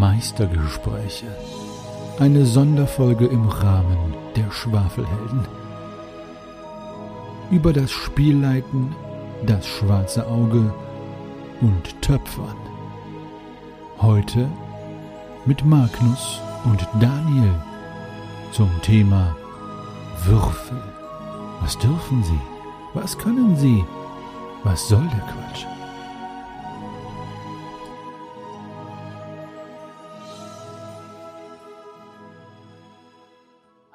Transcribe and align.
Meistergespräche. 0.00 1.26
Eine 2.18 2.46
Sonderfolge 2.46 3.26
im 3.26 3.46
Rahmen 3.46 4.14
der 4.34 4.50
Schwafelhelden. 4.50 5.46
Über 7.50 7.74
das 7.74 7.90
Spielleiten, 7.90 8.94
das 9.44 9.66
schwarze 9.66 10.26
Auge 10.26 10.72
und 11.60 12.00
Töpfern. 12.00 12.56
Heute 14.00 14.48
mit 15.44 15.66
Magnus 15.66 16.40
und 16.64 16.88
Daniel 16.98 17.54
zum 18.52 18.70
Thema 18.80 19.36
Würfel. 20.24 20.80
Was 21.60 21.76
dürfen 21.76 22.24
sie? 22.24 22.40
Was 22.94 23.18
können 23.18 23.54
sie? 23.54 23.84
Was 24.64 24.88
soll 24.88 25.06
der 25.12 25.20
Quatsch? 25.20 25.66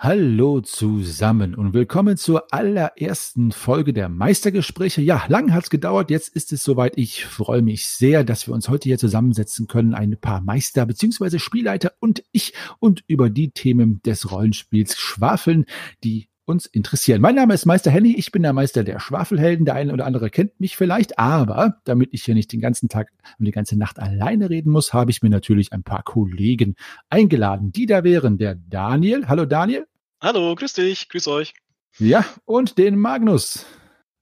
Hallo 0.05 0.61
zusammen 0.61 1.55
und 1.55 1.73
willkommen 1.73 2.15
zur 2.15 2.53
allerersten 2.53 3.51
Folge 3.51 3.91
der 3.91 4.07
Meistergespräche. 4.07 5.01
Ja, 5.01 5.23
lang 5.29 5.51
hat's 5.51 5.71
gedauert, 5.71 6.11
jetzt 6.11 6.29
ist 6.35 6.53
es 6.53 6.61
soweit. 6.61 6.95
Ich 6.95 7.25
freue 7.25 7.63
mich 7.63 7.87
sehr, 7.87 8.23
dass 8.23 8.45
wir 8.45 8.53
uns 8.53 8.69
heute 8.69 8.87
hier 8.87 8.99
zusammensetzen 8.99 9.65
können, 9.65 9.95
ein 9.95 10.15
paar 10.21 10.41
Meister 10.41 10.85
bzw. 10.85 11.39
Spielleiter 11.39 11.93
und 11.99 12.23
ich 12.31 12.53
und 12.77 13.03
über 13.07 13.31
die 13.31 13.49
Themen 13.49 13.99
des 14.03 14.31
Rollenspiels 14.31 14.95
schwafeln, 14.95 15.65
die 16.03 16.27
uns 16.45 16.67
interessieren. 16.67 17.19
Mein 17.19 17.33
Name 17.33 17.55
ist 17.55 17.65
Meister 17.65 17.89
Henny, 17.89 18.15
ich 18.15 18.31
bin 18.31 18.43
der 18.43 18.53
Meister 18.53 18.83
der 18.83 18.99
Schwafelhelden. 18.99 19.65
Der 19.65 19.73
eine 19.73 19.91
oder 19.91 20.05
andere 20.05 20.29
kennt 20.29 20.59
mich 20.59 20.77
vielleicht, 20.77 21.17
aber 21.17 21.81
damit 21.83 22.09
ich 22.11 22.23
hier 22.23 22.35
nicht 22.35 22.53
den 22.53 22.61
ganzen 22.61 22.89
Tag 22.89 23.11
und 23.39 23.45
die 23.45 23.51
ganze 23.51 23.75
Nacht 23.75 23.97
alleine 23.97 24.51
reden 24.51 24.71
muss, 24.71 24.93
habe 24.93 25.09
ich 25.09 25.23
mir 25.23 25.31
natürlich 25.31 25.73
ein 25.73 25.81
paar 25.81 26.03
Kollegen 26.03 26.75
eingeladen, 27.09 27.71
die 27.71 27.87
da 27.87 28.03
wären. 28.03 28.37
Der 28.37 28.53
Daniel. 28.53 29.27
Hallo 29.27 29.45
Daniel. 29.45 29.87
Hallo, 30.25 30.55
grüß 30.55 30.73
dich, 30.73 31.07
grüß 31.09 31.27
euch. 31.27 31.53
Ja, 31.99 32.25
und 32.45 32.79
den 32.79 32.97
Magnus. 32.97 33.63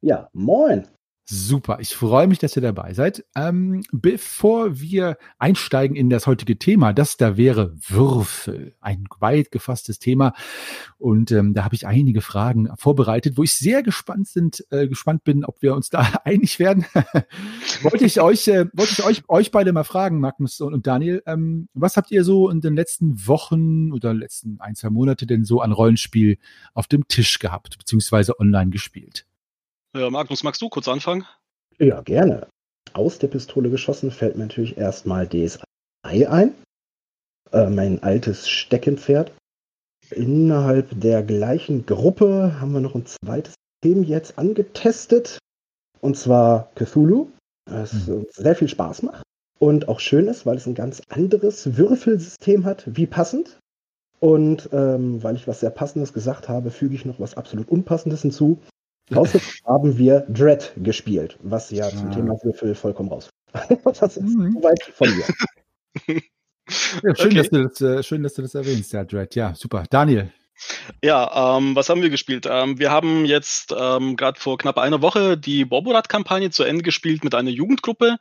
Ja, 0.02 0.28
moin. 0.34 0.86
Super, 1.26 1.78
ich 1.80 1.96
freue 1.96 2.28
mich, 2.28 2.40
dass 2.40 2.58
ihr 2.58 2.62
dabei 2.62 2.94
seid. 2.94 3.24
Ähm, 3.34 3.84
bevor 3.94 4.82
wir 4.82 5.18
einsteigen 5.40 5.96
in 5.96 6.10
das 6.10 6.28
heutige 6.28 6.60
Thema, 6.60 6.92
das 6.92 7.16
da 7.16 7.38
wäre 7.38 7.74
Würfel, 7.88 8.76
ein 8.82 9.06
weit 9.22 9.50
gefasstes 9.50 10.00
Thema. 10.00 10.34
Und 10.98 11.32
ähm, 11.32 11.54
da 11.54 11.64
habe 11.64 11.76
ich 11.76 11.88
einige 11.88 12.20
Fragen 12.20 12.68
vorbereitet, 12.76 13.38
wo 13.38 13.44
ich 13.44 13.54
sehr 13.54 13.84
gespannt 13.84 14.28
sind, 14.28 14.66
äh, 14.70 14.90
gespannt 14.90 15.24
bin, 15.24 15.46
ob 15.46 15.62
wir 15.62 15.76
uns 15.76 15.90
da 15.90 16.02
einig 16.26 16.60
werden. 16.60 16.86
wollte 17.84 18.04
ich 18.04 18.20
euch, 18.20 18.50
äh, 18.50 18.66
wollte 18.74 18.92
ich 18.92 19.04
euch, 19.06 19.24
euch 19.30 19.52
beide 19.52 19.72
mal 19.72 19.86
fragen, 19.86 20.20
Magnus 20.20 20.60
und 20.60 20.88
Daniel, 20.88 21.24
ähm, 21.26 21.70
was 21.74 21.96
habt 21.96 22.12
ihr 22.12 22.26
so 22.26 22.50
in 22.50 22.60
den 22.60 22.76
letzten 22.76 23.26
Wochen 23.28 23.94
oder 23.94 24.14
letzten 24.14 24.60
ein, 24.60 24.76
zwei 24.76 24.90
Monate 24.90 25.26
denn 25.26 25.46
so 25.46 25.62
an 25.62 25.72
Rollenspiel 25.72 26.38
auf 26.74 26.88
dem 26.88 27.08
Tisch 27.08 27.40
gehabt, 27.40 27.78
beziehungsweise 27.78 28.38
online 28.42 28.72
gespielt? 28.72 29.26
Ja, 29.96 30.10
Magnus, 30.10 30.42
magst 30.44 30.60
du 30.62 30.70
kurz 30.70 30.88
anfangen? 30.88 31.26
Ja, 31.78 32.02
gerne. 32.02 32.48
Aus 32.94 33.20
der 33.20 33.28
Pistole 33.28 33.70
geschossen 33.70 34.10
fällt 34.10 34.36
mir 34.36 34.44
natürlich 34.44 34.76
erstmal 34.76 35.28
DSA 35.28 35.64
ein. 36.04 36.56
Äh, 37.52 37.70
mein 37.70 38.02
altes 38.02 38.50
Steckenpferd. 38.50 39.32
Innerhalb 40.10 41.00
der 41.00 41.22
gleichen 41.22 41.86
Gruppe 41.86 42.60
haben 42.60 42.74
wir 42.74 42.80
noch 42.80 42.96
ein 42.96 43.06
zweites 43.06 43.54
System 43.84 44.04
jetzt 44.04 44.40
angetestet. 44.40 45.38
Und 46.02 46.18
zwar 46.18 46.72
Cthulhu. 46.74 47.30
Das 47.66 47.94
mhm. 47.94 48.26
sehr 48.32 48.56
viel 48.56 48.70
Spaß 48.70 49.04
macht. 49.04 49.22
Und 49.60 49.88
auch 49.90 50.00
schön 50.00 50.28
ist, 50.28 50.48
weil 50.48 50.58
es 50.58 50.66
ein 50.66 50.76
ganz 50.76 51.04
anderes 51.10 51.78
Würfelsystem 51.78 52.66
hat, 52.66 52.84
wie 52.88 53.06
passend. 53.06 53.60
Und 54.20 54.70
ähm, 54.74 55.22
weil 55.22 55.36
ich 55.36 55.48
was 55.48 55.60
sehr 55.60 55.70
Passendes 55.70 56.14
gesagt 56.14 56.50
habe, 56.50 56.72
füge 56.72 56.96
ich 56.96 57.06
noch 57.06 57.20
was 57.20 57.38
absolut 57.38 57.70
Unpassendes 57.70 58.24
hinzu. 58.24 58.60
Außerdem 59.14 59.48
haben 59.66 59.98
wir 59.98 60.22
Dread 60.30 60.74
gespielt, 60.78 61.38
was 61.42 61.70
ja 61.72 61.90
zum 61.90 62.08
ah. 62.08 62.14
Thema 62.14 62.38
Würfel 62.44 62.76
vollkommen 62.76 63.10
raus. 63.10 63.30
das 63.84 64.18
ist 64.18 64.22
mhm. 64.22 64.54
soweit 64.54 64.84
von 64.94 65.10
mir. 65.16 66.22
Ja, 67.04 67.16
schön, 67.16 67.28
okay. 67.28 67.36
dass 67.36 67.50
du 67.50 67.64
das, 67.68 67.82
äh, 67.82 68.04
schön, 68.04 68.24
dass 68.24 68.34
du 68.36 68.42
das 68.42 68.56
erwähnst, 68.56 68.94
ja, 68.94 69.04
Dread. 69.04 69.36
Ja, 69.36 69.54
super. 69.54 69.84
Daniel. 69.90 70.32
Ja, 71.04 71.58
ähm, 71.58 71.76
was 71.76 71.90
haben 71.90 72.02
wir 72.02 72.10
gespielt? 72.10 72.48
Ähm, 72.50 72.80
wir 72.80 72.92
haben 72.92 73.26
jetzt 73.26 73.74
ähm, 73.78 74.16
gerade 74.16 74.40
vor 74.40 74.58
knapp 74.58 74.78
einer 74.78 75.02
Woche 75.02 75.38
die 75.38 75.66
Borborat-Kampagne 75.66 76.52
zu 76.52 76.64
Ende 76.64 76.84
gespielt 76.84 77.24
mit 77.24 77.36
einer 77.36 77.50
Jugendgruppe, 77.50 78.18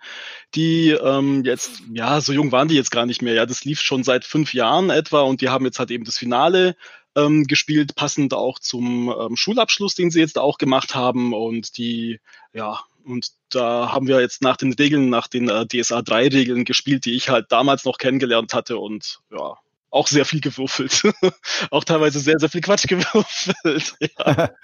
die 0.54 0.90
ähm, 0.90 1.44
jetzt, 1.44 1.82
ja, 1.92 2.20
so 2.20 2.32
jung 2.32 2.50
waren 2.50 2.68
die 2.68 2.74
jetzt 2.74 2.90
gar 2.90 3.06
nicht 3.06 3.22
mehr. 3.22 3.34
Ja, 3.34 3.46
das 3.46 3.64
lief 3.64 3.80
schon 3.80 4.02
seit 4.02 4.24
fünf 4.24 4.54
Jahren 4.54 4.90
etwa 4.90 5.22
und 5.22 5.40
die 5.40 5.50
haben 5.50 5.64
jetzt 5.64 5.78
halt 5.78 5.90
eben 5.90 6.04
das 6.04 6.18
Finale 6.18 6.74
ähm, 7.16 7.46
gespielt, 7.46 7.94
passend 7.94 8.34
auch 8.34 8.58
zum 8.58 9.12
ähm, 9.18 9.36
Schulabschluss, 9.36 9.94
den 9.94 10.10
sie 10.10 10.20
jetzt 10.20 10.38
auch 10.38 10.58
gemacht 10.58 10.94
haben. 10.94 11.32
Und 11.32 11.76
die, 11.76 12.20
ja, 12.52 12.80
und 13.04 13.28
da 13.50 13.92
haben 13.92 14.06
wir 14.06 14.20
jetzt 14.20 14.42
nach 14.42 14.56
den 14.56 14.72
Regeln, 14.72 15.10
nach 15.10 15.28
den 15.28 15.48
äh, 15.48 15.66
DSA 15.66 16.00
3-Regeln 16.00 16.64
gespielt, 16.64 17.04
die 17.04 17.14
ich 17.14 17.28
halt 17.28 17.50
damals 17.50 17.84
noch 17.84 17.98
kennengelernt 17.98 18.54
hatte 18.54 18.78
und 18.78 19.20
ja, 19.30 19.56
auch 19.90 20.06
sehr 20.06 20.24
viel 20.24 20.40
gewürfelt. 20.40 21.02
auch 21.70 21.84
teilweise 21.84 22.20
sehr, 22.20 22.38
sehr 22.38 22.48
viel 22.48 22.62
Quatsch 22.62 22.86
gewürfelt. 22.88 23.94
Ja. 24.18 24.50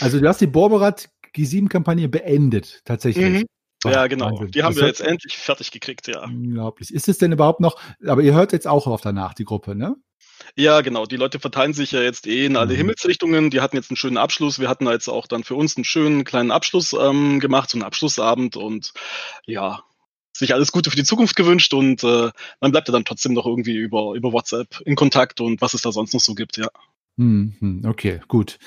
Also 0.00 0.18
du 0.18 0.26
hast 0.26 0.40
die 0.40 0.48
Borberat 0.48 1.08
G7-Kampagne 1.36 2.08
beendet, 2.08 2.80
tatsächlich. 2.84 3.44
Mhm. 3.44 3.46
Ja, 3.84 4.08
genau. 4.08 4.32
Wahnsinn. 4.32 4.50
Die 4.50 4.64
haben 4.64 4.74
das 4.74 4.80
wir 4.80 4.88
jetzt 4.88 5.00
endlich 5.00 5.36
fertig 5.36 5.70
gekriegt, 5.70 6.08
ja. 6.08 6.24
Unglaublich. 6.24 6.92
Ist 6.92 7.08
es 7.08 7.18
denn 7.18 7.30
überhaupt 7.30 7.60
noch, 7.60 7.80
aber 8.04 8.22
ihr 8.22 8.34
hört 8.34 8.52
jetzt 8.52 8.66
auch 8.66 8.88
auf 8.88 9.00
danach, 9.00 9.32
die 9.32 9.44
Gruppe, 9.44 9.76
ne? 9.76 9.94
Ja, 10.54 10.80
genau. 10.80 11.06
Die 11.06 11.16
Leute 11.16 11.40
verteilen 11.40 11.72
sich 11.72 11.92
ja 11.92 12.00
jetzt 12.00 12.26
eh 12.26 12.46
in 12.46 12.56
alle 12.56 12.72
mhm. 12.74 12.78
Himmelsrichtungen. 12.78 13.50
Die 13.50 13.60
hatten 13.60 13.76
jetzt 13.76 13.90
einen 13.90 13.96
schönen 13.96 14.16
Abschluss. 14.16 14.58
Wir 14.58 14.68
hatten 14.68 14.86
jetzt 14.86 15.08
auch 15.08 15.26
dann 15.26 15.44
für 15.44 15.54
uns 15.54 15.76
einen 15.76 15.84
schönen 15.84 16.24
kleinen 16.24 16.50
Abschluss 16.50 16.92
ähm, 16.92 17.40
gemacht, 17.40 17.70
so 17.70 17.76
einen 17.76 17.84
Abschlussabend 17.84 18.56
und 18.56 18.92
ja, 19.46 19.82
sich 20.36 20.54
alles 20.54 20.72
Gute 20.72 20.90
für 20.90 20.96
die 20.96 21.04
Zukunft 21.04 21.36
gewünscht 21.36 21.72
und 21.74 22.04
äh, 22.04 22.30
man 22.60 22.72
bleibt 22.72 22.88
ja 22.88 22.92
dann 22.92 23.04
trotzdem 23.04 23.32
noch 23.32 23.46
irgendwie 23.46 23.76
über, 23.76 24.14
über 24.14 24.32
WhatsApp 24.32 24.80
in 24.84 24.94
Kontakt 24.94 25.40
und 25.40 25.60
was 25.60 25.74
es 25.74 25.82
da 25.82 25.92
sonst 25.92 26.12
noch 26.12 26.20
so 26.20 26.34
gibt, 26.34 26.56
ja. 26.56 26.68
Mhm, 27.16 27.82
okay, 27.86 28.20
gut. 28.28 28.58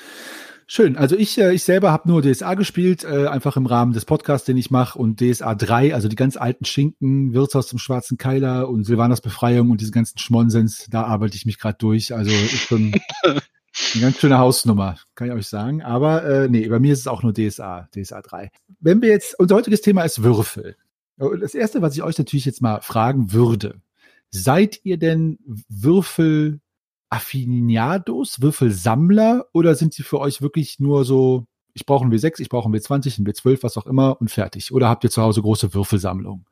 Schön. 0.72 0.96
Also 0.96 1.16
ich, 1.16 1.36
äh, 1.36 1.52
ich 1.52 1.64
selber 1.64 1.90
habe 1.90 2.08
nur 2.08 2.22
DSA 2.22 2.54
gespielt, 2.54 3.02
äh, 3.02 3.26
einfach 3.26 3.56
im 3.56 3.66
Rahmen 3.66 3.92
des 3.92 4.04
Podcasts, 4.04 4.46
den 4.46 4.56
ich 4.56 4.70
mache, 4.70 4.96
und 5.00 5.20
DSA 5.20 5.56
3, 5.56 5.94
also 5.94 6.06
die 6.06 6.14
ganz 6.14 6.36
alten 6.36 6.64
Schinken, 6.64 7.34
Wirtshaus 7.34 7.66
zum 7.66 7.80
Schwarzen 7.80 8.18
Keiler 8.18 8.68
und 8.68 8.84
Silvanas 8.84 9.20
Befreiung 9.20 9.70
und 9.70 9.80
diese 9.80 9.90
ganzen 9.90 10.18
Schmonsens, 10.18 10.86
da 10.88 11.02
arbeite 11.02 11.34
ich 11.34 11.44
mich 11.44 11.58
gerade 11.58 11.76
durch. 11.78 12.14
Also 12.14 12.30
ist 12.30 12.68
schon 12.68 12.92
eine 13.24 13.40
ganz 14.00 14.20
schöne 14.20 14.38
Hausnummer, 14.38 14.96
kann 15.16 15.26
ich 15.26 15.34
euch 15.34 15.48
sagen. 15.48 15.82
Aber 15.82 16.22
äh, 16.22 16.48
nee, 16.48 16.68
bei 16.68 16.78
mir 16.78 16.92
ist 16.92 17.00
es 17.00 17.08
auch 17.08 17.24
nur 17.24 17.34
DSA, 17.34 17.88
DSA 17.92 18.22
3. 18.22 18.52
Wenn 18.78 19.02
wir 19.02 19.08
jetzt, 19.08 19.36
unser 19.40 19.56
heutiges 19.56 19.80
Thema 19.80 20.04
ist 20.04 20.22
Würfel. 20.22 20.76
Das 21.16 21.56
erste, 21.56 21.82
was 21.82 21.96
ich 21.96 22.04
euch 22.04 22.16
natürlich 22.16 22.44
jetzt 22.44 22.62
mal 22.62 22.80
fragen 22.80 23.32
würde, 23.32 23.80
seid 24.30 24.78
ihr 24.84 24.98
denn 24.98 25.40
Würfel 25.68 26.60
Affiniados, 27.10 28.40
Würfelsammler 28.40 29.46
oder 29.52 29.74
sind 29.74 29.92
sie 29.92 30.02
für 30.02 30.20
euch 30.20 30.40
wirklich 30.40 30.78
nur 30.78 31.04
so, 31.04 31.46
ich 31.74 31.84
brauche 31.84 32.04
einen 32.04 32.12
W6, 32.12 32.40
ich 32.40 32.48
brauche 32.48 32.66
einen 32.66 32.74
W20, 32.74 33.18
einen 33.18 33.26
W12, 33.26 33.62
was 33.62 33.76
auch 33.76 33.86
immer 33.86 34.20
und 34.20 34.30
fertig? 34.30 34.72
Oder 34.72 34.88
habt 34.88 35.04
ihr 35.04 35.10
zu 35.10 35.20
Hause 35.20 35.42
große 35.42 35.74
Würfelsammlungen? 35.74 36.46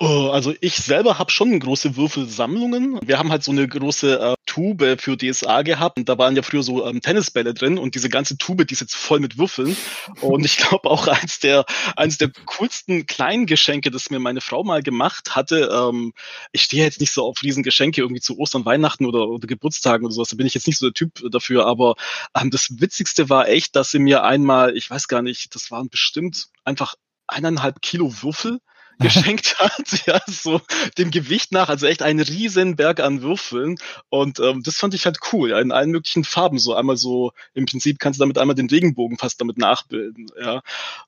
Oh, 0.00 0.30
also 0.32 0.52
ich 0.60 0.76
selber 0.76 1.18
habe 1.18 1.30
schon 1.30 1.58
große 1.58 1.96
Würfelsammlungen. 1.96 2.98
Wir 3.04 3.18
haben 3.18 3.30
halt 3.30 3.44
so 3.44 3.52
eine 3.52 3.66
große 3.66 4.18
äh, 4.18 4.43
Tube 4.54 5.00
für 5.00 5.16
DSA 5.16 5.62
gehabt 5.62 5.98
und 5.98 6.08
da 6.08 6.16
waren 6.16 6.36
ja 6.36 6.42
früher 6.42 6.62
so 6.62 6.86
ähm, 6.86 7.00
Tennisbälle 7.00 7.54
drin 7.54 7.76
und 7.76 7.96
diese 7.96 8.08
ganze 8.08 8.38
Tube, 8.38 8.64
die 8.64 8.74
ist 8.74 8.80
jetzt 8.80 8.94
voll 8.94 9.18
mit 9.18 9.36
Würfeln. 9.36 9.76
Und 10.20 10.44
ich 10.44 10.58
glaube 10.58 10.88
auch 10.90 11.08
eins 11.08 11.40
der 11.40 11.64
eins 11.96 12.18
der 12.18 12.30
coolsten 12.46 13.06
kleinen 13.06 13.46
Geschenke, 13.46 13.90
das 13.90 14.10
mir 14.10 14.20
meine 14.20 14.40
Frau 14.40 14.62
mal 14.62 14.82
gemacht 14.82 15.34
hatte. 15.34 15.70
Ähm, 15.72 16.12
ich 16.52 16.62
stehe 16.62 16.84
jetzt 16.84 17.00
nicht 17.00 17.12
so 17.12 17.24
auf 17.24 17.42
Riesengeschenke 17.42 18.00
irgendwie 18.00 18.20
zu 18.20 18.38
Ostern, 18.38 18.64
Weihnachten 18.64 19.06
oder, 19.06 19.28
oder 19.28 19.46
Geburtstagen 19.48 20.04
oder 20.06 20.14
sowas. 20.14 20.28
Da 20.28 20.36
bin 20.36 20.46
ich 20.46 20.54
jetzt 20.54 20.68
nicht 20.68 20.78
so 20.78 20.86
der 20.86 20.94
Typ 20.94 21.20
dafür. 21.32 21.66
Aber 21.66 21.96
ähm, 22.40 22.50
das 22.50 22.68
Witzigste 22.78 23.28
war 23.28 23.48
echt, 23.48 23.74
dass 23.74 23.90
sie 23.90 23.98
mir 23.98 24.22
einmal, 24.22 24.76
ich 24.76 24.88
weiß 24.88 25.08
gar 25.08 25.22
nicht, 25.22 25.54
das 25.56 25.72
waren 25.72 25.88
bestimmt 25.88 26.46
einfach 26.64 26.94
eineinhalb 27.26 27.82
Kilo 27.82 28.22
Würfel 28.22 28.60
geschenkt 29.00 29.58
hat, 29.58 30.06
ja, 30.06 30.20
so 30.26 30.60
dem 30.98 31.10
Gewicht 31.10 31.52
nach, 31.52 31.68
also 31.68 31.86
echt 31.86 32.02
ein 32.02 32.20
riesen 32.20 32.76
Berg 32.76 33.00
an 33.00 33.22
Würfeln 33.22 33.76
und 34.08 34.40
ähm, 34.40 34.62
das 34.62 34.76
fand 34.76 34.94
ich 34.94 35.06
halt 35.06 35.18
cool, 35.32 35.50
ja, 35.50 35.60
in 35.60 35.72
allen 35.72 35.90
möglichen 35.90 36.24
Farben, 36.24 36.58
so 36.58 36.74
einmal 36.74 36.96
so, 36.96 37.32
im 37.54 37.66
Prinzip 37.66 37.98
kannst 37.98 38.18
du 38.18 38.22
damit 38.22 38.38
einmal 38.38 38.54
den 38.54 38.70
Regenbogen 38.70 39.18
fast 39.18 39.40
damit 39.40 39.58
nachbilden, 39.58 40.26
ja, 40.40 40.62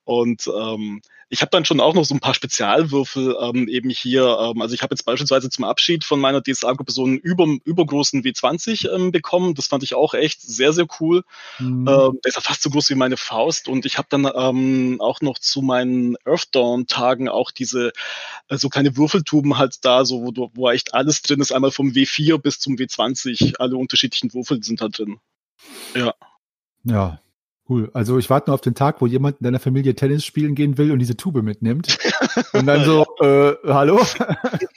und 0.04 0.48
ähm, 0.48 1.02
ich 1.28 1.40
habe 1.40 1.50
dann 1.50 1.64
schon 1.64 1.80
auch 1.80 1.94
noch 1.94 2.04
so 2.04 2.14
ein 2.14 2.20
paar 2.20 2.34
Spezialwürfel 2.34 3.36
ähm, 3.40 3.68
eben 3.68 3.90
hier. 3.90 4.38
Ähm, 4.40 4.62
also 4.62 4.74
ich 4.74 4.82
habe 4.82 4.94
jetzt 4.94 5.02
beispielsweise 5.02 5.50
zum 5.50 5.64
Abschied 5.64 6.04
von 6.04 6.20
meiner 6.20 6.40
DSA-Gruppe 6.40 6.92
so 6.92 7.04
einen 7.04 7.18
über, 7.18 7.46
übergroßen 7.64 8.22
W20 8.22 8.94
ähm, 8.94 9.10
bekommen. 9.10 9.54
Das 9.54 9.66
fand 9.66 9.82
ich 9.82 9.94
auch 9.94 10.14
echt 10.14 10.40
sehr, 10.40 10.72
sehr 10.72 10.86
cool. 11.00 11.24
Mhm. 11.58 11.88
Ähm, 11.88 12.18
der 12.22 12.28
ist 12.28 12.36
ja 12.36 12.40
fast 12.40 12.62
so 12.62 12.70
groß 12.70 12.90
wie 12.90 12.94
meine 12.94 13.16
Faust. 13.16 13.68
Und 13.68 13.86
ich 13.86 13.98
habe 13.98 14.06
dann 14.08 14.30
ähm, 14.32 15.00
auch 15.00 15.20
noch 15.20 15.38
zu 15.38 15.62
meinen 15.62 16.16
Earth 16.24 16.54
Dawn-Tagen 16.54 17.28
auch 17.28 17.50
diese 17.50 17.75
diese 17.76 17.92
so 18.50 18.68
kleine 18.68 18.96
Würfeltuben 18.96 19.58
halt 19.58 19.84
da, 19.84 20.04
so 20.04 20.22
wo, 20.22 20.50
wo 20.54 20.70
echt 20.70 20.94
alles 20.94 21.22
drin 21.22 21.40
ist, 21.40 21.52
einmal 21.52 21.70
vom 21.70 21.88
W4 21.88 22.38
bis 22.38 22.58
zum 22.58 22.74
W20, 22.74 23.56
alle 23.58 23.76
unterschiedlichen 23.76 24.32
Würfel 24.34 24.62
sind 24.62 24.80
da 24.80 24.88
drin. 24.88 25.18
Ja. 25.94 26.14
Ja, 26.84 27.20
Cool. 27.68 27.90
Also 27.94 28.16
ich 28.18 28.30
warte 28.30 28.50
nur 28.50 28.54
auf 28.54 28.60
den 28.60 28.76
Tag, 28.76 29.00
wo 29.00 29.06
jemand 29.06 29.40
in 29.40 29.44
deiner 29.44 29.58
Familie 29.58 29.96
Tennis 29.96 30.24
spielen 30.24 30.54
gehen 30.54 30.78
will 30.78 30.92
und 30.92 31.00
diese 31.00 31.16
Tube 31.16 31.42
mitnimmt. 31.42 31.98
Und 32.52 32.66
dann 32.66 32.84
so, 32.84 33.04
äh, 33.20 33.54
hallo? 33.66 34.00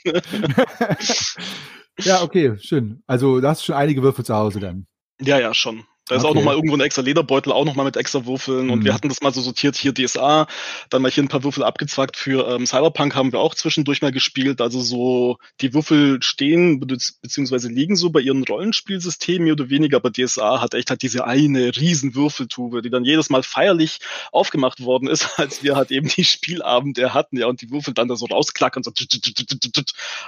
ja, 2.00 2.22
okay, 2.22 2.56
schön. 2.58 3.02
Also 3.06 3.40
da 3.40 3.50
hast 3.50 3.60
du 3.62 3.66
schon 3.66 3.76
einige 3.76 4.02
Würfel 4.02 4.24
zu 4.24 4.34
Hause 4.34 4.58
dann. 4.58 4.86
Ja, 5.20 5.38
ja, 5.38 5.54
schon. 5.54 5.84
Da 6.10 6.16
ist 6.16 6.24
okay. 6.24 6.30
auch 6.30 6.34
nochmal 6.34 6.56
irgendwo 6.56 6.74
ein 6.76 6.80
extra 6.80 7.02
Lederbeutel, 7.02 7.52
auch 7.52 7.64
nochmal 7.64 7.84
mit 7.84 7.96
extra 7.96 8.26
Würfeln. 8.26 8.64
Mhm. 8.64 8.70
Und 8.72 8.84
wir 8.84 8.90
mhm. 8.90 8.94
hatten 8.96 9.08
das 9.08 9.20
mal 9.20 9.32
so 9.32 9.40
sortiert, 9.40 9.76
hier 9.76 9.94
DSA, 9.94 10.48
dann 10.88 11.02
mal 11.02 11.10
hier 11.10 11.22
ein 11.22 11.28
paar 11.28 11.44
Würfel 11.44 11.62
abgezwackt. 11.62 12.16
Für 12.16 12.48
ähm, 12.48 12.66
Cyberpunk 12.66 13.14
haben 13.14 13.30
wir 13.30 13.38
auch 13.38 13.54
zwischendurch 13.54 14.02
mal 14.02 14.10
gespielt. 14.10 14.60
Also 14.60 14.80
so, 14.80 15.38
die 15.60 15.72
Würfel 15.72 16.20
stehen 16.20 16.80
beziehungsweise 16.80 17.68
liegen 17.68 17.94
so 17.94 18.10
bei 18.10 18.18
ihren 18.18 18.42
Rollenspielsystemen 18.42 19.44
mehr 19.44 19.52
oder 19.52 19.70
weniger, 19.70 19.98
aber 19.98 20.10
DSA 20.10 20.60
hat 20.60 20.74
echt 20.74 20.90
halt 20.90 21.02
diese 21.02 21.26
eine 21.26 21.76
riesen 21.76 22.16
Würfeltube, 22.16 22.82
die 22.82 22.90
dann 22.90 23.04
jedes 23.04 23.30
Mal 23.30 23.44
feierlich 23.44 24.00
aufgemacht 24.32 24.82
worden 24.82 25.06
ist, 25.06 25.28
als 25.38 25.62
wir 25.62 25.76
halt 25.76 25.92
eben 25.92 26.08
die 26.08 26.24
Spielabende 26.24 27.14
hatten, 27.14 27.38
ja, 27.38 27.46
und 27.46 27.62
die 27.62 27.70
Würfel 27.70 27.94
dann 27.94 28.08
da 28.08 28.16
so 28.16 28.26
rausklackern, 28.26 28.82
so 28.82 28.90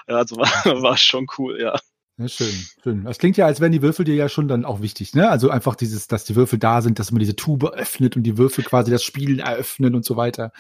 ja, 0.09 0.17
also 0.17 0.37
war, 0.37 0.83
war 0.83 0.97
schon 0.97 1.27
cool, 1.39 1.61
ja. 1.61 1.77
Ja, 2.19 2.29
schön, 2.29 2.55
schön. 2.83 3.05
Das 3.05 3.19
klingt 3.19 3.39
ja, 3.39 3.47
als 3.47 3.61
wären 3.61 3.73
die 3.73 3.81
Würfel 3.81 4.05
dir 4.05 4.15
ja 4.15 4.29
schon 4.29 4.47
dann 4.47 4.67
auch 4.67 4.83
wichtig, 4.83 5.15
ne? 5.15 5.31
Also 5.31 5.49
einfach 5.49 5.75
dieses, 5.75 6.09
dass 6.09 6.25
die 6.25 6.37
Würfel 6.37 6.59
da 6.59 6.83
sind, 6.83 6.99
dass 6.99 7.11
man 7.11 7.21
diese 7.21 7.37
Tube 7.37 7.65
öffnet 7.65 8.17
und 8.17 8.23
die 8.25 8.37
Würfel 8.37 8.65
quasi 8.65 8.91
das 8.91 9.03
Spielen 9.03 9.39
eröffnen 9.39 9.95
und 9.95 10.05
so 10.05 10.17
weiter. 10.17 10.53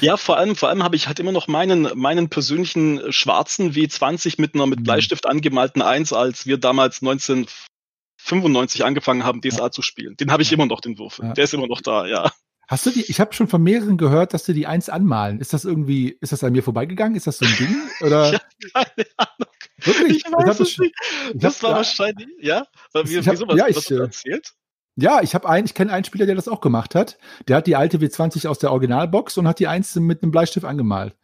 Ja, 0.00 0.16
vor 0.16 0.36
allem, 0.36 0.54
vor 0.54 0.68
allem 0.68 0.84
habe 0.84 0.94
ich 0.94 1.08
halt 1.08 1.18
immer 1.18 1.32
noch 1.32 1.48
meinen, 1.48 1.88
meinen 1.96 2.28
persönlichen 2.28 3.12
schwarzen 3.12 3.72
W20 3.72 4.40
mit 4.40 4.54
einer 4.54 4.66
mit 4.66 4.80
mhm. 4.80 4.84
Bleistift 4.84 5.26
angemalten 5.26 5.82
Eins, 5.82 6.12
als 6.12 6.46
wir 6.46 6.56
damals 6.56 7.02
1995 7.02 8.84
angefangen 8.84 9.24
haben, 9.24 9.40
DSA 9.40 9.64
ja. 9.64 9.70
zu 9.72 9.82
spielen. 9.82 10.16
Den 10.16 10.30
habe 10.30 10.42
ich 10.42 10.52
immer 10.52 10.66
noch, 10.66 10.80
den 10.80 10.98
Würfel. 10.98 11.24
Ja. 11.26 11.32
Der 11.32 11.44
ist 11.44 11.52
immer 11.54 11.66
noch 11.66 11.80
da, 11.80 12.06
ja. 12.06 12.30
Hast 12.68 12.86
du 12.86 12.90
die, 12.90 13.02
ich 13.02 13.20
habe 13.20 13.34
schon 13.34 13.48
von 13.48 13.62
mehreren 13.62 13.98
gehört, 13.98 14.32
dass 14.32 14.46
sie 14.46 14.54
die 14.54 14.66
eins 14.66 14.88
anmalen. 14.88 15.40
Ist 15.40 15.52
das 15.52 15.64
irgendwie, 15.64 16.16
ist 16.20 16.32
das 16.32 16.44
an 16.44 16.52
mir 16.52 16.62
vorbeigegangen? 16.62 17.16
Ist 17.16 17.26
das 17.26 17.38
so 17.38 17.44
ein 17.44 17.54
Ding? 17.58 17.76
Oder? 18.00 18.40
Ich 18.64 18.74
habe 18.74 18.90
keine 18.96 19.08
Ahnung. 19.16 19.51
Wirklich? 19.84 20.24
Ich 20.24 20.32
weiß 20.32 20.60
es 20.60 20.78
nicht. 20.78 20.94
Das 21.34 21.62
war 21.62 21.74
wahrscheinlich, 21.74 22.28
ja? 22.40 22.66
Wie, 22.94 23.18
ich 23.18 23.26
hab, 23.26 23.34
wieso, 23.34 23.48
was, 23.48 23.56
ja, 23.56 23.68
ich, 23.68 23.76
was 23.76 23.90
äh, 23.90 23.96
erzählt? 23.96 24.52
Ja, 24.96 25.22
ich 25.22 25.34
habe 25.34 25.48
einen, 25.48 25.66
ich 25.66 25.74
kenne 25.74 25.92
einen 25.92 26.04
Spieler, 26.04 26.26
der 26.26 26.34
das 26.34 26.48
auch 26.48 26.60
gemacht 26.60 26.94
hat. 26.94 27.18
Der 27.48 27.56
hat 27.56 27.66
die 27.66 27.76
alte 27.76 27.98
W20 27.98 28.46
aus 28.46 28.58
der 28.58 28.70
Originalbox 28.72 29.38
und 29.38 29.48
hat 29.48 29.58
die 29.58 29.66
eins 29.66 29.94
mit 29.96 30.22
einem 30.22 30.32
Bleistift 30.32 30.66
angemalt. 30.66 31.16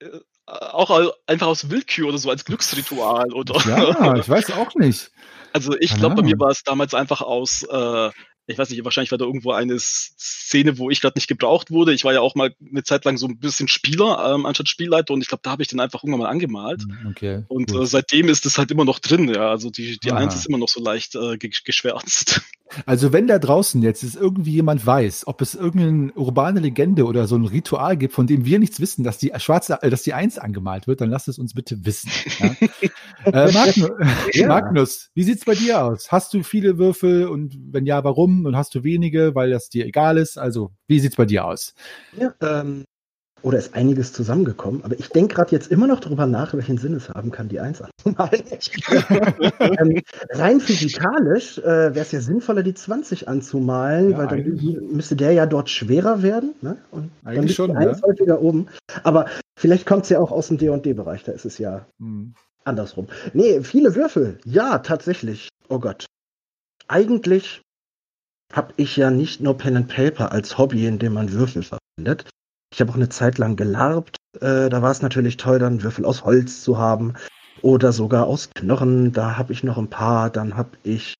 Äh, 0.00 0.08
auch 0.46 1.14
einfach 1.26 1.46
aus 1.46 1.70
Willkür 1.70 2.08
oder 2.08 2.18
so 2.18 2.28
als 2.28 2.44
Glücksritual, 2.44 3.32
oder? 3.32 3.60
Ja, 3.66 4.16
ich 4.16 4.28
weiß 4.28 4.52
auch 4.52 4.74
nicht. 4.74 5.10
Also 5.52 5.76
ich 5.80 5.96
glaube, 5.96 6.14
bei 6.14 6.22
mir 6.22 6.38
war 6.38 6.50
es 6.50 6.62
damals 6.62 6.94
einfach 6.94 7.22
aus 7.22 7.64
äh, 7.64 8.10
ich 8.50 8.58
weiß 8.58 8.70
nicht, 8.70 8.84
wahrscheinlich 8.84 9.10
war 9.10 9.18
da 9.18 9.24
irgendwo 9.24 9.52
eine 9.52 9.78
Szene, 9.78 10.78
wo 10.78 10.90
ich 10.90 11.00
gerade 11.00 11.16
nicht 11.16 11.28
gebraucht 11.28 11.70
wurde. 11.70 11.92
Ich 11.92 12.04
war 12.04 12.12
ja 12.12 12.20
auch 12.20 12.34
mal 12.34 12.54
eine 12.68 12.82
Zeit 12.82 13.04
lang 13.04 13.16
so 13.16 13.26
ein 13.26 13.38
bisschen 13.38 13.68
Spieler 13.68 14.34
ähm, 14.34 14.46
anstatt 14.46 14.68
Spielleiter 14.68 15.14
und 15.14 15.22
ich 15.22 15.28
glaube, 15.28 15.42
da 15.42 15.50
habe 15.50 15.62
ich 15.62 15.68
den 15.68 15.80
einfach 15.80 16.02
irgendwann 16.02 16.20
mal 16.20 16.30
angemalt. 16.30 16.82
Hm, 16.82 17.10
okay. 17.10 17.44
Und 17.48 17.72
äh, 17.72 17.86
seitdem 17.86 18.28
ist 18.28 18.46
es 18.46 18.58
halt 18.58 18.70
immer 18.70 18.84
noch 18.84 18.98
drin, 18.98 19.32
ja. 19.32 19.50
Also 19.50 19.70
die, 19.70 19.98
die 19.98 20.12
Eins 20.12 20.34
ist 20.34 20.46
immer 20.46 20.58
noch 20.58 20.68
so 20.68 20.82
leicht 20.82 21.14
äh, 21.14 21.38
geschwärzt. 21.38 22.42
Also 22.86 23.12
wenn 23.12 23.26
da 23.26 23.38
draußen 23.38 23.82
jetzt 23.82 24.02
ist 24.02 24.16
irgendwie 24.16 24.52
jemand 24.52 24.84
weiß, 24.84 25.26
ob 25.26 25.40
es 25.40 25.54
irgendeine 25.54 26.12
urbane 26.12 26.60
Legende 26.60 27.04
oder 27.04 27.26
so 27.26 27.36
ein 27.36 27.46
Ritual 27.46 27.96
gibt, 27.96 28.14
von 28.14 28.26
dem 28.26 28.44
wir 28.44 28.58
nichts 28.58 28.80
wissen, 28.80 29.04
dass 29.04 29.18
die 29.18 29.32
schwarze, 29.38 29.78
äh, 29.82 29.90
dass 29.90 30.02
die 30.02 30.14
Eins 30.14 30.38
angemalt 30.38 30.86
wird, 30.86 31.00
dann 31.00 31.10
lasst 31.10 31.28
es 31.28 31.38
uns 31.38 31.54
bitte 31.54 31.84
wissen. 31.84 32.10
Ja? 32.38 32.54
äh, 33.24 33.52
Magnus, 33.52 33.90
ja. 34.32 34.48
Magnus, 34.48 35.10
wie 35.14 35.24
sieht's 35.24 35.44
bei 35.44 35.54
dir 35.54 35.84
aus? 35.84 36.12
Hast 36.12 36.34
du 36.34 36.42
viele 36.42 36.78
Würfel 36.78 37.26
und 37.26 37.56
wenn 37.70 37.86
ja, 37.86 38.02
warum? 38.04 38.46
Und 38.46 38.56
hast 38.56 38.74
du 38.74 38.84
wenige, 38.84 39.34
weil 39.34 39.50
das 39.50 39.68
dir 39.68 39.86
egal 39.86 40.18
ist? 40.18 40.38
Also 40.38 40.72
wie 40.86 41.00
sieht's 41.00 41.16
bei 41.16 41.26
dir 41.26 41.44
aus? 41.44 41.74
Ja, 42.16 42.34
ähm, 42.40 42.84
oder 43.42 43.58
ist 43.58 43.74
einiges 43.74 44.12
zusammengekommen. 44.12 44.84
Aber 44.84 44.98
ich 44.98 45.08
denke 45.08 45.34
gerade 45.34 45.52
jetzt 45.52 45.70
immer 45.70 45.86
noch 45.86 46.00
darüber 46.00 46.26
nach, 46.26 46.54
welchen 46.54 46.78
Sinn 46.78 46.94
es 46.94 47.08
haben 47.08 47.30
kann, 47.30 47.48
die 47.48 47.60
1 47.60 47.82
anzumalen. 47.82 48.42
ähm, 49.60 50.02
rein 50.30 50.60
physikalisch 50.60 51.58
äh, 51.58 51.94
wäre 51.94 52.00
es 52.00 52.12
ja 52.12 52.20
sinnvoller, 52.20 52.62
die 52.62 52.74
20 52.74 53.28
anzumalen, 53.28 54.10
ja, 54.10 54.18
weil 54.18 54.26
dann 54.28 54.88
müsste 54.92 55.16
der 55.16 55.32
ja 55.32 55.46
dort 55.46 55.70
schwerer 55.70 56.22
werden. 56.22 56.54
Ne? 56.62 56.76
Und 56.90 57.10
eigentlich 57.24 57.56
dann 57.56 57.68
schon, 57.68 57.70
die 57.70 57.86
1 57.86 58.00
ja. 58.00 58.06
häufiger 58.06 58.40
oben. 58.40 58.66
Aber 59.02 59.26
vielleicht 59.56 59.86
kommt 59.86 60.04
es 60.04 60.10
ja 60.10 60.18
auch 60.20 60.30
aus 60.30 60.48
dem 60.48 60.58
D&D-Bereich, 60.58 61.24
da 61.24 61.32
ist 61.32 61.44
es 61.44 61.58
ja 61.58 61.86
hm. 61.98 62.34
andersrum. 62.64 63.08
Nee, 63.32 63.62
viele 63.62 63.94
Würfel. 63.94 64.38
Ja, 64.44 64.78
tatsächlich. 64.78 65.48
Oh 65.68 65.78
Gott. 65.78 66.06
Eigentlich 66.88 67.62
habe 68.52 68.74
ich 68.76 68.96
ja 68.96 69.10
nicht 69.10 69.40
nur 69.40 69.56
Pen 69.56 69.76
and 69.76 69.88
Paper 69.88 70.32
als 70.32 70.58
Hobby, 70.58 70.86
in 70.86 70.98
dem 70.98 71.14
man 71.14 71.32
Würfel 71.32 71.62
verwendet, 71.62 72.28
ich 72.72 72.80
habe 72.80 72.90
auch 72.90 72.96
eine 72.96 73.08
Zeit 73.08 73.38
lang 73.38 73.56
gelarbt. 73.56 74.16
Äh, 74.40 74.68
da 74.68 74.82
war 74.82 74.90
es 74.90 75.02
natürlich 75.02 75.36
toll, 75.36 75.58
dann 75.58 75.82
Würfel 75.82 76.04
aus 76.04 76.24
Holz 76.24 76.62
zu 76.62 76.78
haben 76.78 77.14
oder 77.62 77.92
sogar 77.92 78.26
aus 78.26 78.50
Knochen. 78.54 79.12
Da 79.12 79.36
habe 79.36 79.52
ich 79.52 79.64
noch 79.64 79.78
ein 79.78 79.90
paar. 79.90 80.30
Dann 80.30 80.56
habe 80.56 80.70
ich 80.82 81.14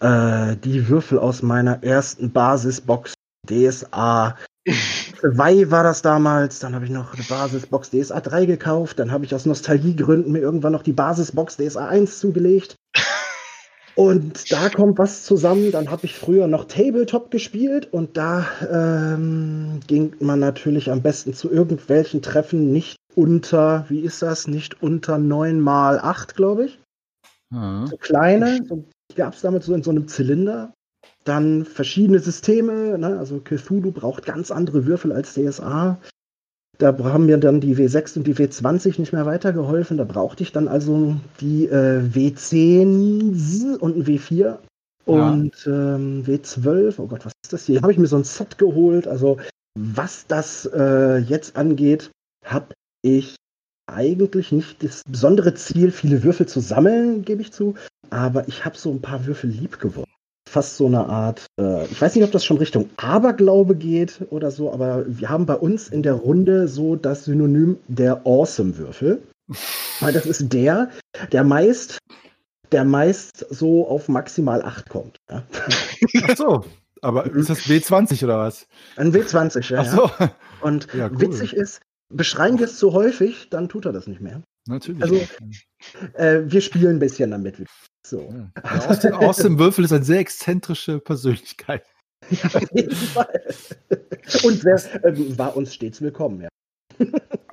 äh, 0.00 0.56
die 0.56 0.88
Würfel 0.88 1.18
aus 1.18 1.42
meiner 1.42 1.82
ersten 1.82 2.32
Basisbox 2.32 3.14
DSA 3.48 4.36
2 5.20 5.70
war 5.70 5.84
das 5.84 6.02
damals. 6.02 6.58
Dann 6.58 6.74
habe 6.74 6.84
ich 6.84 6.90
noch 6.90 7.14
eine 7.14 7.22
Basisbox 7.22 7.90
DSA 7.90 8.20
3 8.20 8.46
gekauft. 8.46 8.98
Dann 8.98 9.10
habe 9.10 9.24
ich 9.24 9.34
aus 9.34 9.46
Nostalgiegründen 9.46 10.32
mir 10.32 10.40
irgendwann 10.40 10.72
noch 10.72 10.82
die 10.82 10.92
Basisbox 10.92 11.56
DSA 11.56 11.88
1 11.88 12.18
zugelegt. 12.18 12.76
Und 13.94 14.50
da 14.52 14.68
kommt 14.68 14.98
was 14.98 15.24
zusammen. 15.24 15.72
Dann 15.72 15.90
habe 15.90 16.06
ich 16.06 16.14
früher 16.14 16.46
noch 16.46 16.64
Tabletop 16.64 17.30
gespielt 17.30 17.92
und 17.92 18.16
da 18.16 18.46
ähm, 18.70 19.80
ging 19.86 20.14
man 20.20 20.40
natürlich 20.40 20.90
am 20.90 21.02
besten 21.02 21.34
zu 21.34 21.50
irgendwelchen 21.50 22.22
Treffen 22.22 22.72
nicht 22.72 22.96
unter, 23.14 23.84
wie 23.88 24.00
ist 24.00 24.22
das, 24.22 24.46
nicht 24.46 24.82
unter 24.82 25.18
9 25.18 25.60
mal 25.60 25.98
8, 25.98 26.36
glaube 26.36 26.66
ich. 26.66 26.78
Mhm. 27.50 27.86
So 27.86 27.96
kleine, 27.96 28.60
so, 28.68 28.84
gab 29.16 29.34
es 29.34 29.42
damals 29.42 29.66
so 29.66 29.74
in 29.74 29.82
so 29.82 29.90
einem 29.90 30.08
Zylinder. 30.08 30.72
Dann 31.24 31.64
verschiedene 31.64 32.18
Systeme, 32.18 32.98
ne? 32.98 33.18
also 33.18 33.40
Cthulhu 33.40 33.92
braucht 33.92 34.24
ganz 34.24 34.50
andere 34.50 34.86
Würfel 34.86 35.12
als 35.12 35.34
DSA. 35.34 35.98
Da 36.80 36.96
haben 36.98 37.26
mir 37.26 37.36
dann 37.36 37.60
die 37.60 37.76
W6 37.76 38.16
und 38.16 38.26
die 38.26 38.34
W20 38.34 38.98
nicht 38.98 39.12
mehr 39.12 39.26
weitergeholfen. 39.26 39.98
Da 39.98 40.04
brauchte 40.04 40.42
ich 40.42 40.50
dann 40.50 40.66
also 40.66 41.14
die 41.40 41.66
äh, 41.66 42.00
W10 42.00 43.76
und 43.76 43.98
ein 43.98 44.04
W4 44.06 44.56
und 45.04 45.52
ja. 45.66 45.96
ähm, 45.96 46.24
W12. 46.24 46.94
Oh 46.96 47.06
Gott, 47.06 47.26
was 47.26 47.32
ist 47.44 47.52
das 47.52 47.66
hier? 47.66 47.82
Habe 47.82 47.92
ich 47.92 47.98
mir 47.98 48.06
so 48.06 48.16
ein 48.16 48.24
Set 48.24 48.56
geholt. 48.56 49.06
Also 49.06 49.36
was 49.78 50.26
das 50.26 50.64
äh, 50.72 51.18
jetzt 51.18 51.56
angeht, 51.56 52.10
habe 52.46 52.74
ich 53.02 53.36
eigentlich 53.86 54.50
nicht 54.50 54.82
das 54.82 55.02
besondere 55.06 55.52
Ziel, 55.52 55.90
viele 55.90 56.22
Würfel 56.22 56.46
zu 56.46 56.60
sammeln, 56.60 57.26
gebe 57.26 57.42
ich 57.42 57.52
zu. 57.52 57.74
Aber 58.08 58.48
ich 58.48 58.64
habe 58.64 58.78
so 58.78 58.90
ein 58.90 59.02
paar 59.02 59.26
Würfel 59.26 59.50
lieb 59.50 59.80
geworden 59.80 60.09
fast 60.50 60.76
so 60.76 60.86
eine 60.86 61.06
Art, 61.06 61.46
äh, 61.58 61.84
ich 61.86 62.00
weiß 62.00 62.14
nicht, 62.14 62.24
ob 62.24 62.32
das 62.32 62.44
schon 62.44 62.58
Richtung 62.58 62.90
Aberglaube 62.96 63.76
geht 63.76 64.20
oder 64.30 64.50
so, 64.50 64.72
aber 64.72 65.04
wir 65.06 65.28
haben 65.28 65.46
bei 65.46 65.54
uns 65.54 65.88
in 65.88 66.02
der 66.02 66.14
Runde 66.14 66.66
so 66.66 66.96
das 66.96 67.24
Synonym 67.24 67.78
der 67.88 68.26
Awesome-Würfel. 68.26 69.22
Weil 70.00 70.12
das 70.12 70.26
ist 70.26 70.52
der, 70.52 70.90
der 71.32 71.44
meist, 71.44 71.98
der 72.72 72.84
meist 72.84 73.46
so 73.50 73.86
auf 73.86 74.08
maximal 74.08 74.62
8 74.62 74.88
kommt. 74.88 75.16
Ja. 75.30 75.44
Ach 76.24 76.36
so, 76.36 76.64
aber 77.02 77.26
ist 77.26 77.50
das 77.50 77.60
W20 77.60 78.24
oder 78.24 78.38
was? 78.38 78.66
Ein 78.96 79.12
W20, 79.12 79.72
ja. 79.72 79.80
Ach 79.80 79.86
so. 79.86 80.28
Und 80.60 80.88
ja, 80.94 81.08
cool. 81.10 81.20
witzig 81.20 81.54
ist, 81.54 81.80
beschreien 82.12 82.58
wir 82.58 82.66
es 82.66 82.76
zu 82.76 82.92
häufig, 82.92 83.48
dann 83.50 83.68
tut 83.68 83.86
er 83.86 83.92
das 83.92 84.06
nicht 84.06 84.20
mehr. 84.20 84.42
Natürlich. 84.66 85.02
Also, 85.02 85.16
äh, 86.14 86.42
wir 86.44 86.60
spielen 86.60 86.96
ein 86.96 86.98
bisschen 86.98 87.30
damit. 87.30 87.64
So. 88.06 88.32
Ja. 88.32 88.88
Aus, 88.88 89.00
dem, 89.00 89.14
aus 89.14 89.36
dem 89.36 89.58
Würfel 89.58 89.84
ist 89.84 89.92
eine 89.92 90.04
sehr 90.04 90.18
exzentrische 90.18 91.00
Persönlichkeit. 91.00 91.84
Ja, 92.30 92.44
auf 92.44 92.72
jeden 92.72 92.94
Fall. 92.94 93.42
Und 94.44 94.64
wer, 94.64 95.04
äh, 95.04 95.38
war 95.38 95.56
uns 95.56 95.74
stets 95.74 96.00
willkommen, 96.00 96.42
ja. 96.42 96.48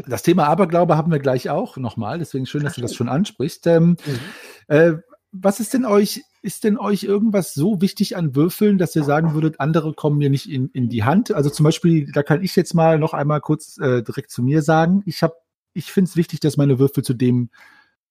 Das 0.08 0.24
Thema 0.24 0.48
Aberglaube 0.48 0.96
haben 0.96 1.12
wir 1.12 1.20
gleich 1.20 1.50
auch 1.50 1.76
nochmal, 1.76 2.20
deswegen 2.20 2.46
schön, 2.46 2.64
dass 2.64 2.76
du 2.76 2.82
das 2.82 2.96
schon 2.96 3.10
ansprichst. 3.10 3.68
Ähm, 3.68 3.98
mhm. 4.06 4.20
äh, 4.68 4.94
was 5.32 5.60
ist 5.60 5.74
denn 5.74 5.86
euch, 5.86 6.24
ist 6.42 6.64
denn 6.64 6.78
euch 6.78 7.04
irgendwas 7.04 7.54
so 7.54 7.82
wichtig 7.82 8.16
an 8.16 8.36
Würfeln, 8.36 8.78
dass 8.78 8.96
ihr 8.96 9.04
sagen 9.04 9.34
würdet, 9.34 9.60
andere 9.60 9.94
kommen 9.94 10.18
mir 10.18 10.30
nicht 10.30 10.50
in, 10.50 10.70
in 10.70 10.88
die 10.88 11.04
Hand? 11.04 11.32
Also 11.32 11.50
zum 11.50 11.64
Beispiel, 11.66 12.10
da 12.12 12.24
kann 12.24 12.42
ich 12.42 12.56
jetzt 12.56 12.74
mal 12.74 12.98
noch 13.00 13.14
einmal 13.14 13.42
kurz 13.42 13.78
äh, 13.80 14.02
direkt 14.02 14.32
zu 14.32 14.42
mir 14.44 14.62
sagen. 14.62 15.04
Ich 15.06 15.24
habe, 15.24 15.36
ich 15.74 15.92
finde 15.92 16.10
es 16.10 16.16
wichtig, 16.16 16.40
dass 16.40 16.58
meine 16.58 16.80
Würfel 16.80 17.04
zu 17.04 17.14
dem 17.14 17.50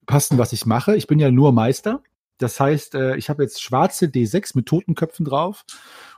passen, 0.07 0.39
was 0.39 0.53
ich 0.53 0.67
mache. 0.67 0.97
Ich 0.97 1.07
bin 1.07 1.19
ja 1.19 1.31
nur 1.31 1.53
Meister. 1.53 2.03
Das 2.39 2.61
heißt, 2.61 2.95
äh, 2.95 3.17
ich 3.17 3.29
habe 3.29 3.43
jetzt 3.43 3.63
schwarze 3.63 4.07
D6 4.07 4.53
mit 4.55 4.67
Totenköpfen 4.67 5.25
drauf 5.25 5.65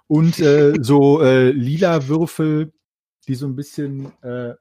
und 0.06 0.38
äh, 0.40 0.74
so 0.80 1.22
äh, 1.22 1.50
lila 1.50 2.08
Würfel, 2.08 2.72
die 3.26 3.34
so 3.34 3.46
ein 3.46 3.56
bisschen, 3.56 4.12
äh, 4.22 4.54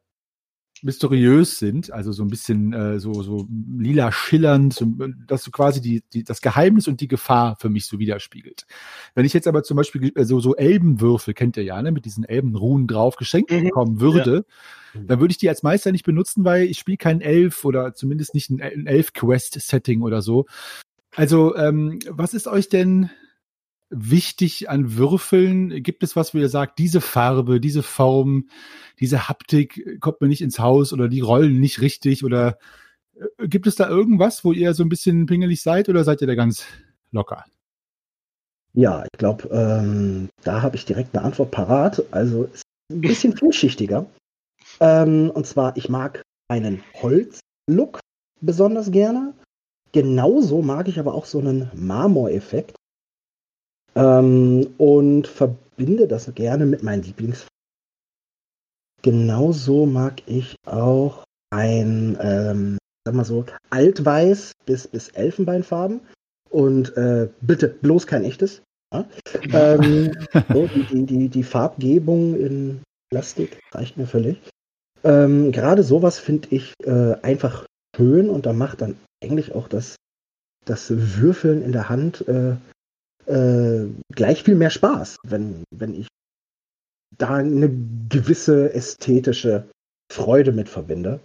mysteriös 0.84 1.60
sind, 1.60 1.92
also 1.92 2.12
so 2.12 2.24
ein 2.24 2.30
bisschen 2.30 2.74
äh, 2.74 3.00
so, 3.00 3.14
so 3.24 3.48
lila 3.78 4.12
schillernd, 4.12 4.74
so, 4.74 4.86
dass 5.28 5.44
du 5.44 5.52
quasi 5.52 5.82
die, 5.82 6.04
die, 6.14 6.24
das 6.24 6.42
Geheimnis 6.42 6.88
und 6.88 7.02
die 7.02 7.08
Gefahr 7.08 7.56
für 7.60 7.70
mich 7.70 7.86
so 7.86 8.00
widerspiegelt. 8.00 8.66
Wenn 9.16 9.26
ich 9.26 9.34
jetzt 9.34 9.48
aber 9.48 9.64
zum 9.64 9.78
Beispiel 9.78 10.12
äh, 10.16 10.26
so, 10.26 10.40
so 10.40 10.56
Elbenwürfel, 10.56 11.34
kennt 11.34 11.58
ihr 11.58 11.64
ja, 11.64 11.82
ne, 11.82 11.92
mit 11.92 12.06
diesen 12.06 12.24
Elbenruhen 12.24 12.88
drauf 12.88 13.16
geschenkt 13.16 13.52
mhm. 13.52 13.66
bekommen 13.66 14.00
würde, 14.00 14.46
ja. 14.94 15.02
dann 15.08 15.20
würde 15.20 15.32
ich 15.32 15.38
die 15.38 15.50
als 15.50 15.64
Meister 15.64 15.92
nicht 15.92 16.06
benutzen, 16.06 16.46
weil 16.46 16.66
ich 16.66 16.80
spiele 16.80 16.98
kein 16.98 17.22
Elf 17.22 17.66
oder 17.66 17.94
zumindest 17.94 18.34
nicht 18.34 18.50
ein 18.50 18.60
Elf-Quest-Setting 18.60 20.02
oder 20.02 20.22
so. 20.22 20.46
Also, 21.18 21.56
ähm, 21.56 21.98
was 22.08 22.36
ist 22.36 22.48
euch 22.48 22.70
denn 22.70 23.10
wichtig 23.90 24.70
an 24.70 24.98
Würfeln? 24.98 25.82
Gibt 25.82 26.04
es 26.04 26.16
was, 26.16 26.36
wo 26.36 26.38
ihr 26.38 26.48
sagt, 26.48 26.78
diese 26.78 27.02
Farbe, 27.02 27.60
diese 27.60 27.82
Form, 27.82 28.50
diese 29.00 29.28
Haptik 29.28 30.00
kommt 30.00 30.22
mir 30.22 30.28
nicht 30.28 30.44
ins 30.44 30.60
Haus 30.60 30.94
oder 30.94 31.08
die 31.08 31.22
rollen 31.22 31.60
nicht 31.60 31.82
richtig 31.82 32.24
oder 32.24 32.60
äh, 33.16 33.48
gibt 33.48 33.66
es 33.66 33.76
da 33.76 33.90
irgendwas, 33.90 34.46
wo 34.46 34.52
ihr 34.52 34.76
so 34.76 34.84
ein 34.84 34.90
bisschen 34.90 35.26
pingelig 35.26 35.64
seid 35.64 35.90
oder 35.90 36.04
seid 36.04 36.22
ihr 36.22 36.28
da 36.28 36.36
ganz 36.36 36.66
locker? 37.12 37.46
Ja, 38.74 39.04
ich 39.12 39.18
glaube, 39.18 39.50
ähm, 39.52 40.30
da 40.44 40.62
habe 40.62 40.76
ich 40.76 40.86
direkt 40.86 41.16
eine 41.16 41.26
Antwort 41.26 41.50
parat. 41.50 42.04
Also 42.12 42.44
ist 42.44 42.62
ein 42.94 43.02
bisschen 43.02 43.36
vielschichtiger. 43.38 44.06
Ähm, 44.80 45.32
und 45.32 45.48
zwar, 45.48 45.76
ich 45.78 45.90
mag 45.90 46.22
einen 46.48 46.84
Holzlook 47.02 48.00
besonders 48.40 48.92
gerne. 48.92 49.34
Genauso 49.92 50.62
mag 50.62 50.88
ich 50.88 51.00
aber 51.00 51.14
auch 51.14 51.26
so 51.26 51.40
einen 51.40 51.70
Marmoreffekt. 51.74 52.76
Ähm, 53.96 54.68
und 54.78 55.28
verbinde 55.28 56.08
das 56.08 56.34
gerne 56.36 56.66
mit 56.66 56.84
meinen 56.84 57.04
Lieblingsfarben. 57.04 57.50
Genauso 59.02 59.86
mag 59.86 60.22
ich 60.28 60.56
auch 60.66 61.24
ein, 61.52 62.18
ähm, 62.22 62.78
sag 63.06 63.16
mal 63.16 63.26
so, 63.26 63.46
Altweiß 63.70 64.52
bis, 64.66 64.88
bis 64.88 65.10
Elfenbeinfarben. 65.10 66.02
Und 66.50 66.96
äh, 66.98 67.30
bitte 67.42 67.70
bloß 67.70 68.08
kein 68.08 68.24
echtes. 68.24 68.62
Ja? 68.94 69.06
ähm, 69.52 70.12
so, 70.54 70.68
die, 70.68 70.84
die, 70.84 71.06
die, 71.06 71.30
die, 71.30 71.44
Farbgebung 71.44 72.36
in 72.36 72.82
Plastik 73.10 73.60
reicht 73.72 73.98
mir 73.98 74.08
völlig. 74.08 74.38
Ähm, 75.04 75.52
Gerade 75.52 75.84
sowas 75.84 76.20
finde 76.20 76.48
ich 76.52 76.74
äh, 76.84 77.16
einfach 77.22 77.66
schön 77.98 78.30
und 78.30 78.46
da 78.46 78.54
macht 78.54 78.82
dann 78.82 78.98
eigentlich 79.24 79.54
auch 79.54 79.68
das, 79.68 79.96
das 80.66 80.90
Würfeln 80.90 81.62
in 81.64 81.72
der 81.72 81.90
Hand 81.90 82.26
äh, 82.28 82.56
äh, 83.26 83.90
gleich 84.14 84.44
viel 84.44 84.56
mehr 84.56 84.70
Spaß, 84.70 85.18
wenn, 85.26 85.64
wenn 85.72 85.94
ich 85.94 86.08
da 87.18 87.36
eine 87.36 87.70
gewisse 88.10 88.74
ästhetische 88.74 89.68
Freude 90.12 90.52
mit 90.52 90.70
verbinde. 90.70 91.20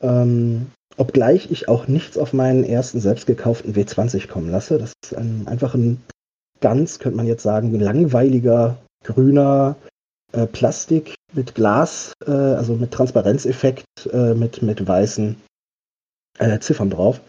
Ähm, 0.00 0.70
obgleich 0.96 1.50
ich 1.50 1.68
auch 1.68 1.88
nichts 1.88 2.16
auf 2.16 2.32
meinen 2.32 2.64
ersten 2.64 3.00
selbst 3.00 3.26
gekauften 3.26 3.74
W20 3.74 4.28
kommen 4.28 4.50
lasse. 4.50 4.78
Das 4.78 4.92
ist 5.04 5.14
ein, 5.14 5.46
einfach 5.46 5.74
ein 5.74 6.02
ganz, 6.60 6.98
könnte 6.98 7.16
man 7.16 7.26
jetzt 7.26 7.42
sagen, 7.42 7.78
langweiliger 7.78 8.78
grüner 9.04 9.76
äh, 10.32 10.46
Plastik 10.46 11.14
mit 11.32 11.54
Glas, 11.54 12.12
äh, 12.26 12.30
also 12.30 12.74
mit 12.74 12.92
Transparenzeffekt, 12.92 13.84
äh, 14.12 14.34
mit, 14.34 14.62
mit 14.62 14.86
weißen 14.86 15.36
äh, 16.40 16.58
Ziffern 16.60 16.90
drauf. 16.90 17.20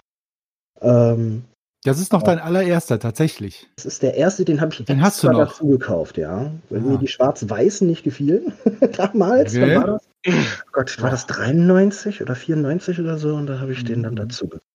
Ähm, 0.81 1.43
das 1.83 1.99
ist 1.99 2.13
noch 2.13 2.21
dein 2.21 2.37
allererster, 2.39 2.99
tatsächlich. 2.99 3.67
Das 3.75 3.85
ist 3.85 4.03
der 4.03 4.13
erste, 4.15 4.45
den 4.45 4.61
habe 4.61 4.71
ich 4.71 4.85
den 4.85 5.01
hast 5.01 5.23
du 5.23 5.31
noch. 5.31 5.49
dazu 5.49 5.67
gekauft, 5.67 6.17
ja. 6.17 6.51
Weil 6.69 6.79
ah. 6.79 6.83
mir 6.83 6.97
die 6.99 7.07
schwarz-weißen 7.07 7.87
nicht 7.87 8.03
gefielen 8.03 8.53
damals. 8.97 9.55
Okay. 9.55 9.75
war 9.75 9.87
das? 9.87 10.01
Oh 10.27 10.31
Gott, 10.71 11.01
war 11.01 11.09
das 11.09 11.25
93 11.25 12.21
oder 12.21 12.35
94 12.35 12.99
oder 12.99 13.17
so? 13.17 13.33
Und 13.33 13.47
da 13.47 13.59
habe 13.59 13.71
ich 13.71 13.83
den 13.83 14.03
dann 14.03 14.13
mhm. 14.13 14.17
dazu 14.17 14.47
gekauft. 14.47 14.65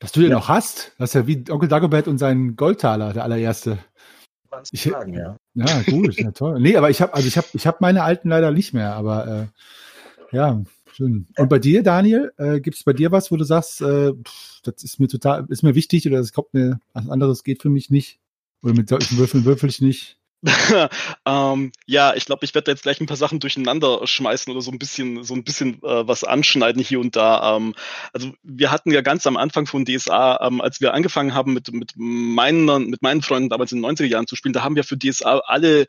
Dass 0.00 0.12
du 0.12 0.20
den 0.20 0.30
ja. 0.30 0.36
noch 0.36 0.48
hast? 0.48 0.92
Das 0.98 1.10
ist 1.10 1.14
ja 1.14 1.26
wie 1.26 1.44
Onkel 1.50 1.68
Dagobert 1.68 2.06
und 2.06 2.18
sein 2.18 2.54
Goldtaler, 2.54 3.14
der 3.14 3.24
allererste. 3.24 3.78
Ich, 4.70 4.82
sagen, 4.82 5.14
ja. 5.14 5.36
Ja, 5.54 5.82
gut, 5.82 6.14
ja, 6.18 6.30
toll. 6.30 6.60
Nee, 6.60 6.76
aber 6.76 6.90
ich 6.90 7.02
habe 7.02 7.14
also 7.14 7.26
ich 7.26 7.36
habe 7.36 7.46
ich 7.52 7.66
habe 7.66 7.78
meine 7.80 8.02
alten 8.02 8.28
leider 8.28 8.50
nicht 8.50 8.72
mehr, 8.74 8.94
aber 8.94 9.26
äh, 10.32 10.36
ja, 10.36 10.62
Schön. 10.98 11.28
Und 11.36 11.48
bei 11.48 11.60
dir, 11.60 11.84
Daniel, 11.84 12.32
äh, 12.38 12.60
gibt 12.60 12.76
es 12.76 12.82
bei 12.82 12.92
dir 12.92 13.12
was, 13.12 13.30
wo 13.30 13.36
du 13.36 13.44
sagst, 13.44 13.80
äh, 13.82 14.14
pff, 14.14 14.62
das 14.64 14.82
ist 14.82 14.98
mir 14.98 15.06
total, 15.06 15.46
ist 15.48 15.62
mir 15.62 15.76
wichtig 15.76 16.04
oder 16.08 16.18
das 16.18 16.32
kommt 16.32 16.52
mir, 16.52 16.80
was 16.92 17.08
anderes 17.08 17.44
geht 17.44 17.62
für 17.62 17.70
mich 17.70 17.88
nicht? 17.88 18.18
Oder 18.64 18.74
mit 18.74 18.88
solchen 18.88 19.16
Würfeln 19.16 19.44
würfel 19.44 19.68
ich 19.68 19.80
nicht? 19.80 20.17
ähm, 21.26 21.72
ja, 21.86 22.14
ich 22.14 22.24
glaube, 22.24 22.44
ich 22.44 22.54
werde 22.54 22.70
jetzt 22.70 22.84
gleich 22.84 23.00
ein 23.00 23.06
paar 23.06 23.16
Sachen 23.16 23.40
durcheinander 23.40 24.06
schmeißen 24.06 24.52
oder 24.52 24.62
so 24.62 24.70
ein 24.70 24.78
bisschen, 24.78 25.24
so 25.24 25.34
ein 25.34 25.42
bisschen 25.42 25.82
äh, 25.82 26.06
was 26.06 26.22
anschneiden 26.22 26.80
hier 26.80 27.00
und 27.00 27.16
da. 27.16 27.56
Ähm, 27.56 27.74
also 28.12 28.32
wir 28.44 28.70
hatten 28.70 28.92
ja 28.92 29.00
ganz 29.00 29.26
am 29.26 29.36
Anfang 29.36 29.66
von 29.66 29.84
DSA, 29.84 30.46
ähm, 30.46 30.60
als 30.60 30.80
wir 30.80 30.94
angefangen 30.94 31.34
haben 31.34 31.54
mit, 31.54 31.72
mit 31.72 31.94
meinen, 31.96 32.88
mit 32.88 33.02
meinen 33.02 33.22
Freunden 33.22 33.48
damals 33.48 33.72
in 33.72 33.82
den 33.82 33.90
90er 33.90 34.04
Jahren 34.04 34.28
zu 34.28 34.36
spielen, 34.36 34.52
da 34.52 34.62
haben 34.62 34.76
wir 34.76 34.84
für 34.84 34.96
DSA 34.96 35.38
alle 35.46 35.86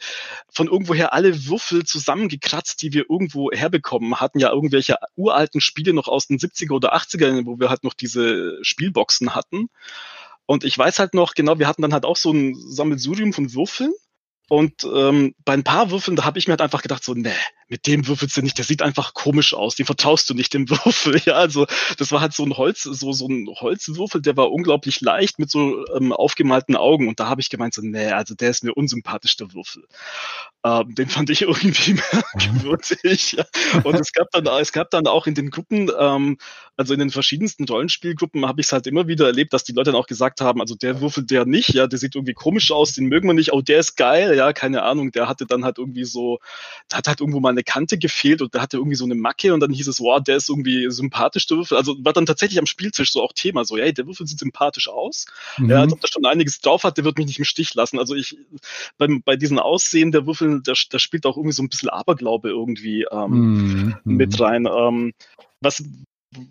von 0.52 0.68
irgendwoher 0.68 1.14
alle 1.14 1.46
Würfel 1.46 1.84
zusammengekratzt, 1.86 2.82
die 2.82 2.92
wir 2.92 3.06
irgendwo 3.08 3.52
herbekommen 3.52 4.20
hatten. 4.20 4.40
Ja, 4.40 4.52
irgendwelche 4.52 4.98
uralten 5.16 5.62
Spiele 5.62 5.94
noch 5.94 6.08
aus 6.08 6.26
den 6.26 6.40
70er 6.40 6.74
oder 6.74 6.96
80er, 6.96 7.46
wo 7.46 7.60
wir 7.60 7.70
halt 7.70 7.84
noch 7.84 7.94
diese 7.94 8.58
Spielboxen 8.64 9.36
hatten. 9.36 9.70
Und 10.48 10.64
ich 10.64 10.76
weiß 10.76 10.98
halt 10.98 11.14
noch 11.14 11.36
genau, 11.36 11.60
wir 11.60 11.68
hatten 11.68 11.84
dann 11.84 11.94
halt 11.94 12.06
auch 12.06 12.18
so 12.18 12.32
ein 12.32 12.56
Sammelsurium 12.56 13.34
von 13.34 13.54
Würfeln. 13.54 13.94
Und 14.50 14.84
ähm, 14.84 15.36
bei 15.46 15.54
ein 15.54 15.64
paar 15.64 15.92
Würfeln, 15.92 16.18
da 16.18 16.26
habe 16.26 16.40
ich 16.40 16.48
mir 16.48 16.54
halt 16.54 16.62
einfach 16.62 16.82
gedacht, 16.82 17.04
so, 17.04 17.14
nee, 17.14 17.32
mit 17.70 17.86
dem 17.86 18.08
würfelst 18.08 18.36
du 18.36 18.42
nicht, 18.42 18.58
der 18.58 18.66
sieht 18.66 18.82
einfach 18.82 19.14
komisch 19.14 19.54
aus, 19.54 19.76
dem 19.76 19.86
vertraust 19.86 20.30
du 20.30 20.34
nicht 20.34 20.54
dem 20.54 20.70
Würfel. 20.70 21.22
Ja, 21.26 21.34
also 21.34 21.68
das 21.98 22.12
war 22.12 22.20
halt 22.20 22.34
so 22.34 22.44
ein 22.44 22.58
Holz, 22.58 22.84
so, 22.84 23.14
so 23.14 23.28
ein 23.28 23.48
Holzwürfel, 23.48 24.22
der 24.22 24.36
war 24.36 24.52
unglaublich 24.52 25.02
leicht 25.02 25.38
mit 25.40 25.52
so 25.52 25.86
ähm, 25.96 26.12
aufgemalten 26.12 26.76
Augen. 26.76 27.08
Und 27.08 27.20
da 27.20 27.28
habe 27.28 27.42
ich 27.42 27.50
gemeint, 27.50 27.76
so, 27.76 27.82
nee, 27.82 28.08
also 28.08 28.34
der 28.34 28.50
ist 28.50 28.64
mir 28.64 28.74
unsympathisch, 28.74 29.38
der 29.38 29.54
Würfel. 29.54 29.86
Ähm, 30.64 30.96
den 30.96 31.08
fand 31.08 31.30
ich 31.30 31.42
irgendwie 31.44 31.94
merkwürdig. 32.34 33.34
ja. 33.34 33.46
Und 33.84 34.00
es 34.00 34.12
gab 34.14 34.32
dann, 34.32 34.48
es 34.60 34.72
gab 34.72 34.90
dann 34.90 35.08
auch 35.08 35.28
in 35.28 35.36
den 35.36 35.52
Gruppen, 35.52 35.92
ähm, 35.98 36.38
also 36.76 36.94
in 36.94 37.00
den 37.00 37.12
verschiedensten 37.12 37.66
Rollenspielgruppen 37.66 38.46
habe 38.48 38.62
ich 38.62 38.68
es 38.68 38.74
halt 38.74 38.88
immer 38.88 39.08
wieder 39.08 39.26
erlebt, 39.26 39.54
dass 39.54 39.64
die 39.64 39.74
Leute 39.74 39.92
dann 39.92 40.00
auch 40.00 40.08
gesagt 40.08 40.42
haben, 40.42 40.62
also 40.62 40.76
der 40.76 41.02
Würfel, 41.02 41.26
der 41.26 41.46
nicht, 41.46 41.74
ja, 41.74 41.88
der 41.88 42.00
sieht 42.00 42.16
irgendwie 42.16 42.34
komisch 42.34 42.72
aus, 42.72 42.94
den 42.94 43.08
mögen 43.08 43.28
wir 43.28 43.34
nicht, 43.34 43.54
oh, 43.54 43.62
der 43.62 43.80
ist 43.80 43.96
geil, 43.96 44.36
ja, 44.36 44.54
keine 44.54 44.84
Ahnung, 44.84 45.12
der 45.12 45.28
hatte 45.28 45.46
dann 45.46 45.66
halt 45.66 45.78
irgendwie 45.78 46.06
so, 46.06 46.40
der 46.90 47.00
hat 47.00 47.08
halt 47.08 47.20
irgendwo 47.20 47.42
mal 47.42 47.50
eine 47.50 47.59
Kante 47.64 47.98
gefehlt 47.98 48.42
und 48.42 48.54
der 48.54 48.62
hatte 48.62 48.78
irgendwie 48.78 48.96
so 48.96 49.06
eine 49.06 49.16
Macke 49.16 49.54
und 49.54 49.60
dann 49.60 49.72
hieß 49.72 49.88
es, 49.88 50.00
wow, 50.00 50.22
der 50.22 50.38
ist 50.38 50.50
irgendwie 50.50 50.90
sympathisch, 50.90 51.48
der 51.48 51.58
Würfel. 51.58 51.78
Also 51.78 51.96
war 52.04 52.14
dann 52.14 52.26
tatsächlich 52.26 52.60
am 52.60 52.66
Spieltisch 52.66 53.12
so 53.12 53.22
auch 53.22 53.34
Thema, 53.34 53.66
so, 53.66 53.78
hey, 53.78 53.94
der 53.94 54.08
Würfel 54.08 54.28
sieht 54.28 54.40
sympathisch 54.40 54.88
aus. 54.88 55.26
Mhm. 55.58 55.70
Ja, 55.70 55.82
als 55.82 55.94
ob 55.94 56.02
der 56.02 56.08
schon 56.08 56.26
einiges 56.26 56.62
drauf 56.62 56.84
hat, 56.84 56.98
der 56.98 57.06
wird 57.06 57.18
mich 57.18 57.28
nicht 57.28 57.40
im 57.40 57.46
Stich 57.46 57.74
lassen. 57.74 58.00
Also 58.00 58.16
ich, 58.16 58.38
beim, 58.98 59.22
bei 59.24 59.36
diesen 59.36 59.60
Aussehen 59.60 60.12
der 60.12 60.26
Würfel, 60.26 60.62
da, 60.64 60.74
da 60.90 61.00
spielt 61.00 61.26
auch 61.26 61.38
irgendwie 61.38 61.56
so 61.56 61.64
ein 61.64 61.70
bisschen 61.70 61.90
Aberglaube 61.90 62.50
irgendwie 62.50 63.06
ähm, 63.12 63.96
mhm. 64.04 64.16
mit 64.16 64.40
rein. 64.40 64.66
Ähm, 64.66 65.14
was, 65.62 65.84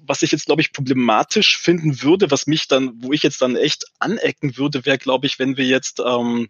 was 0.07 0.23
ich 0.23 0.33
jetzt, 0.33 0.47
glaube 0.47 0.61
ich, 0.61 0.73
problematisch 0.73 1.59
finden 1.59 2.03
würde, 2.03 2.31
was 2.31 2.47
mich 2.47 2.69
dann, 2.69 3.03
wo 3.03 3.13
ich 3.13 3.23
jetzt 3.23 3.43
dann 3.43 3.57
echt 3.57 3.87
anecken 3.99 4.57
würde, 4.57 4.85
wäre, 4.85 4.99
glaube 4.99 5.27
ich, 5.27 5.39
wenn 5.39 5.57
wir 5.57 5.67
jetzt 5.67 6.01
ähm, 6.05 6.49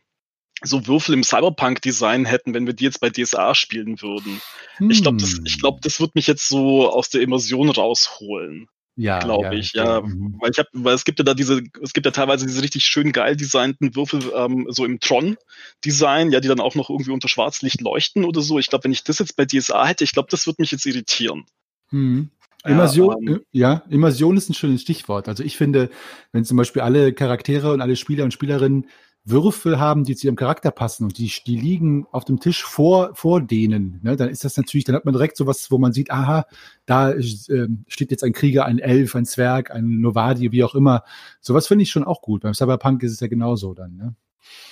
so 0.63 0.87
Würfel 0.87 1.15
im 1.15 1.23
Cyberpunk-Design 1.23 2.25
hätten, 2.25 2.55
wenn 2.55 2.67
wir 2.67 2.75
die 2.75 2.85
jetzt 2.85 3.01
bei 3.01 3.11
DSA 3.11 3.55
spielen 3.55 4.03
würden. 4.03 4.41
Hm. 4.77 4.91
Ich 4.91 5.03
glaube, 5.03 5.19
das, 5.19 5.39
ich 5.45 5.61
glaube, 5.61 5.79
das 5.83 6.01
wird 6.01 6.15
mich 6.15 6.27
jetzt 6.27 6.49
so 6.49 6.91
aus 6.91 7.11
der 7.11 7.23
Immersion 7.23 7.71
rausholen. 7.71 8.69
Ja, 9.01 9.21
glaube 9.21 9.45
ja, 9.45 9.53
ich, 9.53 9.75
ja, 9.75 10.01
mhm. 10.01 10.35
weil 10.41 10.51
ich 10.51 10.59
habe, 10.59 10.69
weil 10.73 10.97
es 10.97 11.05
gibt 11.05 11.21
ja 11.21 11.25
da 11.25 11.33
diese, 11.33 11.63
es 11.81 11.93
gibt 11.93 12.05
ja 12.05 12.11
teilweise 12.11 12.47
diese 12.47 12.63
richtig 12.63 12.85
schön 12.85 13.13
geil 13.13 13.37
designten 13.37 13.95
Würfel 13.95 14.21
ähm, 14.35 14.67
so 14.71 14.85
im 14.85 14.99
Tron-Design, 14.99 16.33
ja, 16.33 16.41
die 16.41 16.49
dann 16.49 16.59
auch 16.59 16.75
noch 16.75 16.91
irgendwie 16.91 17.13
unter 17.13 17.29
Schwarzlicht 17.29 17.81
leuchten 17.81 18.25
oder 18.25 18.41
so. 18.41 18.59
Ich 18.59 18.67
glaube, 18.67 18.83
wenn 18.83 18.91
ich 18.91 19.05
das 19.05 19.21
jetzt 19.21 19.37
bei 19.37 19.45
DSA 19.45 19.87
hätte, 19.87 20.03
ich 20.03 20.11
glaube, 20.11 20.27
das 20.33 20.49
wird 20.49 20.59
mich 20.59 20.73
jetzt 20.73 20.85
irritieren. 20.85 21.45
Hm. 21.91 22.31
Immersion, 22.65 23.23
ja, 23.23 23.33
ähm, 23.33 23.41
ja, 23.53 23.83
Immersion 23.89 24.37
ist 24.37 24.51
ein 24.51 24.55
schönes 24.55 24.83
Stichwort. 24.83 25.29
Also 25.29 25.45
ich 25.45 25.57
finde, 25.57 25.91
wenn 26.33 26.45
zum 26.45 26.57
Beispiel 26.57 26.83
alle 26.83 27.13
Charaktere 27.13 27.73
und 27.73 27.81
alle 27.81 27.95
Spieler 27.95 28.25
und 28.25 28.33
Spielerinnen 28.33 28.89
Würfel 29.31 29.79
haben, 29.79 30.05
die 30.05 30.17
zu 30.17 30.27
ihrem 30.27 30.37
Charakter 30.37 30.71
passen 30.71 31.05
und 31.05 31.19
die, 31.19 31.31
die 31.47 31.57
liegen 31.57 32.07
auf 32.13 32.25
dem 32.25 32.41
Tisch 32.41 32.65
vor, 32.65 33.15
vor 33.15 33.41
denen, 33.41 34.01
ne, 34.03 34.17
dann 34.17 34.29
ist 34.29 34.45
das 34.45 34.57
natürlich, 34.57 34.85
dann 34.85 34.97
hat 34.97 35.05
man 35.05 35.15
direkt 35.15 35.37
sowas, 35.37 35.71
wo 35.71 35.79
man 35.79 35.93
sieht, 35.93 36.11
aha, 36.11 36.47
da 36.87 37.13
äh, 37.13 37.69
steht 37.87 38.11
jetzt 38.11 38.25
ein 38.25 38.33
Krieger, 38.33 38.65
ein 38.65 38.79
Elf, 38.79 39.15
ein 39.15 39.27
Zwerg, 39.27 39.71
ein 39.71 40.01
Novadi, 40.01 40.53
wie 40.53 40.65
auch 40.65 40.75
immer. 40.75 41.05
Sowas 41.41 41.67
finde 41.67 41.83
ich 41.83 41.91
schon 41.91 42.05
auch 42.05 42.23
gut. 42.23 42.43
Beim 42.43 42.55
Cyberpunk 42.55 43.03
ist 43.03 43.13
es 43.13 43.21
ja 43.21 43.27
genauso 43.27 43.75
dann, 43.75 43.97
ne? 43.97 44.15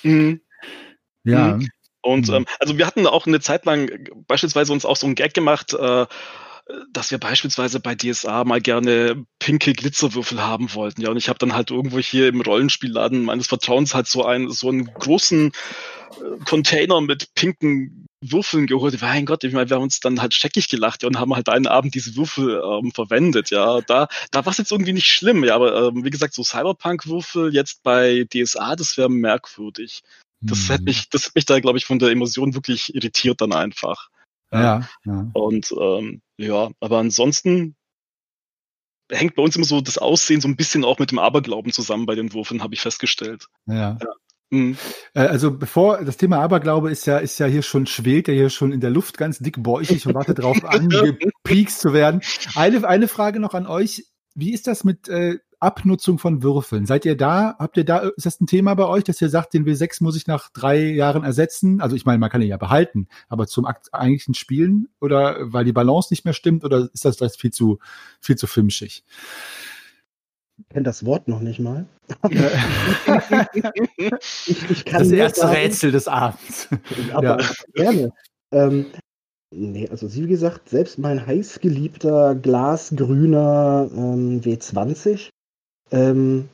Mhm. 0.03 0.41
Ja. 1.23 1.57
Mhm. 1.57 1.67
Und 2.01 2.29
mhm. 2.29 2.35
ähm, 2.35 2.45
also 2.59 2.77
wir 2.77 2.87
hatten 2.87 3.05
auch 3.05 3.27
eine 3.27 3.39
Zeit 3.39 3.65
lang 3.65 3.89
beispielsweise 4.27 4.71
uns 4.71 4.85
auch 4.85 4.95
so 4.95 5.07
ein 5.07 5.15
Gag 5.15 5.33
gemacht, 5.33 5.73
äh, 5.73 6.05
dass 6.91 7.11
wir 7.11 7.17
beispielsweise 7.17 7.79
bei 7.79 7.95
DSA 7.95 8.43
mal 8.43 8.61
gerne 8.61 9.25
pinke 9.39 9.73
Glitzerwürfel 9.73 10.41
haben 10.41 10.73
wollten. 10.73 11.01
Ja, 11.01 11.09
und 11.09 11.17
ich 11.17 11.29
habe 11.29 11.39
dann 11.39 11.53
halt 11.53 11.71
irgendwo 11.71 11.99
hier 11.99 12.27
im 12.27 12.41
Rollenspielladen 12.41 13.23
meines 13.23 13.47
Vertrauens 13.47 13.93
halt 13.93 14.07
so 14.07 14.25
einen 14.25 14.51
so 14.51 14.69
einen 14.69 14.85
großen 14.85 15.51
äh, 15.51 16.43
Container 16.45 16.99
mit 17.01 17.33
pinken 17.35 18.07
Würfeln 18.21 18.67
geholt. 18.67 18.99
Mein 19.01 19.25
Gott, 19.25 19.43
ich 19.43 19.53
meine, 19.53 19.69
wir 19.69 19.75
haben 19.75 19.83
uns 19.83 19.99
dann 19.99 20.21
halt 20.21 20.33
scheckig 20.33 20.67
gelacht 20.67 21.03
ja, 21.03 21.07
und 21.07 21.19
haben 21.19 21.35
halt 21.35 21.49
einen 21.49 21.67
Abend 21.67 21.93
diese 21.95 22.15
Würfel 22.15 22.61
ähm, 22.63 22.91
verwendet, 22.91 23.51
ja. 23.51 23.81
Da, 23.81 24.07
da 24.31 24.45
war 24.45 24.51
es 24.51 24.57
jetzt 24.57 24.71
irgendwie 24.71 24.93
nicht 24.93 25.07
schlimm, 25.07 25.43
ja, 25.43 25.55
aber 25.55 25.89
ähm, 25.89 26.03
wie 26.03 26.09
gesagt, 26.09 26.33
so 26.33 26.43
Cyberpunk-Würfel 26.43 27.53
jetzt 27.53 27.83
bei 27.83 28.25
DSA, 28.33 28.75
das 28.75 28.97
wäre 28.97 29.09
merkwürdig. 29.09 30.01
Das 30.41 30.59
hm. 30.59 30.67
hätte 30.67 30.83
mich, 30.83 31.09
das 31.09 31.27
hat 31.27 31.35
mich 31.35 31.45
da, 31.45 31.59
glaube 31.59 31.77
ich, 31.77 31.85
von 31.85 31.99
der 31.99 32.09
Emotion 32.09 32.55
wirklich 32.55 32.93
irritiert 32.93 33.41
dann 33.41 33.53
einfach. 33.53 34.09
Ja. 34.51 34.87
ja. 35.05 35.29
Und 35.33 35.73
ähm, 35.79 36.21
ja, 36.37 36.69
aber 36.79 36.99
ansonsten 36.99 37.75
hängt 39.11 39.35
bei 39.35 39.43
uns 39.43 39.55
immer 39.55 39.65
so 39.65 39.81
das 39.81 39.97
Aussehen 39.97 40.41
so 40.41 40.47
ein 40.47 40.55
bisschen 40.55 40.83
auch 40.83 40.99
mit 40.99 41.11
dem 41.11 41.19
Aberglauben 41.19 41.71
zusammen 41.71 42.05
bei 42.05 42.15
den 42.15 42.33
Würfeln, 42.33 42.61
habe 42.61 42.73
ich 42.73 42.81
festgestellt. 42.81 43.47
Ja. 43.65 43.97
ja. 44.01 44.09
Mhm. 44.49 44.77
Also 45.13 45.51
bevor 45.51 46.03
das 46.03 46.17
Thema 46.17 46.39
Aberglaube 46.39 46.89
ist 46.89 47.05
ja, 47.05 47.17
ist 47.17 47.37
ja 47.39 47.47
hier 47.47 47.63
schon, 47.63 47.85
schwelt 47.85 48.27
ja 48.27 48.33
hier 48.33 48.49
schon 48.49 48.71
in 48.71 48.79
der 48.79 48.89
Luft 48.89 49.17
ganz 49.17 49.39
dick 49.39 49.61
bäuchig 49.61 50.05
und 50.07 50.13
wartet 50.13 50.39
darauf, 50.39 50.63
angepiekst 50.63 51.81
zu 51.81 51.93
werden. 51.93 52.21
Eine, 52.55 52.87
eine 52.87 53.07
Frage 53.07 53.39
noch 53.39 53.53
an 53.53 53.67
euch. 53.67 54.05
Wie 54.35 54.53
ist 54.53 54.67
das 54.67 54.83
mit 54.83 55.09
äh, 55.09 55.39
Abnutzung 55.59 56.19
von 56.19 56.43
Würfeln? 56.43 56.85
Seid 56.85 57.05
ihr 57.05 57.17
da? 57.17 57.55
Habt 57.57 57.77
ihr 57.77 57.83
da, 57.83 57.99
ist 58.15 58.25
das 58.25 58.39
ein 58.39 58.47
Thema 58.47 58.75
bei 58.75 58.85
euch, 58.85 59.03
dass 59.03 59.21
ihr 59.21 59.29
sagt, 59.29 59.53
den 59.53 59.65
W6 59.65 60.03
muss 60.03 60.15
ich 60.15 60.27
nach 60.27 60.49
drei 60.49 60.77
Jahren 60.77 61.23
ersetzen? 61.23 61.81
Also 61.81 61.95
ich 61.95 62.05
meine, 62.05 62.19
man 62.19 62.29
kann 62.29 62.41
ihn 62.41 62.49
ja 62.49 62.57
behalten, 62.57 63.07
aber 63.27 63.47
zum 63.47 63.65
eigentlichen 63.65 64.33
Spielen 64.35 64.89
oder 65.01 65.37
weil 65.51 65.65
die 65.65 65.73
Balance 65.73 66.11
nicht 66.11 66.25
mehr 66.25 66.33
stimmt 66.33 66.63
oder 66.63 66.89
ist 66.93 67.05
das, 67.05 67.17
das 67.17 67.35
viel 67.35 67.51
zu, 67.51 67.79
viel 68.19 68.35
zu 68.35 68.47
filmschig? 68.47 69.03
Ich 70.59 70.69
kenne 70.69 70.83
das 70.83 71.05
Wort 71.05 71.27
noch 71.27 71.39
nicht 71.39 71.59
mal. 71.59 71.85
ich, 73.95 74.69
ich 74.69 74.83
das 74.85 75.11
erste 75.11 75.41
sagen, 75.41 75.55
Rätsel 75.55 75.91
des 75.91 76.07
Abends. 76.07 76.67
Aber 77.13 77.39
ja. 77.41 77.49
gerne. 77.73 78.11
Ähm, 78.51 78.87
nee, 79.51 79.87
also 79.89 80.13
wie 80.15 80.25
gesagt, 80.25 80.69
selbst 80.69 80.97
mein 80.97 81.25
heißgeliebter 81.25 82.35
glasgrüner 82.35 83.89
ähm, 83.93 84.41
W20, 84.41 85.29
ähm, 85.91 86.49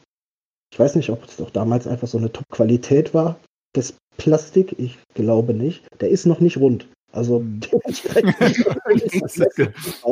ich 0.72 0.80
weiß 0.80 0.96
nicht, 0.96 1.10
ob 1.10 1.24
es 1.26 1.38
doch 1.38 1.52
damals 1.52 1.88
einfach 1.88 2.08
so 2.08 2.18
eine 2.18 2.32
Top-Qualität 2.32 3.14
war, 3.14 3.40
das 3.74 3.96
Plastik, 4.18 4.76
ich 4.80 4.98
glaube 5.14 5.54
nicht. 5.54 5.86
Der 6.02 6.10
ist 6.10 6.26
noch 6.26 6.40
nicht 6.40 6.58
rund. 6.58 6.88
Also 7.12 7.40
hm. 7.40 7.60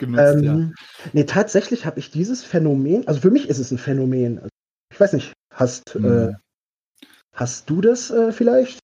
ähm, 0.00 0.42
ja. 0.42 0.70
Nee, 1.12 1.24
tatsächlich 1.24 1.86
habe 1.86 1.98
ich 1.98 2.10
dieses 2.10 2.44
Phänomen, 2.44 3.06
also 3.08 3.20
für 3.20 3.30
mich 3.30 3.48
ist 3.48 3.58
es 3.58 3.72
ein 3.72 3.78
Phänomen. 3.78 4.40
Ich 4.92 5.00
weiß 5.00 5.12
nicht, 5.12 5.32
hast, 5.52 5.94
hm. 5.94 6.28
äh, 6.28 6.32
hast 7.34 7.68
du 7.68 7.80
das 7.80 8.10
äh, 8.10 8.32
vielleicht? 8.32 8.78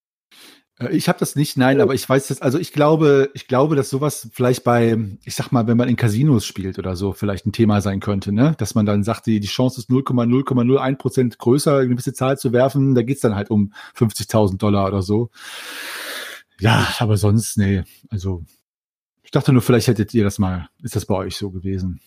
Äh, 0.83 0.97
ich 0.97 1.09
habe 1.09 1.19
das 1.19 1.37
nicht, 1.37 1.57
nein, 1.57 1.81
oh. 1.81 1.83
aber 1.85 1.95
ich 1.95 2.09
weiß 2.09 2.29
das, 2.29 2.43
also 2.43 2.59
ich 2.59 2.73
glaube, 2.73 3.31
ich 3.35 3.47
glaube, 3.47 3.77
dass 3.77 3.91
sowas 3.91 4.29
vielleicht 4.33 4.65
bei, 4.65 4.99
ich 5.25 5.35
sag 5.35 5.53
mal, 5.53 5.67
wenn 5.67 5.77
man 5.77 5.89
in 5.89 5.97
Casinos 5.97 6.45
spielt 6.45 6.79
oder 6.79 6.97
so, 6.97 7.13
vielleicht 7.13 7.47
ein 7.47 7.53
Thema 7.53 7.81
sein 7.81 8.01
könnte, 8.01 8.33
ne? 8.33 8.55
Dass 8.59 8.75
man 8.75 8.87
dann 8.87 9.03
sagt, 9.03 9.27
die, 9.27 9.41
die 9.41 9.49
Chance 9.49 9.81
ist 9.81 9.91
0,0,01 9.91 10.97
Prozent 10.97 11.39
größer, 11.39 11.79
eine 11.79 11.89
gewisse 11.89 12.13
Zahl 12.13 12.39
zu 12.39 12.53
werfen, 12.53 12.95
da 12.95 13.03
geht's 13.03 13.21
dann 13.21 13.35
halt 13.35 13.51
um 13.51 13.73
50.000 13.97 14.59
Dollar 14.59 14.87
oder 14.89 15.03
so. 15.03 15.31
Ja, 16.61 16.87
aber 16.99 17.17
sonst, 17.17 17.57
nee. 17.59 17.83
Also, 18.09 18.45
ich 19.23 19.31
dachte 19.31 19.53
nur, 19.53 19.63
vielleicht 19.63 19.89
hättet 19.89 20.15
ihr 20.15 20.25
das 20.25 20.39
mal, 20.39 20.69
ist 20.83 20.95
das 20.95 21.07
bei 21.07 21.15
euch 21.15 21.37
so 21.37 21.51
gewesen? 21.51 22.01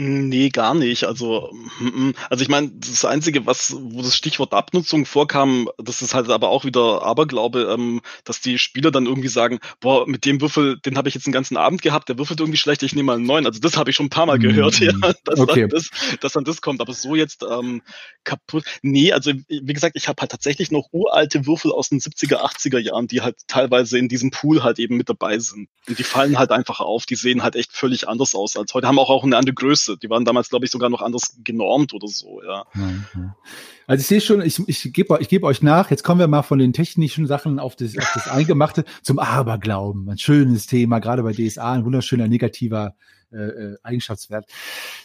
Nee, 0.00 0.50
gar 0.50 0.76
nicht. 0.76 1.02
Also, 1.02 1.50
mm, 1.80 1.86
mm. 1.86 2.14
also 2.30 2.42
ich 2.42 2.48
meine, 2.48 2.70
das 2.70 3.04
Einzige, 3.04 3.46
was, 3.46 3.74
wo 3.76 4.00
das 4.00 4.14
Stichwort 4.14 4.54
Abnutzung 4.54 5.06
vorkam, 5.06 5.68
das 5.76 6.02
ist 6.02 6.14
halt 6.14 6.30
aber 6.30 6.50
auch 6.50 6.64
wieder 6.64 7.02
Aberglaube, 7.02 7.62
ähm, 7.68 8.00
dass 8.22 8.40
die 8.40 8.60
Spieler 8.60 8.92
dann 8.92 9.06
irgendwie 9.06 9.26
sagen, 9.26 9.58
boah, 9.80 10.06
mit 10.06 10.24
dem 10.24 10.40
Würfel, 10.40 10.78
den 10.78 10.96
habe 10.96 11.08
ich 11.08 11.16
jetzt 11.16 11.26
einen 11.26 11.32
ganzen 11.32 11.56
Abend 11.56 11.82
gehabt, 11.82 12.08
der 12.08 12.16
würfelt 12.16 12.38
irgendwie 12.38 12.58
schlecht, 12.58 12.84
ich 12.84 12.94
nehme 12.94 13.06
mal 13.06 13.16
einen 13.16 13.26
neuen. 13.26 13.44
Also 13.44 13.58
das 13.58 13.76
habe 13.76 13.90
ich 13.90 13.96
schon 13.96 14.06
ein 14.06 14.10
paar 14.10 14.26
Mal 14.26 14.38
gehört, 14.38 14.78
ja, 14.78 14.92
dass, 15.24 15.40
okay. 15.40 15.62
dann 15.62 15.70
das, 15.70 15.90
dass 16.20 16.32
dann 16.34 16.44
das 16.44 16.60
kommt. 16.62 16.80
Aber 16.80 16.94
so 16.94 17.16
jetzt 17.16 17.42
ähm, 17.42 17.82
kaputt. 18.22 18.62
Nee, 18.82 19.10
also 19.10 19.32
wie 19.48 19.72
gesagt, 19.72 19.96
ich 19.96 20.06
habe 20.06 20.20
halt 20.20 20.30
tatsächlich 20.30 20.70
noch 20.70 20.86
uralte 20.92 21.44
Würfel 21.44 21.72
aus 21.72 21.88
den 21.88 21.98
70er, 21.98 22.36
80er 22.36 22.78
Jahren, 22.78 23.08
die 23.08 23.22
halt 23.22 23.34
teilweise 23.48 23.98
in 23.98 24.06
diesem 24.06 24.30
Pool 24.30 24.62
halt 24.62 24.78
eben 24.78 24.96
mit 24.96 25.08
dabei 25.08 25.40
sind. 25.40 25.68
Und 25.88 25.98
die 25.98 26.04
fallen 26.04 26.38
halt 26.38 26.52
einfach 26.52 26.78
auf, 26.78 27.04
die 27.04 27.16
sehen 27.16 27.42
halt 27.42 27.56
echt 27.56 27.72
völlig 27.72 28.06
anders 28.06 28.36
aus 28.36 28.56
als 28.56 28.74
heute, 28.74 28.86
haben 28.86 29.00
auch, 29.00 29.10
auch 29.10 29.24
eine 29.24 29.36
andere 29.36 29.54
Größe. 29.54 29.87
Größe. 29.88 29.98
Die 29.98 30.10
waren 30.10 30.24
damals, 30.24 30.48
glaube 30.48 30.64
ich, 30.64 30.70
sogar 30.70 30.90
noch 30.90 31.02
anders 31.02 31.36
genormt 31.42 31.94
oder 31.94 32.08
so, 32.08 32.42
ja. 32.42 32.64
Also 33.86 34.00
ich 34.00 34.06
sehe 34.06 34.20
schon, 34.20 34.42
ich, 34.42 34.60
ich 34.68 34.92
gebe 34.92 35.18
ich 35.20 35.28
geb 35.28 35.44
euch 35.44 35.62
nach, 35.62 35.90
jetzt 35.90 36.04
kommen 36.04 36.20
wir 36.20 36.28
mal 36.28 36.42
von 36.42 36.58
den 36.58 36.72
technischen 36.72 37.26
Sachen 37.26 37.58
auf 37.58 37.76
das, 37.76 37.96
auf 37.96 38.10
das 38.14 38.28
Eingemachte 38.28 38.84
zum 39.02 39.18
Aberglauben. 39.18 40.08
Ein 40.08 40.18
schönes 40.18 40.66
Thema, 40.66 40.98
gerade 40.98 41.22
bei 41.22 41.32
DSA, 41.32 41.72
ein 41.72 41.84
wunderschöner 41.84 42.28
negativer 42.28 42.94
äh, 43.32 43.36
äh, 43.36 43.76
Eigenschaftswert. 43.82 44.50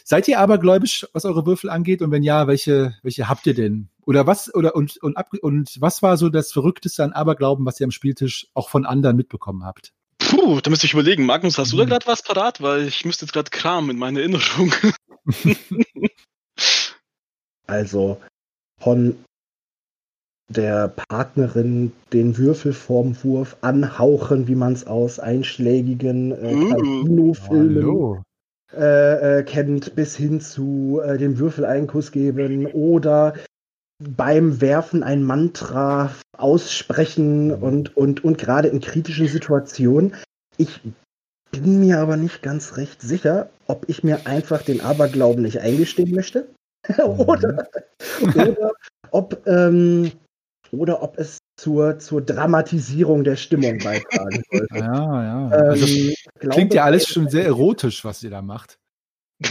Seid 0.04 0.28
ihr 0.28 0.38
abergläubisch, 0.38 1.06
was 1.12 1.24
eure 1.24 1.46
Würfel 1.46 1.70
angeht? 1.70 2.02
Und 2.02 2.10
wenn 2.10 2.22
ja, 2.22 2.46
welche, 2.46 2.94
welche 3.02 3.28
habt 3.28 3.46
ihr 3.46 3.54
denn? 3.54 3.88
Oder 4.06 4.26
was, 4.26 4.54
oder 4.54 4.74
und, 4.74 4.96
und, 4.98 5.16
ab, 5.16 5.30
und 5.40 5.80
was 5.80 6.02
war 6.02 6.16
so 6.16 6.28
das 6.28 6.52
Verrückteste 6.52 7.04
an 7.04 7.12
Aberglauben, 7.12 7.64
was 7.64 7.80
ihr 7.80 7.84
am 7.84 7.90
Spieltisch 7.90 8.48
auch 8.54 8.68
von 8.68 8.86
anderen 8.86 9.16
mitbekommen 9.16 9.64
habt? 9.64 9.92
Puh, 10.34 10.60
da 10.60 10.70
müsste 10.70 10.86
ich 10.86 10.92
überlegen. 10.92 11.26
Magnus, 11.26 11.58
hast 11.58 11.72
du 11.72 11.76
da 11.76 11.84
hm. 11.84 11.90
gerade 11.90 12.06
was 12.06 12.22
parat? 12.22 12.60
Weil 12.60 12.88
ich 12.88 13.04
müsste 13.04 13.24
jetzt 13.24 13.32
gerade 13.32 13.50
Kram 13.50 13.90
in 13.90 13.98
meine 13.98 14.20
Erinnerung. 14.20 14.72
also 17.66 18.20
von 18.80 19.16
der 20.48 20.88
Partnerin 20.88 21.92
den 22.12 22.36
Würfel 22.36 22.72
vorm 22.72 23.16
Wurf 23.22 23.56
anhauchen, 23.60 24.46
wie 24.48 24.54
man 24.54 24.74
es 24.74 24.86
aus 24.86 25.18
einschlägigen 25.18 26.32
äh, 26.32 26.70
Casino-Filmen 26.70 27.86
uh. 27.86 28.22
äh, 28.72 29.38
äh, 29.38 29.42
kennt, 29.44 29.94
bis 29.94 30.16
hin 30.16 30.40
zu 30.40 31.00
äh, 31.02 31.16
dem 31.16 31.38
Würfel 31.38 31.64
einen 31.64 31.86
Kuss 31.86 32.12
geben 32.12 32.66
oder 32.66 33.34
beim 34.02 34.60
Werfen 34.60 35.02
ein 35.02 35.22
Mantra 35.22 36.14
aussprechen 36.36 37.48
mhm. 37.48 37.62
und, 37.62 37.96
und, 37.96 38.24
und 38.24 38.38
gerade 38.38 38.68
in 38.68 38.80
kritischen 38.80 39.28
Situationen. 39.28 40.14
Ich 40.56 40.80
bin 41.50 41.80
mir 41.80 42.00
aber 42.00 42.16
nicht 42.16 42.42
ganz 42.42 42.76
recht 42.76 43.00
sicher, 43.00 43.50
ob 43.66 43.88
ich 43.88 44.02
mir 44.02 44.26
einfach 44.26 44.62
den 44.62 44.80
Aberglauben 44.80 45.42
nicht 45.42 45.60
eingestehen 45.60 46.14
möchte 46.14 46.48
oder, 47.04 47.68
mhm. 48.20 48.34
oder, 48.34 48.72
ob, 49.10 49.46
ähm, 49.46 50.12
oder 50.72 51.02
ob 51.02 51.18
es 51.18 51.38
zur, 51.56 51.98
zur 52.00 52.20
Dramatisierung 52.20 53.22
der 53.22 53.36
Stimmung 53.36 53.78
beitragen 53.78 54.42
sollte. 54.50 54.76
Ja, 54.76 55.22
ja. 55.22 55.48
Also, 55.48 55.86
ähm, 55.86 56.14
klingt 56.50 56.74
ja 56.74 56.84
alles 56.84 57.06
schon 57.06 57.28
sehr 57.28 57.44
erotisch, 57.44 58.04
was 58.04 58.22
ihr 58.22 58.30
da 58.30 58.42
macht. 58.42 58.78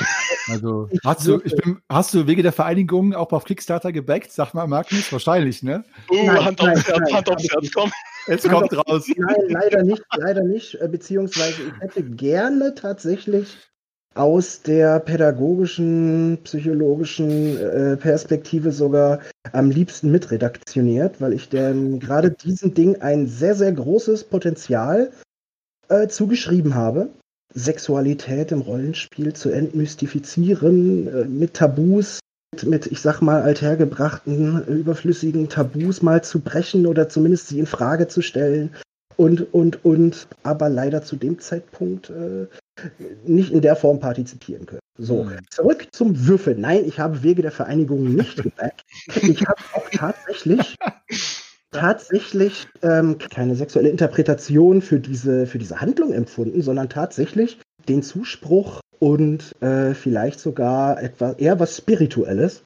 Also 0.47 0.89
hast 1.03 1.27
du, 1.27 1.41
ich 1.43 1.55
bin, 1.55 1.79
hast 1.89 2.13
du 2.13 2.27
Wege 2.27 2.43
der 2.43 2.51
Vereinigung 2.51 3.13
auch 3.13 3.31
auf 3.31 3.45
Kickstarter 3.45 3.91
gebackt? 3.91 4.31
Sag 4.31 4.53
mal, 4.53 4.67
Magnus, 4.67 5.11
wahrscheinlich, 5.11 5.63
ne? 5.63 5.83
Uh, 6.09 6.25
nein, 6.25 6.45
Hand 6.45 6.61
aufs 6.61 6.87
Herz, 6.87 7.13
Hand 7.13 7.29
aufs 7.29 7.43
Herz, 7.49 7.71
komm. 7.73 7.91
Jetzt 8.27 8.49
kommt 8.49 8.75
raus. 8.77 9.05
Nein, 9.15 9.35
leider 9.49 9.83
nicht, 9.83 10.03
leider 10.15 10.43
nicht. 10.43 10.75
Äh, 10.75 10.87
beziehungsweise 10.87 11.61
ich 11.63 11.81
hätte 11.81 12.03
gerne 12.03 12.73
tatsächlich 12.75 13.57
aus 14.15 14.61
der 14.61 14.99
pädagogischen, 14.99 16.37
psychologischen 16.43 17.57
äh, 17.57 17.97
Perspektive 17.97 18.71
sogar 18.71 19.19
am 19.51 19.71
liebsten 19.71 20.11
mitredaktioniert, 20.11 21.19
weil 21.19 21.33
ich 21.33 21.49
denn 21.49 21.99
gerade 21.99 22.31
diesem 22.31 22.73
Ding 22.73 23.01
ein 23.01 23.27
sehr, 23.27 23.55
sehr 23.55 23.71
großes 23.71 24.25
Potenzial 24.25 25.11
äh, 25.89 26.07
zugeschrieben 26.07 26.75
habe. 26.75 27.09
Sexualität 27.55 28.51
im 28.51 28.61
Rollenspiel 28.61 29.33
zu 29.33 29.49
entmystifizieren, 29.49 31.07
äh, 31.07 31.25
mit 31.25 31.55
Tabus, 31.55 32.19
mit, 32.53 32.65
mit, 32.65 32.87
ich 32.87 33.01
sag 33.01 33.21
mal, 33.21 33.41
althergebrachten, 33.41 34.65
überflüssigen 34.67 35.49
Tabus 35.49 36.01
mal 36.01 36.23
zu 36.23 36.39
brechen 36.39 36.87
oder 36.87 37.09
zumindest 37.09 37.47
sie 37.47 37.59
in 37.59 37.65
Frage 37.65 38.07
zu 38.07 38.21
stellen. 38.21 38.71
Und, 39.15 39.53
und, 39.53 39.85
und, 39.85 40.27
aber 40.41 40.69
leider 40.69 41.03
zu 41.03 41.15
dem 41.15 41.39
Zeitpunkt 41.39 42.09
äh, 42.09 42.47
nicht 43.25 43.51
in 43.51 43.61
der 43.61 43.75
Form 43.75 43.99
partizipieren 43.99 44.65
können. 44.65 44.81
So, 44.97 45.23
mhm. 45.23 45.37
zurück 45.49 45.87
zum 45.91 46.27
Würfel. 46.27 46.55
Nein, 46.55 46.85
ich 46.85 46.99
habe 46.99 47.23
Wege 47.23 47.41
der 47.41 47.51
Vereinigung 47.51 48.15
nicht 48.15 48.41
gebackt. 48.41 48.83
Ich 49.07 49.45
habe 49.45 49.61
auch 49.73 49.89
tatsächlich 49.91 50.75
tatsächlich 51.73 52.67
ähm, 52.81 53.17
keine 53.17 53.55
sexuelle 53.55 53.89
Interpretation 53.89 54.81
für 54.81 54.99
diese, 54.99 55.45
für 55.45 55.59
diese 55.59 55.81
Handlung 55.81 56.13
empfunden, 56.13 56.61
sondern 56.61 56.89
tatsächlich 56.89 57.59
den 57.89 58.03
Zuspruch 58.03 58.79
und 58.99 59.51
äh, 59.61 59.93
vielleicht 59.93 60.39
sogar 60.39 61.01
etwas 61.01 61.37
eher 61.37 61.59
was 61.59 61.75
Spirituelles. 61.75 62.63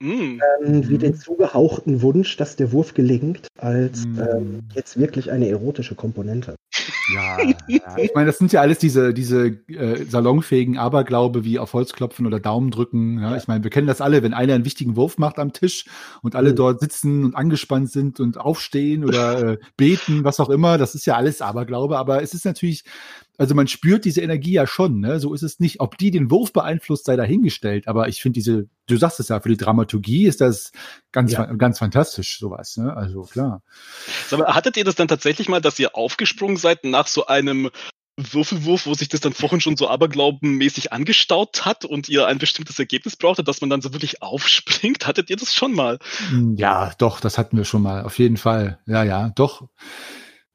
Mm. 0.00 0.40
ähm, 0.64 0.88
wie 0.88 0.94
mhm. 0.94 0.98
den 0.98 1.14
zugehauchten 1.16 2.02
Wunsch, 2.02 2.36
dass 2.36 2.56
der 2.56 2.72
Wurf 2.72 2.94
gelingt, 2.94 3.48
als 3.58 4.06
mm. 4.06 4.20
ähm, 4.20 4.60
jetzt 4.74 4.98
wirklich 4.98 5.30
eine 5.30 5.48
erotische 5.48 5.94
Komponente. 5.94 6.56
Ja, 7.14 7.38
ja. 7.68 7.96
ich 7.96 8.14
meine, 8.14 8.26
das 8.26 8.38
sind 8.38 8.52
ja 8.52 8.60
alles 8.60 8.78
diese, 8.78 9.14
diese 9.14 9.46
äh, 9.68 10.04
salonfähigen 10.04 10.78
Aberglaube 10.78 11.44
wie 11.44 11.58
auf 11.58 11.72
Holz 11.72 11.92
klopfen 11.92 12.26
oder 12.26 12.40
Daumen 12.40 12.70
drücken. 12.70 13.20
Ja? 13.20 13.36
Ich 13.36 13.48
meine, 13.48 13.62
wir 13.62 13.70
kennen 13.70 13.86
das 13.86 14.00
alle, 14.00 14.22
wenn 14.22 14.34
einer 14.34 14.54
einen 14.54 14.64
wichtigen 14.64 14.96
Wurf 14.96 15.18
macht 15.18 15.38
am 15.38 15.52
Tisch 15.52 15.86
und 16.22 16.34
alle 16.34 16.50
mhm. 16.50 16.56
dort 16.56 16.80
sitzen 16.80 17.24
und 17.24 17.34
angespannt 17.34 17.90
sind 17.90 18.20
und 18.20 18.38
aufstehen 18.38 19.04
oder 19.04 19.52
äh, 19.52 19.58
beten, 19.76 20.24
was 20.24 20.40
auch 20.40 20.50
immer. 20.50 20.78
Das 20.78 20.94
ist 20.94 21.06
ja 21.06 21.16
alles 21.16 21.40
Aberglaube, 21.40 21.98
aber 21.98 22.22
es 22.22 22.34
ist 22.34 22.44
natürlich 22.44 22.84
also 23.38 23.54
man 23.54 23.68
spürt 23.68 24.04
diese 24.04 24.20
Energie 24.20 24.52
ja 24.52 24.66
schon, 24.66 25.00
ne? 25.00 25.20
So 25.20 25.34
ist 25.34 25.42
es 25.42 25.60
nicht. 25.60 25.80
Ob 25.80 25.98
die 25.98 26.10
den 26.10 26.30
Wurf 26.30 26.52
beeinflusst, 26.52 27.04
sei 27.04 27.16
dahingestellt. 27.16 27.88
Aber 27.88 28.08
ich 28.08 28.22
finde 28.22 28.34
diese, 28.34 28.68
du 28.86 28.96
sagst 28.96 29.20
es 29.20 29.28
ja, 29.28 29.40
für 29.40 29.48
die 29.48 29.56
Dramaturgie 29.56 30.26
ist 30.26 30.40
das 30.40 30.72
ganz, 31.12 31.32
ja. 31.32 31.44
ganz 31.54 31.78
fantastisch, 31.78 32.38
sowas, 32.38 32.76
ne? 32.76 32.96
Also 32.96 33.22
klar. 33.22 33.62
Aber 34.30 34.54
hattet 34.54 34.76
ihr 34.76 34.84
das 34.84 34.94
dann 34.94 35.08
tatsächlich 35.08 35.48
mal, 35.48 35.60
dass 35.60 35.78
ihr 35.78 35.94
aufgesprungen 35.96 36.56
seid 36.56 36.84
nach 36.84 37.06
so 37.06 37.26
einem 37.26 37.70
Würfelwurf, 38.16 38.86
wo 38.86 38.94
sich 38.94 39.08
das 39.08 39.20
dann 39.20 39.34
vorhin 39.34 39.60
schon 39.60 39.76
so 39.76 39.88
aberglaubenmäßig 39.88 40.92
angestaut 40.92 41.66
hat 41.66 41.84
und 41.84 42.08
ihr 42.08 42.26
ein 42.26 42.38
bestimmtes 42.38 42.78
Ergebnis 42.78 43.16
brauchtet, 43.16 43.46
dass 43.46 43.60
man 43.60 43.68
dann 43.68 43.82
so 43.82 43.92
wirklich 43.92 44.22
aufspringt? 44.22 45.06
Hattet 45.06 45.28
ihr 45.28 45.36
das 45.36 45.54
schon 45.54 45.72
mal? 45.72 45.98
Ja, 46.56 46.94
doch, 46.96 47.20
das 47.20 47.36
hatten 47.36 47.58
wir 47.58 47.66
schon 47.66 47.82
mal, 47.82 48.04
auf 48.04 48.18
jeden 48.18 48.38
Fall. 48.38 48.78
Ja, 48.86 49.04
ja, 49.04 49.28
doch. 49.36 49.68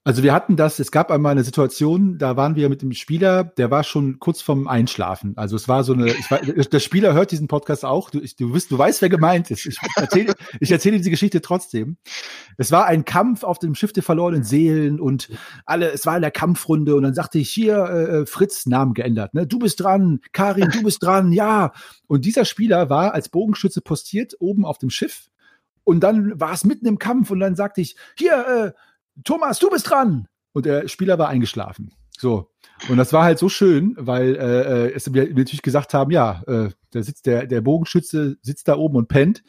Also 0.04 0.24
wir 0.24 0.34
hatten 0.34 0.56
das, 0.56 0.80
es 0.80 0.92
gab 0.92 1.12
einmal 1.12 1.34
eine 1.34 1.44
Situation, 1.44 2.18
da 2.18 2.36
waren 2.36 2.56
wir 2.56 2.70
mit 2.70 2.82
dem 2.82 2.92
Spieler, 2.92 3.44
der 3.44 3.70
war 3.70 3.84
schon 3.84 4.18
kurz 4.18 4.42
vorm 4.42 4.68
Einschlafen. 4.68 5.38
Also 5.38 5.56
es 5.56 5.68
war 5.68 5.84
so 5.84 5.94
eine, 5.94 6.10
ich 6.10 6.32
weiß, 6.32 6.70
der 6.70 6.80
Spieler 6.80 7.14
hört 7.14 7.30
diesen 7.30 7.48
Podcast 7.48 7.86
auch, 7.86 8.10
du, 8.10 8.20
ich, 8.20 8.36
du, 8.36 8.52
wirst, 8.52 8.72
du 8.72 8.80
weißt, 8.80 9.04
wer 9.04 9.10
gemeint 9.10 9.52
ist. 9.52 9.68
Ich 9.68 9.78
erzähle, 9.96 10.34
ich 10.60 10.72
erzähle 10.72 10.98
diese 10.98 11.12
Geschichte 11.12 11.40
trotzdem. 11.42 11.98
Es 12.58 12.72
war 12.72 12.88
ein 12.88 13.06
Kampf 13.06 13.44
auf 13.44 13.60
dem 13.60 13.76
Schiff 13.76 13.94
der 13.94 14.02
verlorenen 14.02 14.44
Seelen 14.44 15.00
und 15.00 15.30
alle, 15.68 15.92
es 15.92 16.08
war 16.08 16.16
in 16.16 16.24
der 16.24 16.32
Kampfrunde 16.32 16.96
und 16.96 17.04
dann 17.04 17.14
sagte 17.14 17.38
ich, 17.38 17.52
hier, 17.52 17.78
äh, 17.78 18.22
äh, 18.22 18.26
Fritz, 18.26 18.66
Namen 18.66 18.96
geändert, 18.96 19.36
ne? 19.36 19.46
Du 19.46 19.60
bist 19.60 19.82
dran, 19.82 20.22
Karin, 20.32 20.72
du 20.72 20.82
bist 20.82 21.04
dran, 21.04 21.32
ja. 21.32 21.74
Und 22.08 22.26
dieser 22.26 22.46
Spieler 22.46 22.90
war 22.90 23.14
als 23.14 23.30
Bogenschütze 23.30 23.82
postiert 23.82 24.34
oben 24.40 24.66
auf 24.66 24.80
dem 24.80 24.90
Schiff 24.90 25.30
und 25.84 26.00
dann 26.00 26.40
war 26.40 26.54
es 26.54 26.64
mitten 26.64 26.88
im 26.88 26.98
Kampf 26.98 27.30
und 27.30 27.40
dann 27.40 27.56
sagte 27.56 27.82
ich, 27.82 27.96
hier, 28.18 28.48
äh, 28.48 28.72
Thomas, 29.23 29.60
du 29.60 29.69
bist 29.69 29.89
dran. 29.89 30.27
Und 30.53 30.65
der 30.65 30.88
Spieler 30.88 31.17
war 31.17 31.29
eingeschlafen. 31.29 31.93
So. 32.17 32.51
Und 32.89 32.97
das 32.97 33.13
war 33.13 33.23
halt 33.23 33.39
so 33.39 33.49
schön, 33.49 33.95
weil 33.97 34.36
äh, 34.36 34.88
äh 34.88 34.93
es, 34.93 35.13
wir 35.13 35.27
natürlich 35.29 35.62
gesagt 35.62 35.93
haben, 35.93 36.12
ja, 36.12 36.43
äh, 36.47 36.69
da 36.91 37.03
sitzt 37.03 37.25
der, 37.25 37.47
der 37.47 37.62
Bogenschütze 37.62 38.38
sitzt 38.41 38.67
da 38.67 38.75
oben 38.75 38.97
und 38.97 39.07
pennt. 39.07 39.43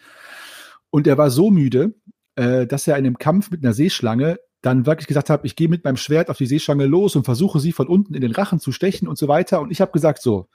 Und 0.91 1.07
er 1.07 1.19
war 1.19 1.31
so 1.31 1.51
müde, 1.51 1.95
äh, 2.37 2.67
dass 2.67 2.87
er 2.87 2.97
in 2.97 3.07
einem 3.07 3.19
Kampf 3.19 3.51
mit 3.51 3.65
einer 3.65 3.73
Seeschlange 3.73 4.39
dann 4.63 4.87
wirklich 4.87 5.09
gesagt 5.09 5.29
hat, 5.29 5.45
ich 5.45 5.57
gehe 5.57 5.69
mit 5.69 5.85
meinem 5.85 5.97
Schwert 5.97 6.31
auf 6.31 6.39
die 6.39 6.47
Seeschlange 6.47 6.87
los 6.87 7.17
und 7.17 7.25
versuche 7.25 7.59
sie 7.59 7.73
von 7.73 7.89
unten 7.89 8.15
in 8.15 8.21
den 8.21 8.33
Rachen 8.33 8.61
zu 8.61 8.71
stechen 8.71 9.09
und 9.09 9.19
so 9.19 9.27
weiter. 9.27 9.61
Und 9.61 9.73
ich 9.73 9.81
habe 9.81 9.91
gesagt, 9.91 10.23
so, 10.23 10.49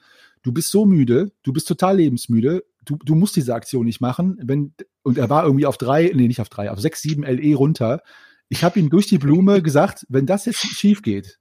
du 0.43 0.53
bist 0.53 0.71
so 0.71 0.85
müde, 0.85 1.31
du 1.43 1.51
bist 1.51 1.67
total 1.67 1.97
lebensmüde, 1.97 2.63
du, 2.85 2.97
du 3.03 3.15
musst 3.15 3.35
diese 3.35 3.53
Aktion 3.53 3.85
nicht 3.85 3.99
machen. 3.99 4.39
Wenn, 4.41 4.73
und 5.03 5.17
er 5.17 5.29
war 5.29 5.43
irgendwie 5.43 5.65
auf 5.65 5.77
drei, 5.77 6.09
nee, 6.15 6.27
nicht 6.27 6.39
auf 6.39 6.49
drei, 6.49 6.71
auf 6.71 6.79
sechs, 6.79 7.01
sieben 7.01 7.23
LE 7.23 7.55
runter. 7.55 8.01
Ich 8.49 8.63
habe 8.63 8.79
ihm 8.79 8.89
durch 8.89 9.07
die 9.07 9.17
Blume 9.17 9.61
gesagt, 9.61 10.05
wenn 10.09 10.25
das 10.25 10.45
jetzt 10.45 10.59
schief 10.59 11.01
geht, 11.01 11.39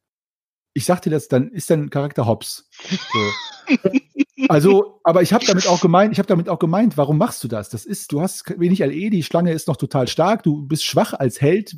ich 0.75 0.85
sag 0.85 1.01
dir 1.01 1.11
das, 1.11 1.29
dann 1.29 1.51
ist 1.51 1.71
dein 1.71 1.89
Charakter 1.91 2.27
Hops. 2.27 2.69
So. 2.89 3.77
Also, 4.49 5.01
aber 5.03 5.23
ich 5.23 5.33
habe 5.33 5.45
damit 5.47 5.67
auch 5.67 5.81
gemeint, 5.81 6.13
ich 6.13 6.19
habe 6.19 6.29
damit 6.29 6.49
auch 6.49 6.59
gemeint, 6.59 6.97
warum 6.97 7.19
machst 7.19 7.43
du 7.43 7.49
das? 7.49 7.71
Das 7.71 7.85
ist, 7.85 8.13
du 8.13 8.21
hast 8.21 8.61
wenig 8.61 8.81
LE, 8.81 9.11
die 9.11 9.23
Schlange 9.23 9.53
ist 9.53 9.67
noch 9.67 9.77
total 9.77 10.07
stark, 10.09 10.43
du 10.43 10.67
bist 10.67 10.85
schwach 10.85 11.15
als 11.15 11.41
Held, 11.41 11.75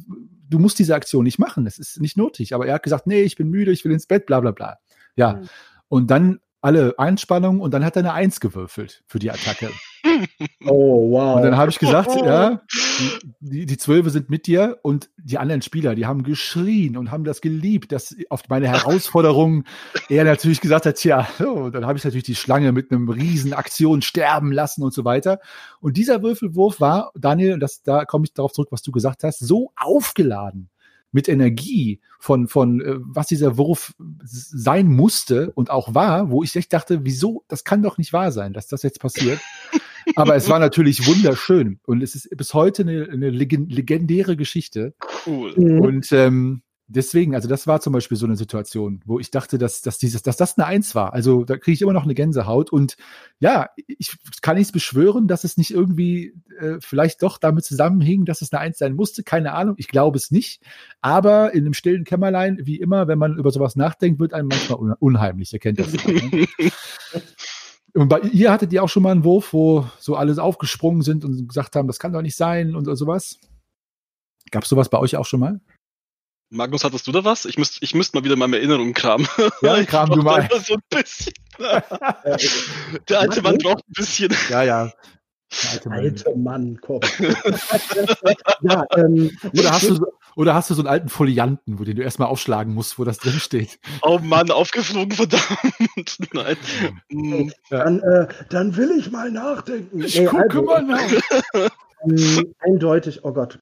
du 0.51 0.59
musst 0.59 0.79
diese 0.79 0.95
Aktion 0.95 1.25
nicht 1.25 1.39
machen, 1.39 1.65
das 1.65 1.79
ist 1.79 2.01
nicht 2.01 2.17
nötig. 2.17 2.55
Aber 2.55 2.67
er 2.67 2.75
hat 2.75 2.83
gesagt, 2.83 3.07
nee, 3.07 3.23
ich 3.23 3.37
bin 3.37 3.49
müde, 3.49 3.71
ich 3.71 3.85
will 3.85 3.93
ins 3.93 4.07
Bett, 4.07 4.27
bla 4.27 4.41
bla 4.41 4.51
bla. 4.51 4.79
Ja. 5.17 5.35
Mhm. 5.35 5.49
Und 5.89 6.11
dann 6.11 6.41
alle 6.61 6.99
Einspannungen 6.99 7.61
und 7.61 7.73
dann 7.73 7.85
hat 7.85 7.97
er 7.97 8.01
eine 8.01 8.13
Eins 8.13 8.41
gewürfelt 8.41 9.03
für 9.07 9.19
die 9.19 9.31
Attacke. 9.31 9.71
Oh, 10.65 11.11
wow. 11.11 11.37
Und 11.37 11.43
dann 11.43 11.57
habe 11.57 11.71
ich 11.71 11.79
gesagt, 11.79 12.15
ja, 12.17 12.63
die, 13.41 13.67
die 13.67 13.77
Zwölfe 13.77 14.11
sind 14.11 14.31
mit 14.31 14.47
dir 14.47 14.79
und 14.83 15.11
die 15.17 15.39
anderen 15.39 15.63
Spieler, 15.63 15.95
die 15.95 16.07
haben 16.07 16.23
geschrien 16.25 16.97
und 16.97 17.11
haben 17.11 17.25
das 17.25 17.41
geliebt, 17.41 17.93
dass 17.93 18.17
auf 18.29 18.43
meine 18.49 18.69
Herausforderung 18.69 19.65
er 20.09 20.25
natürlich 20.25 20.61
gesagt 20.61 20.87
hat, 20.87 20.97
tja, 20.97 21.29
so, 21.39 21.71
dann 21.71 21.87
habe 21.87 21.99
ich 21.99 22.05
natürlich 22.05 22.25
die 22.25 22.35
Schlange 22.35 22.73
mit 22.73 22.91
einem 22.91 23.09
riesen 23.09 23.53
Aktion 23.53 24.03
sterben 24.03 24.53
lassen 24.53 24.83
und 24.83 24.93
so 24.93 25.05
weiter. 25.05 25.41
Und 25.81 25.97
dieser 25.97 26.23
Würfelwurf 26.23 26.81
war, 26.81 27.13
Daniel, 27.15 27.55
und 27.55 27.61
das, 27.61 27.83
da 27.83 28.05
komme 28.05 28.25
ich 28.25 28.35
darauf 28.35 28.53
zurück, 28.53 28.69
was 28.71 28.83
du 28.83 28.93
gesagt 28.93 29.25
hast, 29.25 29.39
so 29.39 29.73
aufgeladen 29.77 30.71
mit 31.13 31.29
Energie 31.29 32.01
von, 32.19 32.49
von 32.49 32.81
äh, 32.81 32.97
was 32.99 33.27
dieser 33.27 33.57
Wurf 33.57 33.95
sein 34.25 34.89
musste 34.89 35.53
und 35.53 35.71
auch 35.71 35.95
war, 35.95 36.31
wo 36.31 36.43
ich 36.43 36.55
echt 36.57 36.73
dachte, 36.73 37.05
wieso, 37.05 37.45
das 37.49 37.65
kann 37.65 37.83
doch 37.83 37.99
nicht 37.99 38.13
wahr 38.13 38.33
sein, 38.33 38.53
dass 38.53 38.67
das 38.67 38.83
jetzt 38.83 39.01
passiert. 39.01 39.41
Aber 40.17 40.37
es 40.37 40.49
war 40.49 40.59
natürlich 40.59 41.07
wunderschön 41.07 41.81
und 41.85 42.03
es 42.03 42.15
ist 42.15 42.35
bis 42.37 42.55
heute 42.55 42.83
eine, 42.83 43.09
eine 43.11 43.31
legendäre 43.31 44.37
Geschichte. 44.37 44.95
Cool. 45.27 45.53
Und 45.53 46.11
ähm, 46.13 46.63
deswegen, 46.89 47.35
also 47.35 47.49
das 47.49 47.67
war 47.67 47.81
zum 47.81 47.93
Beispiel 47.93 48.17
so 48.17 48.27
eine 48.27 48.37
Situation, 48.37 49.01
wo 49.05 49.21
ich 49.21 49.31
dachte, 49.31 49.59
dass, 49.59 49.83
dass, 49.83 49.99
dieses, 49.99 50.23
dass 50.23 50.37
das 50.37 50.59
eine 50.59 50.67
Eins 50.67 50.95
war. 50.95 51.13
Also 51.13 51.45
da 51.45 51.57
kriege 51.57 51.75
ich 51.75 51.83
immer 51.83 51.93
noch 51.93 52.05
eine 52.05 52.15
Gänsehaut. 52.15 52.71
Und 52.71 52.97
ja, 53.39 53.69
ich 53.87 54.17
kann 54.41 54.57
nichts 54.57 54.73
beschwören, 54.73 55.29
dass 55.29 55.45
es 55.45 55.57
nicht 55.57 55.71
irgendwie 55.71 56.35
äh, 56.59 56.79
vielleicht 56.81 57.23
doch 57.23 57.39
damit 57.39 57.65
zusammenhing, 57.65 58.25
dass 58.25 58.43
es 58.43 58.53
eine 58.53 58.61
Eins 58.61 58.79
sein 58.79 58.95
musste. 58.95 59.23
Keine 59.23 59.53
Ahnung, 59.53 59.75
ich 59.79 59.89
glaube 59.89 60.17
es 60.17 60.31
nicht. 60.31 60.63
Aber 61.01 61.53
in 61.53 61.61
einem 61.61 61.75
stillen 61.75 62.05
Kämmerlein, 62.05 62.59
wie 62.63 62.81
immer, 62.81 63.07
wenn 63.07 63.19
man 63.19 63.37
über 63.37 63.51
sowas 63.51 63.77
nachdenkt, 63.77 64.19
wird 64.19 64.33
einem 64.33 64.49
manchmal 64.49 64.97
unheimlich. 64.99 65.53
Ihr 65.53 65.59
kennt 65.59 65.79
das. 65.79 65.93
ne? 65.93 66.49
Und 67.95 68.09
bei 68.09 68.21
ihr 68.21 68.53
hattet 68.53 68.73
ihr 68.73 68.85
auch 68.85 68.89
schon 68.89 69.03
mal 69.03 69.13
einen 69.13 69.25
Wurf, 69.25 69.53
wo 69.53 69.87
so 69.99 70.15
alles 70.15 70.39
aufgesprungen 70.39 71.03
sind 71.03 71.25
und 71.25 71.49
gesagt 71.49 71.75
haben, 71.75 71.89
das 71.89 71.99
kann 71.99 72.13
doch 72.13 72.23
nicht 72.23 72.37
sein 72.37 72.77
und 72.77 72.85
sowas? 72.97 73.41
Gab 74.51 74.63
es 74.63 74.69
sowas 74.69 74.89
bei 74.89 74.99
euch 74.99 75.17
auch 75.17 75.27
schon 75.27 75.41
mal? 75.41 75.61
Magnus, 76.51 76.83
hattest 76.83 77.07
du 77.07 77.13
da 77.13 77.25
was? 77.25 77.45
Ich 77.45 77.59
müsste 77.59 77.79
ich 77.83 77.95
müsst 77.95 78.15
mal 78.15 78.25
wieder 78.25 78.37
meine 78.37 78.57
Erinnerungen 78.57 78.95
kramen. 78.95 79.29
Ja, 79.63 79.83
kram 79.85 80.11
du 80.11 80.23
mal. 80.23 80.49
So 80.65 80.75
ein 80.75 80.81
bisschen. 80.89 81.33
Der 83.09 83.21
alte 83.21 83.43
Mann 83.43 83.59
braucht 83.59 83.85
ein 83.89 83.93
bisschen. 83.95 84.35
Ja, 84.49 84.63
ja. 84.63 84.93
Alte 85.73 85.89
Mann, 85.89 85.99
alte 85.99 86.37
Mann 86.37 86.79
komm. 86.81 87.01
ja, 88.63 88.85
ähm, 88.97 89.31
oder, 89.53 89.73
hast 89.73 89.89
du, 89.89 90.07
oder 90.37 90.55
hast 90.55 90.71
du 90.71 90.75
so 90.75 90.83
einen 90.83 90.89
alten 90.89 91.09
Folianten, 91.09 91.79
wo 91.79 91.85
den 91.85 91.97
du 91.97 92.03
erstmal 92.03 92.29
aufschlagen 92.29 92.75
musst, 92.75 92.99
wo 92.99 93.05
das 93.05 93.19
drin 93.19 93.41
steht? 93.41 93.79
Oh 94.03 94.19
Mann, 94.23 94.51
aufgeflogen, 94.51 95.13
verdammt. 95.13 96.19
Nein. 96.33 96.57
Hm. 97.11 97.53
Dann, 97.71 98.01
äh, 98.01 98.29
dann 98.51 98.77
will 98.77 98.91
ich 98.99 99.11
mal 99.11 99.31
nachdenken. 99.31 100.03
Ich 100.03 100.19
Ey, 100.19 100.27
gucke 100.27 100.43
also, 100.45 100.63
mal 100.63 100.83
nach. 100.83 101.71
Ähm, 102.05 102.55
eindeutig, 102.61 103.25
oh 103.25 103.33
Gott, 103.33 103.59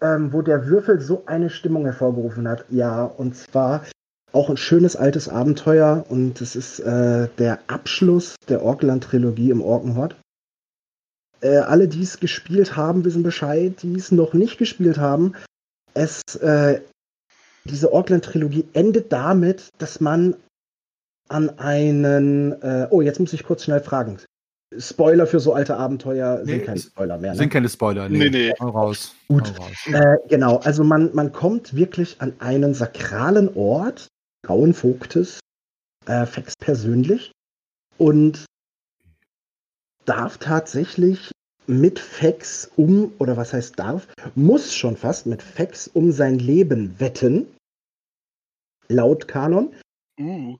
ähm, 0.00 0.32
wo 0.32 0.42
der 0.42 0.66
Würfel 0.66 1.00
so 1.00 1.24
eine 1.26 1.50
Stimmung 1.50 1.84
hervorgerufen 1.84 2.48
hat. 2.48 2.64
Ja, 2.70 3.04
und 3.04 3.36
zwar 3.36 3.84
auch 4.32 4.48
ein 4.48 4.56
schönes 4.56 4.96
altes 4.96 5.28
Abenteuer 5.28 6.04
und 6.08 6.40
es 6.40 6.54
ist 6.54 6.80
äh, 6.80 7.28
der 7.38 7.58
Abschluss 7.66 8.36
der 8.48 8.62
Orkland-Trilogie 8.62 9.50
im 9.50 9.62
Orkenhort. 9.62 10.16
Äh, 11.40 11.58
alle, 11.58 11.88
die 11.88 12.02
es 12.02 12.20
gespielt 12.20 12.76
haben, 12.76 13.04
wissen 13.04 13.22
Bescheid, 13.22 13.82
die 13.82 13.94
es 13.94 14.12
noch 14.12 14.34
nicht 14.34 14.58
gespielt 14.58 14.98
haben. 14.98 15.34
Es, 15.94 16.22
äh, 16.36 16.80
diese 17.64 17.92
Orkland-Trilogie 17.92 18.68
endet 18.72 19.12
damit, 19.12 19.70
dass 19.78 20.00
man 20.00 20.36
an 21.28 21.58
einen, 21.58 22.52
äh, 22.62 22.88
oh, 22.90 23.00
jetzt 23.00 23.20
muss 23.20 23.32
ich 23.32 23.44
kurz 23.44 23.64
schnell 23.64 23.80
fragen. 23.80 24.18
Spoiler 24.80 25.26
für 25.26 25.40
so 25.40 25.52
alte 25.52 25.76
Abenteuer 25.76 26.42
nee, 26.44 26.52
sind 26.52 26.66
keine 26.66 26.80
Spoiler 26.80 27.18
mehr. 27.18 27.32
Ne? 27.32 27.38
Sind 27.38 27.50
keine 27.50 27.68
Spoiler, 27.68 28.08
nee. 28.08 28.18
nee, 28.18 28.30
nee. 28.30 28.52
Hau 28.60 28.70
raus. 28.70 29.14
Gut. 29.28 29.52
Raus. 29.58 29.86
Äh, 29.86 30.16
genau, 30.28 30.58
also 30.58 30.84
man, 30.84 31.14
man 31.14 31.32
kommt 31.32 31.74
wirklich 31.74 32.20
an 32.20 32.34
einen 32.38 32.74
sakralen 32.74 33.54
Ort, 33.54 34.08
Grauen 34.42 34.74
Vogtes, 34.74 35.40
äh, 36.06 36.26
Fex 36.26 36.54
persönlich, 36.58 37.32
und 37.98 38.46
darf 40.06 40.38
tatsächlich 40.38 41.30
mit 41.66 41.98
Fex 41.98 42.70
um, 42.76 43.12
oder 43.18 43.36
was 43.36 43.52
heißt 43.52 43.78
darf, 43.78 44.08
muss 44.34 44.74
schon 44.74 44.96
fast 44.96 45.26
mit 45.26 45.42
Fex 45.42 45.86
um 45.88 46.10
sein 46.10 46.38
Leben 46.38 46.98
wetten. 46.98 47.46
Laut 48.88 49.28
Kanon. 49.28 49.72
Uh. 50.18 50.56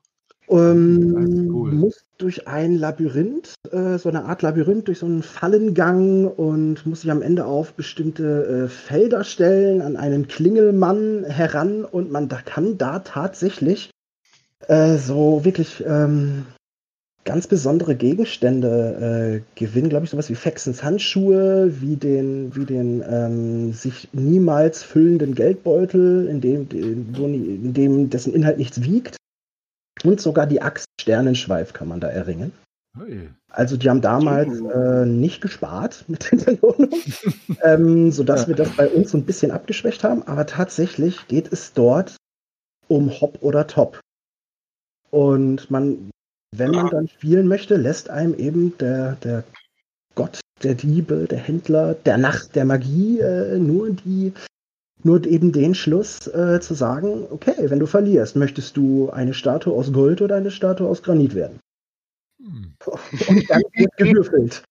Ähm, 0.51 1.49
cool. 1.51 1.71
Muss 1.71 2.03
durch 2.17 2.47
ein 2.47 2.75
Labyrinth, 2.75 3.53
äh, 3.71 3.97
so 3.97 4.09
eine 4.09 4.25
Art 4.25 4.41
Labyrinth, 4.41 4.87
durch 4.87 4.99
so 4.99 5.05
einen 5.05 5.23
Fallengang 5.23 6.27
und 6.27 6.85
muss 6.85 7.01
sich 7.01 7.11
am 7.11 7.21
Ende 7.21 7.45
auf 7.45 7.73
bestimmte 7.73 8.65
äh, 8.65 8.67
Felder 8.67 9.23
stellen, 9.23 9.81
an 9.81 9.95
einen 9.95 10.27
Klingelmann 10.27 11.23
heran 11.23 11.85
und 11.85 12.11
man 12.11 12.27
da 12.27 12.41
kann 12.41 12.77
da 12.77 12.99
tatsächlich 12.99 13.91
äh, 14.67 14.97
so 14.97 15.45
wirklich 15.45 15.83
ähm, 15.87 16.45
ganz 17.23 17.47
besondere 17.47 17.95
Gegenstände 17.95 19.41
äh, 19.55 19.59
gewinnen, 19.59 19.89
glaube 19.89 20.05
ich, 20.05 20.11
sowas 20.11 20.29
wie 20.29 20.35
Faxens 20.35 20.83
Handschuhe, 20.83 21.71
wie 21.81 21.95
den, 21.95 22.55
wie 22.55 22.65
den 22.65 23.03
ähm, 23.07 23.73
sich 23.73 24.09
niemals 24.11 24.83
füllenden 24.83 25.35
Geldbeutel, 25.35 26.27
in 26.27 26.41
dem, 26.41 26.67
in 26.71 27.73
dem 27.73 28.09
dessen 28.09 28.33
Inhalt 28.33 28.57
nichts 28.57 28.83
wiegt. 28.83 29.20
Und 30.03 30.21
sogar 30.21 30.47
die 30.47 30.61
Axt 30.61 30.85
Sternenschweif 30.99 31.73
kann 31.73 31.87
man 31.87 31.99
da 31.99 32.07
erringen. 32.07 32.51
Hey. 32.97 33.29
Also 33.49 33.77
die 33.77 33.89
haben 33.89 34.01
damals 34.01 34.59
äh, 34.59 35.05
nicht 35.05 35.41
gespart 35.41 36.05
mit 36.07 36.31
den 36.31 36.43
Belohnungen, 36.43 37.01
ähm, 37.63 38.11
sodass 38.11 38.47
wir 38.47 38.55
das 38.55 38.75
bei 38.75 38.89
uns 38.89 39.11
so 39.11 39.17
ein 39.17 39.25
bisschen 39.25 39.51
abgeschwächt 39.51 40.03
haben. 40.03 40.23
Aber 40.23 40.45
tatsächlich 40.45 41.27
geht 41.27 41.51
es 41.51 41.73
dort 41.73 42.15
um 42.87 43.21
Hop 43.21 43.37
oder 43.41 43.67
Top. 43.67 43.99
Und 45.09 45.69
man 45.71 46.11
wenn 46.55 46.71
man 46.71 46.89
dann 46.89 47.07
spielen 47.07 47.47
möchte, 47.47 47.77
lässt 47.77 48.09
einem 48.09 48.33
eben 48.33 48.77
der, 48.77 49.15
der 49.23 49.43
Gott 50.15 50.41
der 50.63 50.75
Liebe, 50.75 51.27
der 51.29 51.39
Händler, 51.39 51.93
der 51.93 52.17
Nacht, 52.17 52.55
der 52.55 52.65
Magie 52.65 53.19
äh, 53.19 53.57
nur 53.57 53.91
die 53.91 54.33
nur 55.05 55.25
eben 55.25 55.51
den 55.51 55.75
Schluss 55.75 56.27
äh, 56.27 56.59
zu 56.61 56.73
sagen, 56.73 57.25
okay, 57.29 57.69
wenn 57.69 57.79
du 57.79 57.85
verlierst, 57.85 58.35
möchtest 58.35 58.77
du 58.77 59.09
eine 59.09 59.33
Statue 59.33 59.73
aus 59.73 59.91
Gold 59.91 60.21
oder 60.21 60.35
eine 60.35 60.51
Statue 60.51 60.87
aus 60.87 61.03
Granit 61.03 61.35
werden? 61.35 61.59
Hm. 62.41 62.73
Und 63.27 63.49
dann 63.49 63.61
wird 63.73 63.91
gewürfelt. 63.97 64.63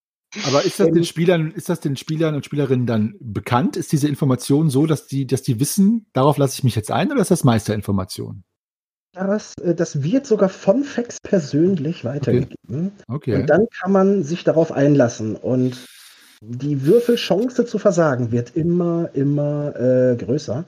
Aber 0.46 0.64
ist 0.64 0.78
das 0.78 0.90
den 0.90 1.04
Spielern, 1.04 1.50
ist 1.50 1.68
das 1.68 1.80
den 1.80 1.96
Spielern 1.96 2.36
und 2.36 2.44
Spielerinnen 2.44 2.86
dann 2.86 3.16
bekannt? 3.20 3.76
Ist 3.76 3.90
diese 3.90 4.06
Information 4.06 4.70
so, 4.70 4.86
dass 4.86 5.06
die, 5.06 5.26
dass 5.26 5.42
die 5.42 5.58
wissen, 5.58 6.06
darauf 6.12 6.38
lasse 6.38 6.54
ich 6.54 6.64
mich 6.64 6.76
jetzt 6.76 6.92
ein, 6.92 7.10
oder 7.10 7.20
ist 7.20 7.32
das 7.32 7.42
Meisterinformation? 7.42 8.44
Das, 9.12 9.54
äh, 9.58 9.74
das 9.74 10.02
wird 10.02 10.26
sogar 10.26 10.48
von 10.48 10.84
Fex 10.84 11.18
persönlich 11.20 12.04
weitergegeben. 12.04 12.56
Okay. 12.68 13.32
okay. 13.32 13.40
Und 13.40 13.50
dann 13.50 13.66
kann 13.80 13.90
man 13.90 14.22
sich 14.22 14.44
darauf 14.44 14.70
einlassen. 14.70 15.34
Und 15.34 15.84
die 16.40 16.84
Würfelchance 16.84 17.66
zu 17.66 17.78
versagen 17.78 18.32
wird 18.32 18.56
immer, 18.56 19.10
immer 19.14 19.76
äh, 19.76 20.16
größer. 20.16 20.64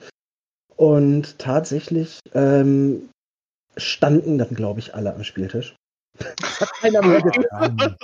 Und 0.77 1.39
tatsächlich 1.39 2.21
ähm, 2.35 3.09
standen 3.77 4.39
dann, 4.39 4.55
glaube 4.55 4.81
ich, 4.81 4.95
alle 4.95 5.15
am 5.15 5.25
Spieltisch. 5.25 5.75
Das 6.19 6.61
hat 6.61 6.73
keiner 6.75 7.03
mehr 7.03 7.23
getan. 7.23 7.97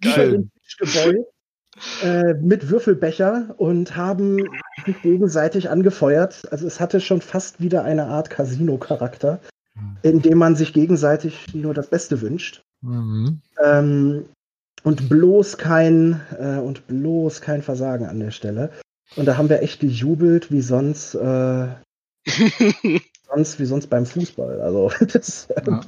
Geil. 0.00 0.48
Gebeugt, 0.78 1.28
äh, 2.02 2.34
mit 2.34 2.70
Würfelbecher 2.70 3.54
und 3.58 3.96
haben 3.96 4.38
sich 4.86 5.00
gegenseitig 5.02 5.70
angefeuert. 5.70 6.50
Also 6.50 6.66
es 6.66 6.80
hatte 6.80 7.00
schon 7.00 7.20
fast 7.20 7.60
wieder 7.60 7.84
eine 7.84 8.06
Art 8.06 8.30
Casino-Charakter 8.30 9.40
indem 10.02 10.38
man 10.38 10.56
sich 10.56 10.72
gegenseitig 10.72 11.54
nur 11.54 11.74
das 11.74 11.88
Beste 11.88 12.20
wünscht. 12.20 12.62
Mhm. 12.82 13.40
Ähm, 13.62 14.26
und 14.84 15.08
bloß 15.08 15.58
kein 15.58 16.20
äh, 16.38 16.58
und 16.58 16.86
bloß 16.86 17.40
kein 17.40 17.62
Versagen 17.62 18.06
an 18.06 18.20
der 18.20 18.30
Stelle. 18.30 18.70
Und 19.16 19.26
da 19.26 19.36
haben 19.36 19.48
wir 19.48 19.62
echt 19.62 19.80
gejubelt, 19.80 20.52
wie 20.52 20.60
sonst, 20.60 21.14
äh, 21.14 21.68
sonst 23.26 23.58
wie 23.58 23.64
sonst 23.64 23.88
beim 23.88 24.06
Fußball. 24.06 24.60
Also 24.60 24.92
das, 25.12 25.48
ja. 25.66 25.80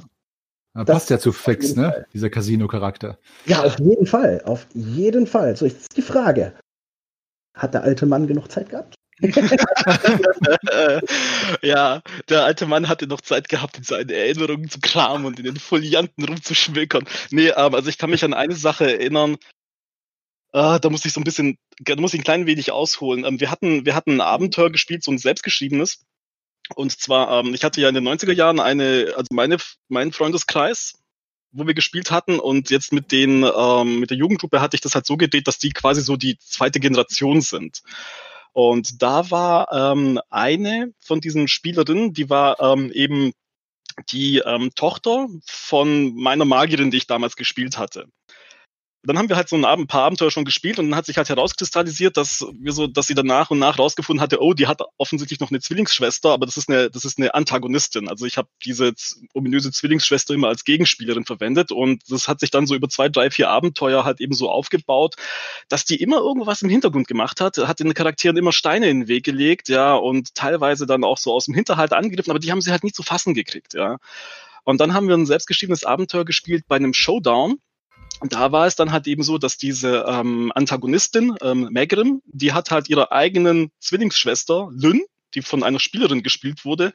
Ja, 0.75 0.83
passt 0.83 1.09
ja 1.09 1.17
zu 1.17 1.31
Fix, 1.31 1.75
ne? 1.75 1.91
Fall. 1.91 2.07
Dieser 2.13 2.29
Casino-Charakter. 2.29 3.17
Ja, 3.45 3.63
auf 3.63 3.79
jeden 3.79 4.05
Fall. 4.05 4.41
Auf 4.43 4.67
jeden 4.73 5.25
Fall. 5.25 5.55
So, 5.55 5.65
jetzt 5.65 5.81
ist 5.81 5.97
die 5.97 6.03
Frage. 6.03 6.53
Hat 7.55 7.73
der 7.73 7.83
alte 7.83 8.05
Mann 8.05 8.27
genug 8.27 8.51
Zeit 8.51 8.69
gehabt? 8.69 8.95
Ja, 11.61 12.01
der 12.29 12.43
alte 12.43 12.65
Mann 12.67 12.87
hatte 12.87 13.07
noch 13.07 13.21
Zeit 13.21 13.49
gehabt, 13.49 13.77
in 13.77 13.83
seinen 13.83 14.09
Erinnerungen 14.09 14.69
zu 14.69 14.79
kramen 14.79 15.25
und 15.25 15.39
in 15.39 15.45
den 15.45 15.57
Folianten 15.57 16.23
rumzuschmökern. 16.23 17.05
Nee, 17.31 17.51
aber 17.51 17.77
also 17.77 17.89
ich 17.89 17.97
kann 17.97 18.11
mich 18.11 18.23
an 18.23 18.33
eine 18.33 18.55
Sache 18.55 18.91
erinnern. 18.91 19.37
Ah, 20.53 20.79
da 20.79 20.89
muss 20.89 21.05
ich 21.05 21.13
so 21.13 21.19
ein 21.19 21.23
bisschen, 21.23 21.57
da 21.79 21.95
muss 21.95 22.13
ich 22.13 22.21
ein 22.21 22.23
klein 22.23 22.45
wenig 22.45 22.71
ausholen. 22.71 23.25
Ähm, 23.25 23.39
wir 23.39 23.51
hatten, 23.51 23.85
wir 23.85 23.95
hatten 23.95 24.13
ein 24.13 24.21
Abenteuer 24.21 24.71
gespielt, 24.71 25.03
so 25.03 25.11
ein 25.11 25.17
selbstgeschriebenes. 25.17 26.05
Und 26.75 26.99
zwar, 26.99 27.39
ähm, 27.39 27.53
ich 27.53 27.63
hatte 27.63 27.81
ja 27.81 27.89
in 27.89 27.95
den 27.95 28.07
90er 28.07 28.33
Jahren 28.33 28.59
eine, 28.59 29.13
also 29.15 29.27
meine, 29.31 29.57
meinen 29.89 30.11
Freundeskreis, 30.13 30.95
wo 31.51 31.65
wir 31.65 31.73
gespielt 31.73 32.11
hatten 32.11 32.39
und 32.39 32.69
jetzt 32.69 32.93
mit 32.93 33.11
den, 33.11 33.43
ähm, 33.43 33.99
mit 33.99 34.09
der 34.09 34.17
Jugendgruppe 34.17 34.61
hatte 34.61 34.75
ich 34.75 34.81
das 34.81 34.95
halt 34.95 35.05
so 35.05 35.17
gedreht, 35.17 35.47
dass 35.47 35.59
die 35.59 35.71
quasi 35.71 36.01
so 36.01 36.17
die 36.17 36.37
zweite 36.39 36.79
Generation 36.79 37.41
sind. 37.41 37.81
Und 38.57 39.03
da 39.03 39.29
war 39.29 39.71
ähm, 39.71 40.19
eine 40.31 40.91
von 40.99 41.21
diesen 41.21 41.47
Spielerinnen, 41.47 42.13
die 42.13 42.27
war 42.31 42.59
ähm, 42.59 42.91
eben 42.91 43.33
die 44.09 44.39
ähm, 44.39 44.71
Tochter 44.73 45.27
von 45.45 46.15
meiner 46.15 46.43
Magierin, 46.43 46.89
die 46.89 46.97
ich 46.97 47.05
damals 47.05 47.35
gespielt 47.35 47.77
hatte 47.77 48.07
dann 49.07 49.17
haben 49.17 49.29
wir 49.29 49.35
halt 49.35 49.49
so 49.49 49.55
ein, 49.55 49.87
paar 49.87 50.03
Abenteuer 50.03 50.31
schon 50.31 50.45
gespielt 50.45 50.79
und 50.79 50.89
dann 50.89 50.97
hat 50.97 51.05
sich 51.05 51.17
halt 51.17 51.29
herauskristallisiert, 51.29 52.17
dass 52.17 52.45
wir 52.59 52.73
so, 52.73 52.87
dass 52.87 53.07
sie 53.07 53.15
dann 53.15 53.25
nach 53.25 53.49
und 53.49 53.59
nach 53.59 53.79
rausgefunden 53.79 54.21
hatte, 54.21 54.41
oh, 54.41 54.53
die 54.53 54.67
hat 54.67 54.81
offensichtlich 54.97 55.39
noch 55.39 55.49
eine 55.49 55.59
Zwillingsschwester, 55.59 56.31
aber 56.31 56.45
das 56.45 56.57
ist 56.57 56.69
eine, 56.69 56.89
das 56.89 57.05
ist 57.05 57.17
eine 57.17 57.33
Antagonistin. 57.33 58.09
Also 58.09 58.25
ich 58.25 58.37
habe 58.37 58.49
diese 58.63 58.93
ominöse 59.33 59.71
Zwillingsschwester 59.71 60.33
immer 60.33 60.49
als 60.49 60.63
Gegenspielerin 60.63 61.25
verwendet 61.25 61.71
und 61.71 62.03
das 62.11 62.27
hat 62.27 62.39
sich 62.39 62.51
dann 62.51 62.67
so 62.67 62.75
über 62.75 62.89
zwei, 62.89 63.09
drei, 63.09 63.31
vier 63.31 63.49
Abenteuer 63.49 64.03
halt 64.03 64.19
eben 64.19 64.33
so 64.33 64.49
aufgebaut, 64.49 65.15
dass 65.69 65.85
die 65.85 65.95
immer 65.95 66.17
irgendwas 66.17 66.61
im 66.61 66.69
Hintergrund 66.69 67.07
gemacht 67.07 67.41
hat, 67.41 67.57
hat 67.57 67.79
den 67.79 67.93
Charakteren 67.93 68.37
immer 68.37 68.51
Steine 68.51 68.89
in 68.89 69.01
den 69.01 69.07
Weg 69.07 69.23
gelegt, 69.23 69.69
ja, 69.69 69.95
und 69.95 70.35
teilweise 70.35 70.85
dann 70.85 71.03
auch 71.03 71.17
so 71.17 71.33
aus 71.33 71.45
dem 71.45 71.53
Hinterhalt 71.53 71.93
angegriffen, 71.93 72.31
aber 72.31 72.39
die 72.39 72.51
haben 72.51 72.61
sie 72.61 72.71
halt 72.71 72.83
nicht 72.83 72.95
zu 72.95 73.03
fassen 73.03 73.33
gekriegt, 73.33 73.73
ja. 73.73 73.97
Und 74.63 74.81
dann 74.81 74.93
haben 74.93 75.07
wir 75.07 75.15
ein 75.15 75.25
selbstgeschriebenes 75.25 75.85
Abenteuer 75.85 76.25
gespielt 76.25 76.65
bei 76.67 76.75
einem 76.75 76.93
Showdown 76.93 77.57
da 78.21 78.51
war 78.51 78.65
es 78.65 78.75
dann 78.75 78.91
halt 78.91 79.07
eben 79.07 79.23
so, 79.23 79.37
dass 79.37 79.57
diese 79.57 80.05
ähm, 80.07 80.51
Antagonistin, 80.55 81.35
ähm, 81.41 81.69
Megrim, 81.71 82.21
die 82.25 82.53
hat 82.53 82.71
halt 82.71 82.89
ihre 82.89 83.11
eigenen 83.11 83.71
Zwillingsschwester, 83.79 84.69
Lynn, 84.71 85.03
die 85.35 85.41
von 85.41 85.63
einer 85.63 85.79
Spielerin 85.79 86.23
gespielt 86.23 86.65
wurde, 86.65 86.93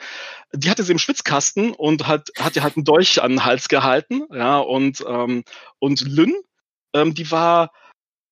die 0.52 0.70
hatte 0.70 0.82
sie 0.82 0.92
im 0.92 0.98
Schwitzkasten 0.98 1.72
und 1.72 2.06
hat, 2.06 2.30
hat 2.38 2.56
ihr 2.56 2.62
halt 2.62 2.76
einen 2.76 2.84
Dolch 2.84 3.22
an 3.22 3.32
den 3.32 3.44
Hals 3.44 3.68
gehalten, 3.68 4.22
ja, 4.32 4.58
und, 4.58 5.04
ähm, 5.06 5.44
und 5.78 6.00
Lynn, 6.00 6.34
ähm, 6.92 7.14
die 7.14 7.30
war 7.30 7.70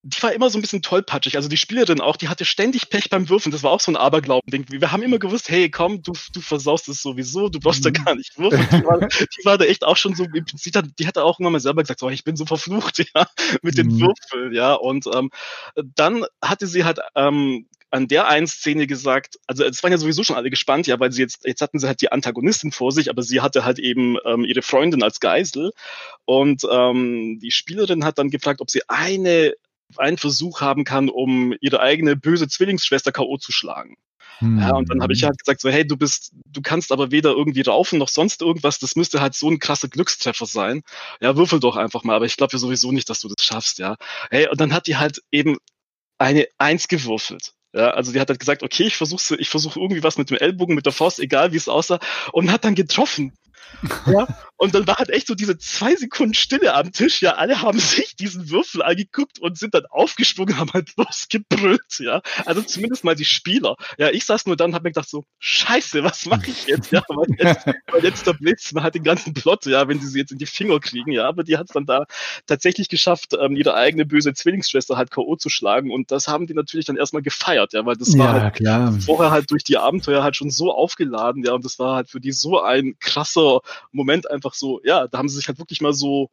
die 0.03 0.23
war 0.23 0.33
immer 0.33 0.49
so 0.49 0.59
ein 0.59 0.63
bisschen 0.63 0.81
tollpatschig. 0.81 1.37
Also 1.37 1.49
die 1.49 1.59
Spielerin 1.59 2.01
auch, 2.01 2.17
die 2.17 2.29
hatte 2.29 2.47
ständig 2.47 2.89
Pech 2.89 3.11
beim 3.11 3.29
Würfen. 3.29 3.53
Das 3.53 3.63
war 3.63 3.71
auch 3.71 3.81
so 3.81 3.93
ein 3.93 3.97
Aberglauben-Ding. 3.97 4.67
Wir 4.71 4.93
haben 4.93 5.03
immer 5.03 5.19
gewusst, 5.19 5.51
hey, 5.51 5.71
komm, 5.71 6.03
du, 6.03 6.13
du 6.33 6.41
versaust 6.41 6.89
es 6.89 7.03
sowieso, 7.03 7.51
du 7.51 7.61
brauchst 7.61 7.85
mhm. 7.85 7.93
da 7.93 8.05
gar 8.05 8.15
nicht 8.15 8.39
würfeln. 8.39 8.67
Die 8.71 8.85
war, 8.85 8.99
die 9.01 9.45
war 9.45 9.59
da 9.59 9.67
echt 9.67 9.85
auch 9.85 9.99
schon 9.99 10.15
so, 10.15 10.25
die 10.25 11.07
hatte 11.07 11.23
auch 11.23 11.39
immer 11.39 11.51
mal 11.51 11.61
selber 11.61 11.83
gesagt, 11.83 12.01
so, 12.01 12.09
ich 12.09 12.25
bin 12.25 12.37
so 12.37 12.47
verflucht, 12.47 12.99
ja, 13.15 13.27
mit 13.63 13.77
den 13.77 13.89
mhm. 13.89 14.01
Würfeln, 14.01 14.55
ja. 14.55 14.73
Und 14.73 15.07
ähm, 15.15 15.31
dann 15.95 16.25
hatte 16.43 16.67
sie 16.67 16.85
halt 16.85 17.01
ähm, 17.15 17.67
an 17.91 18.09
der 18.09 18.29
einen 18.29 18.47
Szene 18.47 18.87
gesagt, 18.87 19.37
also 19.47 19.65
es 19.65 19.83
waren 19.83 19.93
ja 19.93 19.99
sowieso 19.99 20.23
schon 20.23 20.37
alle 20.37 20.49
gespannt, 20.49 20.87
ja, 20.87 20.99
weil 20.99 21.13
sie 21.13 21.21
jetzt, 21.21 21.45
jetzt 21.45 21.61
hatten 21.61 21.79
sie 21.79 21.87
halt 21.87 22.01
die 22.01 22.13
Antagonistin 22.13 22.73
vor 22.73 22.93
sich, 22.93 23.11
aber 23.11 23.23
sie 23.23 23.43
hatte 23.43 23.65
halt 23.65 23.79
eben 23.79 24.17
ähm, 24.25 24.45
ihre 24.45 24.63
Freundin 24.63 25.03
als 25.03 25.21
Geisel. 25.21 25.73
Und 26.25 26.63
ähm, 26.71 27.39
die 27.43 27.51
Spielerin 27.51 28.05
hat 28.05 28.19
dann 28.19 28.31
gefragt, 28.31 28.61
ob 28.61 28.71
sie 28.71 28.89
eine 28.89 29.53
einen 29.97 30.19
Versuch 30.19 30.61
haben 30.61 30.85
kann, 30.85 31.09
um 31.09 31.55
ihre 31.61 31.81
eigene 31.81 32.17
böse 32.17 32.49
Zwillingsschwester 32.49 33.13
K.O. 33.13 33.39
zu 33.39 33.53
schlagen. 33.53 33.97
Hm. 34.39 34.59
Ja, 34.59 34.75
und 34.75 34.89
dann 34.89 35.03
habe 35.03 35.13
ich 35.13 35.23
halt 35.25 35.39
gesagt, 35.39 35.61
so, 35.61 35.69
hey, 35.69 35.87
du 35.87 35.97
bist, 35.97 36.33
du 36.47 36.63
kannst 36.63 36.93
aber 36.93 37.11
weder 37.11 37.31
irgendwie 37.31 37.61
raufen 37.61 37.99
noch 37.99 38.09
sonst 38.09 38.41
irgendwas, 38.41 38.79
das 38.79 38.97
müsste 38.97 39.21
halt 39.21 39.35
so 39.35 39.51
ein 39.51 39.59
krasser 39.59 39.89
Glückstreffer 39.89 40.47
sein. 40.47 40.83
Ja, 41.21 41.37
würfel 41.37 41.61
doch 41.61 41.77
einfach 41.77 42.05
mal, 42.05 42.17
aber 42.17 42.25
ich 42.25 42.37
glaube 42.37 42.53
ja 42.55 42.59
sowieso 42.59 42.91
nicht, 42.91 43.11
dass 43.11 43.21
du 43.21 43.29
das 43.29 43.45
schaffst, 43.45 43.79
ja. 43.79 43.97
Hey, 44.31 44.49
und 44.49 44.61
dann 44.61 44.73
hat 44.73 44.87
die 44.87 44.97
halt 44.97 45.23
eben 45.31 45.59
eine 46.19 46.47
Eins 46.59 46.89
gewürfelt. 46.89 47.53
Ja, 47.73 47.91
also 47.91 48.13
die 48.13 48.21
hat 48.21 48.29
halt 48.29 48.41
gesagt, 48.41 48.63
okay, 48.63 48.85
ich 48.85 48.97
versuche 48.97 49.37
ich 49.37 49.49
versuche 49.49 49.79
irgendwie 49.79 50.03
was 50.03 50.19
mit 50.19 50.31
dem 50.31 50.39
Ellbogen, 50.39 50.75
mit 50.75 50.87
der 50.87 50.93
Faust, 50.93 51.21
egal 51.21 51.53
wie 51.53 51.57
es 51.57 51.69
aussah, 51.69 52.01
und 52.33 52.51
hat 52.51 52.65
dann 52.65 52.75
getroffen. 52.75 53.33
Ja, 54.07 54.27
und 54.57 54.75
dann 54.75 54.87
war 54.87 54.97
halt 54.97 55.11
echt 55.11 55.27
so 55.27 55.35
diese 55.35 55.59
zwei 55.59 55.97
Sekunden 55.97 56.35
Stille 56.35 56.75
am 56.75 56.93
Tisch. 56.93 57.23
Ja, 57.23 57.33
alle 57.33 57.63
haben 57.63 57.79
sich 57.79 58.17
diesen 58.17 58.51
Würfel 58.51 58.83
angeguckt 58.83 59.39
und 59.39 59.59
sind 59.59 59.75
dann 59.75 59.87
aufgesprungen, 59.87 60.59
haben 60.59 60.73
halt 60.73 60.93
losgebrüllt. 60.97 61.99
Ja, 61.99 62.23
also 62.45 62.63
zumindest 62.63 63.05
mal 63.05 63.15
die 63.15 63.25
Spieler. 63.25 63.77
Ja, 63.99 64.11
ich 64.11 64.25
saß 64.25 64.47
nur 64.47 64.57
dann 64.57 64.71
und 64.71 64.75
habe 64.75 64.85
mir 64.85 64.93
gedacht 64.93 65.09
so, 65.09 65.25
Scheiße, 65.39 66.05
was 66.05 66.27
mache 66.27 66.51
ich 66.51 66.67
jetzt? 66.67 66.93
Ja, 66.93 67.03
weil 67.09 67.27
jetzt, 67.39 67.67
weil 67.67 68.05
jetzt 68.05 68.27
der 68.27 68.35
Blitz, 68.35 68.73
man 68.73 68.85
hat 68.85 68.95
den 68.95 69.05
ganzen 69.05 69.35
Plot, 69.35 69.67
ja, 69.67 69.89
wenn 69.89 70.01
sie 70.01 70.09
sie 70.09 70.19
jetzt 70.19 70.33
in 70.33 70.39
die 70.39 70.47
Finger 70.47 70.79
kriegen. 70.81 71.13
Ja, 71.13 71.29
aber 71.29 71.43
die 71.45 71.57
hat 71.57 71.67
es 71.67 71.73
dann 71.73 71.87
da 71.87 72.07
tatsächlich 72.47 72.89
geschafft, 72.89 73.35
ähm, 73.41 73.57
ihre 73.57 73.75
eigene 73.75 74.05
böse 74.05 74.35
Zwillingsschwester 74.35 74.97
halt 74.97 75.11
K.O. 75.11 75.37
zu 75.37 75.49
schlagen. 75.49 75.91
Und 75.91 76.11
das 76.11 76.29
haben 76.29 76.47
die 76.47 76.55
natürlich 76.55 76.87
dann 76.87 76.97
erstmal 76.97 77.23
gefeiert, 77.23 77.73
ja, 77.73 77.85
weil 77.87 77.97
das 77.97 78.17
war 78.19 78.37
ja, 78.37 78.43
halt 78.43 78.55
klar. 78.55 78.99
vorher 79.05 79.31
halt 79.31 79.51
durch 79.51 79.65
die 79.65 79.79
Abenteuer 79.79 80.23
halt 80.23 80.37
schon 80.37 80.51
so 80.51 80.73
aufgeladen, 80.73 81.45
ja, 81.45 81.53
und 81.53 81.65
das 81.65 81.79
war 81.79 81.97
halt 81.97 82.11
für 82.11 82.21
die 82.21 82.33
so 82.33 82.61
ein 82.61 82.97
krasser 83.01 83.60
Moment 83.93 84.31
einfach 84.31 84.55
so, 84.55 84.81
ja, 84.85 85.07
da 85.09 85.19
haben 85.19 85.29
sie 85.29 85.37
sich 85.37 85.49
halt 85.49 85.59
wirklich 85.59 85.81
mal 85.81 85.93
so 85.93 86.31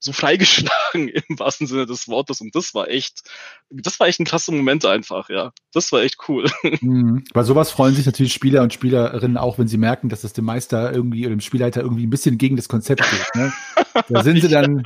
so 0.00 0.12
freigeschlagen 0.12 1.08
im 1.28 1.38
wahrsten 1.38 1.66
Sinne 1.66 1.86
des 1.86 2.08
Wortes. 2.08 2.40
Und 2.40 2.54
das 2.54 2.74
war 2.74 2.88
echt, 2.88 3.22
das 3.68 4.00
war 4.00 4.08
echt 4.08 4.18
ein 4.18 4.24
krasser 4.24 4.52
Moment 4.52 4.84
einfach, 4.84 5.28
ja. 5.28 5.52
Das 5.72 5.92
war 5.92 6.02
echt 6.02 6.16
cool. 6.28 6.46
Mhm. 6.80 7.24
Bei 7.34 7.42
sowas 7.42 7.70
freuen 7.70 7.94
sich 7.94 8.06
natürlich 8.06 8.32
Spieler 8.32 8.62
und 8.62 8.72
Spielerinnen 8.72 9.36
auch, 9.36 9.58
wenn 9.58 9.68
sie 9.68 9.76
merken, 9.76 10.08
dass 10.08 10.24
es 10.24 10.32
dem 10.32 10.46
Meister 10.46 10.94
irgendwie 10.94 11.26
oder 11.26 11.34
dem 11.34 11.40
Spielleiter 11.40 11.82
irgendwie 11.82 12.06
ein 12.06 12.10
bisschen 12.10 12.38
gegen 12.38 12.56
das 12.56 12.68
Konzept 12.68 13.02
geht. 13.02 13.34
Ne? 13.34 13.52
Da 14.08 14.22
sind 14.22 14.40
sie 14.40 14.48
dann, 14.48 14.84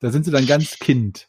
da 0.00 0.10
sind 0.10 0.24
sie 0.24 0.30
dann 0.30 0.46
ganz 0.46 0.78
Kind. 0.78 1.28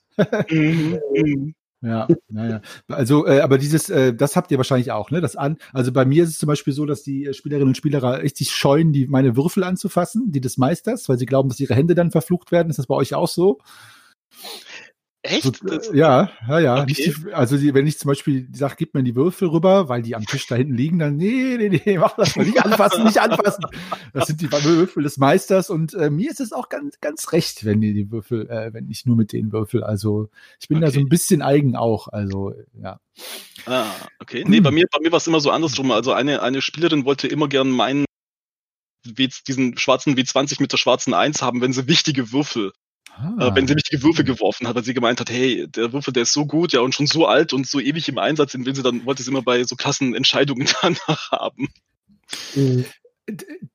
Mhm. 0.50 1.56
Ja, 1.82 2.12
naja. 2.28 2.62
Also, 2.90 3.26
äh, 3.26 3.40
aber 3.40 3.58
dieses, 3.58 3.90
äh, 3.90 4.14
das 4.14 4.36
habt 4.36 4.52
ihr 4.52 4.58
wahrscheinlich 4.58 4.92
auch, 4.92 5.12
ne? 5.12 5.22
Das 5.22 5.38
an, 5.38 5.58
also 5.72 5.94
bei 5.94 6.04
mir 6.04 6.24
ist 6.24 6.30
es 6.32 6.38
zum 6.38 6.48
Beispiel 6.48 6.74
so, 6.74 6.86
dass 6.86 7.04
die 7.04 7.34
Spielerinnen 7.34 7.70
und 7.70 7.78
Spieler 7.78 8.04
richtig 8.22 8.52
scheuen, 8.52 8.92
die 8.92 9.08
meine 9.08 9.38
Würfel 9.38 9.64
anzufassen, 9.64 10.30
die 10.32 10.42
des 10.42 10.58
Meisters, 10.58 11.08
weil 11.08 11.18
sie 11.18 11.26
glauben, 11.26 11.48
dass 11.48 11.60
ihre 11.62 11.76
Hände 11.76 11.96
dann 11.96 12.12
verflucht 12.12 12.52
werden. 12.52 12.70
Ist 12.70 12.80
das 12.80 12.88
bei 12.88 12.96
euch 12.96 13.14
auch 13.16 13.30
so? 13.30 13.60
Echt? 15.22 15.60
So, 15.62 15.94
ja, 15.94 16.32
ja, 16.48 16.60
ja. 16.60 16.82
Okay. 16.84 16.94
Die, 16.94 17.34
also 17.34 17.58
die, 17.58 17.74
wenn 17.74 17.86
ich 17.86 18.00
zum 18.00 18.08
Beispiel 18.08 18.48
sage, 18.54 18.76
gib 18.78 18.94
mir 18.94 19.04
die 19.04 19.16
Würfel 19.16 19.50
rüber, 19.50 19.90
weil 19.90 20.02
die 20.02 20.16
am 20.16 20.26
Tisch 20.26 20.48
da 20.48 20.56
hinten 20.56 20.76
liegen, 20.76 20.98
dann 20.98 21.18
nee, 21.18 21.58
nee, 21.58 21.82
nee, 21.86 21.98
mach 21.98 22.16
das 22.16 22.38
mal 22.38 22.46
nicht 22.46 22.64
anfassen, 22.64 23.04
nicht 23.04 23.20
anfassen. 23.20 23.66
Das 24.14 24.28
sind 24.28 24.40
die 24.40 24.50
Würfel 24.50 25.04
des 25.04 25.18
Meisters 25.18 25.70
und 25.70 25.94
äh, 25.94 26.10
mir 26.10 26.32
ist 26.32 26.40
es 26.40 26.54
auch 26.54 26.70
ganz, 26.70 27.02
ganz 27.02 27.34
recht, 27.34 27.66
wenn 27.66 27.82
die 27.82 27.94
die 27.94 28.12
Würfel, 28.12 28.50
äh, 28.50 28.74
wenn 28.74 28.90
ich 28.90 29.06
nur 29.06 29.18
mit 29.18 29.34
den 29.34 29.52
Würfel. 29.52 29.84
Also 29.84 30.30
ich 30.62 30.70
bin 30.70 30.78
okay. 30.78 30.86
da 30.86 30.92
so 30.92 31.00
ein 31.02 31.10
bisschen 31.10 31.42
eigen 31.42 31.76
auch. 31.76 32.08
Also 32.08 32.54
ja. 32.82 33.02
Ah, 33.66 33.92
okay. 34.20 34.46
Nee, 34.48 34.62
bei 34.62 34.72
mir, 34.72 34.86
bei 34.90 35.00
mir 35.02 35.12
war 35.12 35.18
es 35.18 35.28
immer 35.28 35.42
so 35.42 35.52
andersrum. 35.52 35.92
Also 35.92 36.14
eine, 36.14 36.42
eine 36.42 36.62
Spielerin 36.62 37.04
wollte 37.04 37.28
immer 37.28 37.50
gern 37.50 37.70
meinen 37.72 38.06
diesen 39.06 39.78
schwarzen 39.78 40.16
W20 40.16 40.62
mit 40.62 40.72
der 40.72 40.78
schwarzen 40.78 41.14
1 41.14 41.42
haben, 41.42 41.62
wenn 41.62 41.74
sie 41.74 41.88
wichtige 41.88 42.32
Würfel 42.32 42.72
Ah. 43.22 43.54
wenn 43.54 43.68
sie 43.68 43.74
richtige 43.74 44.02
Würfel 44.02 44.24
geworfen 44.24 44.68
hat, 44.68 44.76
weil 44.76 44.84
sie 44.84 44.94
gemeint 44.94 45.20
hat, 45.20 45.30
hey, 45.30 45.68
der 45.68 45.92
Würfel, 45.92 46.14
der 46.14 46.24
ist 46.24 46.34
so 46.34 46.46
gut, 46.46 46.72
ja, 46.72 46.80
und 46.80 46.96
schon 46.96 47.08
so 47.08 47.26
alt 47.26 47.52
und 47.52 47.68
so 47.68 47.80
ewig 47.80 48.08
im 48.08 48.18
Einsatz, 48.18 48.54
den 48.54 48.66
will 48.66 48.76
sie 48.76 48.84
dann, 48.84 49.06
wollte 49.06 49.24
sie 49.24 49.32
immer 49.32 49.42
bei 49.42 49.64
so 49.64 49.76
krassen 49.76 50.16
Entscheidungen 50.16 50.68
danach 50.82 51.32
haben. 51.32 51.68
Mhm. 52.56 52.86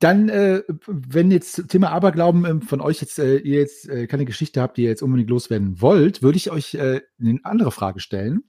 Dann, 0.00 0.28
äh, 0.30 0.62
wenn 0.86 1.30
jetzt 1.30 1.68
Thema 1.68 1.90
Aberglauben 1.90 2.44
äh, 2.44 2.64
von 2.64 2.80
euch 2.80 3.00
jetzt, 3.00 3.18
äh, 3.18 3.36
ihr 3.36 3.60
jetzt 3.60 3.88
äh, 3.88 4.06
keine 4.06 4.24
Geschichte 4.24 4.60
habt, 4.60 4.78
die 4.78 4.82
ihr 4.82 4.88
jetzt 4.88 5.02
unbedingt 5.02 5.30
loswerden 5.30 5.80
wollt, 5.80 6.22
würde 6.22 6.36
ich 6.36 6.50
euch 6.50 6.74
äh, 6.74 7.02
eine 7.20 7.38
andere 7.44 7.70
Frage 7.70 8.00
stellen. 8.00 8.44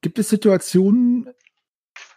Gibt 0.00 0.18
es 0.18 0.28
Situationen, 0.28 1.28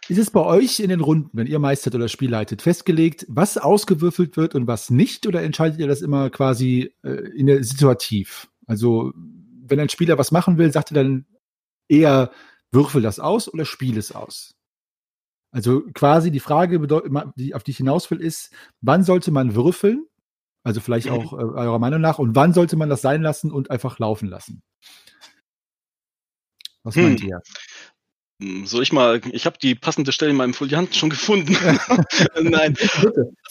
ist 0.08 0.18
es 0.18 0.30
bei 0.30 0.40
euch 0.40 0.80
in 0.80 0.88
den 0.88 1.00
Runden, 1.00 1.30
wenn 1.32 1.46
ihr 1.46 1.58
meistert 1.58 1.94
oder 1.94 2.08
Spiel 2.08 2.30
leitet, 2.30 2.62
festgelegt, 2.62 3.26
was 3.28 3.58
ausgewürfelt 3.58 4.36
wird 4.36 4.54
und 4.54 4.66
was 4.66 4.90
nicht? 4.90 5.26
Oder 5.26 5.42
entscheidet 5.42 5.78
ihr 5.78 5.86
das 5.86 6.02
immer 6.02 6.30
quasi 6.30 6.94
äh, 7.02 7.10
in 7.10 7.46
der 7.46 7.62
situativ? 7.62 8.48
Also, 8.66 9.12
wenn 9.14 9.80
ein 9.80 9.88
Spieler 9.88 10.18
was 10.18 10.32
machen 10.32 10.58
will, 10.58 10.72
sagt 10.72 10.92
er 10.92 11.02
dann 11.02 11.26
eher, 11.88 12.30
würfel 12.70 13.02
das 13.02 13.20
aus 13.20 13.52
oder 13.52 13.64
spiel 13.64 13.98
es 13.98 14.12
aus? 14.12 14.54
Also 15.50 15.82
quasi 15.94 16.30
die 16.30 16.40
Frage, 16.40 16.78
auf 17.54 17.62
die 17.62 17.70
ich 17.70 17.76
hinaus 17.78 18.10
will, 18.10 18.20
ist, 18.20 18.52
wann 18.80 19.02
sollte 19.02 19.30
man 19.30 19.54
würfeln? 19.54 20.06
Also 20.62 20.80
vielleicht 20.80 21.06
mhm. 21.06 21.12
auch 21.12 21.32
äh, 21.32 21.36
eurer 21.36 21.78
Meinung 21.78 22.00
nach. 22.00 22.18
Und 22.18 22.34
wann 22.34 22.52
sollte 22.52 22.76
man 22.76 22.90
das 22.90 23.00
sein 23.00 23.22
lassen 23.22 23.50
und 23.50 23.70
einfach 23.70 23.98
laufen 23.98 24.28
lassen? 24.28 24.62
Was 26.82 26.94
hm. 26.96 27.02
meint 27.04 27.22
ihr? 27.22 27.40
Hm, 28.40 28.66
soll 28.66 28.84
ich 28.84 28.92
mal, 28.92 29.20
ich 29.32 29.46
habe 29.46 29.58
die 29.60 29.74
passende 29.74 30.12
Stelle 30.12 30.30
in 30.30 30.36
meinem 30.36 30.54
Foliant 30.54 30.94
schon 30.94 31.10
gefunden. 31.10 31.56
Nein. 32.40 32.76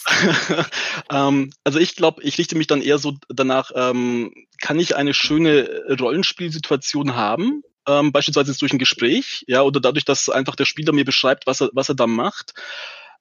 ähm, 1.12 1.52
also 1.64 1.78
ich 1.78 1.94
glaube, 1.94 2.22
ich 2.22 2.38
richte 2.38 2.56
mich 2.56 2.66
dann 2.66 2.80
eher 2.80 2.98
so 2.98 3.14
danach, 3.28 3.70
ähm, 3.74 4.32
kann 4.60 4.80
ich 4.80 4.96
eine 4.96 5.12
schöne 5.12 5.68
Rollenspielsituation 6.00 7.14
haben? 7.14 7.62
Ähm, 7.86 8.12
beispielsweise 8.12 8.56
durch 8.58 8.72
ein 8.72 8.78
Gespräch, 8.78 9.44
ja, 9.46 9.62
oder 9.62 9.80
dadurch, 9.80 10.04
dass 10.04 10.28
einfach 10.28 10.56
der 10.56 10.66
Spieler 10.66 10.92
mir 10.92 11.04
beschreibt, 11.04 11.46
was 11.46 11.62
er, 11.62 11.70
was 11.72 11.88
er 11.88 11.94
da 11.94 12.06
macht. 12.06 12.52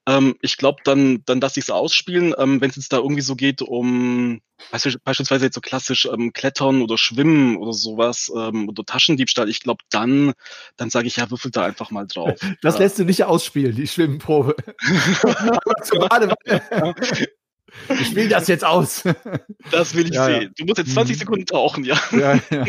Ähm, 0.08 0.36
ich 0.42 0.58
glaube, 0.58 0.80
dann, 0.84 1.24
dann 1.26 1.42
lasse 1.42 1.60
ich 1.60 1.66
es 1.66 1.70
ausspielen. 1.70 2.34
Ähm, 2.38 2.62
Wenn 2.62 2.70
es 2.70 2.78
jetzt 2.78 2.94
da 2.94 2.98
irgendwie 2.98 3.22
so 3.22 3.36
geht 3.36 3.62
um 3.62 4.42
beispielsweise 4.72 5.46
jetzt 5.46 5.56
so 5.56 5.62
klassisch 5.62 6.08
ähm, 6.12 6.34
Klettern 6.34 6.82
oder 6.82 6.98
Schwimmen 6.98 7.58
oder 7.58 7.74
sowas 7.74 8.32
ähm, 8.36 8.68
oder 8.68 8.84
Taschendiebstahl, 8.84 9.50
ich 9.50 9.62
glaube, 9.62 9.84
dann, 9.90 10.34
dann 10.78 10.90
sage 10.90 11.08
ich, 11.08 11.18
ja, 11.18 11.30
würfel 11.30 11.52
da 11.52 11.66
einfach 11.66 11.92
mal 11.92 12.08
drauf. 12.08 12.40
Das 12.62 12.76
ja. 12.76 12.82
lässt 12.82 12.98
du 12.98 13.04
nicht 13.04 13.24
ausspielen, 13.24 13.76
die 13.76 13.88
Schwimmprobe. 13.88 14.56
ich 17.90 18.16
will 18.16 18.30
das 18.30 18.48
jetzt 18.48 18.66
aus. 18.66 19.04
Das 19.72 19.94
will 19.94 20.08
ich 20.08 20.16
ja, 20.16 20.26
sehen. 20.26 20.54
Du 20.58 20.66
musst 20.66 20.80
jetzt 20.80 20.94
20 20.94 21.16
mhm. 21.16 21.20
Sekunden 21.20 21.46
tauchen, 21.46 21.84
ja. 21.84 22.00
ja, 22.12 22.40
ja. 22.50 22.66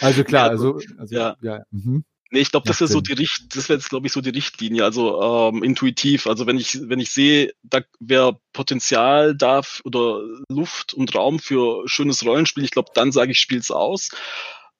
Also 0.00 0.24
klar, 0.24 0.50
also, 0.50 0.78
also 0.98 1.14
ja. 1.14 1.36
ja. 1.40 1.62
Mhm. 1.70 2.04
Nee, 2.36 2.42
ich 2.42 2.50
glaube, 2.50 2.66
das 2.66 2.82
ist 2.82 2.92
so 2.92 3.00
die 3.00 3.14
Richt, 3.14 3.56
das 3.56 3.70
wäre 3.70 3.78
jetzt, 3.78 3.88
glaube 3.88 4.06
ich, 4.06 4.12
so 4.12 4.20
die 4.20 4.28
Richtlinie, 4.28 4.84
also 4.84 5.22
ähm, 5.22 5.62
intuitiv. 5.62 6.26
Also 6.26 6.46
wenn 6.46 6.58
ich, 6.58 6.78
wenn 6.86 7.00
ich 7.00 7.10
sehe, 7.10 7.54
da 7.62 7.80
wäre 7.98 8.38
Potenzial 8.52 9.34
da 9.34 9.62
oder 9.84 10.20
Luft 10.50 10.92
und 10.92 11.14
Raum 11.14 11.38
für 11.38 11.88
schönes 11.88 12.26
Rollenspiel, 12.26 12.62
ich 12.62 12.72
glaube, 12.72 12.90
dann 12.92 13.10
sage 13.10 13.32
ich, 13.32 13.38
spiel's 13.38 13.70
aus. 13.70 14.10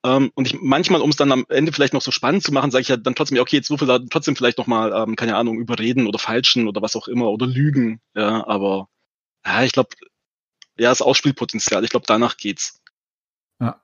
Ähm, 0.05 0.31
und 0.35 0.45
ich 0.45 0.61
manchmal, 0.61 1.01
um 1.01 1.09
es 1.09 1.15
dann 1.15 1.31
am 1.31 1.47
Ende 1.49 1.71
vielleicht 1.71 1.95
noch 1.95 2.03
so 2.03 2.11
spannend 2.11 2.43
zu 2.43 2.53
machen, 2.53 2.69
sage 2.69 2.83
ich 2.83 2.89
ja 2.89 2.97
dann 2.97 3.15
trotzdem, 3.15 3.37
ja, 3.37 3.41
okay, 3.41 3.55
jetzt 3.55 3.71
würfel 3.71 3.87
da 3.87 3.97
trotzdem 3.97 4.35
vielleicht 4.35 4.59
nochmal, 4.59 4.93
ähm, 4.93 5.15
keine 5.15 5.35
Ahnung, 5.35 5.57
überreden 5.57 6.05
oder 6.05 6.19
falschen 6.19 6.67
oder 6.67 6.83
was 6.83 6.95
auch 6.95 7.07
immer 7.07 7.31
oder 7.31 7.47
lügen. 7.47 8.01
Ja, 8.15 8.45
aber 8.45 8.87
ja, 9.43 9.63
ich 9.63 9.71
glaube, 9.71 9.89
ja, 10.77 10.89
das 10.89 11.01
Ausspielpotenzial, 11.01 11.83
ich 11.83 11.89
glaube, 11.89 12.05
danach 12.07 12.37
geht's. 12.37 12.79
Ja. 13.59 13.81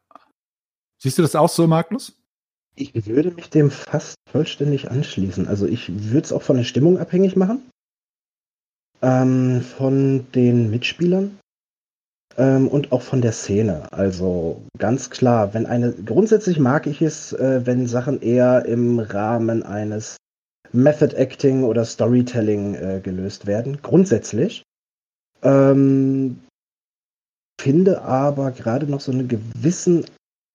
Siehst 0.99 1.17
du 1.17 1.23
das 1.23 1.35
auch 1.35 1.49
so, 1.49 1.65
Magnus? 1.65 2.15
Ich 2.75 3.05
würde 3.05 3.31
mich 3.31 3.49
dem 3.49 3.69
fast 3.69 4.15
vollständig 4.31 4.89
anschließen. 4.89 5.47
Also 5.47 5.67
ich 5.67 6.11
würde 6.11 6.25
es 6.25 6.31
auch 6.31 6.41
von 6.41 6.57
der 6.57 6.63
Stimmung 6.63 6.97
abhängig 6.97 7.35
machen. 7.35 7.61
Ähm, 9.01 9.61
von 9.61 10.25
den 10.33 10.71
Mitspielern 10.71 11.37
ähm, 12.37 12.67
und 12.67 12.91
auch 12.91 13.01
von 13.01 13.21
der 13.21 13.33
Szene. 13.33 13.91
Also 13.91 14.63
ganz 14.77 15.09
klar, 15.09 15.53
wenn 15.53 15.65
eine, 15.65 15.91
grundsätzlich 15.91 16.57
mag 16.57 16.87
ich 16.87 17.01
es, 17.01 17.33
äh, 17.33 17.65
wenn 17.65 17.87
Sachen 17.87 18.21
eher 18.21 18.65
im 18.65 18.99
Rahmen 18.99 19.63
eines 19.63 20.17
Method 20.71 21.15
Acting 21.15 21.63
oder 21.63 21.85
Storytelling 21.85 22.75
äh, 22.75 23.01
gelöst 23.03 23.45
werden. 23.45 23.79
Grundsätzlich. 23.81 24.63
Ähm, 25.43 26.39
finde 27.61 28.01
aber 28.01 28.51
gerade 28.51 28.87
noch 28.87 29.01
so 29.01 29.11
einen 29.11 29.27
gewissen 29.27 30.05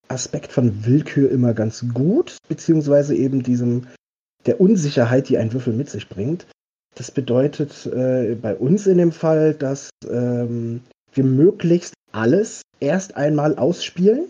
Aspekt 0.09 0.53
von 0.53 0.85
Willkür 0.85 1.31
immer 1.31 1.55
ganz 1.55 1.85
gut, 1.93 2.39
beziehungsweise 2.49 3.15
eben 3.15 3.43
diesem 3.43 3.87
der 4.47 4.61
Unsicherheit, 4.61 5.29
die 5.29 5.39
ein 5.39 5.53
Würfel 5.53 5.73
mit 5.73 5.91
sich 5.91 6.09
bringt. 6.09 6.47
Das 6.95 7.11
bedeutet 7.11 7.87
äh, 7.87 8.35
bei 8.35 8.57
uns 8.57 8.87
in 8.87 8.99
dem 8.99 9.13
Fall, 9.13 9.55
dass 9.55 9.91
ähm, 10.09 10.81
wir 11.13 11.25
möglichst 11.25 11.95
alles 12.13 12.63
erst 12.81 13.17
einmal 13.17 13.57
ausspielen, 13.57 14.27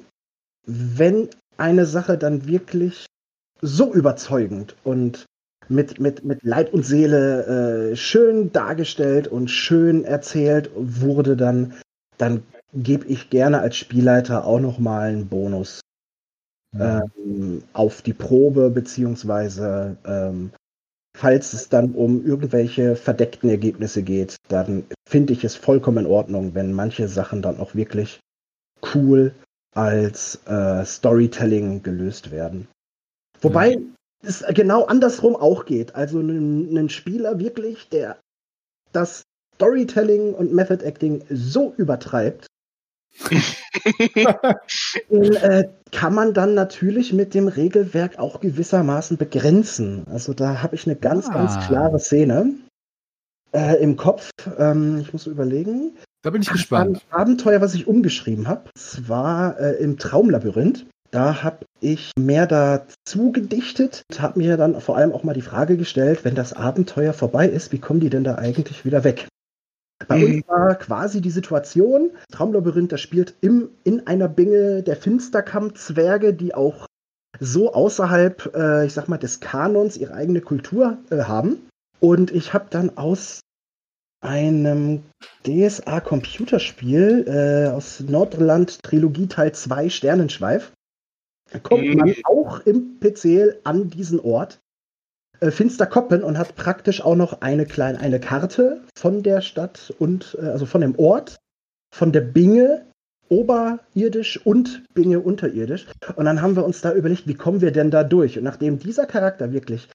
wenn 0.67 1.29
eine 1.57 1.87
Sache 1.87 2.19
dann 2.19 2.47
wirklich 2.47 3.07
so 3.61 3.93
überzeugend 3.93 4.77
und 4.85 5.27
mit, 5.69 6.01
mit, 6.01 6.25
mit 6.25 6.43
Leib 6.43 6.73
und 6.73 6.85
Seele 6.85 7.91
äh, 7.93 7.97
schön 7.97 8.53
dargestellt 8.53 9.29
und 9.29 9.49
schön 9.49 10.05
erzählt 10.05 10.71
wurde, 10.75 11.37
dann, 11.37 11.75
dann 12.17 12.43
gebe 12.73 13.07
ich 13.07 13.31
gerne 13.31 13.61
als 13.61 13.77
Spielleiter 13.77 14.45
auch 14.45 14.61
nochmal 14.61 15.09
einen 15.09 15.29
Bonus 15.29 15.81
ja. 16.77 17.05
ähm, 17.25 17.63
auf 17.73 18.03
die 18.03 18.13
Probe, 18.13 18.71
beziehungsweise 18.71 19.97
ähm, 20.05 20.51
falls 21.17 21.53
es 21.53 21.69
dann 21.69 21.93
um 21.93 22.25
irgendwelche 22.25 22.95
verdeckten 22.95 23.51
Ergebnisse 23.51 24.03
geht, 24.03 24.37
dann 24.49 24.85
finde 25.09 25.33
ich 25.33 25.45
es 25.45 25.57
vollkommen 25.57 26.05
in 26.05 26.11
Ordnung, 26.11 26.55
wenn 26.55 26.73
manche 26.73 27.09
Sachen 27.09 27.43
dann 27.43 27.59
auch 27.59 27.75
wirklich 27.75 28.21
cool 28.95 29.35
als 29.75 30.41
äh, 30.47 30.85
Storytelling 30.85 31.83
gelöst 31.83 32.31
werden. 32.31 32.69
Wobei 33.41 33.73
ja. 33.73 33.79
es 34.23 34.45
genau 34.55 34.85
andersrum 34.85 35.37
auch 35.37 35.65
geht. 35.65 35.95
Also 35.95 36.21
ein 36.21 36.89
Spieler 36.89 37.39
wirklich, 37.39 37.89
der 37.89 38.19
das 38.93 39.23
Storytelling 39.57 40.35
und 40.35 40.53
Method 40.53 40.85
Acting 40.85 41.25
so 41.31 41.75
übertreibt, 41.77 42.47
äh, 45.11 45.65
kann 45.93 46.15
man 46.15 46.35
dann 46.35 46.55
natürlich 46.55 47.13
mit 47.13 47.35
dem 47.35 47.49
Regelwerk 47.49 48.19
auch 48.19 48.41
gewissermaßen 48.41 49.17
begrenzen. 49.17 50.07
Also 50.11 50.35
da 50.35 50.63
habe 50.63 50.75
ich 50.75 50.87
eine 50.87 50.97
ganz, 50.97 51.29
ah. 51.29 51.35
ganz 51.35 51.67
klare 51.67 51.99
Szene 51.99 52.55
äh, 53.53 53.83
im 53.83 53.97
Kopf. 53.97 54.31
Ähm, 54.59 54.99
ich 55.01 55.13
muss 55.13 55.27
überlegen. 55.27 55.97
Da 56.23 56.31
bin 56.31 56.43
ich 56.43 56.51
gespannt. 56.51 57.01
Ein 57.11 57.21
Abenteuer, 57.21 57.61
was 57.61 57.75
ich 57.75 57.87
umgeschrieben 57.87 58.49
habe, 58.49 58.71
zwar 58.75 59.59
äh, 59.61 59.75
im 59.75 59.99
Traumlabyrinth. 59.99 60.87
Da 61.11 61.43
habe 61.43 61.65
ich 61.81 62.13
mehr 62.19 62.47
dazu 62.47 63.33
gedichtet 63.33 64.03
und 64.11 64.21
habe 64.21 64.39
mir 64.39 64.59
dann 64.59 64.79
vor 64.81 64.97
allem 64.97 65.13
auch 65.13 65.23
mal 65.23 65.33
die 65.33 65.43
Frage 65.43 65.79
gestellt, 65.79 66.25
wenn 66.25 66.35
das 66.35 66.53
Abenteuer 66.53 67.15
vorbei 67.15 67.49
ist, 67.49 67.73
wie 67.73 67.79
kommen 67.79 68.01
die 68.01 68.11
denn 68.11 68.25
da 68.25 68.35
eigentlich 68.35 68.85
wieder 68.85 69.05
weg? 69.05 69.27
Bei 70.07 70.19
mhm. 70.19 70.37
uns 70.37 70.49
war 70.49 70.75
quasi 70.77 71.21
die 71.21 71.31
Situation, 71.31 72.13
Traumlabyrinth, 72.31 72.93
das 72.93 73.01
spielt 73.01 73.35
im, 73.41 73.71
in 73.85 74.07
einer 74.07 74.29
Binge 74.29 74.83
der 74.83 74.97
Finsterkamm-Zwerge, 74.97 76.35
die 76.35 76.55
auch 76.55 76.87
so 77.41 77.73
außerhalb, 77.73 78.55
äh, 78.55 78.87
ich 78.87 78.93
sag 78.93 79.09
mal, 79.09 79.19
des 79.19 79.41
Kanons 79.41 79.97
ihre 79.97 80.15
eigene 80.15 80.41
Kultur 80.41 80.99
äh, 81.11 81.23
haben. 81.23 81.69
Und 82.01 82.31
ich 82.31 82.55
habe 82.55 82.67
dann 82.71 82.97
aus 82.97 83.41
einem 84.21 85.03
DSA-Computerspiel 85.47 87.25
äh, 87.27 87.71
aus 87.71 88.01
Nordland 88.01 88.83
Trilogie 88.83 89.27
Teil 89.27 89.53
2 89.53 89.89
Sternenschweif. 89.91 90.73
Da 91.51 91.59
kommt 91.59 91.85
mhm. 91.85 91.97
man 91.97 92.15
auch 92.25 92.61
im 92.61 92.99
PCL 93.01 93.61
an 93.65 93.91
diesen 93.91 94.21
Ort 94.21 94.61
äh, 95.41 95.51
Finster 95.51 95.87
Koppen 95.87 96.23
und 96.23 96.39
hat 96.39 96.57
praktisch 96.57 97.01
auch 97.01 97.17
noch 97.17 97.41
eine 97.41 97.67
kleine 97.67 98.01
eine 98.01 98.21
Karte 98.21 98.83
von 98.97 99.23
der 99.23 99.41
Stadt 99.41 99.95
und 99.99 100.37
äh, 100.41 100.47
also 100.47 100.67
von 100.67 100.81
dem 100.81 100.99
Ort, 100.99 101.39
von 101.95 102.13
der 102.13 102.21
Binge 102.21 102.87
oberirdisch 103.29 104.45
und 104.45 104.85
Binge 104.95 105.21
unterirdisch. 105.21 105.87
Und 106.17 106.25
dann 106.25 106.41
haben 106.41 106.57
wir 106.57 106.65
uns 106.65 106.81
da 106.81 106.95
überlegt, 106.95 107.27
wie 107.27 107.35
kommen 107.35 107.61
wir 107.61 107.73
denn 107.73 107.91
da 107.91 108.05
durch? 108.05 108.39
Und 108.39 108.45
nachdem 108.45 108.79
dieser 108.79 109.07
Charakter 109.07 109.53
wirklich 109.53 109.89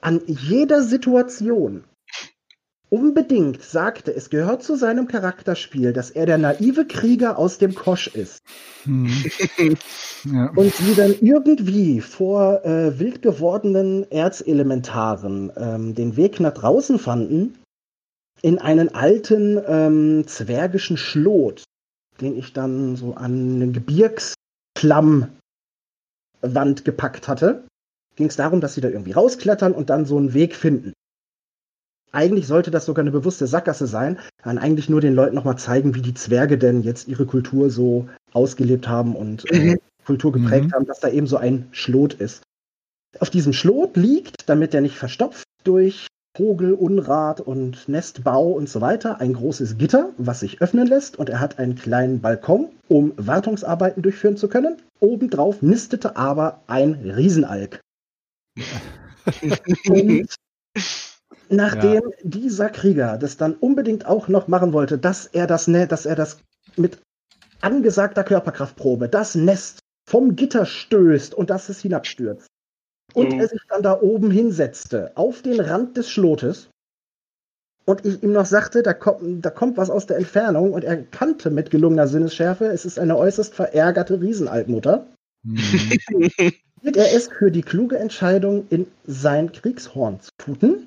an 0.00 0.20
jeder 0.26 0.82
Situation 0.82 1.84
unbedingt 2.90 3.62
sagte, 3.62 4.14
es 4.14 4.28
gehört 4.28 4.62
zu 4.62 4.76
seinem 4.76 5.06
Charakterspiel, 5.08 5.92
dass 5.92 6.10
er 6.10 6.26
der 6.26 6.38
naive 6.38 6.86
Krieger 6.86 7.38
aus 7.38 7.58
dem 7.58 7.74
Kosch 7.74 8.08
ist. 8.08 8.42
Hm. 8.82 9.08
ja. 10.24 10.50
Und 10.56 10.74
sie 10.74 10.94
dann 10.94 11.14
irgendwie 11.20 12.00
vor 12.00 12.64
äh, 12.64 12.98
wild 12.98 13.22
gewordenen 13.22 14.10
Erzelementaren 14.10 15.52
ähm, 15.56 15.94
den 15.94 16.16
Weg 16.16 16.40
nach 16.40 16.52
draußen 16.52 16.98
fanden, 16.98 17.56
in 18.42 18.58
einen 18.58 18.88
alten 18.94 19.60
ähm, 19.66 20.26
zwergischen 20.26 20.96
Schlot, 20.96 21.62
den 22.20 22.36
ich 22.36 22.52
dann 22.52 22.96
so 22.96 23.14
an 23.14 23.56
eine 23.56 23.70
Gebirgsklammwand 23.70 25.30
gepackt 26.84 27.28
hatte, 27.28 27.64
ging 28.16 28.26
es 28.26 28.36
darum, 28.36 28.60
dass 28.60 28.74
sie 28.74 28.80
da 28.80 28.88
irgendwie 28.88 29.12
rausklettern 29.12 29.72
und 29.72 29.90
dann 29.90 30.06
so 30.06 30.16
einen 30.16 30.34
Weg 30.34 30.56
finden. 30.56 30.92
Eigentlich 32.12 32.46
sollte 32.46 32.70
das 32.70 32.86
sogar 32.86 33.02
eine 33.02 33.12
bewusste 33.12 33.46
Sackgasse 33.46 33.86
sein, 33.86 34.18
dann 34.42 34.58
eigentlich 34.58 34.88
nur 34.88 35.00
den 35.00 35.14
Leuten 35.14 35.34
nochmal 35.34 35.58
zeigen, 35.58 35.94
wie 35.94 36.02
die 36.02 36.14
Zwerge 36.14 36.58
denn 36.58 36.82
jetzt 36.82 37.08
ihre 37.08 37.26
Kultur 37.26 37.70
so 37.70 38.08
ausgelebt 38.32 38.88
haben 38.88 39.14
und 39.14 39.50
äh, 39.52 39.58
mhm. 39.58 39.78
Kultur 40.04 40.32
geprägt 40.32 40.68
mhm. 40.68 40.72
haben, 40.72 40.86
dass 40.86 41.00
da 41.00 41.08
eben 41.08 41.26
so 41.26 41.36
ein 41.36 41.68
Schlot 41.70 42.14
ist. 42.14 42.42
Auf 43.18 43.30
diesem 43.30 43.52
Schlot 43.52 43.96
liegt, 43.96 44.48
damit 44.48 44.72
der 44.72 44.80
nicht 44.80 44.96
verstopft 44.96 45.44
durch 45.64 46.06
Vogel, 46.36 46.74
Unrat 46.74 47.40
und 47.40 47.88
Nestbau 47.88 48.52
und 48.52 48.68
so 48.68 48.80
weiter, 48.80 49.20
ein 49.20 49.32
großes 49.32 49.78
Gitter, 49.78 50.10
was 50.16 50.40
sich 50.40 50.62
öffnen 50.62 50.86
lässt 50.86 51.18
und 51.18 51.28
er 51.28 51.40
hat 51.40 51.58
einen 51.58 51.74
kleinen 51.74 52.20
Balkon, 52.20 52.68
um 52.88 53.12
Wartungsarbeiten 53.16 54.02
durchführen 54.02 54.36
zu 54.36 54.48
können. 54.48 54.76
Obendrauf 55.00 55.60
nistete 55.60 56.16
aber 56.16 56.62
ein 56.68 56.94
Riesenalk. 56.94 57.80
und 59.88 60.28
nachdem 61.50 62.02
ja. 62.02 62.16
dieser 62.22 62.70
Krieger 62.70 63.18
das 63.18 63.36
dann 63.36 63.54
unbedingt 63.54 64.06
auch 64.06 64.28
noch 64.28 64.48
machen 64.48 64.72
wollte, 64.72 64.98
dass 64.98 65.26
er 65.26 65.46
das, 65.46 65.66
dass 65.66 66.06
er 66.06 66.14
das 66.14 66.38
mit 66.76 66.98
angesagter 67.60 68.24
Körperkraftprobe 68.24 69.08
das 69.08 69.34
Nest 69.34 69.80
vom 70.08 70.36
Gitter 70.36 70.66
stößt 70.66 71.34
und 71.34 71.50
dass 71.50 71.68
es 71.68 71.80
hinabstürzt. 71.80 72.46
Und 73.14 73.32
mhm. 73.32 73.40
er 73.40 73.48
sich 73.48 73.60
dann 73.68 73.82
da 73.82 74.00
oben 74.00 74.30
hinsetzte, 74.30 75.12
auf 75.16 75.42
den 75.42 75.60
Rand 75.60 75.96
des 75.96 76.08
Schlotes. 76.08 76.68
Und 77.84 78.06
ich 78.06 78.22
ihm 78.22 78.32
noch 78.32 78.46
sagte, 78.46 78.82
da 78.82 78.94
kommt, 78.94 79.44
da 79.44 79.50
kommt 79.50 79.76
was 79.76 79.90
aus 79.90 80.06
der 80.06 80.18
Entfernung 80.18 80.72
und 80.72 80.84
er 80.84 81.02
kannte 81.02 81.50
mit 81.50 81.70
gelungener 81.70 82.06
Sinnesschärfe, 82.06 82.66
es 82.66 82.84
ist 82.84 82.98
eine 82.98 83.16
äußerst 83.16 83.54
verärgerte 83.54 84.20
Riesenaltmutter. 84.20 85.06
Mhm. 85.42 85.58
er 86.94 87.12
es 87.12 87.28
für 87.28 87.50
die 87.50 87.62
kluge 87.62 87.98
Entscheidung, 87.98 88.66
in 88.70 88.86
sein 89.06 89.50
Kriegshorn 89.50 90.20
zu 90.20 90.30
tuten 90.38 90.86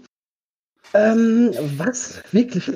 ähm, 0.93 1.51
was? 1.77 2.21
Wirklich? 2.31 2.67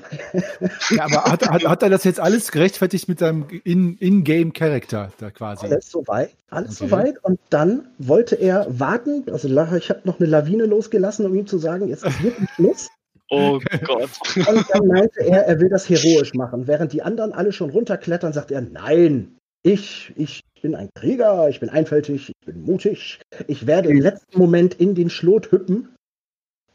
ja, 0.91 1.05
aber 1.05 1.23
hat, 1.25 1.47
hat, 1.47 1.63
hat, 1.63 1.83
er 1.83 1.89
das 1.89 2.03
jetzt 2.03 2.19
alles 2.19 2.51
gerechtfertigt 2.51 3.07
mit 3.07 3.19
seinem 3.19 3.45
In-Game-Charakter 3.63 5.11
da 5.19 5.29
quasi? 5.29 5.67
Alles 5.67 5.91
soweit, 5.91 6.31
alles 6.49 6.81
okay. 6.81 6.89
soweit. 6.89 7.23
Und 7.23 7.39
dann 7.49 7.87
wollte 7.99 8.35
er 8.35 8.65
warten, 8.69 9.23
also 9.31 9.47
ich 9.47 9.89
habe 9.89 10.01
noch 10.05 10.19
eine 10.19 10.29
Lawine 10.29 10.65
losgelassen, 10.65 11.25
um 11.25 11.35
ihm 11.35 11.47
zu 11.47 11.57
sagen, 11.57 11.89
jetzt 11.89 12.05
ist 12.05 12.23
wirklich 12.23 12.49
Schluss. 12.51 12.87
Oh 13.29 13.59
Gott. 13.85 14.09
Und 14.35 14.65
dann 14.71 14.87
meinte 14.87 15.19
er, 15.19 15.45
er 15.47 15.59
will 15.59 15.69
das 15.69 15.89
heroisch 15.89 16.33
machen. 16.33 16.65
Während 16.65 16.93
die 16.93 17.01
anderen 17.01 17.33
alle 17.33 17.51
schon 17.51 17.69
runterklettern, 17.69 18.33
sagt 18.33 18.51
er, 18.51 18.61
nein, 18.61 19.35
ich, 19.63 20.13
ich 20.15 20.41
bin 20.61 20.75
ein 20.75 20.89
Krieger, 20.95 21.49
ich 21.49 21.59
bin 21.59 21.69
einfältig, 21.69 22.29
ich 22.29 22.45
bin 22.45 22.61
mutig. 22.61 23.19
Ich 23.47 23.67
werde 23.67 23.89
im 23.89 23.99
letzten 23.99 24.39
Moment 24.39 24.75
in 24.75 24.95
den 24.95 25.09
Schlot 25.09 25.51
hüppen 25.51 25.89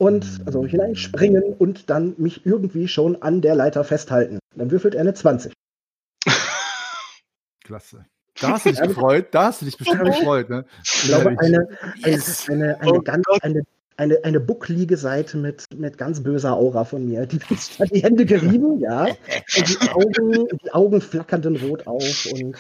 und 0.03 0.41
also 0.47 0.67
hineinspringen 0.67 1.45
und 1.45 1.89
dann 1.89 2.15
mich 2.19 2.45
irgendwie 2.45 2.89
schon 2.89 3.23
an 3.23 3.41
der 3.41 3.55
Leiter 3.55 3.85
festhalten. 3.85 4.41
Dann 4.57 4.73
würfelt 4.73 4.97
er 4.97 5.03
eine 5.03 5.15
20. 5.15 5.53
Klasse. 7.65 8.05
Da 8.41 8.49
hast 8.49 8.67
du 8.67 8.71
dich 8.71 8.81
gefreut, 8.81 9.29
da 9.31 9.45
hast 9.45 9.61
du 9.61 9.67
dich 9.67 9.77
bestimmt 9.77 10.05
gefreut. 10.05 10.51
Ne? 10.51 10.65
Ich 10.83 11.03
glaube, 11.03 11.37
eine, 11.39 11.69
eine, 12.03 12.21
eine, 12.49 12.81
eine, 12.81 12.93
oh 12.93 13.01
ganz, 13.01 13.25
eine, 13.43 13.63
eine, 13.97 14.25
eine 14.25 14.41
bucklige 14.41 14.97
Seite 14.97 15.37
mit, 15.37 15.67
mit 15.73 15.99
ganz 15.99 16.21
böser 16.21 16.55
Aura 16.55 16.85
von 16.85 17.07
mir. 17.07 17.27
Die, 17.27 17.39
hat 17.39 17.95
die 17.95 18.03
Hände 18.03 18.27
gerieben, 18.27 18.81
ja. 18.81 19.05
Und 19.05 19.83
die 19.83 19.89
Augen, 19.91 20.49
die 20.65 20.73
Augen 20.73 21.01
flackernden 21.01 21.57
rot 21.57 21.87
auf. 21.87 22.27
Und, 22.33 22.57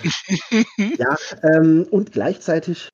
ja, 0.97 1.17
ähm, 1.43 1.89
und 1.91 2.13
gleichzeitig 2.13 2.91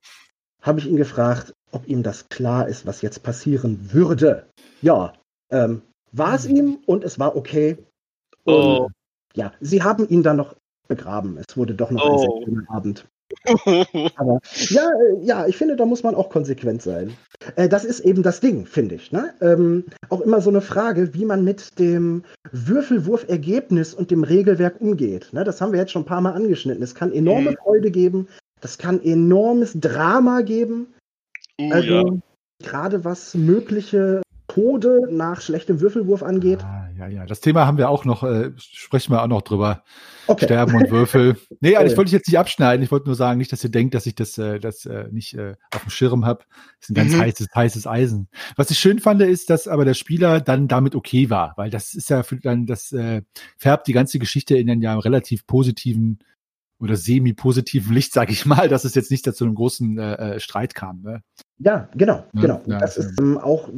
habe 0.62 0.80
ich 0.80 0.86
ihn 0.86 0.96
gefragt, 0.96 1.52
ob 1.72 1.88
ihm 1.88 2.02
das 2.02 2.28
klar 2.28 2.68
ist, 2.68 2.86
was 2.86 3.02
jetzt 3.02 3.22
passieren 3.22 3.92
würde. 3.92 4.46
Ja, 4.82 5.12
ähm, 5.50 5.82
war 6.12 6.34
es 6.34 6.46
ihm 6.46 6.78
und 6.86 7.04
es 7.04 7.18
war 7.18 7.36
okay. 7.36 7.78
Und, 8.44 8.54
oh. 8.54 8.88
Ja, 9.34 9.52
sie 9.60 9.82
haben 9.82 10.08
ihn 10.08 10.22
dann 10.22 10.36
noch 10.36 10.56
begraben. 10.88 11.38
Es 11.38 11.56
wurde 11.56 11.74
doch 11.74 11.90
noch 11.90 12.04
oh. 12.04 12.12
ein 12.12 12.18
sehr 12.18 12.44
schöner 12.44 12.70
Abend. 12.70 13.06
Aber 14.16 14.40
ja, 14.70 14.88
äh, 14.88 15.24
ja, 15.24 15.46
ich 15.46 15.56
finde, 15.56 15.76
da 15.76 15.84
muss 15.84 16.02
man 16.02 16.14
auch 16.14 16.30
konsequent 16.30 16.82
sein. 16.82 17.12
Äh, 17.56 17.68
das 17.68 17.84
ist 17.84 18.00
eben 18.00 18.22
das 18.22 18.40
Ding, 18.40 18.66
finde 18.66 18.94
ich. 18.94 19.12
Ne? 19.12 19.34
Ähm, 19.40 19.84
auch 20.08 20.22
immer 20.22 20.40
so 20.40 20.50
eine 20.50 20.62
Frage, 20.62 21.12
wie 21.14 21.24
man 21.24 21.44
mit 21.44 21.78
dem 21.78 22.24
Würfelwurfergebnis 22.52 23.92
und 23.94 24.10
dem 24.10 24.24
Regelwerk 24.24 24.80
umgeht. 24.80 25.28
Ne? 25.32 25.44
Das 25.44 25.60
haben 25.60 25.72
wir 25.72 25.78
jetzt 25.78 25.92
schon 25.92 26.02
ein 26.02 26.06
paar 26.06 26.22
Mal 26.22 26.32
angeschnitten. 26.32 26.82
Es 26.82 26.94
kann 26.94 27.12
enorme 27.12 27.50
mhm. 27.50 27.56
Freude 27.62 27.90
geben, 27.90 28.28
das 28.60 28.78
kann 28.78 29.02
enormes 29.02 29.74
Drama 29.78 30.40
geben. 30.40 30.94
Uh, 31.60 31.72
also 31.72 32.06
ja. 32.06 32.66
gerade 32.66 33.04
was 33.04 33.34
mögliche 33.34 34.22
Tode 34.48 35.06
nach 35.10 35.40
schlechtem 35.40 35.80
Würfelwurf 35.80 36.22
angeht. 36.22 36.64
Ah, 36.64 36.88
ja, 36.98 37.06
ja, 37.06 37.26
das 37.26 37.40
Thema 37.40 37.66
haben 37.66 37.76
wir 37.78 37.90
auch 37.90 38.04
noch, 38.04 38.24
äh, 38.24 38.50
sprechen 38.56 39.12
wir 39.12 39.22
auch 39.22 39.28
noch 39.28 39.42
drüber. 39.42 39.84
Okay. 40.26 40.46
Sterben 40.46 40.74
und 40.74 40.90
Würfel. 40.90 41.36
Nee, 41.60 41.76
also 41.76 41.90
ich 41.90 41.96
wollte 41.96 42.10
dich 42.10 42.18
jetzt 42.18 42.28
nicht 42.28 42.38
abschneiden. 42.38 42.82
Ich 42.84 42.90
wollte 42.90 43.06
nur 43.06 43.16
sagen, 43.16 43.38
nicht, 43.38 43.52
dass 43.52 43.64
ihr 43.64 43.70
denkt, 43.70 43.94
dass 43.94 44.06
ich 44.06 44.14
das, 44.14 44.38
äh, 44.38 44.60
das 44.60 44.86
äh, 44.86 45.08
nicht 45.10 45.34
äh, 45.34 45.56
auf 45.74 45.82
dem 45.82 45.90
Schirm 45.90 46.24
habe. 46.24 46.44
Das 46.78 46.88
ist 46.88 46.90
ein 46.90 46.94
ganz 46.94 47.12
mhm. 47.14 47.20
heißes, 47.20 47.48
heißes 47.54 47.86
Eisen. 47.86 48.28
Was 48.56 48.70
ich 48.70 48.78
schön 48.78 49.00
fand, 49.00 49.20
ist, 49.22 49.50
dass 49.50 49.66
aber 49.68 49.84
der 49.84 49.94
Spieler 49.94 50.40
dann 50.40 50.68
damit 50.68 50.94
okay 50.94 51.30
war, 51.30 51.54
weil 51.56 51.70
das 51.70 51.94
ist 51.94 52.10
ja 52.10 52.22
für 52.22 52.36
dann, 52.36 52.66
das 52.66 52.92
äh, 52.92 53.22
färbt 53.56 53.86
die 53.86 53.92
ganze 53.92 54.18
Geschichte 54.18 54.56
in 54.56 54.70
einen 54.70 54.82
ja 54.82 54.98
relativ 54.98 55.46
positiven 55.46 56.20
oder 56.80 56.96
semi-positiven 56.96 57.92
Licht, 57.92 58.12
sage 58.12 58.32
ich 58.32 58.46
mal, 58.46 58.68
dass 58.68 58.84
es 58.84 58.94
jetzt 58.94 59.10
nicht 59.10 59.26
dazu 59.26 59.44
einem 59.44 59.54
großen 59.54 59.98
äh, 59.98 60.14
äh, 60.14 60.40
Streit 60.40 60.74
kam. 60.74 61.02
Ne? 61.02 61.22
Ja, 61.58 61.88
genau, 61.94 62.24
ja, 62.34 62.40
genau. 62.40 62.62
Ja, 62.66 62.78
das 62.78 62.96
ist 62.96 63.20
ähm, 63.20 63.38
auch 63.38 63.68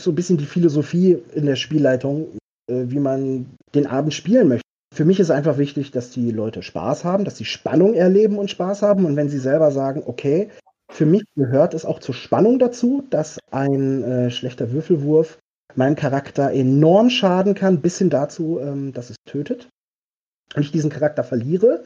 so 0.00 0.10
ein 0.10 0.14
bisschen 0.14 0.38
die 0.38 0.46
Philosophie 0.46 1.18
in 1.34 1.46
der 1.46 1.56
Spielleitung, 1.56 2.28
äh, 2.68 2.84
wie 2.86 3.00
man 3.00 3.46
den 3.74 3.86
Abend 3.86 4.14
spielen 4.14 4.48
möchte. 4.48 4.62
Für 4.94 5.04
mich 5.04 5.20
ist 5.20 5.30
einfach 5.30 5.56
wichtig, 5.56 5.90
dass 5.90 6.10
die 6.10 6.30
Leute 6.30 6.62
Spaß 6.62 7.04
haben, 7.04 7.24
dass 7.24 7.38
sie 7.38 7.46
Spannung 7.46 7.94
erleben 7.94 8.38
und 8.38 8.50
Spaß 8.50 8.82
haben. 8.82 9.06
Und 9.06 9.16
wenn 9.16 9.30
sie 9.30 9.38
selber 9.38 9.70
sagen, 9.70 10.02
okay, 10.04 10.50
für 10.90 11.06
mich 11.06 11.22
gehört 11.34 11.72
es 11.72 11.86
auch 11.86 11.98
zur 11.98 12.14
Spannung 12.14 12.58
dazu, 12.58 13.02
dass 13.08 13.38
ein 13.50 14.02
äh, 14.02 14.30
schlechter 14.30 14.70
Würfelwurf 14.70 15.38
meinem 15.74 15.96
Charakter 15.96 16.52
enorm 16.52 17.08
schaden 17.08 17.54
kann, 17.54 17.80
bis 17.80 17.96
hin 17.96 18.10
dazu, 18.10 18.58
ähm, 18.60 18.92
dass 18.92 19.08
es 19.08 19.16
tötet 19.24 19.70
und 20.54 20.62
ich 20.62 20.72
diesen 20.72 20.90
Charakter 20.90 21.24
verliere, 21.24 21.84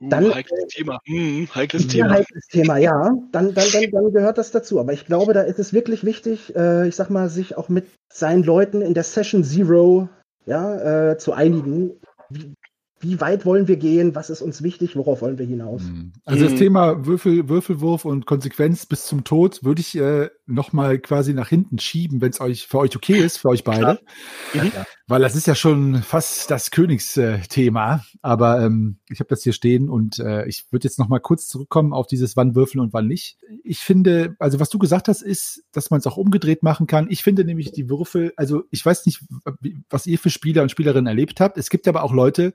Uh, 0.00 0.08
dann, 0.08 0.34
heikles 0.34 0.66
Thema. 0.68 0.98
Hm, 1.04 1.48
heikles 1.54 1.86
Thema. 1.86 2.10
Heikles 2.10 2.46
Thema, 2.48 2.76
ja. 2.78 3.12
Dann, 3.32 3.54
dann, 3.54 3.68
dann, 3.72 3.90
dann 3.90 4.12
gehört 4.12 4.38
das 4.38 4.50
dazu. 4.50 4.80
Aber 4.80 4.92
ich 4.92 5.06
glaube, 5.06 5.32
da 5.32 5.42
ist 5.42 5.58
es 5.58 5.72
wirklich 5.72 6.04
wichtig, 6.04 6.54
äh, 6.56 6.88
ich 6.88 6.96
sag 6.96 7.10
mal, 7.10 7.28
sich 7.28 7.56
auch 7.56 7.68
mit 7.68 7.86
seinen 8.12 8.42
Leuten 8.42 8.82
in 8.82 8.94
der 8.94 9.04
Session 9.04 9.44
Zero 9.44 10.08
ja, 10.46 11.10
äh, 11.10 11.18
zu 11.18 11.32
einigen. 11.32 11.92
Wie, 12.30 12.54
wie 13.04 13.20
weit 13.20 13.44
wollen 13.44 13.68
wir 13.68 13.76
gehen? 13.76 14.14
Was 14.14 14.30
ist 14.30 14.40
uns 14.40 14.62
wichtig? 14.62 14.96
Worauf 14.96 15.20
wollen 15.20 15.38
wir 15.38 15.46
hinaus? 15.46 15.82
Hm. 15.82 16.12
Also 16.24 16.44
das 16.44 16.54
mhm. 16.54 16.58
Thema 16.58 17.06
Würfel, 17.06 17.48
Würfelwurf 17.48 18.04
und 18.04 18.24
Konsequenz 18.26 18.86
bis 18.86 19.06
zum 19.06 19.24
Tod 19.24 19.62
würde 19.62 19.80
ich 19.80 19.96
äh, 19.96 20.30
nochmal 20.46 20.98
quasi 20.98 21.34
nach 21.34 21.48
hinten 21.48 21.78
schieben, 21.78 22.20
wenn 22.20 22.30
es 22.30 22.40
euch 22.40 22.66
für 22.66 22.78
euch 22.78 22.96
okay 22.96 23.18
ist, 23.18 23.38
für 23.38 23.48
euch 23.48 23.62
beide. 23.62 24.00
Mhm. 24.54 24.72
Weil 25.06 25.20
das 25.20 25.36
ist 25.36 25.46
ja 25.46 25.54
schon 25.54 26.02
fast 26.02 26.50
das 26.50 26.70
Königsthema. 26.70 28.04
Aber 28.22 28.62
ähm, 28.62 28.96
ich 29.10 29.20
habe 29.20 29.28
das 29.28 29.42
hier 29.42 29.52
stehen 29.52 29.90
und 29.90 30.18
äh, 30.18 30.46
ich 30.46 30.64
würde 30.70 30.88
jetzt 30.88 30.98
nochmal 30.98 31.20
kurz 31.20 31.46
zurückkommen 31.46 31.92
auf 31.92 32.06
dieses 32.06 32.36
wann 32.36 32.54
würfeln 32.54 32.80
und 32.80 32.94
wann 32.94 33.06
nicht. 33.06 33.36
Ich 33.62 33.80
finde, 33.80 34.34
also 34.38 34.60
was 34.60 34.70
du 34.70 34.78
gesagt 34.78 35.08
hast, 35.08 35.20
ist, 35.20 35.62
dass 35.72 35.90
man 35.90 36.00
es 36.00 36.06
auch 36.06 36.16
umgedreht 36.16 36.62
machen 36.62 36.86
kann. 36.86 37.08
Ich 37.10 37.22
finde 37.22 37.44
nämlich 37.44 37.70
die 37.70 37.90
Würfel, 37.90 38.32
also 38.36 38.62
ich 38.70 38.84
weiß 38.84 39.04
nicht, 39.04 39.20
was 39.90 40.06
ihr 40.06 40.18
für 40.18 40.30
Spieler 40.30 40.62
und 40.62 40.70
Spielerinnen 40.70 41.06
erlebt 41.06 41.38
habt. 41.38 41.58
Es 41.58 41.68
gibt 41.68 41.86
aber 41.86 42.02
auch 42.02 42.12
Leute, 42.12 42.54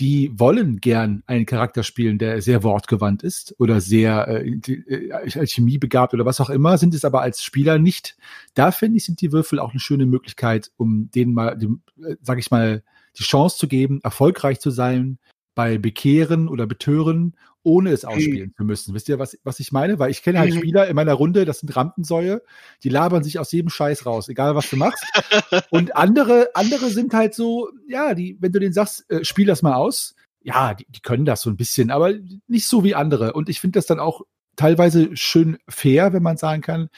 die 0.00 0.32
wollen 0.38 0.80
gern 0.80 1.22
einen 1.26 1.46
Charakter 1.46 1.82
spielen, 1.84 2.18
der 2.18 2.42
sehr 2.42 2.62
wortgewandt 2.62 3.22
ist 3.22 3.54
oder 3.58 3.80
sehr 3.80 4.26
äh, 4.28 4.48
äh, 4.48 5.46
chemiebegabt 5.46 6.14
oder 6.14 6.24
was 6.24 6.40
auch 6.40 6.50
immer, 6.50 6.78
sind 6.78 6.94
es 6.94 7.04
aber 7.04 7.22
als 7.22 7.42
Spieler 7.42 7.78
nicht. 7.78 8.16
Da 8.54 8.72
finde 8.72 8.96
ich, 8.96 9.04
sind 9.04 9.20
die 9.20 9.30
Würfel 9.32 9.60
auch 9.60 9.70
eine 9.70 9.80
schöne 9.80 10.06
Möglichkeit, 10.06 10.72
um 10.76 11.10
denen 11.12 11.32
mal, 11.32 11.56
dem, 11.56 11.82
äh, 12.04 12.16
sag 12.22 12.38
ich 12.38 12.50
mal, 12.50 12.82
die 13.18 13.22
Chance 13.22 13.56
zu 13.56 13.68
geben, 13.68 14.00
erfolgreich 14.02 14.58
zu 14.58 14.70
sein, 14.70 15.18
bei 15.54 15.78
Bekehren 15.78 16.48
oder 16.48 16.66
Betören, 16.66 17.36
ohne 17.62 17.90
es 17.90 18.04
ausspielen 18.04 18.50
mhm. 18.50 18.56
zu 18.56 18.64
müssen. 18.64 18.94
Wisst 18.94 19.08
ihr, 19.08 19.18
was, 19.18 19.38
was 19.42 19.58
ich 19.58 19.72
meine? 19.72 19.98
Weil 19.98 20.10
ich 20.10 20.22
kenne 20.22 20.38
halt 20.38 20.52
mhm. 20.52 20.58
Spieler 20.58 20.86
in 20.86 20.96
meiner 20.96 21.14
Runde, 21.14 21.44
das 21.44 21.60
sind 21.60 21.74
Rampensäue, 21.74 22.42
die 22.82 22.88
labern 22.90 23.24
sich 23.24 23.38
aus 23.38 23.50
jedem 23.52 23.70
Scheiß 23.70 24.06
raus, 24.06 24.28
egal 24.28 24.54
was 24.54 24.68
du 24.68 24.76
machst. 24.76 25.04
Und 25.70 25.96
andere, 25.96 26.50
andere 26.54 26.90
sind 26.90 27.14
halt 27.14 27.34
so, 27.34 27.70
ja, 27.88 28.14
die, 28.14 28.36
wenn 28.40 28.52
du 28.52 28.60
denen 28.60 28.74
sagst, 28.74 29.10
äh, 29.10 29.24
spiel 29.24 29.46
das 29.46 29.62
mal 29.62 29.74
aus, 29.74 30.14
ja, 30.42 30.74
die, 30.74 30.86
die 30.88 31.00
können 31.00 31.24
das 31.24 31.40
so 31.40 31.50
ein 31.50 31.56
bisschen, 31.56 31.90
aber 31.90 32.12
nicht 32.46 32.66
so 32.66 32.84
wie 32.84 32.94
andere. 32.94 33.32
Und 33.32 33.48
ich 33.48 33.60
finde 33.60 33.78
das 33.78 33.86
dann 33.86 33.98
auch 33.98 34.22
teilweise 34.56 35.16
schön 35.16 35.58
fair, 35.68 36.12
wenn 36.12 36.22
man 36.22 36.36
sagen 36.36 36.60
kann, 36.62 36.90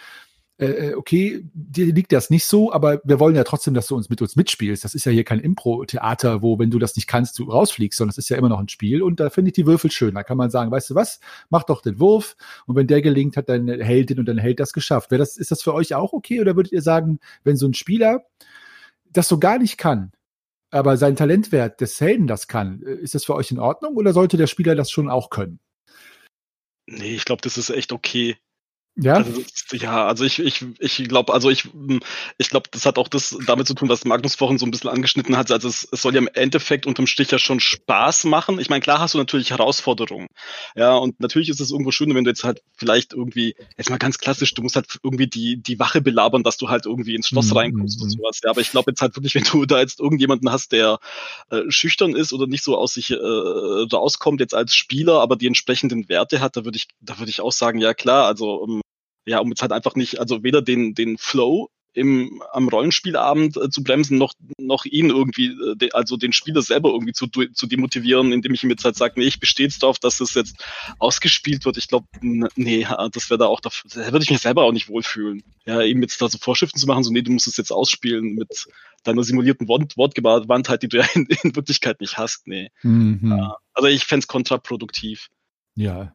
äh, 0.58 0.66
äh, 0.66 0.94
okay, 0.94 1.44
dir 1.52 1.92
liegt 1.92 2.12
das 2.12 2.30
nicht 2.30 2.46
so, 2.46 2.72
aber 2.72 3.00
wir 3.04 3.20
wollen 3.20 3.36
ja 3.36 3.44
trotzdem, 3.44 3.74
dass 3.74 3.88
du 3.88 3.96
uns 3.96 4.08
mit 4.08 4.22
uns 4.22 4.36
mitspielst. 4.36 4.84
Das 4.84 4.94
ist 4.94 5.04
ja 5.04 5.12
hier 5.12 5.24
kein 5.24 5.40
Impro-Theater, 5.40 6.40
wo, 6.40 6.58
wenn 6.58 6.70
du 6.70 6.78
das 6.78 6.96
nicht 6.96 7.06
kannst, 7.06 7.38
du 7.38 7.44
rausfliegst, 7.44 7.98
sondern 7.98 8.12
es 8.12 8.18
ist 8.18 8.30
ja 8.30 8.38
immer 8.38 8.48
noch 8.48 8.58
ein 8.58 8.68
Spiel. 8.70 9.02
Und 9.02 9.20
da 9.20 9.28
finde 9.28 9.50
ich 9.50 9.54
die 9.54 9.66
Würfel 9.66 9.90
schön. 9.90 10.14
Da 10.14 10.22
kann 10.22 10.38
man 10.38 10.48
sagen, 10.48 10.70
weißt 10.70 10.90
du 10.90 10.94
was, 10.94 11.20
mach 11.50 11.64
doch 11.64 11.82
den 11.82 12.00
Wurf. 12.00 12.36
Und 12.66 12.74
wenn 12.74 12.86
der 12.86 13.02
gelingt, 13.02 13.36
hat 13.36 13.50
deine 13.50 13.84
Heldin 13.84 14.18
und 14.18 14.26
dein 14.26 14.38
Held 14.38 14.58
das 14.58 14.72
geschafft. 14.72 15.10
Wäre 15.10 15.18
das, 15.18 15.36
ist 15.36 15.50
das 15.50 15.62
für 15.62 15.74
euch 15.74 15.94
auch 15.94 16.14
okay? 16.14 16.40
Oder 16.40 16.56
würdet 16.56 16.72
ihr 16.72 16.82
sagen, 16.82 17.20
wenn 17.44 17.56
so 17.56 17.66
ein 17.66 17.74
Spieler 17.74 18.24
das 19.12 19.28
so 19.28 19.38
gar 19.38 19.58
nicht 19.58 19.76
kann, 19.76 20.12
aber 20.70 20.96
sein 20.96 21.16
Talentwert 21.16 21.80
des 21.82 22.00
Helden 22.00 22.26
das 22.26 22.48
kann, 22.48 22.82
äh, 22.82 22.94
ist 22.94 23.14
das 23.14 23.26
für 23.26 23.34
euch 23.34 23.50
in 23.50 23.58
Ordnung? 23.58 23.96
Oder 23.96 24.14
sollte 24.14 24.38
der 24.38 24.46
Spieler 24.46 24.74
das 24.74 24.90
schon 24.90 25.10
auch 25.10 25.28
können? 25.28 25.60
Nee, 26.86 27.14
ich 27.14 27.24
glaube, 27.26 27.42
das 27.42 27.58
ist 27.58 27.70
echt 27.70 27.92
okay. 27.92 28.36
Ja. 28.98 29.14
Also, 29.14 29.42
ja, 29.72 30.06
also 30.06 30.24
ich, 30.24 30.38
ich, 30.38 30.64
ich 30.78 31.08
glaube, 31.08 31.34
also 31.34 31.50
ich, 31.50 31.64
hm, 31.64 32.00
ich 32.38 32.48
glaube, 32.48 32.70
das 32.70 32.86
hat 32.86 32.96
auch 32.96 33.08
das 33.08 33.36
damit 33.46 33.66
zu 33.66 33.74
tun, 33.74 33.90
was 33.90 34.06
Magnus 34.06 34.36
vorhin 34.36 34.56
so 34.56 34.64
ein 34.64 34.70
bisschen 34.70 34.88
angeschnitten 34.88 35.36
hat. 35.36 35.50
Also 35.50 35.68
es, 35.68 35.86
es 35.92 36.00
soll 36.00 36.14
ja 36.14 36.18
im 36.18 36.30
Endeffekt 36.32 36.86
unterm 36.86 37.06
Strich 37.06 37.30
ja 37.30 37.38
schon 37.38 37.60
Spaß 37.60 38.24
machen. 38.24 38.58
Ich 38.58 38.70
meine, 38.70 38.80
klar 38.80 38.98
hast 38.98 39.12
du 39.12 39.18
natürlich 39.18 39.50
Herausforderungen. 39.50 40.28
Ja, 40.74 40.94
und 40.96 41.20
natürlich 41.20 41.50
ist 41.50 41.60
es 41.60 41.70
irgendwo 41.70 41.90
schön, 41.90 42.14
wenn 42.14 42.24
du 42.24 42.30
jetzt 42.30 42.44
halt 42.44 42.62
vielleicht 42.78 43.12
irgendwie, 43.12 43.54
jetzt 43.76 43.90
mal 43.90 43.98
ganz 43.98 44.16
klassisch, 44.16 44.54
du 44.54 44.62
musst 44.62 44.76
halt 44.76 44.86
irgendwie 45.02 45.26
die, 45.26 45.62
die 45.62 45.78
Wache 45.78 46.00
belabern, 46.00 46.42
dass 46.42 46.56
du 46.56 46.70
halt 46.70 46.86
irgendwie 46.86 47.14
ins 47.14 47.28
Schloss 47.28 47.50
mhm. 47.50 47.58
reinkommst 47.58 48.00
und 48.00 48.08
mhm. 48.08 48.12
sowas. 48.12 48.40
Ja, 48.42 48.50
aber 48.50 48.62
ich 48.62 48.70
glaube 48.70 48.92
jetzt 48.92 49.02
halt 49.02 49.14
wirklich, 49.14 49.34
wenn 49.34 49.44
du 49.44 49.66
da 49.66 49.78
jetzt 49.78 50.00
irgendjemanden 50.00 50.50
hast, 50.50 50.72
der 50.72 51.00
äh, 51.50 51.62
schüchtern 51.68 52.16
ist 52.16 52.32
oder 52.32 52.46
nicht 52.46 52.64
so 52.64 52.78
aus 52.78 52.94
sich 52.94 53.10
äh, 53.10 53.16
rauskommt 53.16 54.40
jetzt 54.40 54.54
als 54.54 54.74
Spieler, 54.74 55.20
aber 55.20 55.36
die 55.36 55.48
entsprechenden 55.48 56.08
Werte 56.08 56.40
hat, 56.40 56.56
da 56.56 56.64
würde 56.64 56.78
ich, 56.78 56.88
da 57.00 57.18
würde 57.18 57.28
ich 57.28 57.42
auch 57.42 57.52
sagen, 57.52 57.78
ja 57.78 57.92
klar, 57.92 58.26
also 58.26 58.54
um, 58.54 58.80
ja, 59.26 59.40
um 59.40 59.48
jetzt 59.48 59.62
halt 59.62 59.72
einfach 59.72 59.94
nicht, 59.96 60.20
also 60.20 60.42
weder 60.42 60.62
den, 60.62 60.94
den 60.94 61.18
Flow 61.18 61.68
im, 61.96 62.42
am 62.52 62.68
Rollenspielabend 62.68 63.56
äh, 63.56 63.70
zu 63.70 63.82
bremsen, 63.82 64.18
noch, 64.18 64.34
noch 64.58 64.84
ihn 64.84 65.08
irgendwie, 65.08 65.46
äh, 65.46 65.76
de, 65.76 65.92
also 65.92 66.18
den 66.18 66.34
Spieler 66.34 66.60
selber 66.60 66.90
irgendwie 66.90 67.14
zu, 67.14 67.26
zu 67.26 67.66
demotivieren, 67.66 68.32
indem 68.32 68.52
ich 68.52 68.62
ihm 68.62 68.70
jetzt 68.70 68.84
halt 68.84 68.96
sage, 68.96 69.14
nee, 69.16 69.26
ich 69.26 69.40
bestehe 69.40 69.66
jetzt 69.66 69.82
darauf, 69.82 69.98
dass 69.98 70.18
das 70.18 70.34
jetzt 70.34 70.62
ausgespielt 70.98 71.64
wird. 71.64 71.78
Ich 71.78 71.88
glaube, 71.88 72.06
nee, 72.20 72.86
das 73.12 73.30
wäre 73.30 73.38
da 73.38 73.46
auch, 73.46 73.60
da, 73.60 73.70
würde 73.94 74.22
ich 74.22 74.30
mich 74.30 74.40
selber 74.40 74.64
auch 74.64 74.72
nicht 74.72 74.88
wohlfühlen. 74.88 75.42
Ja, 75.64 75.80
ihm 75.80 76.02
jetzt 76.02 76.20
da 76.20 76.28
so 76.28 76.36
Vorschriften 76.36 76.78
zu 76.78 76.86
machen, 76.86 77.02
so, 77.02 77.10
nee, 77.10 77.22
du 77.22 77.32
musst 77.32 77.46
es 77.46 77.56
jetzt 77.56 77.72
ausspielen 77.72 78.34
mit 78.34 78.66
deiner 79.02 79.24
simulierten 79.24 79.66
Wort, 79.66 79.96
Wortgewandtheit, 79.96 80.82
die 80.82 80.88
du 80.88 80.98
ja 80.98 81.06
in, 81.14 81.26
in 81.42 81.56
Wirklichkeit 81.56 82.02
nicht 82.02 82.18
hast. 82.18 82.46
Nee. 82.46 82.70
Mhm. 82.82 83.36
Ja, 83.38 83.56
also 83.72 83.88
ich 83.88 84.04
fände 84.04 84.24
es 84.24 84.28
kontraproduktiv. 84.28 85.28
Ja, 85.76 86.14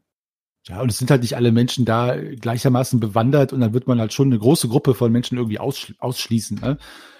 ja, 0.67 0.81
und 0.81 0.91
es 0.91 0.97
sind 0.99 1.09
halt 1.09 1.21
nicht 1.21 1.35
alle 1.35 1.51
Menschen 1.51 1.85
da 1.85 2.15
gleichermaßen 2.15 2.99
bewandert 2.99 3.51
und 3.51 3.61
dann 3.61 3.73
wird 3.73 3.87
man 3.87 3.99
halt 3.99 4.13
schon 4.13 4.27
eine 4.27 4.39
große 4.39 4.67
Gruppe 4.67 4.93
von 4.93 5.11
Menschen 5.11 5.37
irgendwie 5.37 5.59
ausschli 5.59 5.95
ausschließen. 5.97 6.59
Ne? 6.59 6.77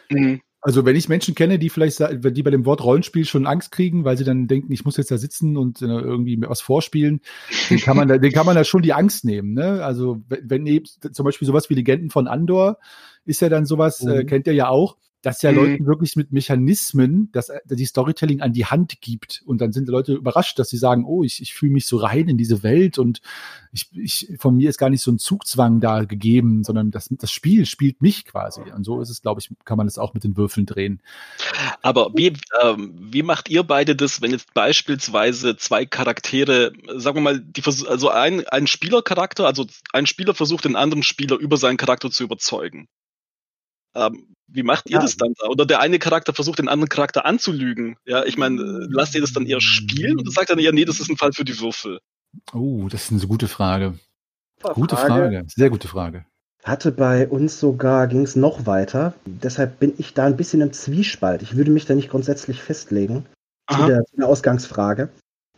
Mhm. 0.10 0.42
Also 0.64 0.86
wenn 0.86 0.96
ich 0.96 1.10
Menschen 1.10 1.34
kenne, 1.34 1.58
die 1.58 1.70
vielleicht, 1.70 2.00
die 2.00 2.44
bei 2.44 2.52
dem 2.52 2.66
Wort 2.66 2.84
Rollenspiel 2.84 3.26
schon 3.26 3.48
Angst 3.48 3.72
kriegen, 3.72 4.06
weil 4.06 4.16
sie 4.16 4.24
dann 4.24 4.48
denken, 4.48 4.72
ich 4.72 4.86
muss 4.86 4.96
jetzt 4.96 5.10
da 5.10 5.18
sitzen 5.18 5.58
und 5.58 5.82
äh, 5.82 5.86
irgendwie 5.86 6.40
was 6.40 6.62
vorspielen, 6.62 7.22
den 7.72 7.80
kann 7.80 7.98
man 7.98 8.08
da, 8.08 8.20
den 8.20 8.32
kann 8.32 8.46
man 8.46 8.56
da 8.56 8.64
schon 8.64 8.84
die 8.84 8.94
Angst 8.94 9.26
nehmen. 9.26 9.54
Ne? 9.54 9.84
Also 9.84 10.22
wenn 10.28 10.68
eben 10.68 10.86
zum 10.86 11.26
Beispiel 11.26 11.48
sowas 11.48 11.72
wie 11.72 11.74
Legenden 11.74 12.12
von 12.12 12.28
Andor 12.28 12.78
ist 13.26 13.42
ja 13.42 13.50
dann 13.50 13.66
sowas, 13.66 14.02
äh, 14.02 14.06
mhm. 14.06 14.20
äh, 14.20 14.24
kennt 14.26 14.46
ihr 14.46 14.54
ja 14.54 14.68
auch 14.68 14.98
dass 15.22 15.42
ja 15.42 15.52
mhm. 15.52 15.58
Leuten 15.58 15.86
wirklich 15.86 16.16
mit 16.16 16.32
Mechanismen 16.32 17.30
dass 17.32 17.52
die 17.66 17.86
Storytelling 17.86 18.42
an 18.42 18.54
die 18.54 18.66
Hand 18.66 19.02
gibt. 19.02 19.44
Und 19.46 19.62
dann 19.62 19.72
sind 19.72 19.88
die 19.88 19.92
Leute 19.92 20.14
überrascht, 20.14 20.58
dass 20.58 20.70
sie 20.70 20.78
sagen, 20.78 21.06
oh, 21.06 21.24
ich, 21.24 21.42
ich 21.42 21.54
fühle 21.54 21.74
mich 21.74 21.86
so 21.86 21.98
rein 21.98 22.28
in 22.28 22.38
diese 22.38 22.64
Welt 22.64 22.98
und 22.98 23.22
ich, 23.72 23.90
ich, 23.94 24.34
von 24.40 24.58
mir 24.58 24.70
ist 24.70 24.78
gar 24.78 24.90
nicht 24.90 25.04
so 25.04 25.12
ein 25.12 25.20
Zugzwang 25.20 25.80
da 25.80 26.04
gegeben, 26.04 26.64
sondern 26.64 26.92
das, 26.92 27.08
das 27.12 27.32
Spiel 27.32 27.66
spielt 27.66 28.02
mich 28.02 28.26
quasi. 28.26 28.62
Und 28.76 28.84
so 28.84 29.00
ist 29.00 29.10
es, 29.10 29.22
glaube 29.22 29.40
ich, 29.40 29.50
kann 29.64 29.78
man 29.78 29.88
das 29.88 29.98
auch 29.98 30.14
mit 30.14 30.24
den 30.24 30.36
Würfeln 30.36 30.66
drehen. 30.66 31.02
Aber 31.82 32.12
wie, 32.16 32.34
ähm, 32.62 32.94
wie 33.00 33.24
macht 33.24 33.50
ihr 33.50 33.64
beide 33.64 33.96
das, 33.96 34.22
wenn 34.22 34.32
jetzt 34.32 34.54
beispielsweise 34.54 35.56
zwei 35.56 35.86
Charaktere, 35.86 36.74
sagen 36.96 37.18
wir 37.18 37.22
mal, 37.22 37.40
die, 37.40 37.64
also 37.64 38.10
ein, 38.10 38.46
ein 38.48 38.68
Spielercharakter, 38.68 39.46
also 39.46 39.66
ein 39.94 40.08
Spieler 40.08 40.34
versucht 40.34 40.66
den 40.66 40.76
anderen 40.76 41.04
Spieler 41.04 41.38
über 41.38 41.58
seinen 41.58 41.78
Charakter 41.78 42.12
zu 42.12 42.24
überzeugen? 42.24 42.88
Ähm, 43.96 44.36
wie 44.48 44.64
macht 44.64 44.90
ihr 44.90 44.98
ja. 44.98 45.02
das 45.02 45.18
dann 45.18 45.34
da? 45.40 45.48
Oder 45.48 45.66
der 45.66 45.80
eine 45.80 46.00
Charakter 46.00 46.34
versucht, 46.34 46.60
den 46.60 46.68
anderen 46.68 46.90
Charakter 46.90 47.26
anzulügen. 47.26 47.98
Ja, 48.06 48.24
ich 48.26 48.38
meine, 48.38 48.62
äh, 48.62 48.88
lasst 48.90 49.16
ihr 49.16 49.22
das 49.22 49.34
dann 49.34 49.46
eher 49.46 49.62
spielen 49.62 50.20
oder 50.20 50.32
sagt 50.32 50.50
dann 50.50 50.60
eher, 50.60 50.74
nee, 50.74 50.86
das 50.86 51.00
ist 51.00 51.10
ein 51.10 51.18
Fall 51.18 51.34
für 51.34 51.46
die 51.46 51.60
Würfel? 51.60 52.00
Oh, 52.54 52.88
das 52.90 53.04
ist 53.04 53.12
eine 53.12 53.28
gute 53.28 53.48
Frage. 53.48 53.98
Frage. 54.60 54.76
Gute 54.76 54.96
Frage, 54.96 55.46
sehr 55.48 55.70
gute 55.70 55.88
Frage. 55.88 56.26
Hatte 56.64 56.92
bei 56.92 57.28
uns 57.28 57.60
sogar, 57.60 58.08
ging 58.08 58.22
es 58.22 58.36
noch 58.36 58.68
weiter. 58.68 59.16
Deshalb 59.26 59.80
bin 59.80 59.94
ich 59.98 60.14
da 60.14 60.26
ein 60.26 60.38
bisschen 60.38 60.62
im 60.62 60.72
Zwiespalt. 60.72 61.42
Ich 61.42 61.56
würde 61.56 61.72
mich 61.72 61.86
da 61.86 61.96
nicht 61.96 62.10
grundsätzlich 62.10 62.62
festlegen 62.62 63.26
zu 63.70 63.88
der, 63.88 64.06
zu 64.06 64.18
der 64.18 64.28
Ausgangsfrage. 64.28 65.10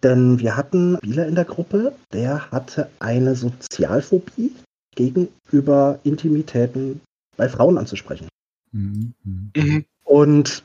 Denn 0.02 0.40
wir 0.40 0.56
hatten 0.56 0.96
einen 0.96 0.98
Spieler 0.98 1.28
in 1.28 1.36
der 1.36 1.46
Gruppe, 1.46 1.94
der 2.14 2.52
hatte 2.52 2.90
eine 3.00 3.36
Sozialphobie 3.36 4.54
gegenüber 4.96 6.00
Intimitäten 6.04 7.02
bei 7.38 7.50
Frauen 7.50 7.78
anzusprechen. 7.78 8.28
Mhm. 8.72 9.14
Mhm. 9.24 9.86
Und 10.04 10.64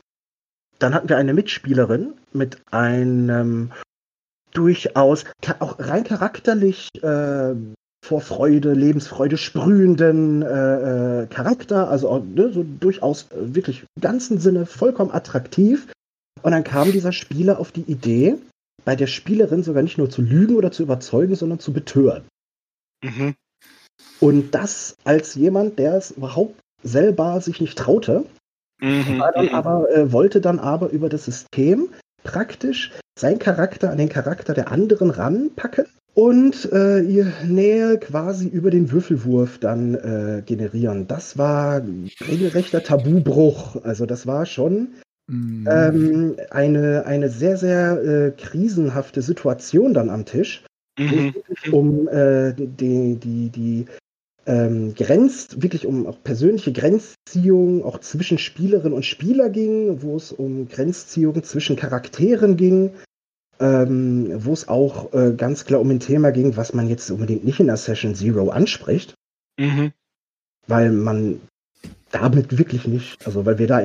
dann 0.79 0.93
hatten 0.93 1.09
wir 1.09 1.17
eine 1.17 1.33
Mitspielerin 1.33 2.13
mit 2.33 2.61
einem 2.71 3.71
durchaus 4.51 5.25
auch 5.59 5.77
rein 5.79 6.03
charakterlich 6.03 6.89
äh, 7.01 7.53
vor 8.03 8.21
Freude, 8.21 8.73
Lebensfreude 8.73 9.37
sprühenden 9.37 10.41
äh, 10.41 11.23
äh, 11.23 11.27
Charakter, 11.27 11.89
also 11.89 12.19
ne, 12.19 12.51
so 12.51 12.63
durchaus 12.63 13.31
äh, 13.31 13.53
wirklich 13.53 13.83
im 13.95 14.01
ganzen 14.01 14.39
Sinne 14.39 14.65
vollkommen 14.65 15.11
attraktiv. 15.11 15.87
Und 16.41 16.51
dann 16.51 16.63
kam 16.63 16.91
dieser 16.91 17.11
Spieler 17.11 17.59
auf 17.59 17.71
die 17.71 17.81
Idee, 17.81 18.37
bei 18.85 18.95
der 18.95 19.07
Spielerin 19.07 19.63
sogar 19.63 19.83
nicht 19.83 19.97
nur 19.97 20.09
zu 20.09 20.21
lügen 20.21 20.55
oder 20.55 20.71
zu 20.71 20.83
überzeugen, 20.83 21.35
sondern 21.35 21.59
zu 21.59 21.73
betören. 21.73 22.23
Mhm. 23.03 23.35
Und 24.19 24.53
das 24.55 24.95
als 25.03 25.35
jemand, 25.35 25.79
der 25.79 25.95
es 25.95 26.11
überhaupt 26.11 26.59
selber 26.83 27.39
sich 27.41 27.61
nicht 27.61 27.77
traute, 27.77 28.25
mhm. 28.79 29.19
dann 29.33 29.45
mhm. 29.45 29.55
aber, 29.55 29.89
äh, 29.91 30.11
wollte 30.11 30.41
dann 30.41 30.59
aber 30.59 30.89
über 30.89 31.09
das 31.09 31.25
System 31.25 31.89
praktisch 32.23 32.91
seinen 33.17 33.39
Charakter 33.39 33.91
an 33.91 33.97
den 33.97 34.09
Charakter 34.09 34.53
der 34.53 34.71
anderen 34.71 35.09
ranpacken 35.09 35.85
und 36.13 36.69
äh, 36.71 36.99
ihr 36.99 37.31
Nähe 37.45 37.97
quasi 37.97 38.47
über 38.47 38.71
den 38.71 38.91
Würfelwurf 38.91 39.57
dann 39.59 39.95
äh, 39.95 40.41
generieren. 40.45 41.07
Das 41.07 41.37
war 41.37 41.81
regelrechter 42.27 42.83
Tabubruch. 42.83 43.83
Also 43.83 44.05
das 44.05 44.27
war 44.27 44.45
schon 44.45 44.89
mhm. 45.27 45.67
ähm, 45.69 46.35
eine, 46.49 47.05
eine 47.05 47.29
sehr, 47.29 47.57
sehr 47.57 48.03
äh, 48.03 48.31
krisenhafte 48.31 49.21
Situation 49.21 49.93
dann 49.93 50.09
am 50.09 50.25
Tisch, 50.25 50.63
mhm. 50.99 51.33
um 51.71 52.07
äh, 52.07 52.53
die, 52.53 53.15
die, 53.15 53.49
die 53.49 53.85
ähm, 54.45 54.93
grenzt, 54.95 55.61
wirklich 55.61 55.85
um 55.85 56.07
auch 56.07 56.21
persönliche 56.23 56.71
Grenzziehungen 56.71 57.83
auch 57.83 57.99
zwischen 57.99 58.37
Spielerin 58.37 58.93
und 58.93 59.05
Spieler 59.05 59.49
ging, 59.49 60.01
wo 60.01 60.15
es 60.15 60.31
um 60.31 60.67
Grenzziehungen 60.67 61.43
zwischen 61.43 61.75
Charakteren 61.75 62.57
ging, 62.57 62.91
ähm, 63.59 64.31
wo 64.45 64.53
es 64.53 64.67
auch 64.67 65.13
äh, 65.13 65.33
ganz 65.35 65.65
klar 65.65 65.81
um 65.81 65.89
ein 65.89 65.99
Thema 65.99 66.31
ging, 66.31 66.57
was 66.57 66.73
man 66.73 66.87
jetzt 66.87 67.09
unbedingt 67.11 67.43
nicht 67.43 67.59
in 67.59 67.67
der 67.67 67.77
Session 67.77 68.15
Zero 68.15 68.49
anspricht. 68.49 69.15
Mhm. 69.59 69.91
weil 70.67 70.91
man 70.91 71.41
damit 72.11 72.57
wirklich 72.57 72.87
nicht, 72.87 73.25
also 73.25 73.45
weil 73.45 73.59
wir 73.59 73.67
da 73.67 73.81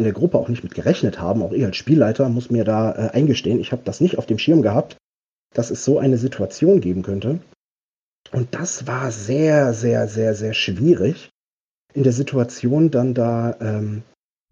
dass 5.54 5.70
es 5.70 5.84
so 5.84 5.98
eine 5.98 6.18
Situation 6.18 6.80
geben 6.80 7.02
könnte. 7.02 7.40
Und 8.32 8.54
das 8.54 8.86
war 8.86 9.10
sehr, 9.10 9.72
sehr, 9.72 10.08
sehr, 10.08 10.34
sehr 10.34 10.54
schwierig, 10.54 11.30
in 11.94 12.02
der 12.02 12.12
Situation 12.12 12.90
dann 12.90 13.14
da 13.14 13.56
ähm, 13.60 14.02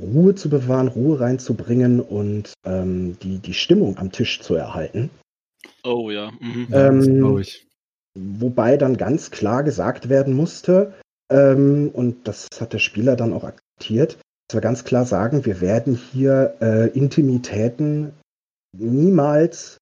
Ruhe 0.00 0.34
zu 0.34 0.48
bewahren, 0.48 0.88
Ruhe 0.88 1.20
reinzubringen 1.20 2.00
und 2.00 2.54
ähm, 2.64 3.18
die, 3.22 3.38
die 3.38 3.54
Stimmung 3.54 3.98
am 3.98 4.12
Tisch 4.12 4.40
zu 4.40 4.54
erhalten. 4.54 5.10
Oh 5.84 6.10
ja. 6.10 6.30
Mhm. 6.40 6.68
Ähm, 6.72 7.38
ich. 7.38 7.66
Wobei 8.14 8.76
dann 8.76 8.96
ganz 8.96 9.30
klar 9.30 9.62
gesagt 9.62 10.08
werden 10.08 10.34
musste, 10.34 10.94
ähm, 11.30 11.90
und 11.92 12.28
das 12.28 12.48
hat 12.60 12.72
der 12.72 12.78
Spieler 12.78 13.16
dann 13.16 13.32
auch 13.32 13.44
akzeptiert, 13.44 14.18
dass 14.48 14.56
wir 14.56 14.60
ganz 14.60 14.84
klar 14.84 15.06
sagen, 15.06 15.46
wir 15.46 15.60
werden 15.60 15.94
hier 15.94 16.56
äh, 16.60 16.88
Intimitäten 16.90 18.12
niemals 18.76 19.78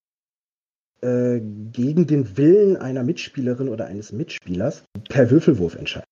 äh, 1.02 1.40
gegen 1.40 2.06
den 2.06 2.36
Willen 2.36 2.76
einer 2.76 3.02
Mitspielerin 3.02 3.68
oder 3.68 3.86
eines 3.86 4.12
Mitspielers 4.12 4.84
per 5.08 5.30
Würfelwurf 5.30 5.74
entscheiden. 5.74 6.06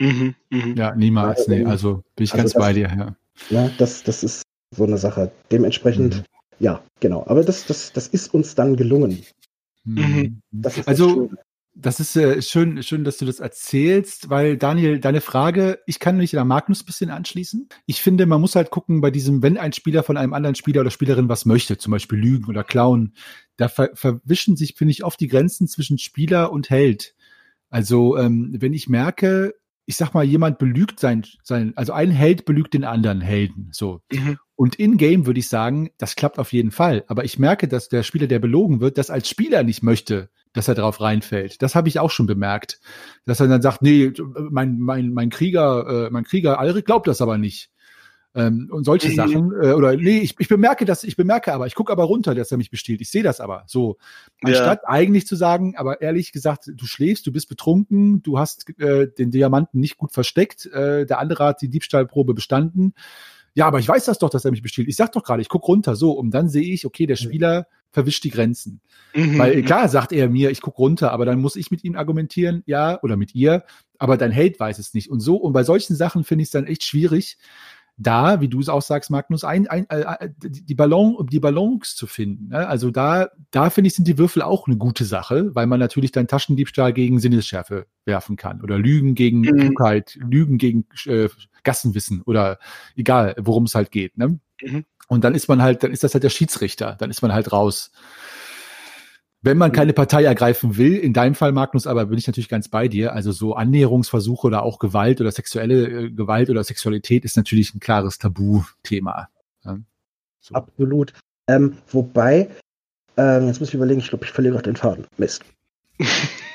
Mhm, 0.00 0.34
mh. 0.50 0.74
Ja, 0.76 0.94
niemals. 0.94 1.40
Also, 1.40 1.50
nee, 1.50 1.64
also 1.64 2.02
bin 2.16 2.24
ich 2.24 2.32
also 2.32 2.42
ganz 2.42 2.52
das, 2.52 2.60
bei 2.60 2.72
dir. 2.72 2.88
Ja. 2.88 3.16
ja, 3.50 3.70
das, 3.78 4.02
das 4.02 4.22
ist 4.22 4.42
so 4.74 4.84
eine 4.84 4.98
Sache. 4.98 5.30
Dementsprechend, 5.50 6.16
mhm. 6.16 6.24
ja, 6.58 6.82
genau. 7.00 7.24
Aber 7.26 7.44
das, 7.44 7.66
das, 7.66 7.92
das 7.92 8.08
ist 8.08 8.34
uns 8.34 8.54
dann 8.54 8.76
gelungen. 8.76 9.22
Mhm. 9.84 10.40
Das 10.50 10.86
also, 10.86 11.30
das 11.74 12.00
ist 12.00 12.16
äh, 12.16 12.42
schön, 12.42 12.82
schön, 12.82 13.04
dass 13.04 13.16
du 13.16 13.24
das 13.24 13.40
erzählst, 13.40 14.28
weil 14.28 14.58
Daniel, 14.58 15.00
deine 15.00 15.22
Frage, 15.22 15.78
ich 15.86 15.98
kann 15.98 16.18
mich 16.18 16.32
da 16.32 16.44
Magnus 16.44 16.82
ein 16.82 16.86
bisschen 16.86 17.10
anschließen. 17.10 17.68
Ich 17.86 18.02
finde, 18.02 18.26
man 18.26 18.40
muss 18.40 18.56
halt 18.56 18.70
gucken 18.70 19.00
bei 19.00 19.10
diesem, 19.10 19.42
wenn 19.42 19.56
ein 19.56 19.72
Spieler 19.72 20.02
von 20.02 20.18
einem 20.18 20.34
anderen 20.34 20.54
Spieler 20.54 20.82
oder 20.82 20.90
Spielerin 20.90 21.30
was 21.30 21.46
möchte, 21.46 21.78
zum 21.78 21.90
Beispiel 21.90 22.18
lügen 22.18 22.46
oder 22.46 22.62
klauen, 22.62 23.14
da 23.56 23.68
ver 23.68 23.90
verwischen 23.94 24.56
sich, 24.56 24.74
finde 24.74 24.92
ich, 24.92 25.04
oft 25.04 25.18
die 25.18 25.28
Grenzen 25.28 25.66
zwischen 25.66 25.98
Spieler 25.98 26.52
und 26.52 26.68
Held. 26.68 27.14
Also, 27.70 28.18
ähm, 28.18 28.54
wenn 28.58 28.74
ich 28.74 28.88
merke, 28.88 29.54
ich 29.86 29.96
sag 29.96 30.12
mal, 30.12 30.24
jemand 30.24 30.58
belügt 30.58 31.00
sein, 31.00 31.24
sein, 31.42 31.72
also 31.76 31.94
ein 31.94 32.10
Held 32.10 32.44
belügt 32.44 32.74
den 32.74 32.84
anderen 32.84 33.22
Helden, 33.22 33.70
so. 33.72 34.02
Mhm. 34.12 34.38
Und 34.56 34.76
in-game 34.76 35.26
würde 35.26 35.40
ich 35.40 35.48
sagen, 35.48 35.90
das 35.96 36.16
klappt 36.16 36.38
auf 36.38 36.52
jeden 36.52 36.70
Fall. 36.70 37.04
Aber 37.08 37.24
ich 37.24 37.38
merke, 37.38 37.66
dass 37.66 37.88
der 37.88 38.02
Spieler, 38.02 38.26
der 38.26 38.38
belogen 38.38 38.80
wird, 38.80 38.98
das 38.98 39.10
als 39.10 39.28
Spieler 39.28 39.62
nicht 39.62 39.82
möchte 39.82 40.28
dass 40.52 40.68
er 40.68 40.74
darauf 40.74 41.00
reinfällt. 41.00 41.62
Das 41.62 41.74
habe 41.74 41.88
ich 41.88 41.98
auch 41.98 42.10
schon 42.10 42.26
bemerkt, 42.26 42.80
dass 43.24 43.40
er 43.40 43.48
dann 43.48 43.62
sagt, 43.62 43.82
nee, 43.82 44.12
mein 44.50 44.78
mein 44.78 45.12
mein 45.12 45.30
Krieger, 45.30 46.06
äh, 46.06 46.10
mein 46.10 46.24
Krieger 46.24 46.58
Alrik 46.58 46.86
glaubt 46.86 47.06
das 47.06 47.20
aber 47.20 47.38
nicht. 47.38 47.70
Ähm, 48.34 48.68
und 48.72 48.84
solche 48.84 49.10
mhm. 49.10 49.14
Sachen 49.14 49.52
äh, 49.62 49.72
oder 49.72 49.94
nee, 49.94 50.20
ich, 50.20 50.36
ich 50.38 50.48
bemerke 50.48 50.86
das, 50.86 51.04
ich 51.04 51.16
bemerke 51.16 51.52
aber, 51.52 51.66
ich 51.66 51.74
gucke 51.74 51.92
aber 51.92 52.04
runter, 52.04 52.34
dass 52.34 52.50
er 52.50 52.56
mich 52.56 52.70
bestiehlt. 52.70 53.02
Ich 53.02 53.10
sehe 53.10 53.22
das 53.22 53.40
aber 53.40 53.64
so. 53.66 53.98
Anstatt 54.42 54.80
ja. 54.84 54.88
eigentlich 54.88 55.26
zu 55.26 55.36
sagen, 55.36 55.74
aber 55.76 56.00
ehrlich 56.00 56.32
gesagt, 56.32 56.70
du 56.74 56.86
schläfst, 56.86 57.26
du 57.26 57.32
bist 57.32 57.48
betrunken, 57.50 58.22
du 58.22 58.38
hast 58.38 58.70
äh, 58.78 59.08
den 59.08 59.30
Diamanten 59.30 59.80
nicht 59.80 59.98
gut 59.98 60.12
versteckt, 60.12 60.64
äh, 60.66 61.04
der 61.04 61.18
andere 61.18 61.44
hat 61.44 61.60
die 61.60 61.68
Diebstahlprobe 61.68 62.32
bestanden. 62.32 62.94
Ja, 63.54 63.66
aber 63.66 63.80
ich 63.80 63.88
weiß 63.88 64.06
das 64.06 64.18
doch, 64.18 64.30
dass 64.30 64.46
er 64.46 64.50
mich 64.50 64.62
bestiehlt. 64.62 64.88
Ich 64.88 64.96
sag 64.96 65.12
doch 65.12 65.24
gerade, 65.24 65.42
ich 65.42 65.50
guck 65.50 65.68
runter, 65.68 65.94
so, 65.94 66.12
und 66.12 66.30
dann 66.30 66.48
sehe 66.48 66.72
ich, 66.72 66.86
okay, 66.86 67.04
der 67.04 67.16
Spieler 67.16 67.66
verwischt 67.92 68.24
die 68.24 68.30
Grenzen. 68.30 68.80
Mhm. 69.14 69.38
Weil 69.38 69.56
mhm. 69.56 69.64
klar 69.64 69.88
sagt 69.88 70.12
er 70.12 70.28
mir, 70.28 70.50
ich 70.50 70.60
guck 70.60 70.78
runter, 70.78 71.12
aber 71.12 71.24
dann 71.24 71.40
muss 71.40 71.56
ich 71.56 71.70
mit 71.70 71.84
ihm 71.84 71.96
argumentieren, 71.96 72.62
ja, 72.66 73.00
oder 73.02 73.16
mit 73.16 73.34
ihr, 73.34 73.64
aber 73.98 74.16
dein 74.16 74.32
Held 74.32 74.58
weiß 74.58 74.78
es 74.78 74.94
nicht. 74.94 75.10
Und 75.10 75.20
so, 75.20 75.36
und 75.36 75.52
bei 75.52 75.62
solchen 75.62 75.94
Sachen 75.94 76.24
finde 76.24 76.42
ich 76.42 76.48
es 76.48 76.52
dann 76.52 76.66
echt 76.66 76.84
schwierig, 76.84 77.38
da, 77.98 78.40
wie 78.40 78.48
du 78.48 78.60
es 78.60 78.68
auch 78.68 78.82
sagst, 78.82 79.10
Magnus, 79.10 79.44
ein, 79.44 79.66
ein, 79.68 79.88
äh, 79.90 80.00
äh 80.00 80.28
die, 80.40 80.74
Ballon, 80.74 81.26
die 81.30 81.40
Balance 81.40 81.94
zu 81.94 82.06
finden. 82.06 82.48
Ne? 82.48 82.66
Also 82.66 82.90
da, 82.90 83.28
da 83.50 83.70
finde 83.70 83.88
ich, 83.88 83.94
sind 83.94 84.08
die 84.08 84.18
Würfel 84.18 84.42
auch 84.42 84.66
eine 84.66 84.76
gute 84.76 85.04
Sache, 85.04 85.54
weil 85.54 85.66
man 85.66 85.78
natürlich 85.78 86.10
dann 86.10 86.26
Taschendiebstahl 86.26 86.92
gegen 86.92 87.20
Sinnesschärfe 87.20 87.86
werfen 88.04 88.36
kann 88.36 88.62
oder 88.62 88.78
Lügen 88.78 89.14
gegen 89.14 89.40
mhm. 89.40 89.58
Klugheit, 89.58 90.18
Lügen 90.20 90.58
gegen 90.58 90.86
äh, 91.06 91.28
Gassenwissen 91.64 92.22
oder 92.22 92.58
egal, 92.96 93.34
worum 93.38 93.64
es 93.64 93.74
halt 93.74 93.90
geht. 93.90 94.16
Ne? 94.16 94.40
Mhm. 94.62 94.84
Und 95.08 95.24
dann 95.24 95.34
ist 95.34 95.48
man 95.48 95.62
halt, 95.62 95.82
dann 95.82 95.92
ist 95.92 96.04
das 96.04 96.14
halt 96.14 96.24
der 96.24 96.30
Schiedsrichter, 96.30 96.96
dann 96.98 97.10
ist 97.10 97.22
man 97.22 97.32
halt 97.32 97.52
raus. 97.52 97.90
Wenn 99.44 99.58
man 99.58 99.72
keine 99.72 99.92
Partei 99.92 100.22
ergreifen 100.22 100.76
will, 100.76 100.96
in 100.96 101.12
deinem 101.12 101.34
Fall, 101.34 101.50
Magnus, 101.50 101.88
aber 101.88 102.06
bin 102.06 102.16
ich 102.16 102.28
natürlich 102.28 102.48
ganz 102.48 102.68
bei 102.68 102.86
dir. 102.86 103.12
Also 103.12 103.32
so 103.32 103.54
Annäherungsversuche 103.54 104.46
oder 104.46 104.62
auch 104.62 104.78
Gewalt 104.78 105.20
oder 105.20 105.32
sexuelle 105.32 106.04
äh, 106.04 106.10
Gewalt 106.10 106.48
oder 106.48 106.62
Sexualität 106.62 107.24
ist 107.24 107.36
natürlich 107.36 107.74
ein 107.74 107.80
klares 107.80 108.18
Tabuthema. 108.18 109.28
Ja, 109.64 109.78
so. 110.40 110.54
Absolut. 110.54 111.12
Ähm, 111.48 111.76
wobei, 111.88 112.50
ähm, 113.16 113.48
jetzt 113.48 113.58
muss 113.58 113.70
ich 113.70 113.74
überlegen, 113.74 114.00
ich 114.00 114.08
glaube, 114.08 114.24
ich 114.24 114.30
verliere 114.30 114.56
auch 114.56 114.62
den 114.62 114.76
Faden. 114.76 115.06
Mist. 115.16 115.44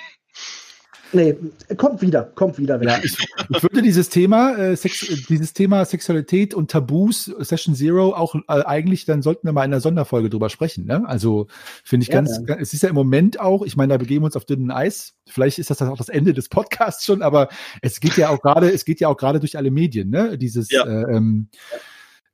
Nee, 1.13 1.35
kommt 1.77 2.01
wieder, 2.01 2.23
kommt 2.23 2.57
wieder. 2.57 2.81
Ja, 2.83 2.99
ich, 3.01 3.17
ich, 3.49 3.63
würde 3.63 3.81
dieses 3.81 4.09
Thema, 4.09 4.57
äh, 4.57 4.75
Sex, 4.75 4.99
dieses 5.29 5.53
Thema 5.53 5.85
Sexualität 5.85 6.53
und 6.53 6.69
Tabus, 6.71 7.25
Session 7.39 7.75
Zero, 7.75 8.13
auch 8.13 8.35
äh, 8.35 8.41
eigentlich, 8.47 9.05
dann 9.05 9.21
sollten 9.21 9.47
wir 9.47 9.53
mal 9.53 9.63
in 9.63 9.71
einer 9.71 9.81
Sonderfolge 9.81 10.29
drüber 10.29 10.49
sprechen. 10.49 10.85
Ne? 10.85 11.03
Also 11.07 11.47
finde 11.83 12.03
ich 12.03 12.09
ja, 12.09 12.15
ganz, 12.15 12.41
ja. 12.47 12.55
es 12.55 12.73
ist 12.73 12.83
ja 12.83 12.89
im 12.89 12.95
Moment 12.95 13.39
auch, 13.39 13.63
ich 13.63 13.77
meine, 13.77 13.93
da 13.93 13.97
begeben 13.97 14.23
wir 14.23 14.27
uns 14.27 14.35
auf 14.35 14.45
dünnen 14.45 14.71
Eis. 14.71 15.13
Vielleicht 15.27 15.59
ist 15.59 15.69
das 15.69 15.77
dann 15.77 15.89
auch 15.89 15.97
das 15.97 16.09
Ende 16.09 16.33
des 16.33 16.49
Podcasts 16.49 17.05
schon, 17.05 17.21
aber 17.21 17.49
es 17.81 17.99
geht 17.99 18.17
ja 18.17 18.29
auch 18.29 18.41
gerade, 18.41 18.71
es 18.71 18.83
geht 18.83 18.99
ja 18.99 19.07
auch 19.07 19.17
gerade 19.17 19.39
durch 19.39 19.57
alle 19.57 19.71
Medien, 19.71 20.09
ne? 20.09 20.37
Dieses 20.37 20.69
ja. 20.69 20.85
äh, 20.85 21.15
ähm, 21.15 21.49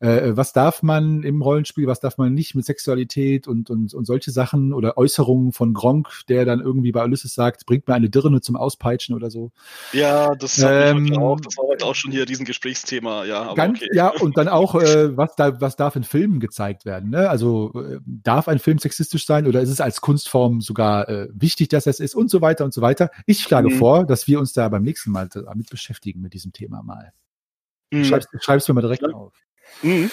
äh, 0.04 0.36
was 0.36 0.52
darf 0.52 0.84
man 0.84 1.24
im 1.24 1.42
Rollenspiel, 1.42 1.88
was 1.88 2.02
darf 2.02 2.18
man 2.18 2.34
nicht 2.34 2.56
mit 2.56 2.66
Sexualität 2.66 3.48
und, 3.48 3.70
und, 3.70 3.94
und 3.94 4.06
solche 4.06 4.32
Sachen 4.32 4.74
oder 4.74 4.98
Äußerungen 4.98 5.54
von 5.54 5.74
Gronk, 5.74 6.10
der 6.28 6.44
dann 6.44 6.60
irgendwie 6.60 6.92
bei 6.92 7.06
Ulysses 7.06 7.34
sagt, 7.34 7.66
bringt 7.66 7.88
mir 7.88 7.94
eine 7.94 8.10
Dirne 8.10 8.42
zum 8.42 8.58
Auspeitschen 8.58 9.16
oder 9.16 9.32
so. 9.32 9.52
Ja, 9.94 10.36
das, 10.36 10.60
ähm, 10.60 11.18
auch, 11.18 11.40
das 11.40 11.58
war 11.58 11.68
heute 11.68 11.86
auch 11.86 11.96
schon 11.96 12.12
hier 12.12 12.26
diesen 12.26 12.46
Gesprächsthema, 12.46 13.24
ja. 13.24 13.54
Ganz, 13.54 13.82
okay. 13.82 13.90
Ja, 13.94 14.10
und 14.10 14.38
dann 14.38 14.50
auch, 14.50 14.76
äh, 14.76 15.16
was, 15.16 15.36
da, 15.38 15.62
was 15.62 15.78
darf 15.78 15.96
in 15.96 16.04
Filmen 16.04 16.42
gezeigt 16.42 16.84
werden? 16.84 17.10
Ne? 17.10 17.30
Also 17.30 17.72
äh, 17.74 18.00
darf 18.06 18.50
ein 18.50 18.60
Film 18.60 18.80
sexistisch 18.80 19.26
sein 19.26 19.48
oder 19.48 19.62
ist 19.62 19.70
es 19.70 19.80
als 19.80 20.02
Kunstform 20.02 20.60
sogar 20.60 21.08
äh, 21.08 21.30
wichtig, 21.34 21.70
dass 21.70 21.88
es 21.88 22.02
ist 22.02 22.14
und 22.14 22.30
so 22.30 22.42
weiter 22.42 22.66
und 22.66 22.74
so 22.74 22.82
weiter. 22.82 23.10
Ich 23.26 23.40
schlage 23.40 23.70
mhm. 23.70 23.78
vor, 23.78 24.06
dass 24.06 24.28
wir 24.28 24.40
uns 24.40 24.52
da 24.52 24.68
beim 24.68 24.84
nächsten 24.84 25.12
Mal 25.12 25.30
damit 25.30 25.70
beschäftigen, 25.70 26.22
mit 26.22 26.34
diesem 26.34 26.52
Thema 26.52 26.84
mal. 26.84 27.14
Mhm. 27.92 28.04
Schreib's, 28.04 28.28
schreib's 28.42 28.68
mir 28.68 28.74
mal 28.74 28.82
direkt 28.82 29.04
ja. 29.04 29.10
auf. 29.10 29.34
Mhm. 29.82 30.10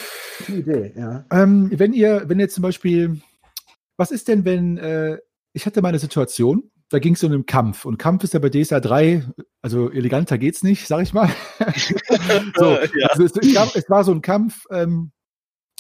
Idee, 0.49 0.93
ja. 0.97 1.25
Ähm, 1.31 1.71
wenn 1.73 1.93
ihr, 1.93 2.25
wenn 2.27 2.41
ihr 2.41 2.49
zum 2.49 2.63
Beispiel, 2.63 3.21
was 3.97 4.11
ist 4.11 4.29
denn, 4.29 4.45
wenn, 4.45 4.79
äh, 4.79 5.19
ich 5.53 5.67
hatte 5.67 5.83
mal 5.83 5.89
eine 5.89 5.99
Situation, 5.99 6.71
da 6.89 6.99
ging 6.99 7.15
es 7.15 7.23
um 7.23 7.33
einen 7.33 7.47
Kampf 7.47 7.85
und 7.85 7.99
Kampf 7.99 8.25
ist 8.25 8.35
ja 8.35 8.41
bei 8.41 8.49
DSA 8.49 8.81
3, 8.81 9.25
also 9.63 9.91
eleganter 9.91 10.39
geht's 10.39 10.63
nicht, 10.63 10.89
sag 10.89 11.03
ich 11.03 11.13
mal. 11.13 11.31
so, 12.57 12.71
ja. 12.71 13.07
also 13.09 13.25
es, 13.25 13.37
es, 13.37 13.55
gab, 13.55 13.75
es, 13.77 13.89
war 13.89 14.03
so 14.03 14.13
ein 14.13 14.23
Kampf, 14.23 14.65
ähm, 14.71 15.13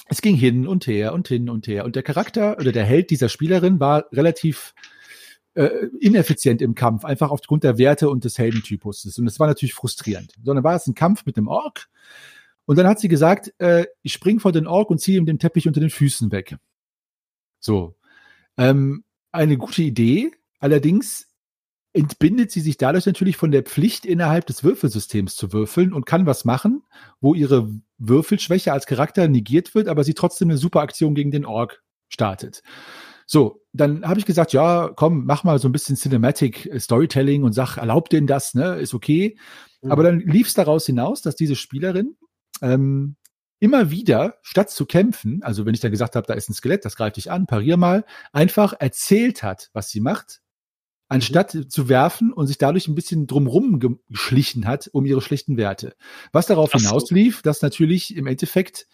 es 0.06 0.20
ging 0.20 0.36
hin 0.36 0.66
und 0.66 0.86
her 0.86 1.12
und 1.12 1.28
hin 1.28 1.48
und 1.48 1.66
her 1.66 1.84
und 1.84 1.96
der 1.96 2.02
Charakter 2.02 2.58
oder 2.58 2.72
der 2.72 2.84
Held 2.84 3.10
dieser 3.10 3.28
Spielerin 3.28 3.80
war 3.80 4.06
relativ 4.12 4.74
äh, 5.54 5.68
ineffizient 6.00 6.62
im 6.62 6.74
Kampf, 6.74 7.04
einfach 7.04 7.30
aufgrund 7.30 7.64
der 7.64 7.78
Werte 7.78 8.08
und 8.08 8.24
des 8.24 8.38
Heldentypus. 8.38 9.04
Und 9.18 9.24
das 9.24 9.40
war 9.40 9.48
natürlich 9.48 9.74
frustrierend. 9.74 10.34
Sondern 10.44 10.64
war 10.64 10.76
es 10.76 10.86
ein 10.86 10.94
Kampf 10.94 11.26
mit 11.26 11.36
einem 11.36 11.48
Ork 11.48 11.88
und 12.70 12.76
dann 12.76 12.86
hat 12.86 13.00
sie 13.00 13.08
gesagt, 13.08 13.52
äh, 13.58 13.86
ich 14.02 14.12
spring 14.12 14.38
vor 14.38 14.52
den 14.52 14.68
Ork 14.68 14.90
und 14.90 15.00
ziehe 15.00 15.18
ihm 15.18 15.26
den 15.26 15.40
Teppich 15.40 15.66
unter 15.66 15.80
den 15.80 15.90
Füßen 15.90 16.30
weg. 16.30 16.56
So. 17.58 17.96
Ähm, 18.56 19.02
eine 19.32 19.56
gute 19.56 19.82
Idee. 19.82 20.30
Allerdings 20.60 21.26
entbindet 21.94 22.52
sie 22.52 22.60
sich 22.60 22.76
dadurch 22.76 23.06
natürlich 23.06 23.36
von 23.36 23.50
der 23.50 23.64
Pflicht, 23.64 24.06
innerhalb 24.06 24.46
des 24.46 24.62
Würfelsystems 24.62 25.34
zu 25.34 25.52
würfeln 25.52 25.92
und 25.92 26.06
kann 26.06 26.26
was 26.26 26.44
machen, 26.44 26.84
wo 27.20 27.34
ihre 27.34 27.68
Würfelschwäche 27.98 28.72
als 28.72 28.86
Charakter 28.86 29.26
negiert 29.26 29.74
wird, 29.74 29.88
aber 29.88 30.04
sie 30.04 30.14
trotzdem 30.14 30.48
eine 30.48 30.56
super 30.56 30.82
Aktion 30.82 31.16
gegen 31.16 31.32
den 31.32 31.46
Ork 31.46 31.82
startet. 32.08 32.62
So, 33.26 33.64
dann 33.72 34.04
habe 34.04 34.20
ich 34.20 34.26
gesagt, 34.26 34.52
ja, 34.52 34.92
komm, 34.94 35.24
mach 35.24 35.42
mal 35.42 35.58
so 35.58 35.66
ein 35.66 35.72
bisschen 35.72 35.96
Cinematic 35.96 36.70
Storytelling 36.78 37.42
und 37.42 37.52
sag, 37.52 37.78
erlaubt 37.78 38.12
denn 38.12 38.28
das, 38.28 38.54
ne? 38.54 38.76
Ist 38.76 38.94
okay. 38.94 39.36
Mhm. 39.82 39.90
Aber 39.90 40.04
dann 40.04 40.20
lief 40.20 40.46
es 40.46 40.54
daraus 40.54 40.86
hinaus, 40.86 41.20
dass 41.20 41.34
diese 41.34 41.56
Spielerin 41.56 42.14
ähm, 42.62 43.16
immer 43.60 43.90
wieder, 43.90 44.36
statt 44.42 44.70
zu 44.70 44.86
kämpfen, 44.86 45.42
also 45.42 45.66
wenn 45.66 45.74
ich 45.74 45.80
dann 45.80 45.90
gesagt 45.90 46.16
habe, 46.16 46.26
da 46.26 46.34
ist 46.34 46.48
ein 46.48 46.54
Skelett, 46.54 46.84
das 46.84 46.96
greift 46.96 47.16
dich 47.16 47.30
an, 47.30 47.46
parier 47.46 47.76
mal, 47.76 48.04
einfach 48.32 48.72
erzählt 48.78 49.42
hat, 49.42 49.70
was 49.74 49.90
sie 49.90 50.00
macht, 50.00 50.40
anstatt 51.08 51.54
mhm. 51.54 51.68
zu 51.68 51.88
werfen 51.88 52.32
und 52.32 52.46
sich 52.46 52.56
dadurch 52.56 52.88
ein 52.88 52.94
bisschen 52.94 53.26
drumrum 53.26 53.98
geschlichen 54.08 54.66
hat 54.66 54.88
um 54.92 55.04
ihre 55.04 55.20
schlechten 55.20 55.56
Werte. 55.56 55.94
Was 56.32 56.46
darauf 56.46 56.70
so. 56.72 56.78
hinauslief, 56.78 57.42
dass 57.42 57.60
natürlich 57.60 58.16
im 58.16 58.26
Endeffekt 58.26 58.86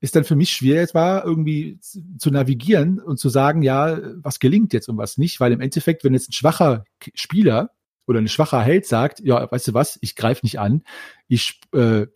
es 0.00 0.10
dann 0.10 0.24
für 0.24 0.36
mich 0.36 0.50
schwer 0.50 0.86
war, 0.92 1.24
irgendwie 1.24 1.78
zu 1.80 2.30
navigieren 2.30 3.00
und 3.00 3.18
zu 3.18 3.30
sagen, 3.30 3.62
ja, 3.62 3.98
was 4.16 4.38
gelingt 4.38 4.74
jetzt 4.74 4.88
und 4.90 4.98
was 4.98 5.16
nicht, 5.16 5.40
weil 5.40 5.52
im 5.52 5.62
Endeffekt, 5.62 6.04
wenn 6.04 6.12
jetzt 6.12 6.28
ein 6.28 6.34
schwacher 6.34 6.84
Spieler 7.14 7.70
oder 8.06 8.20
ein 8.20 8.28
schwacher 8.28 8.60
Held 8.60 8.86
sagt, 8.86 9.20
ja, 9.20 9.50
weißt 9.50 9.68
du 9.68 9.74
was, 9.74 9.98
ich 10.02 10.16
greife 10.16 10.44
nicht 10.44 10.58
an, 10.58 10.82
ich 11.28 11.60
äh, 11.72 12.06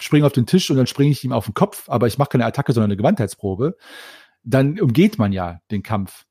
springe 0.00 0.26
auf 0.26 0.32
den 0.32 0.46
Tisch 0.46 0.70
und 0.70 0.76
dann 0.76 0.86
springe 0.86 1.10
ich 1.10 1.24
ihm 1.24 1.32
auf 1.32 1.46
den 1.46 1.54
Kopf, 1.54 1.88
aber 1.88 2.06
ich 2.06 2.18
mache 2.18 2.30
keine 2.30 2.46
Attacke, 2.46 2.72
sondern 2.72 2.90
eine 2.90 2.96
Gewandheitsprobe, 2.96 3.76
dann 4.42 4.78
umgeht 4.80 5.18
man 5.18 5.32
ja 5.32 5.60
den 5.70 5.82
Kampf. 5.82 6.24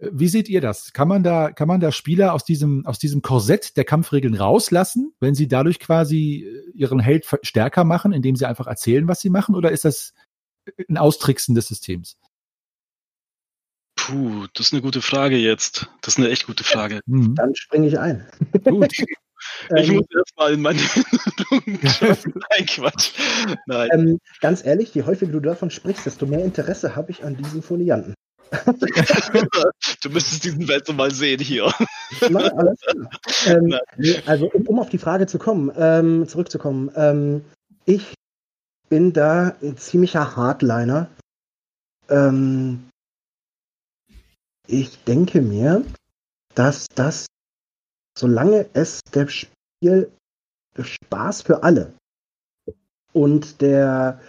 Wie 0.00 0.28
seht 0.28 0.48
ihr 0.48 0.60
das? 0.60 0.92
Kann 0.92 1.08
man 1.08 1.24
da, 1.24 1.50
kann 1.50 1.66
man 1.66 1.80
da 1.80 1.90
Spieler 1.90 2.32
aus 2.32 2.44
diesem, 2.44 2.86
aus 2.86 3.00
diesem 3.00 3.20
Korsett 3.20 3.76
der 3.76 3.84
Kampfregeln 3.84 4.34
rauslassen, 4.34 5.12
wenn 5.18 5.34
sie 5.34 5.48
dadurch 5.48 5.80
quasi 5.80 6.46
äh, 6.46 6.70
ihren 6.72 7.00
Held 7.00 7.26
stärker 7.42 7.82
machen, 7.82 8.12
indem 8.12 8.36
sie 8.36 8.46
einfach 8.46 8.68
erzählen, 8.68 9.08
was 9.08 9.20
sie 9.20 9.30
machen? 9.30 9.56
Oder 9.56 9.72
ist 9.72 9.84
das 9.84 10.14
ein 10.88 10.98
Austricksen 10.98 11.56
des 11.56 11.66
Systems? 11.66 12.16
Puh, 14.08 14.46
das 14.54 14.68
ist 14.68 14.72
eine 14.72 14.80
gute 14.80 15.02
Frage 15.02 15.36
jetzt. 15.36 15.86
Das 16.00 16.14
ist 16.14 16.18
eine 16.18 16.30
echt 16.30 16.46
gute 16.46 16.64
Frage. 16.64 17.00
Mhm. 17.04 17.34
Dann 17.34 17.54
springe 17.54 17.88
ich 17.88 17.98
ein. 17.98 18.26
Gut. 18.64 18.92
Ich 19.76 19.90
muss 19.90 20.04
erstmal 20.14 20.52
in 20.52 20.60
meine 20.60 20.80
Nein, 21.64 22.66
Quatsch. 22.66 23.12
Nein. 23.66 23.88
Ähm, 23.92 24.18
ganz 24.40 24.64
ehrlich, 24.64 24.94
je 24.94 25.04
häufiger 25.04 25.32
du 25.32 25.40
davon 25.40 25.70
sprichst, 25.70 26.06
desto 26.06 26.26
mehr 26.26 26.44
Interesse 26.44 26.96
habe 26.96 27.12
ich 27.12 27.24
an 27.24 27.36
diesen 27.36 27.62
Folianten. 27.62 28.14
du 30.02 30.10
müsstest 30.10 30.44
diesen 30.44 30.68
Welt 30.68 30.92
mal 30.94 31.12
sehen 31.12 31.40
hier. 31.40 31.72
Nein, 32.28 32.50
alles 32.52 32.80
ähm, 33.46 33.78
also, 34.26 34.50
um, 34.50 34.66
um, 34.66 34.80
auf 34.80 34.90
die 34.90 34.98
Frage 34.98 35.26
zu 35.26 35.38
kommen, 35.38 35.72
ähm, 35.76 36.26
zurückzukommen, 36.28 36.90
ähm, 36.96 37.44
ich 37.84 38.14
bin 38.88 39.12
da 39.12 39.56
ein 39.62 39.76
ziemlicher 39.76 40.36
Hardliner. 40.36 41.08
Ähm, 42.10 42.87
ich 44.68 45.02
denke 45.04 45.40
mir, 45.40 45.84
dass 46.54 46.86
das, 46.94 47.26
solange 48.16 48.68
es 48.74 49.00
der 49.14 49.28
Spiel 49.28 50.12
Spaß 50.78 51.42
für 51.42 51.62
alle 51.64 51.92
und 53.12 53.60
der, 53.60 54.20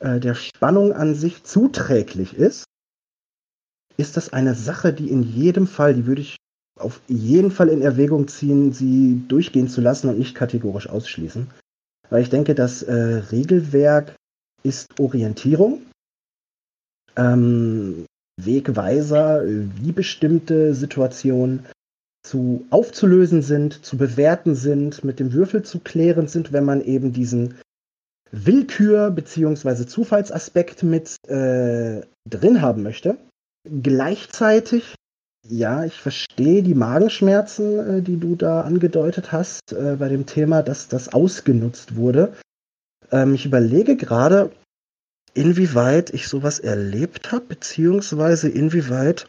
äh, 0.00 0.20
der 0.20 0.34
Spannung 0.34 0.92
an 0.92 1.14
sich 1.14 1.44
zuträglich 1.44 2.34
ist, 2.34 2.64
ist 3.96 4.16
das 4.16 4.32
eine 4.32 4.54
Sache, 4.54 4.92
die 4.92 5.10
in 5.10 5.22
jedem 5.22 5.66
Fall, 5.66 5.94
die 5.94 6.06
würde 6.06 6.22
ich 6.22 6.36
auf 6.78 7.00
jeden 7.06 7.50
Fall 7.50 7.68
in 7.68 7.82
Erwägung 7.82 8.28
ziehen, 8.28 8.72
sie 8.72 9.22
durchgehen 9.28 9.68
zu 9.68 9.80
lassen 9.80 10.08
und 10.08 10.18
nicht 10.18 10.34
kategorisch 10.34 10.88
ausschließen. 10.88 11.48
Weil 12.10 12.22
ich 12.22 12.30
denke, 12.30 12.54
das 12.54 12.82
äh, 12.82 12.92
Regelwerk 13.30 14.16
ist 14.62 14.98
Orientierung, 14.98 15.82
ähm, 17.16 18.06
Wegweiser, 18.44 19.42
wie 19.44 19.92
bestimmte 19.92 20.74
Situationen 20.74 21.66
zu 22.22 22.64
aufzulösen 22.70 23.42
sind, 23.42 23.84
zu 23.84 23.96
bewerten 23.96 24.54
sind, 24.54 25.04
mit 25.04 25.18
dem 25.18 25.32
Würfel 25.32 25.62
zu 25.62 25.80
klären 25.80 26.28
sind, 26.28 26.52
wenn 26.52 26.64
man 26.64 26.80
eben 26.82 27.12
diesen 27.12 27.54
Willkür- 28.30 29.10
bzw. 29.10 29.86
Zufallsaspekt 29.86 30.82
mit 30.82 31.16
äh, 31.28 32.02
drin 32.28 32.62
haben 32.62 32.82
möchte. 32.82 33.18
Gleichzeitig, 33.64 34.94
ja, 35.48 35.84
ich 35.84 36.00
verstehe 36.00 36.62
die 36.62 36.74
Magenschmerzen, 36.74 37.78
äh, 37.78 38.02
die 38.02 38.18
du 38.18 38.36
da 38.36 38.62
angedeutet 38.62 39.32
hast 39.32 39.72
äh, 39.72 39.96
bei 39.98 40.08
dem 40.08 40.26
Thema, 40.26 40.62
dass 40.62 40.88
das 40.88 41.12
ausgenutzt 41.12 41.96
wurde. 41.96 42.32
Ähm, 43.10 43.34
ich 43.34 43.44
überlege 43.44 43.96
gerade, 43.96 44.50
inwieweit 45.34 46.10
ich 46.10 46.28
sowas 46.28 46.58
erlebt 46.58 47.32
habe, 47.32 47.46
beziehungsweise 47.46 48.48
inwieweit 48.48 49.26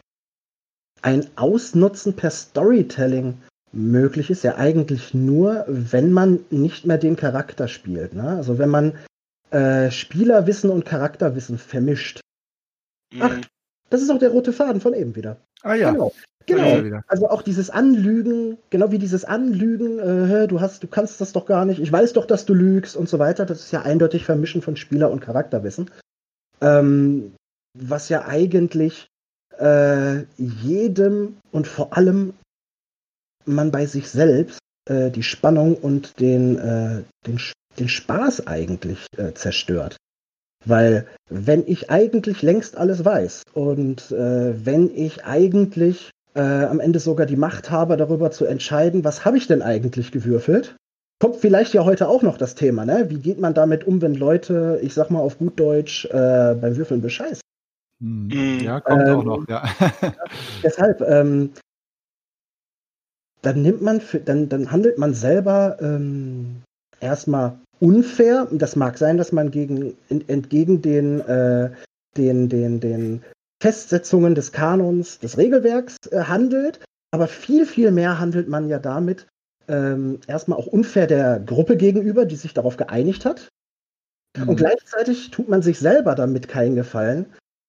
ein 1.02 1.28
Ausnutzen 1.36 2.16
per 2.16 2.32
Storytelling 2.32 3.38
möglich 3.72 4.30
ist, 4.30 4.44
ja 4.44 4.58
eigentlich 4.58 5.14
nur, 5.14 5.66
wenn 5.68 6.12
man 6.12 6.46
nicht 6.50 6.86
mehr 6.86 6.98
den 6.98 7.16
Charakter 7.16 7.68
spielt. 7.68 8.14
Ne? 8.14 8.28
Also 8.30 8.58
wenn 8.58 8.70
man 8.70 8.94
äh, 9.52 9.92
Spielerwissen 9.92 10.70
und 10.70 10.86
Charakterwissen 10.86 11.58
vermischt. 11.58 12.22
Mhm. 13.14 13.22
Ach, 13.22 13.42
das 13.90 14.02
ist 14.02 14.10
auch 14.10 14.20
der 14.20 14.30
rote 14.30 14.54
Faden 14.54 14.82
von 14.82 14.94
eben 14.94 15.16
wieder. 15.16 15.38
Ah 15.62 15.76
ja. 15.76 15.92
Genau. 15.92 16.14
Genau. 16.46 17.00
Also 17.08 17.30
auch 17.30 17.42
dieses 17.42 17.70
Anlügen, 17.70 18.58
genau 18.70 18.92
wie 18.92 19.00
dieses 19.00 19.26
Anlügen, 19.26 20.00
äh, 20.00 20.48
du 20.48 20.60
hast, 20.60 20.84
du 20.84 20.88
kannst 20.88 21.22
das 21.22 21.32
doch 21.32 21.46
gar 21.46 21.66
nicht, 21.66 21.80
ich 21.80 21.92
weiß 21.92 22.14
doch, 22.14 22.26
dass 22.26 22.46
du 22.46 22.54
lügst 22.54 22.96
und 22.96 23.08
so 23.08 23.20
weiter. 23.20 23.46
Das 23.46 23.60
ist 23.60 23.72
ja 23.72 23.82
eindeutig 23.82 24.26
Vermischen 24.26 24.62
von 24.62 24.76
Spieler- 24.76 25.12
und 25.12 25.22
Charakterwissen. 25.22 25.90
Ähm, 26.62 27.34
was 27.74 28.10
ja 28.10 28.26
eigentlich 28.26 29.08
äh, 29.58 30.24
jedem 30.38 31.38
und 31.52 31.68
vor 31.68 31.96
allem 31.96 32.34
man 33.46 33.72
bei 33.72 33.86
sich 33.86 34.10
selbst 34.10 34.60
äh, 34.90 35.10
die 35.12 35.24
Spannung 35.24 35.76
und 35.76 36.20
den, 36.20 36.58
äh, 36.58 37.04
den, 37.26 37.40
den 37.80 37.90
Spaß 37.90 38.48
eigentlich 38.48 39.06
äh, 39.18 39.34
zerstört. 39.34 39.98
Weil 40.66 41.08
wenn 41.30 41.68
ich 41.68 41.90
eigentlich 41.90 42.42
längst 42.42 42.78
alles 42.78 43.04
weiß 43.04 43.44
und 43.54 44.12
äh, 44.12 44.66
wenn 44.66 44.96
ich 44.96 45.26
eigentlich 45.26 46.12
äh, 46.36 46.42
am 46.42 46.80
Ende 46.80 47.00
sogar 47.00 47.26
die 47.26 47.36
Macht 47.36 47.70
habe, 47.70 47.98
darüber 47.98 48.32
zu 48.32 48.46
entscheiden, 48.46 49.04
was 49.04 49.26
habe 49.26 49.38
ich 49.38 49.48
denn 49.48 49.62
eigentlich 49.62 50.12
gewürfelt, 50.12 50.76
kommt 51.20 51.38
vielleicht 51.38 51.74
ja 51.74 51.86
heute 51.86 52.08
auch 52.08 52.22
noch 52.22 52.38
das 52.38 52.56
Thema, 52.56 52.86
ne? 52.86 53.06
Wie 53.10 53.20
geht 53.20 53.40
man 53.40 53.54
damit 53.54 53.86
um, 53.86 54.02
wenn 54.02 54.16
Leute, 54.16 54.80
ich 54.82 54.94
sag 54.94 55.10
mal 55.10 55.20
auf 55.20 55.38
gut 55.38 55.60
Deutsch, 55.60 56.06
äh, 56.06 56.56
beim 56.60 56.76
Würfeln 56.76 57.02
bescheißen? 57.02 57.42
Hm. 58.02 58.60
Ja, 58.62 58.82
kommt 58.82 59.08
ähm, 59.08 59.16
auch 59.16 59.24
noch, 59.24 59.48
ja. 59.48 59.64
deshalb, 60.64 61.02
ähm, 61.02 61.52
dann 63.42 63.62
nimmt 63.62 63.82
man, 63.82 64.02
für, 64.02 64.20
dann, 64.20 64.50
dann 64.50 64.72
handelt 64.72 64.98
man 64.98 65.14
selber 65.14 65.78
ähm, 65.82 66.64
erstmal 67.00 67.58
unfair. 67.80 68.48
Das 68.52 68.76
mag 68.76 68.98
sein, 68.98 69.18
dass 69.18 69.32
man 69.32 69.52
gegen, 69.52 69.96
entgegen 70.28 70.82
den, 70.82 71.20
äh, 71.22 71.70
den, 72.18 72.50
den, 72.50 72.80
den 72.80 73.22
Festsetzungen 73.64 74.36
des 74.36 74.52
Kanons, 74.52 75.20
des 75.20 75.38
Regelwerks 75.38 75.96
äh, 76.12 76.24
handelt. 76.24 76.84
Aber 77.12 77.28
viel, 77.28 77.66
viel 77.66 77.92
mehr 77.92 78.20
handelt 78.20 78.50
man 78.50 78.68
ja 78.68 78.78
damit 78.78 79.28
ähm, 79.70 80.20
erstmal 80.28 80.60
auch 80.60 80.68
unfair 80.68 81.08
der 81.08 81.40
Gruppe 81.40 81.78
gegenüber, 81.78 82.26
die 82.26 82.36
sich 82.36 82.54
darauf 82.54 82.76
geeinigt 82.76 83.24
hat. 83.24 83.48
Mhm. 84.38 84.50
Und 84.50 84.56
gleichzeitig 84.58 85.32
tut 85.32 85.48
man 85.48 85.62
sich 85.62 85.80
selber 85.80 86.14
damit 86.14 86.50
keinen 86.50 86.76
Gefallen, 86.76 87.28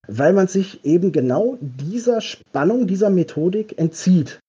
weil 0.08 0.32
man 0.32 0.48
sich 0.48 0.84
eben 0.84 1.12
genau 1.12 1.58
dieser 1.60 2.20
Spannung, 2.20 2.88
dieser 2.88 3.10
Methodik 3.10 3.78
entzieht. 3.78 4.40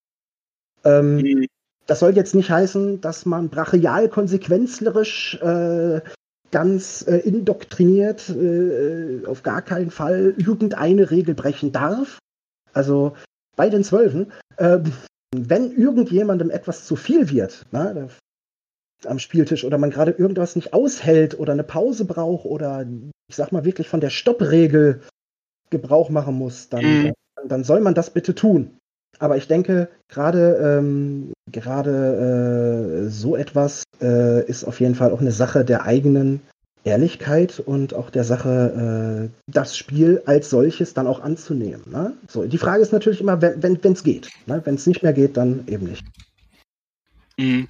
Ähm, 0.84 1.18
mhm 1.18 1.46
das 1.88 2.00
soll 2.00 2.16
jetzt 2.16 2.36
nicht 2.36 2.50
heißen, 2.50 3.02
dass 3.02 3.26
man 3.26 3.50
brachial 3.50 4.10
konsequenzlerisch 4.10 5.36
äh, 5.42 6.02
ganz 6.56 7.06
äh, 7.06 7.18
indoktriniert 7.18 8.30
äh, 8.30 9.26
auf 9.26 9.44
gar 9.44 9.62
keinen 9.62 9.92
Fall 9.92 10.36
irgendeine 10.38 11.12
Regel 11.12 11.36
brechen 11.36 11.74
darf. 11.74 12.18
Also 12.72 13.18
bei 13.58 13.70
den 13.70 13.84
Zwölfen, 13.84 14.32
äh, 14.56 14.80
wenn 15.36 15.74
irgendjemandem 15.74 16.50
etwas 16.50 16.86
zu 16.86 16.96
viel 16.96 17.30
wird, 17.30 17.66
na, 17.72 18.08
am 19.06 19.20
Spieltisch 19.20 19.66
oder 19.66 19.78
man 19.78 19.92
gerade 19.92 20.12
irgendwas 20.12 20.56
nicht 20.56 20.74
aushält 20.74 21.38
oder 21.38 21.52
eine 21.52 21.66
Pause 21.66 22.06
braucht 22.06 22.46
oder 22.46 22.88
ich 23.28 23.36
sag 23.36 23.52
mal 23.52 23.66
wirklich 23.66 23.90
von 23.90 24.00
der 24.00 24.10
Stoppregel 24.10 25.02
Gebrauch 25.72 26.10
machen 26.10 26.36
muss, 26.36 26.70
dann, 26.70 26.86
mhm. 26.86 27.14
dann, 27.36 27.50
dann 27.50 27.64
soll 27.66 27.82
man 27.82 27.96
das 27.96 28.12
bitte 28.12 28.34
tun. 28.34 28.78
Aber 29.20 29.38
ich 29.38 29.48
denke, 29.48 29.90
gerade 30.08 30.80
ähm, 30.80 31.34
gerade 31.52 33.06
äh, 33.06 33.10
so 33.10 33.36
etwas 33.36 33.84
äh, 34.02 34.46
ist 34.46 34.64
auf 34.64 34.80
jeden 34.80 34.96
Fall 34.96 35.12
auch 35.12 35.22
eine 35.22 35.32
Sache 35.32 35.64
der 35.64 35.84
eigenen 35.84 36.42
Ehrlichkeit 36.84 37.60
und 37.60 37.94
auch 37.94 38.10
der 38.12 38.24
Sache, 38.24 39.30
äh, 39.32 39.52
das 39.52 39.76
Spiel 39.76 40.22
als 40.26 40.50
solches 40.50 40.94
dann 40.94 41.08
auch 41.08 41.20
anzunehmen. 41.20 41.84
Ne? 41.90 42.14
So, 42.28 42.46
die 42.46 42.60
Frage 42.60 42.82
ist 42.82 42.94
natürlich 42.94 43.22
immer, 43.22 43.42
wenn 43.42 43.80
es 43.82 44.04
geht. 44.04 44.30
Ne? 44.46 44.62
Wenn 44.64 44.76
es 44.76 44.86
nicht 44.86 45.02
mehr 45.02 45.14
geht, 45.14 45.36
dann 45.36 45.68
eben 45.68 45.88
nicht. 45.88 46.06
Mhm. 47.38 47.68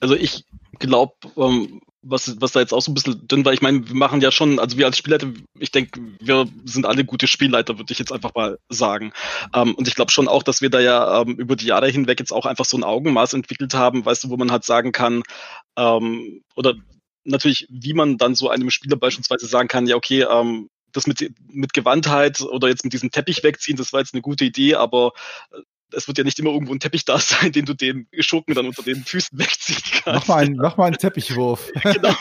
Also 0.00 0.14
ich 0.14 0.44
glaube, 0.78 1.14
ähm, 1.36 1.80
was, 2.02 2.40
was 2.40 2.52
da 2.52 2.60
jetzt 2.60 2.72
auch 2.72 2.82
so 2.82 2.90
ein 2.90 2.94
bisschen 2.94 3.26
drin 3.28 3.44
war, 3.44 3.52
ich 3.52 3.62
meine, 3.62 3.86
wir 3.88 3.94
machen 3.94 4.20
ja 4.20 4.30
schon, 4.32 4.58
also 4.58 4.76
wir 4.76 4.86
als 4.86 4.98
Spielleiter, 4.98 5.28
ich 5.58 5.70
denke, 5.70 6.00
wir 6.20 6.48
sind 6.64 6.84
alle 6.84 7.04
gute 7.04 7.26
Spielleiter, 7.26 7.78
würde 7.78 7.92
ich 7.92 7.98
jetzt 7.98 8.12
einfach 8.12 8.34
mal 8.34 8.58
sagen. 8.68 9.12
Ähm, 9.54 9.74
und 9.74 9.88
ich 9.88 9.94
glaube 9.94 10.10
schon 10.10 10.28
auch, 10.28 10.42
dass 10.42 10.60
wir 10.60 10.70
da 10.70 10.80
ja 10.80 11.22
ähm, 11.22 11.36
über 11.36 11.56
die 11.56 11.66
Jahre 11.66 11.88
hinweg 11.88 12.18
jetzt 12.18 12.32
auch 12.32 12.46
einfach 12.46 12.64
so 12.64 12.76
ein 12.76 12.84
Augenmaß 12.84 13.34
entwickelt 13.34 13.74
haben, 13.74 14.04
weißt 14.04 14.24
du, 14.24 14.30
wo 14.30 14.36
man 14.36 14.50
halt 14.50 14.64
sagen 14.64 14.92
kann, 14.92 15.22
ähm, 15.76 16.42
oder 16.56 16.74
natürlich, 17.24 17.66
wie 17.70 17.94
man 17.94 18.18
dann 18.18 18.34
so 18.34 18.50
einem 18.50 18.70
Spieler 18.70 18.96
beispielsweise 18.96 19.46
sagen 19.46 19.68
kann, 19.68 19.86
ja, 19.86 19.96
okay, 19.96 20.22
ähm, 20.22 20.68
das 20.92 21.06
mit, 21.06 21.32
mit 21.48 21.72
Gewandtheit 21.72 22.40
oder 22.40 22.68
jetzt 22.68 22.84
mit 22.84 22.92
diesem 22.92 23.10
Teppich 23.10 23.42
wegziehen, 23.42 23.76
das 23.76 23.92
war 23.92 24.00
jetzt 24.00 24.12
eine 24.12 24.22
gute 24.22 24.44
Idee, 24.44 24.74
aber 24.74 25.12
es 25.94 26.06
wird 26.08 26.18
ja 26.18 26.24
nicht 26.24 26.38
immer 26.38 26.50
irgendwo 26.50 26.72
ein 26.72 26.80
Teppich 26.80 27.04
da 27.04 27.18
sein, 27.18 27.52
den 27.52 27.64
du 27.64 27.74
den 27.74 28.06
Schurken 28.20 28.54
dann 28.54 28.66
unter 28.66 28.82
den 28.82 29.04
Füßen 29.04 29.38
wegziehen 29.38 29.78
kannst. 30.04 30.06
Mach 30.06 30.28
mal 30.28 30.42
einen, 30.44 30.56
mach 30.56 30.76
mal 30.76 30.86
einen 30.86 30.96
Teppichwurf. 30.98 31.70
genau. 31.82 32.14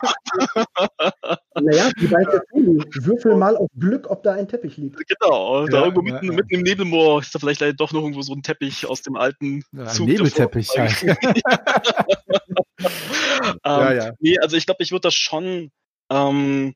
naja, 1.62 1.90
wie 1.98 2.08
bei 2.08 2.24
Cthulhu. 2.24 2.84
Würfel 3.02 3.36
mal 3.36 3.56
auf 3.58 3.70
Glück, 3.78 4.10
ob 4.10 4.24
da 4.24 4.34
ein 4.34 4.48
Teppich 4.48 4.78
liegt. 4.78 4.98
Genau, 5.08 5.66
da 5.68 5.80
Ja, 5.80 5.84
irgendwo 5.86 6.02
mitten, 6.02 6.26
ja. 6.28 6.34
mitten 6.34 6.54
im 6.54 6.62
Nebelmoor 6.62 7.22
ist 7.22 7.34
da 7.34 7.40
vielleicht 7.40 7.62
leider 7.62 7.74
doch 7.74 7.92
noch 7.92 8.02
irgendwo 8.02 8.22
so 8.22 8.34
ein 8.34 8.44
Teppich 8.44 8.86
aus 8.86 9.02
dem 9.02 9.16
alten 9.16 9.64
Ja, 9.72 9.86
Zug 9.88 10.08
Nebelteppich 10.08 10.70
davor. 10.76 11.08
halt. 11.08 11.18
ähm, 11.24 12.56
Ja, 13.66 13.94
ja. 13.94 14.12
Nee, 14.20 14.38
also 14.40 14.56
ich 14.58 14.66
glaube, 14.66 14.84
ich 14.84 14.92
würde 14.92 15.02
das 15.02 15.16
schon, 15.16 15.72
ähm, 16.10 16.74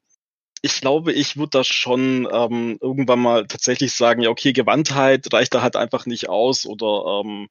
ich 0.66 0.82
glaube, 0.82 1.13
ich 1.13 1.38
würde 1.38 1.51
das 1.59 1.68
schon 1.68 2.28
ähm, 2.32 2.80
irgendwann 2.82 3.20
mal 3.20 3.45
tatsächlich 3.45 3.93
sagen, 3.93 4.24
ja, 4.24 4.32
okay, 4.32 4.51
Gewandtheit 4.51 5.32
reicht 5.32 5.53
da 5.53 5.61
halt 5.61 5.76
einfach 5.76 6.07
nicht 6.07 6.28
aus 6.28 6.66
oder 6.66 7.22
ähm, 7.24 7.49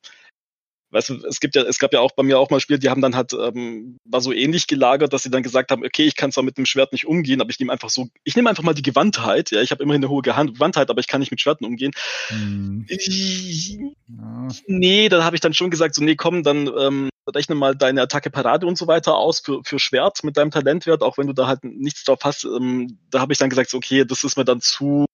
weißt 0.94 1.08
du, 1.10 1.26
es 1.26 1.40
gibt 1.40 1.56
ja, 1.56 1.62
es 1.62 1.78
gab 1.80 1.92
ja 1.92 2.00
auch 2.00 2.12
bei 2.12 2.22
mir 2.22 2.38
auch 2.38 2.50
mal 2.50 2.60
Spiele, 2.60 2.78
die 2.78 2.88
haben 2.88 3.02
dann 3.02 3.16
halt, 3.16 3.32
ähm, 3.32 3.98
war 4.04 4.20
so 4.20 4.32
ähnlich 4.32 4.68
gelagert, 4.68 5.12
dass 5.12 5.24
sie 5.24 5.30
dann 5.30 5.42
gesagt 5.42 5.72
haben, 5.72 5.84
okay, 5.84 6.04
ich 6.04 6.14
kann 6.14 6.30
zwar 6.30 6.44
mit 6.44 6.56
dem 6.56 6.66
Schwert 6.66 6.92
nicht 6.92 7.06
umgehen, 7.06 7.40
aber 7.40 7.50
ich 7.50 7.58
nehme 7.58 7.72
einfach 7.72 7.90
so, 7.90 8.08
ich 8.22 8.36
nehme 8.36 8.48
einfach 8.48 8.62
mal 8.62 8.74
die 8.74 8.82
Gewandtheit, 8.82 9.50
ja, 9.50 9.60
ich 9.60 9.72
habe 9.72 9.82
immerhin 9.82 10.04
eine 10.04 10.10
hohe 10.10 10.22
Gewandtheit, 10.22 10.90
aber 10.90 11.00
ich 11.00 11.08
kann 11.08 11.18
nicht 11.20 11.32
mit 11.32 11.40
Schwerten 11.40 11.64
umgehen. 11.64 11.90
Hm, 12.28 12.86
Ich, 12.88 13.76
ja. 14.06 14.48
Nee, 14.66 15.08
da 15.08 15.24
habe 15.24 15.34
ich 15.34 15.40
dann 15.40 15.52
schon 15.52 15.70
gesagt, 15.70 15.96
so, 15.96 16.04
nee, 16.04 16.14
komm, 16.14 16.44
dann 16.44 16.70
ähm, 16.78 17.10
rechne 17.34 17.56
mal 17.56 17.74
deine 17.74 18.02
Attacke 18.02 18.30
Parade 18.30 18.66
und 18.66 18.78
so 18.78 18.86
weiter 18.86 19.16
aus 19.16 19.40
für, 19.40 19.62
für 19.64 19.80
Schwert 19.80 20.22
mit 20.22 20.36
deinem 20.36 20.52
Talentwert, 20.52 21.02
auch 21.02 21.18
wenn 21.18 21.26
du 21.26 21.32
da 21.32 21.48
halt 21.48 21.64
nichts 21.64 22.04
drauf 22.04 22.20
hast. 22.22 22.44
Ähm, 22.44 22.98
da 23.10 23.20
habe 23.20 23.32
ich 23.32 23.38
dann 23.38 23.50
gesagt, 23.50 23.70
so, 23.70 23.78
okay, 23.78 24.04
das 24.04 24.22
ist 24.22 24.36
mir 24.36 24.44
dann 24.44 24.60
zu, 24.60 25.06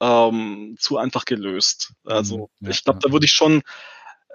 ähm, 0.00 0.76
zu 0.78 0.96
einfach 0.96 1.26
gelöst. 1.26 1.92
Also 2.04 2.48
Mhm, 2.60 2.66
ja, 2.66 2.70
ich 2.70 2.84
glaube, 2.84 3.00
ja. 3.02 3.08
da 3.08 3.12
würde 3.12 3.26
ich 3.26 3.32
schon 3.32 3.62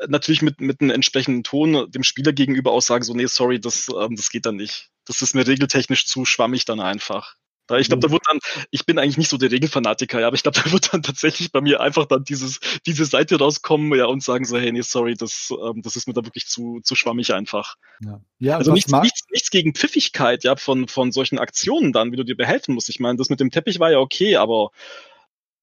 natürlich 0.08 0.41
mit, 0.41 0.62
mit 0.62 0.82
einem 0.82 0.91
entsprechenden 0.91 1.44
Ton 1.44 1.89
dem 1.91 2.04
Spieler 2.04 2.34
gegenüber 2.34 2.72
auch 2.72 2.82
sagen, 2.82 3.04
so, 3.04 3.14
nee, 3.14 3.26
sorry, 3.26 3.60
das, 3.60 3.88
ähm, 3.89 4.16
das 4.16 4.30
geht 4.30 4.46
dann 4.46 4.56
nicht. 4.56 4.89
Das 5.06 5.22
ist 5.22 5.36
mir 5.36 5.46
regeltechnisch 5.46 6.06
zu 6.06 6.26
schwammig 6.26 6.66
dann 6.66 6.80
einfach. 6.80 7.36
Da, 7.68 7.78
ich 7.78 7.88
glaube, 7.88 8.06
da 8.06 8.12
wird 8.12 8.24
dann, 8.30 8.39
ich 8.72 8.86
bin 8.86 9.00
eigentlich 9.00 9.18
nicht 9.18 9.30
so 9.30 9.38
der 9.38 9.52
Regelfanatiker, 9.52 10.20
ja, 10.20 10.28
aber 10.28 10.36
ich 10.36 10.44
glaube, 10.44 10.60
da 10.64 10.72
wird 10.72 10.94
dann 10.94 11.02
tatsächlich 11.02 11.52
bei 11.52 11.62
mir 11.62 11.80
einfach 11.80 12.06
dann 12.06 12.24
dieses, 12.24 12.60
diese 12.86 13.06
Seite 13.06 13.39
rauskommen, 13.39 13.98
ja, 13.98 14.06
und 14.06 14.22
sagen 14.22 14.44
so, 14.44 14.58
hey, 14.58 14.72
nee, 14.72 14.82
sorry, 14.82 15.16
das, 15.16 15.50
ähm, 15.52 15.82
das 15.82 15.96
ist 15.96 16.08
mir 16.08 16.14
da 16.14 16.26
wirklich 16.26 16.48
zu, 16.48 16.82
zu 16.84 16.96
schwammig 16.96 17.34
einfach. 17.34 17.76
Ja, 18.02 18.22
ja 18.39 18.58
Also 18.58 18.74
nichts, 18.74 18.91
nichts, 18.91 19.22
nichts 19.32 19.50
gegen 19.50 19.74
Pfiffigkeit, 19.74 20.44
ja, 20.44 20.58
von, 20.58 20.89
von 20.89 21.12
solchen 21.14 21.39
Aktionen 21.39 21.94
dann, 21.94 22.12
wie 22.12 22.18
du 22.18 22.26
dir 22.26 22.36
behelfen 22.36 22.76
musst. 22.76 22.89
Ich 22.89 23.00
meine, 23.00 23.18
das 23.18 23.30
mit 23.30 23.39
dem 23.39 23.52
Teppich 23.52 23.80
war 23.80 23.91
ja 23.91 24.00
okay, 24.00 24.36
aber 24.36 24.72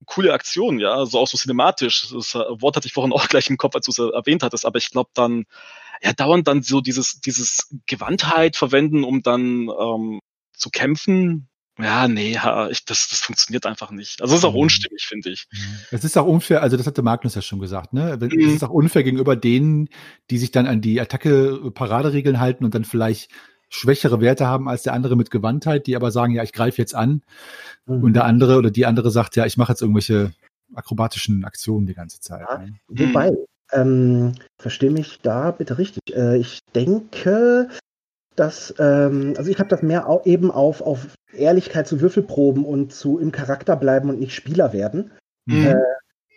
coole 0.07 0.33
Aktion, 0.33 0.79
ja, 0.79 1.05
so 1.07 1.19
auch 1.19 1.29
so 1.29 1.37
cinematisch. 1.39 2.09
Das 2.13 2.35
äh, 2.35 2.39
Wort 2.61 2.77
hatte 2.77 2.87
ich 2.87 2.93
vorhin 2.93 3.13
auch 3.13 3.29
gleich 3.29 3.49
im 3.51 3.57
Kopf, 3.57 3.75
als 3.75 3.87
du 3.87 3.93
es 3.93 3.99
äh, 3.99 4.15
erwähnt 4.15 4.43
hattest, 4.43 4.65
aber 4.67 4.79
ich 4.79 4.91
glaube 4.91 5.11
dann, 5.15 5.45
ja, 6.03 6.13
dauernd 6.13 6.49
dann 6.49 6.63
so 6.63 6.81
dieses, 6.81 7.21
dieses 7.21 7.69
Gewandtheit 7.87 8.57
verwenden, 8.57 9.05
um 9.05 9.23
dann 9.23 9.69
ähm, 9.69 10.21
zu 10.55 10.71
kämpfen. 10.71 11.47
Ja, 11.79 12.09
nee, 12.09 12.39
ich, 12.71 12.85
das, 12.85 13.09
das 13.09 13.21
funktioniert 13.21 13.65
einfach 13.65 13.91
nicht. 13.91 14.21
Also 14.21 14.35
das 14.35 14.41
ist 14.41 14.45
auch 14.45 14.53
Mhm. 14.53 14.61
unstimmig, 14.61 15.03
finde 15.07 15.31
ich. 15.31 15.47
Es 15.91 16.05
ist 16.05 16.19
auch 16.19 16.27
unfair, 16.27 16.63
also 16.63 16.77
das 16.77 16.87
hatte 16.87 17.01
Magnus 17.01 17.35
ja 17.35 17.41
schon 17.43 17.59
gesagt, 17.59 17.95
ne? 17.95 18.17
Wenn- 18.21 18.29
Mhm. 18.31 18.49
Es 18.49 18.55
ist 18.55 18.65
auch 18.65 18.71
unfair 18.71 19.03
gegenüber 19.03 19.35
denen, 19.35 19.89
die 20.31 20.37
sich 20.37 20.51
dann 20.51 20.67
an 20.67 20.83
die 20.83 21.01
Attacke-Paraderegeln 21.01 22.39
halten 22.39 22.65
und 22.65 22.75
dann 22.75 22.85
vielleicht 22.85 23.31
schwächere 23.71 24.21
Werte 24.21 24.47
haben 24.47 24.69
als 24.69 24.83
der 24.83 24.93
andere 24.93 25.17
mit 25.17 25.31
Gewandtheit, 25.31 25.87
die 25.87 25.97
aber 25.97 26.11
sagen, 26.11 26.35
ja, 26.35 26.43
ich 26.43 26.53
greife 26.53 26.83
jetzt 26.83 26.95
an. 26.95 27.23
Mhm. 27.87 28.03
Und 28.03 28.13
der 28.15 28.25
andere 28.25 28.59
oder 28.59 28.71
die 28.71 28.85
andere 28.85 29.11
sagt, 29.11 29.37
ja, 29.37 29.47
ich 29.47 29.57
mache 29.57 29.73
jetzt 29.73 29.81
irgendwelche 29.81 30.33
akrobatischen 30.75 31.45
Aktionen 31.45 31.87
die 31.87 31.95
ganze 31.95 32.21
Zeit. 32.21 32.47
Ja. 32.49 32.59
Ne? 32.59 32.75
Wobei, 32.89 33.33
ähm, 33.73 34.35
verstehe 34.59 34.91
mich 34.91 35.21
da 35.23 35.53
bitte 35.53 35.79
richtig. 35.79 36.15
Äh, 36.15 36.39
ich 36.39 36.61
denke, 36.75 37.69
dass, 38.37 38.75
ähm, 38.79 39.35
also 39.39 39.51
ich 39.51 39.59
habe 39.59 39.69
das 39.69 39.83
mehr 39.83 40.09
au 40.09 40.23
eben 40.25 40.51
auf, 40.51 40.81
auf 40.81 41.15
Ehrlichkeit 41.33 41.87
zu 41.87 42.01
Würfelproben 42.01 42.65
und 42.65 42.93
zu 42.93 43.19
im 43.19 43.33
Charakter 43.33 43.77
bleiben 43.77 44.11
und 44.11 44.19
nicht 44.19 44.35
Spieler 44.35 44.73
werden 44.73 45.13
Mhm. 45.47 45.77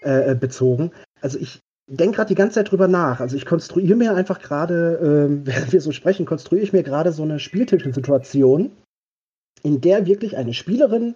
äh, 0.01 0.31
äh, 0.31 0.35
bezogen. 0.35 0.91
Also 1.21 1.37
ich 1.39 1.59
denke 1.87 2.17
gerade 2.17 2.29
die 2.29 2.35
ganze 2.35 2.55
Zeit 2.55 2.71
drüber 2.71 2.87
nach. 2.87 3.19
Also 3.19 3.35
ich 3.35 3.45
konstruiere 3.45 3.95
mir 3.95 4.15
einfach 4.15 4.39
gerade, 4.39 4.99
ähm, 5.03 5.41
während 5.45 5.71
wir 5.71 5.81
so 5.81 5.91
sprechen, 5.91 6.25
konstruiere 6.25 6.63
ich 6.63 6.73
mir 6.73 6.83
gerade 6.83 7.11
so 7.11 7.23
eine 7.23 7.39
Spieltischsituation, 7.39 8.71
in 9.63 9.81
der 9.81 10.05
wirklich 10.05 10.37
eine 10.37 10.53
Spielerin, 10.53 11.15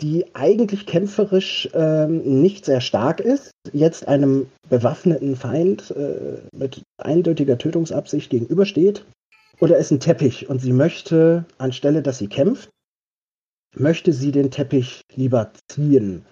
die 0.00 0.26
eigentlich 0.34 0.86
kämpferisch 0.86 1.68
ähm, 1.74 2.40
nicht 2.40 2.64
sehr 2.64 2.80
stark 2.80 3.20
ist, 3.20 3.50
jetzt 3.72 4.06
einem 4.06 4.46
bewaffneten 4.68 5.34
Feind 5.34 5.90
äh, 5.90 6.38
mit 6.52 6.82
eindeutiger 6.98 7.58
Tötungsabsicht 7.58 8.30
gegenübersteht. 8.30 9.04
Oder 9.60 9.76
ist 9.78 9.90
ein 9.90 9.98
Teppich 9.98 10.48
und 10.48 10.60
sie 10.60 10.72
möchte, 10.72 11.44
anstelle 11.58 12.00
dass 12.02 12.18
sie 12.18 12.28
kämpft, 12.28 12.70
möchte 13.76 14.12
sie 14.12 14.30
den 14.30 14.52
Teppich 14.52 15.00
lieber 15.16 15.50
ziehen. 15.68 16.24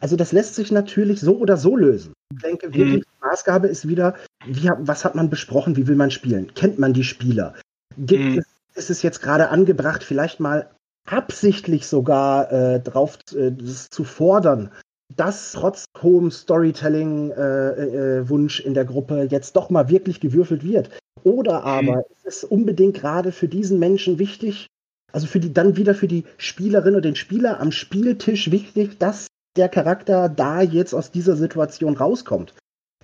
Also 0.00 0.16
das 0.16 0.32
lässt 0.32 0.54
sich 0.54 0.70
natürlich 0.70 1.20
so 1.20 1.38
oder 1.38 1.56
so 1.56 1.76
lösen. 1.76 2.12
Ich 2.34 2.42
denke 2.42 2.68
Mhm. 2.68 2.74
wirklich, 2.74 3.04
Maßgabe 3.34 3.66
ist 3.66 3.88
wieder, 3.88 4.14
wie, 4.46 4.70
was 4.78 5.04
hat 5.04 5.16
man 5.16 5.28
besprochen, 5.28 5.76
wie 5.76 5.88
will 5.88 5.96
man 5.96 6.12
spielen? 6.12 6.54
Kennt 6.54 6.78
man 6.78 6.92
die 6.92 7.02
Spieler? 7.02 7.54
Gibt 7.96 8.22
Mhm. 8.22 8.38
es, 8.38 8.46
ist 8.76 8.90
es 8.90 9.02
jetzt 9.02 9.20
gerade 9.22 9.48
angebracht, 9.48 10.04
vielleicht 10.04 10.38
mal 10.38 10.70
absichtlich 11.10 11.88
sogar 11.88 12.52
äh, 12.52 12.78
drauf 12.80 13.18
äh, 13.34 13.50
zu 13.90 14.04
fordern, 14.04 14.70
dass 15.14 15.52
trotz 15.52 15.84
hohem 16.00 16.30
Storytelling-Wunsch 16.30 18.60
in 18.60 18.74
der 18.74 18.84
Gruppe 18.84 19.26
jetzt 19.30 19.56
doch 19.56 19.68
mal 19.68 19.88
wirklich 19.88 20.20
gewürfelt 20.20 20.62
wird? 20.62 20.90
Oder 21.24 21.64
aber 21.64 22.04
ist 22.10 22.24
es 22.24 22.44
unbedingt 22.44 22.94
gerade 22.94 23.32
für 23.32 23.48
diesen 23.48 23.80
Menschen 23.80 24.20
wichtig, 24.20 24.68
also 25.12 25.26
für 25.26 25.40
die 25.40 25.52
dann 25.52 25.76
wieder 25.76 25.96
für 25.96 26.08
die 26.08 26.24
Spielerin 26.36 26.94
oder 26.94 27.02
den 27.02 27.16
Spieler 27.16 27.58
am 27.60 27.72
Spieltisch 27.72 28.52
wichtig, 28.52 28.98
dass 28.98 29.26
der 29.56 29.68
Charakter 29.68 30.28
da 30.28 30.62
jetzt 30.62 30.94
aus 30.94 31.10
dieser 31.10 31.34
Situation 31.36 31.96
rauskommt? 31.96 32.54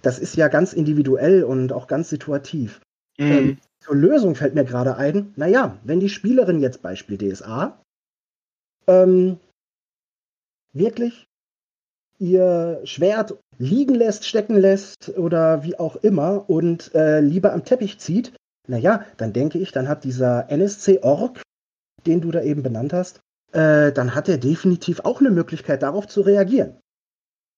Das 0.03 0.19
ist 0.19 0.37
ja 0.37 0.49
ganz 0.49 0.73
individuell 0.73 1.45
und 1.45 1.73
auch 1.73 1.87
ganz 1.87 2.09
situativ. 2.09 2.81
Mhm. 3.19 3.33
Ähm, 3.33 3.59
zur 3.81 3.97
Lösung 3.97 4.35
fällt 4.35 4.55
mir 4.55 4.65
gerade 4.65 4.97
ein, 4.97 5.33
naja, 5.37 5.79
wenn 5.85 6.01
die 6.01 6.09
Spielerin 6.09 6.61
jetzt 6.61 6.83
Beispiel 6.83 7.19
DSA 7.19 7.81
ähm, 8.87 9.39
wirklich 10.73 11.27
ihr 12.19 12.81
Schwert 12.85 13.39
liegen 13.59 13.95
lässt, 13.95 14.27
stecken 14.27 14.57
lässt 14.57 15.09
oder 15.17 15.65
wie 15.65 15.79
auch 15.79 15.97
immer 15.97 16.49
und 16.51 16.95
äh, 16.95 17.21
lieber 17.21 17.53
am 17.53 17.65
Teppich 17.65 17.99
zieht, 17.99 18.35
naja, 18.69 19.05
dann 19.17 19.33
denke 19.33 19.59
ich, 19.59 19.73
dann 19.73 19.89
hat 19.89 20.05
dieser 20.05 20.51
NSC-Org, 20.51 21.41
den 22.07 22.21
du 22.21 22.31
da 22.31 22.43
eben 22.43 22.63
benannt 22.63 22.93
hast, 22.93 23.21
äh, 23.53 23.91
dann 23.93 24.15
hat 24.15 24.29
er 24.29 24.39
definitiv 24.39 25.01
auch 25.01 25.21
eine 25.21 25.31
Möglichkeit, 25.31 25.83
darauf 25.83 26.07
zu 26.07 26.21
reagieren. 26.21 26.79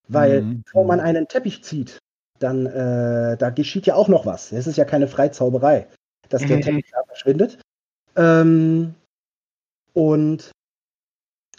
Weil, 0.09 0.43
Mhm. 0.43 0.63
bevor 0.63 0.85
man 0.85 1.01
einen 1.01 1.29
Teppich 1.29 1.65
zieht, 1.65 1.99
dann 2.43 2.67
äh, 2.67 3.37
da 3.37 3.51
geschieht 3.51 3.87
ja 3.87 3.95
auch 3.95 4.09
noch 4.09 4.27
was. 4.27 4.53
Es 4.53 4.67
ist 4.67 4.77
ja 4.77 4.85
keine 4.85 5.09
Freizauberei, 5.09 5.87
dass 6.29 6.45
der 6.47 6.59
Mhm. 6.59 6.63
Teppich 6.63 6.91
da 6.93 7.03
verschwindet. 7.07 7.59
Ähm, 8.17 8.95
und 9.95 10.51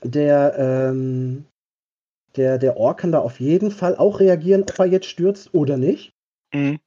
der, 0.04 0.56
ähm, 0.58 1.46
der, 2.36 2.58
der 2.58 2.78
Ork 2.78 3.00
kann 3.00 3.12
da 3.12 3.20
auf 3.20 3.40
jeden 3.40 3.72
Fall 3.72 3.96
auch 3.96 4.20
reagieren, 4.20 4.64
ob 4.64 4.80
er 4.80 4.86
jetzt 4.86 5.06
stürzt 5.08 5.54
oder 5.54 5.78
nicht. 5.78 6.12
Mhm. 6.54 6.80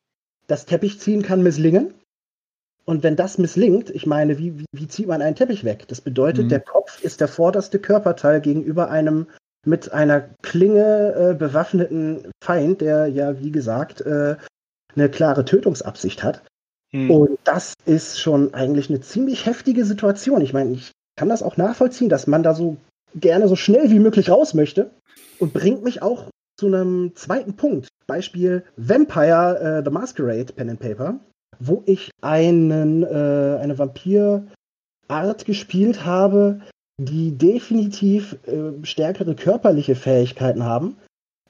Das 0.46 0.66
Teppichziehen 0.66 1.22
kann 1.22 1.42
misslingen. 1.42 1.94
Und 2.84 3.02
wenn 3.02 3.16
das 3.16 3.38
misslingt, 3.38 3.90
ich 3.90 4.06
meine, 4.06 4.38
wie, 4.38 4.60
wie, 4.60 4.64
wie 4.70 4.86
zieht 4.86 5.08
man 5.08 5.20
einen 5.22 5.34
Teppich 5.34 5.64
weg? 5.64 5.88
Das 5.88 6.00
bedeutet, 6.00 6.44
Mhm. 6.44 6.48
der 6.50 6.60
Kopf 6.60 7.02
ist 7.02 7.20
der 7.20 7.26
vorderste 7.28 7.80
Körperteil 7.80 8.40
gegenüber 8.40 8.90
einem 8.90 9.26
mit 9.66 9.92
einer 9.92 10.28
Klinge 10.42 11.14
äh, 11.14 11.34
bewaffneten 11.34 12.30
Feind, 12.42 12.80
der 12.80 13.08
ja, 13.08 13.40
wie 13.40 13.50
gesagt, 13.50 14.00
äh, 14.00 14.36
eine 14.94 15.08
klare 15.10 15.44
Tötungsabsicht 15.44 16.22
hat. 16.22 16.42
Mhm. 16.92 17.10
Und 17.10 17.38
das 17.44 17.74
ist 17.84 18.20
schon 18.20 18.54
eigentlich 18.54 18.88
eine 18.88 19.00
ziemlich 19.00 19.46
heftige 19.46 19.84
Situation. 19.84 20.40
Ich 20.40 20.52
meine, 20.52 20.72
ich 20.72 20.92
kann 21.16 21.28
das 21.28 21.42
auch 21.42 21.56
nachvollziehen, 21.56 22.08
dass 22.08 22.26
man 22.26 22.42
da 22.42 22.54
so 22.54 22.76
gerne 23.14 23.48
so 23.48 23.56
schnell 23.56 23.90
wie 23.90 23.98
möglich 23.98 24.30
raus 24.30 24.54
möchte. 24.54 24.90
Und 25.38 25.52
bringt 25.52 25.84
mich 25.84 26.00
auch 26.00 26.30
zu 26.58 26.66
einem 26.66 27.14
zweiten 27.14 27.56
Punkt. 27.56 27.88
Beispiel 28.06 28.64
Vampire 28.76 29.58
äh, 29.60 29.84
The 29.84 29.90
Masquerade 29.90 30.52
Pen 30.52 30.70
and 30.70 30.80
Paper, 30.80 31.18
wo 31.58 31.82
ich 31.86 32.10
einen, 32.22 33.02
äh, 33.02 33.58
eine 33.60 33.78
Vampir-Art 33.78 35.44
gespielt 35.44 36.04
habe, 36.04 36.60
die 36.98 37.36
definitiv 37.36 38.36
äh, 38.46 38.84
stärkere 38.84 39.34
körperliche 39.34 39.94
Fähigkeiten 39.94 40.64
haben. 40.64 40.96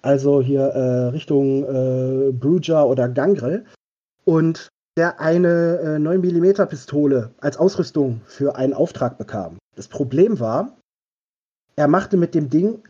Also 0.03 0.43
hier 0.43 0.63
äh, 0.63 1.07
Richtung 1.09 1.65
äh, 1.65 2.33
Bruja 2.33 2.83
oder 2.85 3.09
Gangrel. 3.09 3.65
Und 4.25 4.69
der 4.97 5.21
eine 5.21 5.79
äh, 5.79 5.99
9mm 5.99 6.67
Pistole 6.67 7.31
als 7.39 7.57
Ausrüstung 7.57 8.23
für 8.27 8.57
einen 8.57 8.73
Auftrag 8.73 9.19
bekam. 9.19 9.59
Das 9.75 9.89
Problem 9.89 10.41
war, 10.41 10.77
er 11.77 11.89
machte 11.89 12.17
mit 12.17 12.35
dem 12.35 12.49
Ding 12.49 12.83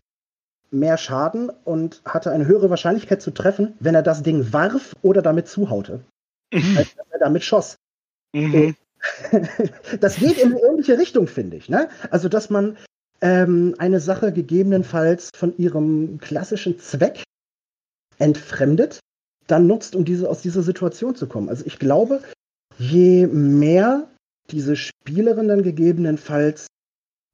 mehr 0.71 0.97
Schaden 0.97 1.49
und 1.49 2.01
hatte 2.05 2.31
eine 2.31 2.45
höhere 2.45 2.69
Wahrscheinlichkeit 2.69 3.21
zu 3.21 3.31
treffen, 3.31 3.75
wenn 3.79 3.95
er 3.95 4.03
das 4.03 4.23
Ding 4.23 4.53
warf 4.53 4.95
oder 5.01 5.21
damit 5.21 5.47
zuhaute, 5.47 6.03
als 6.53 6.97
wenn 6.97 7.05
er 7.11 7.19
damit 7.19 7.43
schoss. 7.43 7.75
Mhm. 8.33 8.75
das 9.99 10.15
geht 10.15 10.37
in 10.37 10.53
eine 10.53 10.61
ähnliche 10.61 10.97
Richtung, 10.97 11.27
finde 11.27 11.57
ich. 11.57 11.69
Ne? 11.69 11.89
Also, 12.11 12.29
dass 12.29 12.49
man 12.49 12.77
ähm, 13.21 13.75
eine 13.77 13.99
Sache 13.99 14.31
gegebenenfalls 14.31 15.29
von 15.35 15.57
ihrem 15.57 16.19
klassischen 16.19 16.79
Zweck 16.79 17.23
entfremdet, 18.19 18.99
dann 19.47 19.67
nutzt, 19.67 19.95
um 19.95 20.05
diese, 20.05 20.29
aus 20.29 20.41
dieser 20.41 20.61
Situation 20.61 21.15
zu 21.15 21.27
kommen. 21.27 21.49
Also 21.49 21.65
ich 21.65 21.79
glaube, 21.79 22.21
je 22.77 23.27
mehr 23.27 24.07
diese 24.51 24.75
Spielerin 24.75 25.47
dann 25.47 25.63
gegebenenfalls 25.63 26.67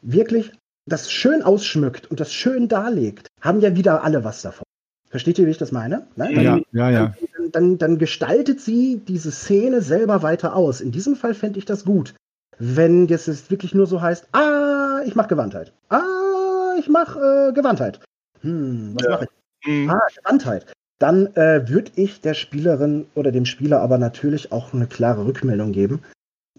wirklich 0.02 0.52
das 0.86 1.12
schön 1.12 1.42
ausschmückt 1.42 2.10
und 2.12 2.20
das 2.20 2.34
schön 2.34 2.68
darlegt, 2.68 3.28
haben 3.42 3.62
ja 3.62 3.76
wieder 3.76 4.04
alle 4.04 4.24
was 4.24 4.42
davon. 4.42 4.64
Versteht 5.10 5.38
ihr, 5.38 5.46
wie 5.46 5.52
ich 5.52 5.58
das 5.58 5.72
meine? 5.72 6.08
Nein? 6.16 6.42
Ja, 6.42 6.60
ja, 6.72 6.90
ja. 6.90 7.14
Dann, 7.54 7.78
dann, 7.78 7.98
gestaltet 7.98 8.60
sie 8.60 9.02
diese 9.08 9.32
Szene 9.32 9.82
selber 9.82 10.24
weiter 10.24 10.56
aus. 10.56 10.82
In 10.82 10.92
diesem 10.92 11.16
Fall 11.16 11.34
fände 11.34 11.60
ich 11.60 11.66
das 11.66 11.86
gut. 11.86 12.16
Wenn 12.58 13.08
jetzt 13.08 13.28
es 13.28 13.50
wirklich 13.50 13.74
nur 13.74 13.88
so 13.88 14.02
heißt, 14.02 14.28
ah, 14.34 15.02
ich 15.06 15.16
mache 15.16 15.30
Gewandtheit. 15.30 15.72
Ah, 15.90 16.76
ich 16.80 16.90
mache 16.90 17.50
äh, 17.50 17.54
Gewandtheit. 17.54 18.00
Hm, 18.42 18.96
was 18.96 19.06
ja. 19.06 19.12
mache 19.12 19.26
ich? 19.26 19.68
Mhm. 19.68 19.90
Ah, 19.90 20.08
Gewandtheit. 20.16 20.74
Dann 21.00 21.28
äh, 21.36 21.68
würde 21.70 21.92
ich 21.96 22.22
der 22.22 22.34
Spielerin 22.34 23.06
oder 23.16 23.32
dem 23.32 23.46
Spieler 23.46 23.82
aber 23.82 23.98
natürlich 23.98 24.52
auch 24.52 24.74
eine 24.74 24.88
klare 24.88 25.26
Rückmeldung 25.26 25.72
geben 25.72 26.02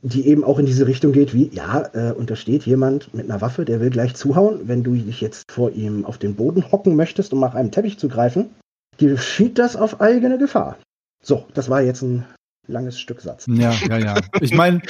die 0.04 0.26
eben 0.28 0.44
auch 0.44 0.58
in 0.58 0.66
diese 0.66 0.86
Richtung 0.86 1.12
geht, 1.12 1.32
wie, 1.32 1.48
ja, 1.48 1.88
äh, 1.94 2.12
und 2.12 2.30
da 2.30 2.36
steht 2.36 2.64
jemand 2.64 3.14
mit 3.14 3.24
einer 3.24 3.40
Waffe, 3.40 3.64
der 3.64 3.80
will 3.80 3.88
gleich 3.88 4.14
zuhauen. 4.14 4.68
Wenn 4.68 4.82
du 4.82 4.94
dich 4.94 5.22
jetzt 5.22 5.50
vor 5.50 5.70
ihm 5.70 6.04
auf 6.04 6.18
den 6.18 6.34
Boden 6.34 6.70
hocken 6.70 6.94
möchtest, 6.94 7.32
um 7.32 7.40
nach 7.40 7.54
einem 7.54 7.70
Teppich 7.70 7.98
zu 7.98 8.08
greifen, 8.08 8.50
geschieht 8.98 9.58
das 9.58 9.76
auf 9.76 10.00
eigene 10.00 10.38
Gefahr. 10.38 10.78
So, 11.22 11.46
das 11.54 11.70
war 11.70 11.82
jetzt 11.82 12.02
ein 12.02 12.24
langes 12.66 12.98
Stück 12.98 13.20
Satz. 13.20 13.46
Ja, 13.48 13.72
ja, 13.72 13.98
ja. 13.98 14.20
Ich 14.40 14.54
meine, 14.54 14.82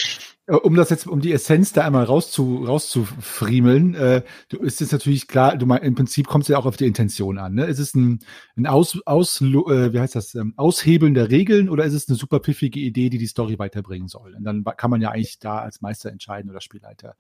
äh, 0.47 0.55
um 0.55 0.75
das 0.75 0.91
jetzt, 0.91 1.07
um 1.07 1.21
die 1.21 1.33
Essenz 1.33 1.73
da 1.73 1.85
einmal 1.85 2.05
rauszu, 2.05 2.65
rauszufriemeln, 2.65 3.95
äh, 3.95 4.23
du 4.49 4.59
ist 4.59 4.81
es 4.81 4.93
natürlich 4.93 5.27
klar, 5.27 5.57
du 5.57 5.67
mein, 5.67 5.83
im 5.83 5.95
Prinzip 5.95 6.27
kommt 6.27 6.43
es 6.43 6.49
ja 6.49 6.59
auch 6.59 6.67
auf 6.67 6.77
die 6.77 6.87
Intention 6.87 7.39
an. 7.39 7.55
Ne? 7.55 7.67
Ist 7.67 7.79
es 7.79 7.95
ein, 7.95 8.21
ein 8.57 8.67
Aus, 8.67 9.01
Aus, 9.07 9.41
äh, 9.41 9.93
wie 9.93 10.01
heißt 10.01 10.15
das, 10.15 10.35
ähm, 10.35 10.55
Aushebeln 10.57 11.15
der 11.15 11.31
Regeln 11.31 11.69
oder 11.69 11.85
ist 11.85 11.95
es 11.95 12.09
eine 12.09 12.17
super 12.17 12.41
piffige 12.41 12.81
Idee, 12.81 13.11
die 13.11 13.19
die 13.19 13.27
Story 13.27 13.59
weiterbringen 13.59 14.09
soll? 14.09 14.35
Und 14.35 14.45
dann 14.45 14.65
kann 14.77 14.91
man 14.91 15.01
ja 15.01 15.11
eigentlich 15.11 15.39
da 15.39 15.59
als 15.59 15.81
Meister 15.81 16.11
entscheiden 16.11 16.51
oder 16.51 16.61
Spielleiter 16.61 17.17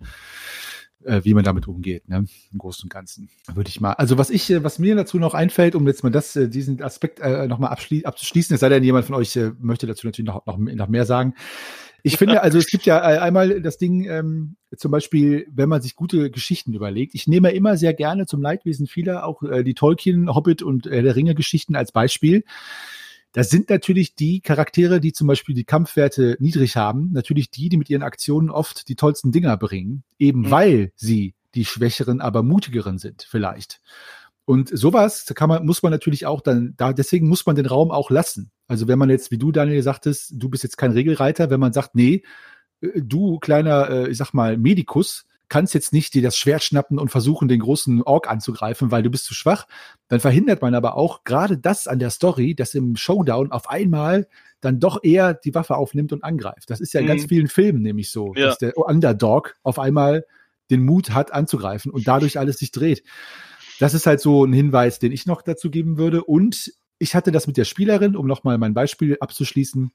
wie 1.00 1.34
man 1.34 1.44
damit 1.44 1.68
umgeht, 1.68 2.08
ne? 2.08 2.24
Im 2.52 2.58
Großen 2.58 2.84
und 2.84 2.90
Ganzen. 2.90 3.28
Würde 3.52 3.68
ich 3.68 3.80
mal. 3.80 3.92
Also 3.92 4.18
was 4.18 4.30
ich, 4.30 4.50
äh, 4.50 4.64
was 4.64 4.78
mir 4.78 4.96
dazu 4.96 5.18
noch 5.18 5.34
einfällt, 5.34 5.74
um 5.74 5.86
jetzt 5.86 6.02
mal 6.02 6.10
das, 6.10 6.34
äh, 6.36 6.48
diesen 6.48 6.82
Aspekt 6.82 7.20
äh, 7.20 7.46
nochmal 7.46 7.70
abzuschließen, 7.70 8.54
es 8.54 8.60
sei 8.60 8.68
denn, 8.68 8.84
jemand 8.84 9.04
von 9.04 9.14
euch 9.16 9.36
äh, 9.36 9.52
möchte 9.58 9.86
dazu 9.86 10.06
natürlich 10.06 10.26
noch, 10.26 10.46
noch, 10.46 10.58
noch 10.58 10.88
mehr 10.88 11.04
sagen. 11.04 11.34
Ich 12.06 12.18
finde, 12.18 12.42
also 12.42 12.58
es 12.58 12.66
gibt 12.66 12.84
ja 12.84 12.98
äh, 12.98 13.18
einmal 13.18 13.62
das 13.62 13.78
Ding, 13.78 14.06
ähm, 14.06 14.56
zum 14.76 14.90
Beispiel, 14.90 15.46
wenn 15.50 15.70
man 15.70 15.80
sich 15.80 15.96
gute 15.96 16.30
Geschichten 16.30 16.74
überlegt. 16.74 17.14
Ich 17.14 17.26
nehme 17.26 17.50
immer 17.52 17.78
sehr 17.78 17.94
gerne 17.94 18.26
zum 18.26 18.42
Leidwesen 18.42 18.86
vieler 18.86 19.24
auch 19.24 19.42
äh, 19.42 19.64
die 19.64 19.72
Tolkien, 19.72 20.34
Hobbit 20.34 20.62
und 20.62 20.86
äh, 20.86 21.02
der 21.02 21.16
Ringe 21.16 21.34
Geschichten 21.34 21.76
als 21.76 21.92
Beispiel. 21.92 22.44
Das 23.34 23.50
sind 23.50 23.68
natürlich 23.68 24.14
die 24.14 24.40
Charaktere, 24.40 25.00
die 25.00 25.12
zum 25.12 25.26
Beispiel 25.26 25.56
die 25.56 25.64
Kampfwerte 25.64 26.36
niedrig 26.38 26.76
haben, 26.76 27.10
natürlich 27.12 27.50
die, 27.50 27.68
die 27.68 27.76
mit 27.76 27.90
ihren 27.90 28.04
Aktionen 28.04 28.48
oft 28.48 28.88
die 28.88 28.94
tollsten 28.94 29.32
Dinger 29.32 29.56
bringen, 29.56 30.04
eben 30.20 30.42
mhm. 30.42 30.50
weil 30.52 30.92
sie 30.94 31.34
die 31.56 31.64
schwächeren, 31.64 32.20
aber 32.20 32.44
mutigeren 32.44 32.98
sind, 32.98 33.26
vielleicht. 33.28 33.80
Und 34.44 34.68
sowas 34.68 35.26
kann 35.34 35.48
man, 35.48 35.66
muss 35.66 35.82
man 35.82 35.90
natürlich 35.90 36.26
auch 36.26 36.42
dann, 36.42 36.74
da, 36.76 36.92
deswegen 36.92 37.28
muss 37.28 37.44
man 37.44 37.56
den 37.56 37.66
Raum 37.66 37.90
auch 37.90 38.08
lassen. 38.08 38.52
Also 38.68 38.86
wenn 38.86 39.00
man 39.00 39.10
jetzt, 39.10 39.32
wie 39.32 39.38
du, 39.38 39.50
Daniel, 39.50 39.82
sagtest, 39.82 40.34
du 40.36 40.48
bist 40.48 40.62
jetzt 40.62 40.76
kein 40.76 40.92
Regelreiter, 40.92 41.50
wenn 41.50 41.60
man 41.60 41.72
sagt, 41.72 41.96
nee, 41.96 42.22
äh, 42.82 43.02
du 43.02 43.40
kleiner, 43.40 43.90
äh, 43.90 44.10
ich 44.10 44.16
sag 44.16 44.32
mal, 44.32 44.56
Medikus, 44.58 45.26
kannst 45.48 45.74
jetzt 45.74 45.92
nicht 45.92 46.14
dir 46.14 46.22
das 46.22 46.36
Schwert 46.36 46.62
schnappen 46.62 46.98
und 46.98 47.10
versuchen, 47.10 47.48
den 47.48 47.60
großen 47.60 48.02
Ork 48.02 48.28
anzugreifen, 48.30 48.90
weil 48.90 49.02
du 49.02 49.10
bist 49.10 49.24
zu 49.24 49.34
schwach. 49.34 49.66
Dann 50.08 50.20
verhindert 50.20 50.62
man 50.62 50.74
aber 50.74 50.96
auch 50.96 51.24
gerade 51.24 51.58
das 51.58 51.86
an 51.86 51.98
der 51.98 52.10
Story, 52.10 52.54
dass 52.54 52.74
im 52.74 52.96
Showdown 52.96 53.52
auf 53.52 53.68
einmal 53.68 54.26
dann 54.60 54.80
doch 54.80 55.02
eher 55.02 55.34
die 55.34 55.54
Waffe 55.54 55.76
aufnimmt 55.76 56.12
und 56.12 56.24
angreift. 56.24 56.70
Das 56.70 56.80
ist 56.80 56.94
ja 56.94 57.00
in 57.00 57.06
mhm. 57.06 57.10
ganz 57.10 57.26
vielen 57.26 57.48
Filmen 57.48 57.82
nämlich 57.82 58.10
so, 58.10 58.32
ja. 58.34 58.46
dass 58.46 58.58
der 58.58 58.76
Underdog 58.76 59.56
auf 59.62 59.78
einmal 59.78 60.24
den 60.70 60.84
Mut 60.84 61.10
hat 61.10 61.32
anzugreifen 61.32 61.90
und 61.90 62.08
dadurch 62.08 62.38
alles 62.38 62.58
sich 62.58 62.72
dreht. 62.72 63.02
Das 63.80 63.94
ist 63.94 64.06
halt 64.06 64.20
so 64.20 64.44
ein 64.44 64.52
Hinweis, 64.52 64.98
den 64.98 65.12
ich 65.12 65.26
noch 65.26 65.42
dazu 65.42 65.70
geben 65.70 65.98
würde. 65.98 66.24
Und 66.24 66.72
ich 66.98 67.14
hatte 67.14 67.32
das 67.32 67.46
mit 67.46 67.56
der 67.56 67.64
Spielerin, 67.64 68.16
um 68.16 68.26
nochmal 68.26 68.56
mein 68.56 68.74
Beispiel 68.74 69.16
abzuschließen. 69.20 69.92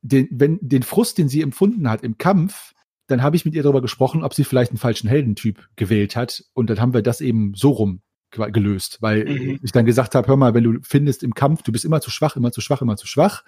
Den, 0.00 0.28
wenn, 0.30 0.58
den 0.60 0.82
Frust, 0.82 1.18
den 1.18 1.28
sie 1.28 1.42
empfunden 1.42 1.90
hat 1.90 2.02
im 2.02 2.18
Kampf, 2.18 2.74
dann 3.08 3.22
habe 3.22 3.36
ich 3.36 3.44
mit 3.44 3.54
ihr 3.54 3.62
darüber 3.62 3.82
gesprochen, 3.82 4.22
ob 4.22 4.34
sie 4.34 4.44
vielleicht 4.44 4.70
einen 4.70 4.78
falschen 4.78 5.08
Heldentyp 5.08 5.68
gewählt 5.76 6.14
hat. 6.14 6.44
Und 6.52 6.70
dann 6.70 6.80
haben 6.80 6.94
wir 6.94 7.02
das 7.02 7.20
eben 7.20 7.54
so 7.56 7.70
rum 7.70 8.02
gelöst, 8.30 8.98
weil 9.00 9.24
mhm. 9.24 9.60
ich 9.62 9.72
dann 9.72 9.86
gesagt 9.86 10.14
habe, 10.14 10.28
hör 10.28 10.36
mal, 10.36 10.52
wenn 10.52 10.64
du 10.64 10.78
findest 10.82 11.22
im 11.22 11.34
Kampf, 11.34 11.62
du 11.62 11.72
bist 11.72 11.86
immer 11.86 12.02
zu 12.02 12.10
schwach, 12.10 12.36
immer 12.36 12.52
zu 12.52 12.60
schwach, 12.60 12.82
immer 12.82 12.98
zu 12.98 13.06
schwach, 13.06 13.42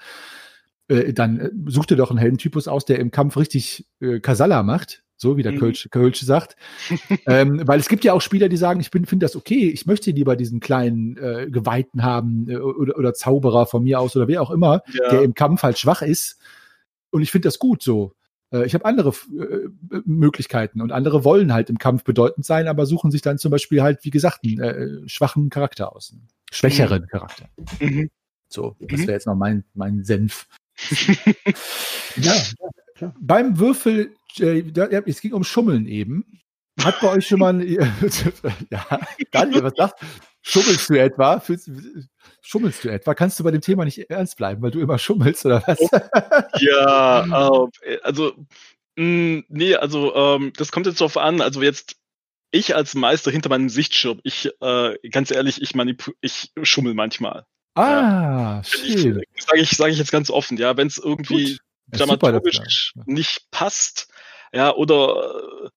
äh, 0.89 1.13
dann 1.13 1.39
äh, 1.39 1.51
such 1.67 1.85
dir 1.85 1.97
doch 1.97 2.11
einen 2.11 2.19
Heldentypus 2.19 2.67
aus, 2.67 2.87
der 2.87 2.99
im 2.99 3.11
Kampf 3.11 3.37
richtig 3.37 3.87
äh, 4.01 4.21
Kasala 4.21 4.63
macht, 4.63 5.03
so 5.17 5.37
wie 5.37 5.43
der 5.43 5.53
mhm. 5.53 5.59
Kölsch, 5.59 5.89
Kölsch 5.91 6.21
sagt. 6.23 6.57
ähm, 7.27 7.61
weil 7.67 7.79
es 7.79 7.91
gibt 7.91 8.05
ja 8.05 8.15
auch 8.15 8.23
Spieler, 8.23 8.49
die 8.49 8.57
sagen, 8.57 8.81
ich 8.81 8.89
finde 8.89 9.19
das 9.19 9.37
okay, 9.37 9.69
ich 9.69 9.85
möchte 9.85 10.13
lieber 10.13 10.35
diesen 10.35 10.61
kleinen 10.61 11.19
äh, 11.19 11.49
Geweihten 11.51 12.03
haben 12.03 12.49
äh, 12.49 12.57
oder, 12.57 12.97
oder 12.97 13.13
Zauberer 13.13 13.67
von 13.67 13.83
mir 13.83 14.01
aus 14.01 14.17
oder 14.17 14.29
wer 14.29 14.41
auch 14.41 14.51
immer, 14.51 14.83
ja. 14.95 15.11
der 15.11 15.23
im 15.23 15.35
Kampf 15.35 15.63
halt 15.63 15.79
schwach 15.79 16.01
ist. 16.01 16.39
Und 17.11 17.21
ich 17.21 17.31
finde 17.31 17.49
das 17.49 17.59
gut 17.59 17.83
so. 17.83 18.15
Äh, 18.53 18.65
ich 18.67 18.75
habe 18.75 18.85
andere 18.85 19.11
äh, 19.11 20.01
Möglichkeiten 20.05 20.81
und 20.81 20.93
andere 20.93 21.25
wollen 21.25 21.53
halt 21.53 21.71
im 21.71 21.79
Kampf 21.79 22.05
bedeutend 22.05 22.45
sein, 22.45 22.69
aber 22.69 22.87
suchen 22.87 23.11
sich 23.11 23.23
dann 23.23 23.39
zum 23.39 23.51
Beispiel 23.51 23.83
halt, 23.83 24.05
wie 24.05 24.11
gesagt, 24.11 24.41
einen 24.45 24.61
äh, 24.61 25.09
schwachen 25.09 25.51
Charakter 25.51 25.95
aus, 25.95 26.15
schwächeren 26.51 27.03
mhm. 27.03 27.07
Charakter. 27.07 27.49
Mhm. 27.81 28.11
So, 28.49 28.77
das 28.81 29.01
mhm. 29.01 29.03
wäre 29.03 29.13
jetzt 29.13 29.27
noch 29.27 29.37
mein, 29.37 29.65
mein 29.75 30.05
Senf. 30.05 30.47
ja, 32.17 32.35
klar. 32.97 33.15
Beim 33.21 33.59
Würfel, 33.59 34.15
äh, 34.39 34.63
es 35.07 35.21
ging 35.21 35.33
um 35.33 35.45
Schummeln 35.45 35.87
eben. 35.87 36.41
Hat 36.85 37.01
bei 37.01 37.09
euch 37.09 37.27
schon 37.27 37.41
mal, 37.41 37.55
ein, 37.55 37.61
ja, 38.71 38.87
Daniel, 39.31 39.65
was 39.65 39.75
sagst 39.77 39.97
Schummelst 40.43 40.89
du 40.89 40.95
etwa? 40.95 41.43
Schummelst 42.41 42.85
du 42.85 42.89
etwa? 42.89 43.15
Kannst 43.15 43.39
du 43.39 43.45
bei 43.45 43.51
dem 43.51 43.61
Thema 43.61 43.85
nicht 43.85 43.99
ernst 44.11 44.37
bleiben, 44.37 44.63
weil 44.63 44.71
du 44.71 44.81
immer 44.81 44.99
schummelst 44.99 45.45
oder 45.45 45.63
was? 45.67 45.79
ja, 46.61 47.67
äh, 47.83 47.99
also, 48.03 48.35
mh, 48.97 49.05
mm, 49.05 49.45
nee, 49.49 49.75
also, 49.75 50.15
ähm, 50.15 50.53
das 50.57 50.73
kommt 50.73 50.87
jetzt 50.87 51.01
darauf 51.01 51.19
an, 51.19 51.41
also 51.41 51.63
jetzt, 51.63 51.97
ich 52.53 52.75
als 52.75 52.95
Meister 52.95 53.31
hinter 53.31 53.51
meinem 53.51 53.69
Sichtschirm, 53.69 54.21
ich, 54.25 54.51
äh, 54.61 54.97
ganz 55.11 55.31
ehrlich, 55.31 55.61
ich 55.61 55.75
manip 55.75 56.11
ich 56.21 56.51
schummel 56.63 56.95
manchmal. 56.95 57.45
Ah, 57.75 58.63
ja. 58.63 58.65
schön. 58.65 59.23
Sage 59.37 59.61
ich, 59.61 59.71
sag 59.71 59.91
ich 59.91 59.99
jetzt 59.99 60.11
ganz 60.11 60.31
offen, 60.31 60.57
ja, 60.57 60.77
wenn 60.77 60.89
es 60.89 60.99
irgendwie 60.99 61.59
dramaturgisch 61.89 62.95
nicht 63.05 63.51
passt, 63.51 64.09
ja, 64.53 64.75
oder 64.75 65.71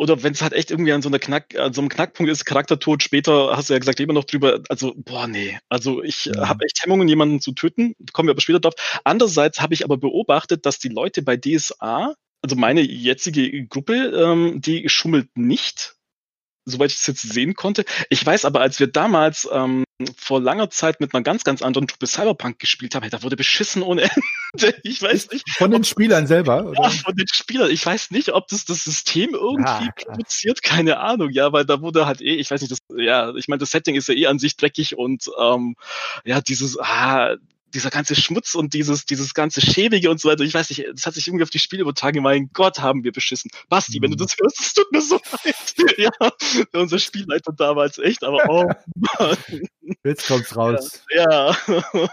oder 0.00 0.22
wenn 0.22 0.32
es 0.32 0.40
halt 0.40 0.54
echt 0.54 0.70
irgendwie 0.70 0.94
an 0.94 1.02
so 1.02 1.10
einer 1.10 1.18
Knack, 1.18 1.54
an 1.58 1.74
so 1.74 1.82
einem 1.82 1.90
Knackpunkt 1.90 2.32
ist, 2.32 2.46
Charaktertod, 2.46 3.02
später 3.02 3.54
hast 3.54 3.68
du 3.68 3.74
ja 3.74 3.78
gesagt, 3.78 4.00
immer 4.00 4.14
noch 4.14 4.24
drüber, 4.24 4.60
also, 4.70 4.94
boah, 4.96 5.26
nee. 5.26 5.58
Also 5.68 6.02
ich 6.02 6.24
ja. 6.24 6.48
habe 6.48 6.64
echt 6.64 6.82
Hemmungen, 6.82 7.06
jemanden 7.06 7.38
zu 7.38 7.52
töten, 7.52 7.94
kommen 8.14 8.26
wir 8.26 8.30
aber 8.30 8.40
später 8.40 8.60
drauf. 8.60 8.72
Andererseits 9.04 9.60
habe 9.60 9.74
ich 9.74 9.84
aber 9.84 9.98
beobachtet, 9.98 10.64
dass 10.64 10.78
die 10.78 10.88
Leute 10.88 11.20
bei 11.20 11.36
DSA, 11.36 12.14
also 12.40 12.56
meine 12.56 12.80
jetzige 12.80 13.66
Gruppe, 13.66 13.92
ähm, 13.94 14.62
die 14.62 14.88
schummelt 14.88 15.28
nicht 15.36 15.96
soweit 16.64 16.90
ich 16.90 16.98
es 16.98 17.06
jetzt 17.06 17.22
sehen 17.22 17.54
konnte. 17.54 17.84
Ich 18.08 18.24
weiß 18.24 18.44
aber, 18.44 18.60
als 18.60 18.80
wir 18.80 18.86
damals 18.86 19.48
ähm, 19.52 19.84
vor 20.16 20.40
langer 20.40 20.70
Zeit 20.70 21.00
mit 21.00 21.14
einer 21.14 21.22
ganz, 21.22 21.44
ganz 21.44 21.62
anderen 21.62 21.86
Truppe 21.86 22.06
Cyberpunk 22.06 22.58
gespielt 22.58 22.94
haben, 22.94 23.02
hey, 23.02 23.10
da 23.10 23.22
wurde 23.22 23.36
beschissen 23.36 23.82
ohne 23.82 24.02
Ende. 24.52 24.74
Ich 24.82 25.02
weiß 25.02 25.30
nicht. 25.30 25.48
Von 25.56 25.70
den 25.70 25.84
Spielern 25.84 26.26
selber? 26.26 26.64
Oder? 26.66 26.82
Ja, 26.82 26.90
von 26.90 27.16
den 27.16 27.26
Spielern. 27.28 27.70
Ich 27.70 27.84
weiß 27.84 28.10
nicht, 28.10 28.30
ob 28.30 28.48
das 28.48 28.64
das 28.64 28.84
System 28.84 29.30
irgendwie 29.34 29.86
ja, 29.86 29.92
produziert, 29.96 30.62
keine 30.62 30.98
Ahnung. 30.98 31.30
Ja, 31.30 31.52
weil 31.52 31.64
da 31.64 31.80
wurde 31.80 32.06
halt 32.06 32.20
eh, 32.20 32.34
ich 32.34 32.50
weiß 32.50 32.60
nicht, 32.60 32.72
das, 32.72 32.78
ja, 32.96 33.34
ich 33.34 33.48
meine, 33.48 33.58
das 33.58 33.70
Setting 33.70 33.96
ist 33.96 34.08
ja 34.08 34.14
eh 34.14 34.26
an 34.26 34.38
sich 34.38 34.56
dreckig 34.56 34.96
und 34.96 35.30
ähm, 35.38 35.76
ja, 36.24 36.40
dieses, 36.40 36.78
ah, 36.78 37.36
dieser 37.74 37.90
ganze 37.90 38.14
Schmutz 38.14 38.54
und 38.54 38.74
dieses, 38.74 39.04
dieses 39.04 39.34
ganze 39.34 39.60
Schäbige 39.60 40.10
und 40.10 40.20
so 40.20 40.28
weiter, 40.28 40.42
ich 40.42 40.54
weiß 40.54 40.70
nicht, 40.70 40.86
das 40.92 41.06
hat 41.06 41.14
sich 41.14 41.26
irgendwie 41.26 41.42
auf 41.42 41.50
die 41.50 41.58
Spiele 41.58 41.82
übertragen. 41.82 42.22
Mein 42.22 42.50
Gott, 42.52 42.80
haben 42.80 43.04
wir 43.04 43.12
beschissen. 43.12 43.50
Basti, 43.68 43.98
mhm. 43.98 44.04
wenn 44.04 44.10
du 44.12 44.16
mhm. 44.16 44.26
das 44.26 44.36
hörst, 44.40 44.60
es 44.60 44.74
tut 44.74 44.90
mir 44.92 45.00
so 45.00 45.20
leid. 45.44 45.74
ja, 45.98 46.10
unser 46.72 46.98
Spielleiter 46.98 47.52
damals 47.52 47.98
echt, 47.98 48.24
aber 48.24 48.42
oh 48.48 48.70
Mann. 48.94 49.36
Jetzt 50.04 50.26
kommt's 50.26 50.56
raus. 50.56 51.04
Ja. 51.14 51.56
ja. 51.66 52.08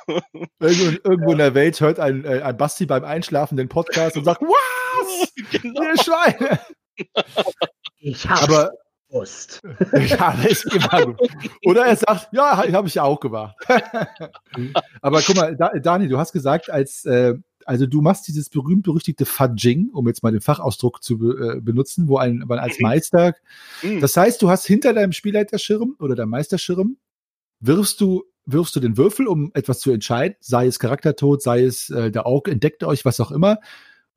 Irgendwo, 0.60 1.10
irgendwo 1.10 1.28
ja. 1.28 1.32
in 1.32 1.38
der 1.38 1.53
Welt 1.53 1.80
hört 1.80 1.99
ein, 1.99 2.26
äh, 2.26 2.41
ein 2.41 2.58
Basti 2.58 2.86
beim 2.86 3.03
Einschlafen 3.03 3.58
den 3.58 3.70
Podcast 3.70 4.18
und 4.18 4.26
sagt, 4.26 4.41
was? 4.41 5.32
Genau. 5.51 5.82
Ihr 5.82 6.03
Schweine. 6.03 6.60
Ich 7.99 8.28
hab's. 8.28 8.41
Aber 8.41 8.72
Brust. 9.10 9.62
ja, 9.93 10.32
ist 10.47 10.66
immer 10.66 11.05
gut. 11.05 11.30
Oder 11.66 11.86
er 11.86 11.95
sagt, 11.95 12.30
ja, 12.34 12.58
habe 12.58 12.88
ich 12.88 12.95
ja 12.95 13.03
auch 13.03 13.20
gemacht. 13.20 13.55
Aber 15.01 15.22
guck 15.22 15.36
mal, 15.36 15.55
Dani, 15.55 16.08
du 16.08 16.18
hast 16.18 16.34
gesagt, 16.34 16.70
als, 16.70 17.05
äh, 17.05 17.36
Also 17.66 17.86
du 17.86 18.01
machst 18.01 18.28
dieses 18.28 18.49
berühmt-berüchtigte 18.49 19.26
Fudging, 19.26 19.89
um 19.93 20.08
jetzt 20.08 20.24
mal 20.24 20.32
den 20.32 20.41
Fachausdruck 20.41 21.03
zu 21.03 21.18
be 21.18 21.58
äh, 21.58 21.62
benutzen, 21.62 22.08
wo 22.08 22.18
ein, 22.18 22.43
man 22.47 22.60
als 22.60 22.80
mhm. 22.80 22.84
Meister. 22.84 23.34
Mhm. 23.82 24.01
Das 24.01 24.18
heißt, 24.18 24.41
du 24.41 24.49
hast 24.49 24.66
hinter 24.66 24.93
deinem 24.93 25.14
Spielleiterschirm 25.14 25.95
oder 25.99 26.16
deinem 26.16 26.32
Meisterschirm, 26.32 26.97
wirfst 27.60 28.01
du, 28.01 28.24
wirfst 28.45 28.76
du 28.76 28.80
den 28.80 28.97
Würfel, 28.97 29.28
um 29.28 29.51
etwas 29.53 29.80
zu 29.80 29.91
entscheiden, 29.91 30.36
sei 30.39 30.68
es 30.68 30.80
Charaktertod, 30.80 31.41
sei 31.41 31.64
es 31.64 31.89
äh, 31.89 32.12
der 32.12 32.26
Aug 32.26 32.49
entdeckt 32.49 32.84
euch, 32.84 33.05
was 33.05 33.20
auch 33.20 33.32
immer. 33.32 33.60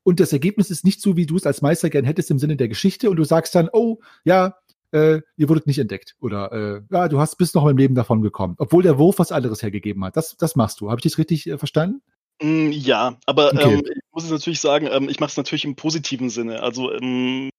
Und 0.03 0.18
das 0.18 0.32
Ergebnis 0.32 0.70
ist 0.70 0.84
nicht 0.84 1.01
so, 1.01 1.16
wie 1.16 1.26
du 1.26 1.36
es 1.36 1.47
als 1.47 1.62
Meister 1.62 1.91
gern 1.91 2.05
hättest 2.05 2.30
im 2.30 2.38
Sinne 2.38 2.57
der 2.57 2.68
Geschichte. 2.68 3.11
Und 3.11 3.16
du 3.16 3.24
sagst 3.24 3.55
dann, 3.55 3.68
oh, 3.72 3.99
ja, 4.24 4.57
äh, 4.93 5.20
ihr 5.36 5.49
wurdet 5.49 5.66
nicht 5.66 5.78
entdeckt 5.78 6.16
oder 6.20 6.53
äh, 6.53 6.82
ja, 6.91 7.09
du 7.09 7.18
hast 7.18 7.36
bis 7.36 7.55
noch 7.55 7.66
im 7.66 7.76
Leben 7.76 7.95
davon 7.95 8.22
gekommen, 8.22 8.55
obwohl 8.59 8.82
der 8.82 8.99
Wurf 8.99 9.18
was 9.18 9.32
anderes 9.32 9.62
hergegeben 9.62 10.05
hat. 10.05 10.16
Das, 10.16 10.36
das 10.36 10.57
machst 10.57 10.80
du. 10.80 10.91
Habe 10.91 10.99
ich 11.01 11.05
das 11.05 11.18
richtig 11.18 11.47
äh, 11.49 11.59
verstanden? 11.59 12.03
Mm, 12.43 12.70
ja, 12.70 13.18
aber 13.26 13.53
okay. 13.53 13.74
ähm, 13.74 13.82
ich 13.84 14.03
muss 14.12 14.24
es 14.24 14.30
natürlich 14.30 14.61
sagen, 14.61 14.88
ähm, 14.91 15.09
ich 15.09 15.20
mache 15.20 15.30
es 15.30 15.36
natürlich 15.36 15.64
im 15.64 15.76
positiven 15.76 16.30
Sinne. 16.30 16.62
Also 16.62 16.93
ähm, 16.93 17.51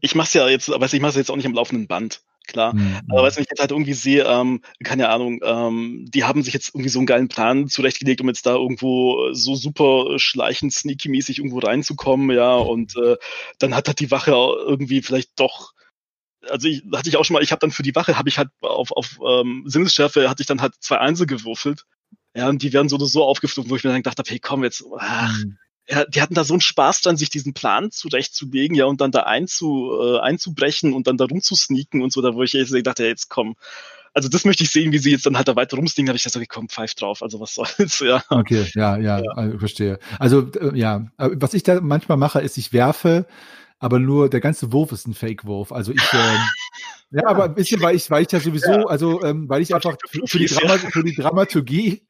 ich 0.00 0.14
mache 0.14 0.28
es 0.28 0.34
ja 0.34 0.48
jetzt, 0.48 0.70
aber 0.70 0.86
ich 0.86 1.00
mache 1.00 1.10
es 1.10 1.16
jetzt 1.16 1.30
auch 1.30 1.36
nicht 1.36 1.46
am 1.46 1.54
laufenden 1.54 1.88
Band, 1.88 2.22
klar. 2.46 2.74
Mhm. 2.74 3.00
Aber 3.10 3.22
was 3.22 3.36
ich 3.38 3.46
jetzt 3.50 3.60
halt 3.60 3.72
irgendwie 3.72 3.94
sehe, 3.94 4.24
ähm, 4.24 4.62
keine 4.84 5.08
Ahnung, 5.08 5.40
ähm, 5.42 6.06
die 6.08 6.24
haben 6.24 6.42
sich 6.42 6.54
jetzt 6.54 6.74
irgendwie 6.74 6.90
so 6.90 6.98
einen 6.98 7.06
geilen 7.06 7.28
Plan 7.28 7.68
zurechtgelegt, 7.68 8.20
um 8.20 8.28
jetzt 8.28 8.46
da 8.46 8.54
irgendwo 8.54 9.32
so 9.32 9.54
super 9.54 10.18
schleichend, 10.18 10.72
sneaky-mäßig 10.72 11.38
irgendwo 11.38 11.58
reinzukommen, 11.58 12.30
ja. 12.36 12.54
Und 12.54 12.96
äh, 12.96 13.16
dann 13.58 13.74
hat 13.74 13.88
halt 13.88 14.00
die 14.00 14.10
Wache 14.10 14.32
irgendwie 14.32 15.02
vielleicht 15.02 15.40
doch 15.40 15.72
also 16.50 16.68
ich 16.68 16.82
hatte 16.94 17.08
ich 17.08 17.16
auch 17.16 17.24
schon 17.24 17.34
mal, 17.34 17.42
ich 17.42 17.52
habe 17.52 17.60
dann 17.60 17.70
für 17.70 17.82
die 17.82 17.94
Wache, 17.94 18.18
habe 18.18 18.28
ich 18.28 18.38
halt 18.38 18.48
auf, 18.60 18.92
auf 18.92 19.18
ähm, 19.26 19.64
Sinnesschärfe, 19.66 20.28
hatte 20.28 20.42
ich 20.42 20.46
dann 20.46 20.60
halt 20.60 20.74
zwei 20.80 20.98
Einzel 20.98 21.26
gewürfelt. 21.26 21.84
Ja, 22.34 22.48
und 22.48 22.62
die 22.62 22.72
werden 22.72 22.88
so 22.88 22.96
oder 22.96 23.06
so 23.06 23.24
aufgeflogen, 23.24 23.70
wo 23.70 23.76
ich 23.76 23.84
mir 23.84 23.90
dann 23.90 24.02
gedacht 24.02 24.18
habe, 24.18 24.30
hey, 24.30 24.38
komm 24.38 24.62
jetzt, 24.62 24.84
ach, 24.98 25.36
mhm. 25.38 25.58
ja, 25.88 26.04
die 26.04 26.22
hatten 26.22 26.34
da 26.34 26.44
so 26.44 26.54
einen 26.54 26.60
Spaß 26.60 27.02
dran, 27.02 27.16
sich 27.16 27.30
diesen 27.30 27.54
Plan 27.54 27.90
zurechtzulegen, 27.90 28.76
ja, 28.76 28.84
und 28.84 29.00
dann 29.00 29.10
da 29.10 29.22
einzu, 29.24 29.90
äh, 30.00 30.20
einzubrechen 30.20 30.92
und 30.92 31.06
dann 31.06 31.16
da 31.16 31.24
rumzusneaken 31.24 32.02
und 32.02 32.12
so, 32.12 32.22
da 32.22 32.34
wo 32.34 32.42
ich 32.42 32.52
jetzt 32.52 32.72
dachte, 32.86 33.02
hey, 33.02 33.10
jetzt 33.10 33.28
komm. 33.28 33.56
Also 34.14 34.28
das 34.28 34.44
möchte 34.44 34.62
ich 34.64 34.70
sehen, 34.70 34.92
wie 34.92 34.98
sie 34.98 35.10
jetzt 35.10 35.26
dann 35.26 35.36
halt 35.36 35.48
da 35.48 35.56
weiter 35.56 35.76
rumsneaken, 35.76 36.08
habe 36.08 36.16
ich 36.16 36.22
gesagt, 36.22 36.36
okay, 36.36 36.46
komm, 36.48 36.68
pfeif 36.68 36.94
drauf, 36.94 37.22
also 37.22 37.40
was 37.40 37.54
soll's, 37.54 38.00
ja. 38.06 38.22
Okay, 38.28 38.66
ja, 38.74 38.96
ja, 38.98 39.18
ja. 39.18 39.30
Also, 39.32 39.58
verstehe. 39.58 39.98
Also, 40.18 40.50
äh, 40.52 40.78
ja, 40.78 41.10
äh, 41.18 41.30
was 41.34 41.54
ich 41.54 41.62
da 41.62 41.80
manchmal 41.80 42.18
mache, 42.18 42.40
ist, 42.40 42.58
ich 42.58 42.72
werfe 42.72 43.26
aber 43.80 43.98
nur 43.98 44.28
der 44.28 44.40
ganze 44.40 44.72
Wurf 44.72 44.92
ist 44.92 45.06
ein 45.06 45.14
Fake-Wurf. 45.14 45.72
Also 45.72 45.92
ich, 45.92 46.02
ähm, 46.12 46.40
ja, 47.10 47.26
aber 47.26 47.44
ein 47.44 47.54
bisschen, 47.54 47.80
weil 47.80 47.94
ich, 47.94 48.10
weil 48.10 48.22
ich 48.24 48.32
ja 48.32 48.40
sowieso, 48.40 48.72
ja. 48.72 48.86
also 48.86 49.22
ähm, 49.22 49.48
weil 49.48 49.62
ich 49.62 49.74
einfach 49.74 49.96
für, 50.08 50.26
für, 50.26 50.38
die 50.38 50.46
Drama, 50.46 50.78
für 50.78 51.04
die 51.04 51.14
Dramaturgie, 51.14 52.02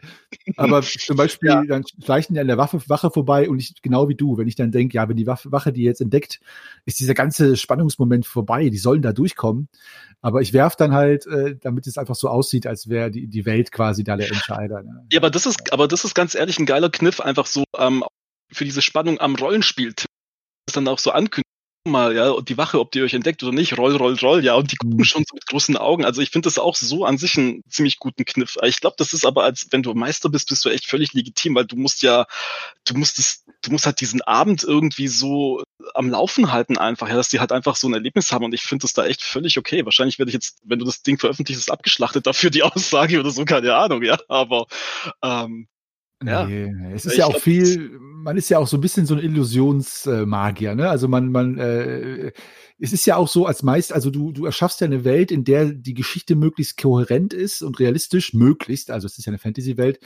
aber 0.56 0.80
zum 0.82 1.16
Beispiel, 1.16 1.50
ja. 1.50 1.62
dann 1.64 1.84
schleichen 2.02 2.34
die 2.34 2.40
an 2.40 2.46
der 2.46 2.56
Waffe, 2.56 2.80
Wache 2.88 3.10
vorbei 3.10 3.50
und 3.50 3.58
ich, 3.58 3.82
genau 3.82 4.08
wie 4.08 4.14
du, 4.14 4.38
wenn 4.38 4.48
ich 4.48 4.56
dann 4.56 4.72
denke, 4.72 4.96
ja, 4.96 5.08
wenn 5.08 5.16
die 5.16 5.26
Waffe, 5.26 5.52
Wache 5.52 5.72
die 5.72 5.82
jetzt 5.82 6.00
entdeckt, 6.00 6.40
ist 6.86 7.00
dieser 7.00 7.14
ganze 7.14 7.56
Spannungsmoment 7.56 8.26
vorbei, 8.26 8.70
die 8.70 8.78
sollen 8.78 9.02
da 9.02 9.12
durchkommen. 9.12 9.68
Aber 10.20 10.40
ich 10.40 10.52
werf 10.52 10.74
dann 10.74 10.92
halt, 10.92 11.26
äh, 11.26 11.56
damit 11.60 11.86
es 11.86 11.98
einfach 11.98 12.16
so 12.16 12.28
aussieht, 12.28 12.66
als 12.66 12.88
wäre 12.88 13.10
die, 13.10 13.28
die 13.28 13.46
Welt 13.46 13.70
quasi 13.70 14.02
da 14.02 14.16
der 14.16 14.28
Entscheider. 14.28 14.82
Ne? 14.82 15.06
Ja, 15.12 15.20
aber 15.20 15.30
das 15.30 15.46
ist, 15.46 15.72
aber 15.72 15.86
das 15.86 16.04
ist 16.04 16.14
ganz 16.14 16.34
ehrlich 16.34 16.58
ein 16.58 16.66
geiler 16.66 16.90
Kniff, 16.90 17.20
einfach 17.20 17.46
so 17.46 17.62
ähm, 17.76 18.02
für 18.50 18.64
diese 18.64 18.82
Spannung 18.82 19.20
am 19.20 19.36
Rollenspiel 19.36 19.94
dann 20.72 20.88
auch 20.88 20.98
so 20.98 21.10
ankündigen 21.10 21.47
mal, 21.88 22.14
ja, 22.14 22.30
und 22.30 22.48
die 22.48 22.56
Wache, 22.56 22.78
ob 22.80 22.92
die 22.92 23.02
euch 23.02 23.14
entdeckt 23.14 23.42
oder 23.42 23.52
nicht, 23.52 23.76
roll, 23.76 23.96
roll, 23.96 24.14
roll, 24.14 24.44
ja, 24.44 24.54
und 24.54 24.70
die 24.72 24.76
gucken 24.76 24.98
mhm. 24.98 25.04
schon 25.04 25.24
so 25.28 25.34
mit 25.34 25.46
großen 25.46 25.76
Augen. 25.76 26.04
Also 26.04 26.22
ich 26.22 26.30
finde 26.30 26.46
das 26.46 26.58
auch 26.58 26.76
so 26.76 27.04
an 27.04 27.18
sich 27.18 27.36
einen 27.36 27.62
ziemlich 27.68 27.98
guten 27.98 28.24
Kniff. 28.24 28.56
Ich 28.62 28.80
glaube, 28.80 28.96
das 28.98 29.12
ist 29.12 29.26
aber, 29.26 29.44
als 29.44 29.66
wenn 29.70 29.82
du 29.82 29.94
Meister 29.94 30.28
bist, 30.28 30.48
bist 30.48 30.64
du 30.64 30.68
echt 30.68 30.86
völlig 30.86 31.12
legitim, 31.12 31.54
weil 31.54 31.66
du 31.66 31.76
musst 31.76 32.02
ja, 32.02 32.26
du 32.84 32.94
musst 32.94 33.18
es, 33.18 33.44
du 33.62 33.70
musst 33.70 33.86
halt 33.86 34.00
diesen 34.00 34.22
Abend 34.22 34.62
irgendwie 34.64 35.08
so 35.08 35.62
am 35.94 36.10
Laufen 36.10 36.52
halten 36.52 36.78
einfach, 36.78 37.08
ja, 37.08 37.14
dass 37.14 37.28
die 37.28 37.40
halt 37.40 37.52
einfach 37.52 37.76
so 37.76 37.88
ein 37.88 37.94
Erlebnis 37.94 38.32
haben 38.32 38.44
und 38.44 38.54
ich 38.54 38.62
finde 38.62 38.82
das 38.82 38.92
da 38.92 39.04
echt 39.06 39.22
völlig 39.22 39.58
okay. 39.58 39.84
Wahrscheinlich 39.84 40.18
werde 40.18 40.30
ich 40.30 40.34
jetzt, 40.34 40.58
wenn 40.64 40.78
du 40.78 40.84
das 40.84 41.02
Ding 41.02 41.18
veröffentlichst, 41.18 41.70
abgeschlachtet 41.70 42.26
dafür 42.26 42.50
die 42.50 42.62
Aussage 42.64 43.20
oder 43.20 43.30
so, 43.30 43.44
keine 43.44 43.74
Ahnung, 43.74 44.02
ja, 44.02 44.18
aber 44.28 44.66
ähm, 45.22 45.68
ja. 46.24 46.46
Nee, 46.46 46.92
es 46.94 47.06
ist 47.06 47.12
ich 47.12 47.18
ja 47.18 47.26
auch 47.26 47.38
viel, 47.38 47.98
man 48.00 48.36
ist 48.36 48.48
ja 48.48 48.58
auch 48.58 48.66
so 48.66 48.76
ein 48.76 48.80
bisschen 48.80 49.06
so 49.06 49.14
ein 49.14 49.20
Illusionsmagier, 49.20 50.74
ne? 50.74 50.90
Also 50.90 51.06
man, 51.06 51.30
man, 51.30 51.58
äh, 51.58 52.32
es 52.78 52.92
ist 52.92 53.06
ja 53.06 53.16
auch 53.16 53.28
so 53.28 53.46
als 53.46 53.62
Meister, 53.62 53.94
also 53.94 54.10
du, 54.10 54.32
du 54.32 54.44
erschaffst 54.44 54.80
ja 54.80 54.86
eine 54.86 55.04
Welt, 55.04 55.30
in 55.30 55.44
der 55.44 55.66
die 55.66 55.94
Geschichte 55.94 56.34
möglichst 56.34 56.80
kohärent 56.80 57.32
ist 57.32 57.62
und 57.62 57.78
realistisch 57.78 58.34
möglichst, 58.34 58.90
also 58.90 59.06
es 59.06 59.16
ist 59.18 59.26
ja 59.26 59.30
eine 59.30 59.38
Fantasy-Welt, 59.38 60.00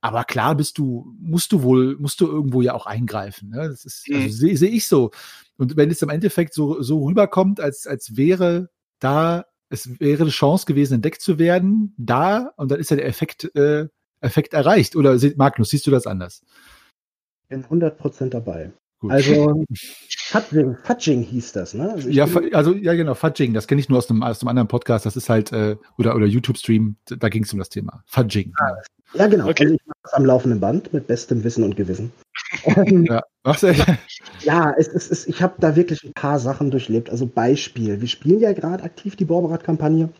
aber 0.00 0.24
klar 0.24 0.54
bist 0.54 0.78
du, 0.78 1.14
musst 1.20 1.52
du 1.52 1.62
wohl, 1.62 1.96
musst 1.98 2.20
du 2.20 2.26
irgendwo 2.26 2.62
ja 2.62 2.74
auch 2.74 2.86
eingreifen, 2.86 3.50
ne? 3.50 3.68
Das 3.68 3.84
ist, 3.84 4.06
also 4.10 4.24
mhm. 4.24 4.30
sehe 4.30 4.56
seh 4.56 4.68
ich 4.68 4.88
so. 4.88 5.10
Und 5.58 5.76
wenn 5.76 5.90
es 5.90 6.00
im 6.02 6.08
Endeffekt 6.08 6.54
so, 6.54 6.80
so 6.80 7.04
rüberkommt, 7.04 7.60
als, 7.60 7.86
als 7.86 8.16
wäre 8.16 8.70
da, 9.00 9.44
es 9.68 10.00
wäre 10.00 10.22
eine 10.22 10.30
Chance 10.30 10.64
gewesen, 10.64 10.94
entdeckt 10.94 11.20
zu 11.20 11.38
werden, 11.38 11.94
da, 11.98 12.52
und 12.56 12.70
dann 12.70 12.80
ist 12.80 12.90
ja 12.90 12.96
der 12.96 13.06
Effekt, 13.06 13.54
äh, 13.54 13.88
Effekt 14.20 14.54
erreicht. 14.54 14.96
Oder 14.96 15.18
Magnus, 15.36 15.70
siehst 15.70 15.86
du 15.86 15.90
das 15.90 16.06
anders? 16.06 16.42
Ich 17.42 17.48
bin 17.48 17.64
100% 17.64 18.30
dabei. 18.30 18.72
Gut. 19.00 19.12
Also 19.12 19.64
Fudging, 20.08 20.76
Fudging 20.82 21.22
hieß 21.22 21.52
das, 21.52 21.74
ne? 21.74 21.92
Also 21.92 22.08
ja, 22.08 22.26
also 22.52 22.74
ja 22.74 22.94
genau, 22.94 23.14
Fudging, 23.14 23.54
das 23.54 23.68
kenne 23.68 23.80
ich 23.80 23.88
nur 23.88 23.98
aus 23.98 24.10
einem, 24.10 24.22
aus 24.22 24.42
einem 24.42 24.48
anderen 24.48 24.68
Podcast, 24.68 25.06
das 25.06 25.16
ist 25.16 25.28
halt, 25.28 25.52
äh, 25.52 25.76
oder, 25.98 26.16
oder 26.16 26.26
YouTube-Stream, 26.26 26.96
da 27.04 27.28
ging 27.28 27.44
es 27.44 27.52
um 27.52 27.60
das 27.60 27.68
Thema. 27.68 28.02
Fudging. 28.06 28.52
Ah, 28.58 28.76
ja, 29.14 29.26
genau. 29.28 29.48
Okay. 29.48 29.64
Also 29.64 29.74
ich 29.74 29.86
mache 29.86 29.98
das 30.02 30.12
am 30.14 30.24
laufenden 30.24 30.60
Band 30.60 30.92
mit 30.92 31.06
bestem 31.06 31.44
Wissen 31.44 31.64
und 31.64 31.76
Gewissen. 31.76 32.12
ja, 33.08 33.22
ja 34.42 34.74
es, 34.76 34.88
es, 34.88 35.10
es, 35.10 35.26
ich 35.28 35.42
habe 35.42 35.54
da 35.58 35.76
wirklich 35.76 36.04
ein 36.04 36.12
paar 36.12 36.38
Sachen 36.38 36.70
durchlebt. 36.70 37.08
Also 37.08 37.26
Beispiel, 37.26 38.00
wir 38.00 38.08
spielen 38.08 38.40
ja 38.40 38.52
gerade 38.52 38.82
aktiv 38.82 39.16
die 39.16 39.24
Borberat-Kampagne 39.24 40.10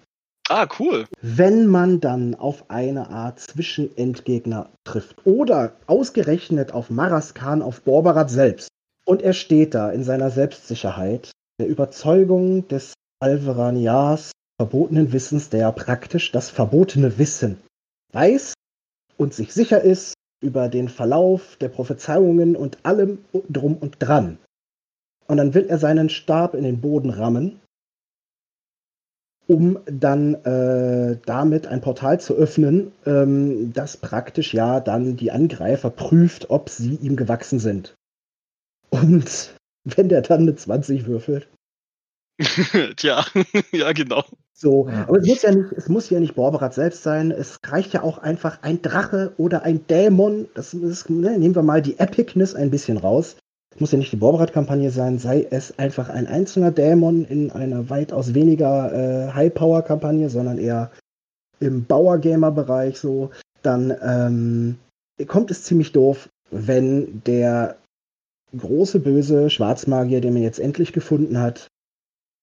Ah, 0.51 0.67
cool. 0.79 1.05
Wenn 1.21 1.67
man 1.67 2.01
dann 2.01 2.35
auf 2.35 2.71
eine 2.71 3.11
Art 3.11 3.39
Zwischenendgegner 3.39 4.71
trifft 4.85 5.27
oder 5.27 5.73
ausgerechnet 5.87 6.73
auf 6.73 6.89
Maraskan, 6.89 7.61
auf 7.61 7.83
Borbarat 7.83 8.31
selbst 8.31 8.69
und 9.05 9.21
er 9.21 9.35
steht 9.35 9.75
da 9.75 9.91
in 9.91 10.05
seiner 10.05 10.31
Selbstsicherheit, 10.31 11.33
der 11.61 11.69
Überzeugung 11.69 12.67
des 12.69 12.95
Alveranias 13.21 14.33
verbotenen 14.59 15.13
Wissens, 15.13 15.51
der 15.51 15.71
praktisch 15.73 16.33
das 16.33 16.49
verbotene 16.49 17.19
Wissen 17.19 17.59
weiß 18.15 18.55
und 19.19 19.35
sich 19.35 19.53
sicher 19.53 19.83
ist 19.83 20.15
über 20.41 20.69
den 20.69 20.89
Verlauf 20.89 21.57
der 21.57 21.69
Prophezeiungen 21.69 22.57
und 22.57 22.79
allem 22.87 23.19
drum 23.51 23.77
und 23.77 23.97
dran. 23.99 24.39
Und 25.27 25.37
dann 25.37 25.53
will 25.53 25.67
er 25.69 25.79
seinen 25.79 26.09
Stab 26.09 26.55
in 26.55 26.63
den 26.63 26.81
Boden 26.81 27.11
rammen 27.11 27.61
um 29.49 29.79
dann 29.87 30.35
äh, 30.45 31.17
damit 31.25 31.67
ein 31.67 31.81
Portal 31.81 32.21
zu 32.21 32.35
öffnen, 32.35 32.93
ähm, 33.07 33.73
das 33.73 33.97
praktisch 33.97 34.53
ja 34.53 34.79
dann 34.79 35.17
die 35.17 35.33
Angreifer 35.33 35.91
prüft, 35.91 36.51
ob 36.51 36.69
sie 36.69 36.97
ihm 36.97 37.17
gewachsen 37.17 37.59
sind. 37.59 37.97
Und 38.91 39.55
wenn 39.85 40.09
der 40.11 40.21
dann 40.21 40.43
eine 40.43 40.55
20 40.55 41.07
würfelt. 41.07 41.49
Tja, 42.97 43.25
ja, 43.73 43.93
genau. 43.93 44.23
So, 44.53 44.89
aber 44.89 45.19
es 45.19 45.27
muss 45.27 45.43
ja 45.43 45.51
nicht, 45.53 45.73
es 45.73 45.89
muss 45.89 46.11
ja 46.11 46.21
nicht 46.21 46.35
Borberat 46.35 46.75
selbst 46.75 47.03
sein. 47.03 47.31
Es 47.31 47.59
reicht 47.65 47.95
ja 47.95 48.03
auch 48.03 48.19
einfach 48.19 48.63
ein 48.63 48.83
Drache 48.83 49.33
oder 49.39 49.63
ein 49.63 49.87
Dämon. 49.87 50.49
Das 50.55 50.75
ist, 50.75 51.09
ne, 51.09 51.39
nehmen 51.39 51.55
wir 51.55 51.63
mal 51.63 51.81
die 51.81 51.99
Epicness 51.99 52.55
ein 52.55 52.71
bisschen 52.71 52.99
raus 52.99 53.37
muss 53.81 53.93
ja 53.93 53.99
nicht 53.99 54.13
die 54.13 54.17
Borberat-Kampagne 54.17 54.91
sein, 54.91 55.19
sei 55.19 55.47
es 55.51 55.79
einfach 55.79 56.09
ein 56.09 56.27
einzelner 56.27 56.71
Dämon 56.71 57.25
in 57.25 57.51
einer 57.51 57.91
weitaus 57.91 58.35
weniger 58.35 58.93
äh, 58.93 59.33
High-Power-Kampagne, 59.33 60.31
sondern 60.31 60.59
eher 60.59 60.91
im 61.61 61.85
Bauer-Gamer-Bereich 61.85 62.99
so, 62.99 63.31
dann 63.63 63.95
ähm, 64.03 64.79
kommt 65.27 65.51
es 65.51 65.65
ziemlich 65.65 65.93
doof, 65.93 66.29
wenn 66.51 67.23
der 67.25 67.77
große 68.57 69.01
böse 69.01 69.51
Schwarzmagier, 69.51 70.21
den 70.21 70.35
man 70.35 70.43
jetzt 70.43 70.61
endlich 70.61 70.93
gefunden 70.93 71.39
hat, 71.39 71.69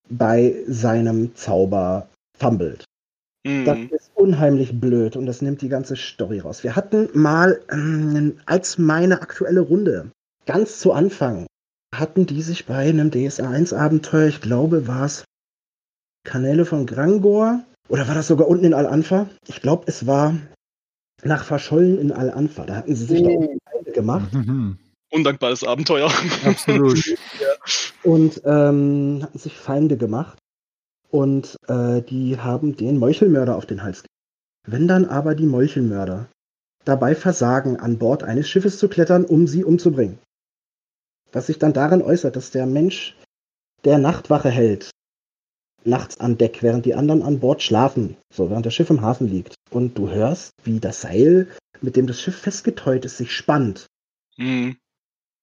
bei 0.10 0.56
seinem 0.68 1.34
Zauber 1.36 2.08
fummelt. 2.38 2.86
Mm. 3.46 3.66
Das 3.66 3.78
ist 3.92 4.12
unheimlich 4.14 4.80
blöd 4.80 5.16
und 5.16 5.26
das 5.26 5.42
nimmt 5.42 5.62
die 5.62 5.70
ganze 5.70 5.96
Story 5.96 6.40
raus. 6.40 6.64
Wir 6.64 6.76
hatten 6.76 7.10
mal 7.14 7.62
ähm, 7.72 8.38
als 8.46 8.78
meine 8.78 9.22
aktuelle 9.22 9.62
Runde 9.62 10.12
ganz 10.46 10.80
zu 10.80 10.94
Anfang 10.94 11.46
hatten 11.94 12.26
die 12.26 12.42
sich 12.42 12.66
bei 12.66 12.90
einem 12.90 13.10
DSA-1-Abenteuer, 13.10 14.28
ich 14.28 14.42
glaube, 14.42 14.88
war 14.88 15.06
es 15.06 15.24
Kanäle 16.26 16.66
von 16.66 16.86
Grangor 16.86 17.64
oder 17.88 18.08
war 18.08 18.16
das 18.16 18.28
sogar 18.28 18.48
unten 18.48 18.66
in 18.66 18.74
Al-Anfa? 18.74 19.30
Ich 19.48 19.62
glaube, 19.62 19.84
es 19.88 20.08
war 20.08 20.36
nach 21.24 21.44
Verschollen 21.44 22.00
in 22.00 22.12
Al-Anfa. 22.12 22.66
Da 22.66 22.76
hatten 22.76 22.96
sie 22.96 23.06
sich 23.06 23.22
oh. 23.22 23.42
da 23.42 23.72
Feinde 23.72 23.92
gemacht. 23.92 24.34
Mhm. 24.34 24.78
Undankbares 25.12 25.64
Abenteuer. 25.64 26.12
Absolut. 26.44 27.02
Und 28.04 28.42
ähm, 28.46 29.20
hatten 29.24 29.38
sich 29.38 29.54
Feinde 29.54 29.98
gemacht. 29.98 30.38
Und 31.10 31.56
äh, 31.68 32.02
die 32.02 32.38
haben 32.40 32.76
den 32.76 32.98
Meuchelmörder 32.98 33.56
auf 33.56 33.66
den 33.66 33.84
Hals 33.84 34.04
gegeben. 34.04 34.10
Wenn 34.68 34.88
dann 34.88 35.06
aber 35.06 35.36
die 35.36 35.46
Meuchelmörder 35.46 36.28
dabei 36.84 37.16
versagen, 37.16 37.78
an 37.78 37.98
Bord 37.98 38.24
eines 38.24 38.50
Schiffes 38.50 38.78
zu 38.80 38.90
klettern, 38.90 39.26
um 39.26 39.48
sie 39.48 39.64
umzubringen. 39.64 40.20
Was 41.36 41.48
sich 41.48 41.60
dann 41.60 41.74
darin 41.74 42.02
äußert, 42.02 42.38
dass 42.38 42.52
der 42.52 42.66
Mensch, 42.66 43.14
der 43.84 43.98
Nachtwache 43.98 44.50
hält, 44.50 44.90
nachts 45.84 46.18
an 46.22 46.38
Deck, 46.38 46.64
während 46.64 46.86
die 46.86 46.96
anderen 46.96 47.24
an 47.24 47.42
Bord 47.42 47.62
schlafen, 47.62 48.16
so 48.34 48.50
während 48.50 48.66
das 48.66 48.74
Schiff 48.74 48.90
im 48.90 49.02
Hafen 49.02 49.28
liegt, 49.28 49.56
und 49.70 49.98
du 49.98 50.10
hörst, 50.10 50.52
wie 50.64 50.80
das 50.80 51.02
Seil, 51.02 51.50
mit 51.82 51.98
dem 51.98 52.08
das 52.08 52.22
Schiff 52.22 52.38
festgeteut 52.38 53.04
ist, 53.04 53.18
sich 53.18 53.34
spannt. 53.34 53.86
Mhm. 54.38 54.78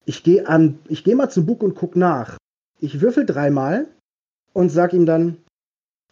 Ich 0.07 0.23
gehe 0.23 0.49
an, 0.49 0.79
ich 0.89 1.05
gehe 1.05 1.15
mal 1.15 1.29
zum 1.29 1.45
Bug 1.45 1.63
und 1.63 1.75
guck 1.75 1.95
nach. 1.95 2.39
Ich 2.81 3.03
würfel 3.03 3.27
dreimal 3.27 3.87
und 4.55 4.71
sag 4.71 4.95
ihm 4.95 5.05
dann, 5.05 5.43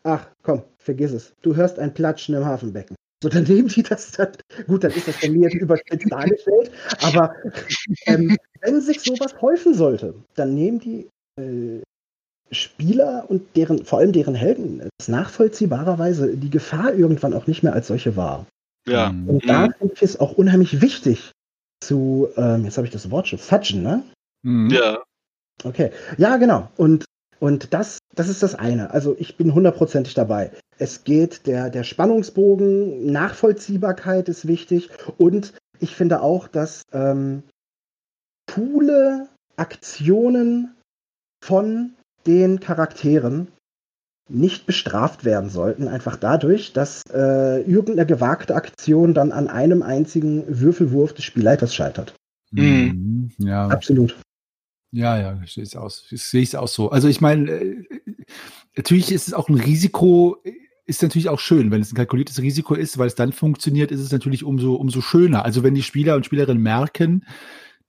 ach 0.02 0.28
komm, 0.42 0.62
vergiss 0.76 1.12
es. 1.12 1.32
Du 1.40 1.56
hörst 1.56 1.78
ein 1.78 1.94
Platschen 1.94 2.34
im 2.34 2.44
Hafenbecken. 2.44 2.96
So, 3.22 3.30
dann 3.30 3.44
nehmen 3.48 3.68
die 3.68 3.82
das 3.82 4.10
dann. 4.12 4.32
Gut, 4.66 4.84
dann 4.84 4.92
ist 4.92 5.08
das 5.08 5.22
bei 5.22 5.30
mir 5.30 5.48
jetzt 5.48 5.54
überspitzt 5.60 6.12
dargestellt. 6.12 6.70
Aber 7.00 7.34
ähm, 8.04 8.36
wenn 8.60 8.80
sich 8.80 9.00
sowas 9.02 9.40
häufen 9.40 9.74
sollte, 9.74 10.14
dann 10.34 10.54
nehmen 10.54 10.80
die 10.80 11.08
äh, 11.38 11.82
Spieler 12.50 13.26
und 13.28 13.56
deren, 13.56 13.84
vor 13.84 14.00
allem 14.00 14.12
deren 14.12 14.34
Helden, 14.34 14.88
es 14.98 15.08
nachvollziehbarerweise 15.08 16.36
die 16.36 16.50
Gefahr 16.50 16.94
irgendwann 16.94 17.34
auch 17.34 17.46
nicht 17.46 17.62
mehr 17.62 17.72
als 17.72 17.86
solche 17.86 18.16
wahr. 18.16 18.46
Ja. 18.86 19.08
Und 19.08 19.48
da 19.48 19.68
mhm. 19.68 19.72
finde 19.78 19.94
ich 19.94 20.02
es 20.02 20.18
auch 20.18 20.32
unheimlich 20.32 20.80
wichtig 20.80 21.32
zu, 21.80 22.28
ähm, 22.36 22.64
jetzt 22.64 22.76
habe 22.76 22.86
ich 22.86 22.92
das 22.92 23.10
Wort 23.10 23.28
schon, 23.28 23.38
fudgen, 23.38 23.82
ne? 23.82 24.02
Mhm. 24.42 24.70
Ja. 24.70 25.02
Okay. 25.62 25.90
Ja, 26.18 26.36
genau. 26.38 26.68
Und, 26.76 27.04
und 27.38 27.72
das, 27.72 27.98
das 28.14 28.28
ist 28.28 28.42
das 28.42 28.54
eine. 28.54 28.90
Also 28.90 29.14
ich 29.18 29.36
bin 29.36 29.54
hundertprozentig 29.54 30.14
dabei. 30.14 30.50
Es 30.78 31.04
geht, 31.04 31.46
der, 31.46 31.70
der 31.70 31.84
Spannungsbogen, 31.84 33.12
Nachvollziehbarkeit 33.12 34.28
ist 34.28 34.46
wichtig. 34.48 34.90
Und 35.18 35.52
ich 35.78 35.94
finde 35.94 36.22
auch, 36.22 36.48
dass 36.48 36.82
ähm, 36.92 37.42
coole 38.54 39.28
Aktionen 39.56 40.74
von 41.44 41.94
den 42.26 42.60
Charakteren 42.60 43.48
nicht 44.28 44.66
bestraft 44.66 45.24
werden 45.24 45.50
sollten, 45.50 45.88
einfach 45.88 46.16
dadurch, 46.16 46.72
dass 46.72 47.02
äh, 47.12 47.62
irgendeine 47.62 48.06
gewagte 48.06 48.54
Aktion 48.54 49.12
dann 49.12 49.32
an 49.32 49.48
einem 49.48 49.82
einzigen 49.82 50.44
Würfelwurf 50.60 51.12
des 51.14 51.24
Spielleiters 51.24 51.74
scheitert. 51.74 52.14
Mhm. 52.52 53.30
Ja. 53.38 53.68
Absolut. 53.68 54.16
Ja, 54.92 55.18
ja, 55.18 55.40
sehe 55.46 55.64
ich. 55.64 56.22
Sehe 56.22 56.42
ich 56.42 56.48
es 56.48 56.54
auch 56.54 56.68
so. 56.68 56.90
Also 56.90 57.08
ich 57.08 57.20
meine, 57.20 57.50
äh, 57.50 57.84
natürlich 58.76 59.12
ist 59.12 59.28
es 59.28 59.34
auch 59.34 59.48
ein 59.48 59.54
Risiko, 59.56 60.36
ist 60.86 61.02
natürlich 61.02 61.28
auch 61.28 61.38
schön, 61.38 61.70
wenn 61.70 61.80
es 61.80 61.92
ein 61.92 61.96
kalkuliertes 61.96 62.40
Risiko 62.40 62.74
ist, 62.74 62.98
weil 62.98 63.06
es 63.06 63.14
dann 63.14 63.32
funktioniert, 63.32 63.92
ist 63.92 64.00
es 64.00 64.12
natürlich 64.12 64.44
umso, 64.44 64.74
umso 64.74 65.00
schöner. 65.00 65.44
Also 65.44 65.62
wenn 65.62 65.74
die 65.74 65.82
Spieler 65.82 66.16
und 66.16 66.26
Spielerinnen 66.26 66.62
merken, 66.62 67.24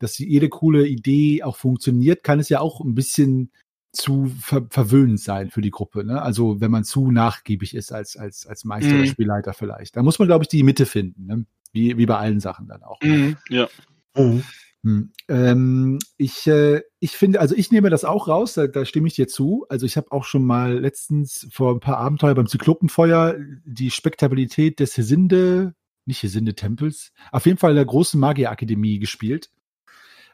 dass 0.01 0.17
jede 0.17 0.49
coole 0.49 0.87
Idee 0.87 1.43
auch 1.43 1.57
funktioniert, 1.57 2.23
kann 2.23 2.39
es 2.39 2.49
ja 2.49 2.59
auch 2.59 2.81
ein 2.81 2.95
bisschen 2.95 3.51
zu 3.93 4.31
ver 4.39 4.65
verwöhnend 4.69 5.19
sein 5.19 5.49
für 5.49 5.61
die 5.61 5.71
Gruppe. 5.71 6.03
Ne? 6.05 6.21
Also 6.21 6.61
wenn 6.61 6.71
man 6.71 6.83
zu 6.83 7.11
nachgiebig 7.11 7.75
ist 7.75 7.91
als, 7.91 8.15
als, 8.15 8.45
als 8.45 8.63
Meister 8.63 8.93
mhm. 8.93 9.01
oder 9.01 9.09
Spielleiter 9.09 9.53
vielleicht. 9.53 9.95
Da 9.97 10.03
muss 10.03 10.19
man, 10.19 10.27
glaube 10.27 10.43
ich, 10.43 10.47
die 10.47 10.63
Mitte 10.63 10.85
finden, 10.85 11.25
ne? 11.25 11.45
wie, 11.73 11.97
wie 11.97 12.05
bei 12.05 12.17
allen 12.17 12.39
Sachen 12.39 12.67
dann 12.67 12.83
auch. 12.83 12.99
Mhm, 13.01 13.37
ja. 13.49 13.67
Mhm. 14.15 14.43
Hm. 14.83 15.11
Ähm, 15.27 15.99
ich, 16.17 16.47
äh, 16.47 16.81
ich 16.99 17.11
finde, 17.11 17.39
also 17.39 17.53
ich 17.55 17.71
nehme 17.71 17.91
das 17.91 18.03
auch 18.03 18.27
raus, 18.27 18.53
da, 18.53 18.65
da 18.65 18.83
stimme 18.83 19.07
ich 19.07 19.13
dir 19.13 19.27
zu. 19.27 19.65
Also 19.69 19.85
ich 19.85 19.95
habe 19.95 20.11
auch 20.11 20.23
schon 20.23 20.43
mal 20.43 20.79
letztens 20.79 21.47
vor 21.51 21.73
ein 21.73 21.79
paar 21.79 21.97
Abenteuer 21.97 22.33
beim 22.33 22.47
Zyklopenfeuer 22.47 23.35
die 23.63 23.91
Spektabilität 23.91 24.79
des 24.79 24.97
Hesinde, 24.97 25.75
nicht 26.05 26.23
Hesinde-Tempels, 26.23 27.11
auf 27.31 27.45
jeden 27.45 27.59
Fall 27.59 27.75
der 27.75 27.85
großen 27.85 28.19
Magierakademie 28.19 28.97
gespielt 28.97 29.51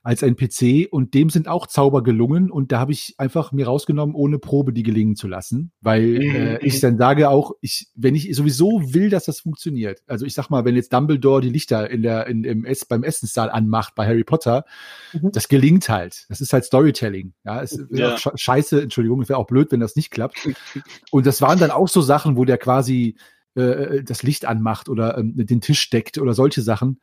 als 0.03 0.22
NPC 0.22 0.88
und 0.91 1.14
dem 1.14 1.30
sind 1.30 1.48
auch 1.48 1.68
Zauber 1.68 2.03
gelungen 2.03 2.52
und 2.52 2.72
da 2.72 2.80
habe 2.80 2.91
ich 2.91 3.15
einfach 3.18 3.52
mir 3.52 3.68
rausgenommen, 3.68 4.15
ohne 4.15 4.40
Probe 4.40 4.74
die 4.74 4.84
gelingen 4.84 5.15
zu 5.15 5.28
lassen, 5.28 5.72
weil 5.82 6.19
mhm. 6.19 6.36
äh, 6.36 6.57
ich 6.60 6.80
dann 6.80 6.98
sage 6.98 7.30
auch, 7.30 7.52
ich, 7.61 7.88
wenn 7.95 8.15
ich 8.15 8.34
sowieso 8.36 8.94
will, 8.94 9.10
dass 9.10 9.26
das 9.26 9.40
funktioniert, 9.40 10.02
also 10.07 10.26
ich 10.26 10.34
sag 10.34 10.49
mal, 10.49 10.65
wenn 10.65 10.76
jetzt 10.76 10.94
Dumbledore 10.94 11.41
die 11.41 11.49
Lichter 11.49 11.90
in 11.90 12.02
der, 12.02 12.28
in, 12.28 12.44
im 12.44 12.65
Ess, 12.65 12.86
beim 12.86 13.03
Essenssaal 13.03 13.49
anmacht 13.49 13.95
bei 13.95 14.06
Harry 14.06 14.24
Potter, 14.24 14.65
mhm. 15.14 15.32
das 15.32 15.48
gelingt 15.48 15.90
halt. 15.90 16.26
Das 16.30 16.41
ist 16.41 16.53
halt 16.53 16.65
Storytelling. 16.65 17.34
Ja, 17.44 17.61
es 17.61 17.80
ja. 17.91 18.15
Auch 18.15 18.32
scheiße, 18.36 18.82
Entschuldigung, 18.82 19.22
es 19.22 19.30
wäre 19.30 19.40
auch 19.40 19.48
blöd, 19.48 19.72
wenn 19.72 19.80
das 19.80 19.95
nicht 19.95 20.11
klappt. 20.11 20.48
und 21.11 21.26
das 21.26 21.41
waren 21.41 21.60
dann 21.60 21.72
auch 21.72 21.88
so 21.88 22.02
Sachen, 22.02 22.38
wo 22.38 22.45
der 22.45 22.57
quasi 22.57 23.15
äh, 23.56 24.03
das 24.03 24.24
Licht 24.24 24.45
anmacht 24.45 24.90
oder 24.90 25.18
ähm, 25.18 25.34
den 25.36 25.61
Tisch 25.61 25.90
deckt 25.90 26.18
oder 26.18 26.34
solche 26.34 26.61
Sachen 26.61 26.99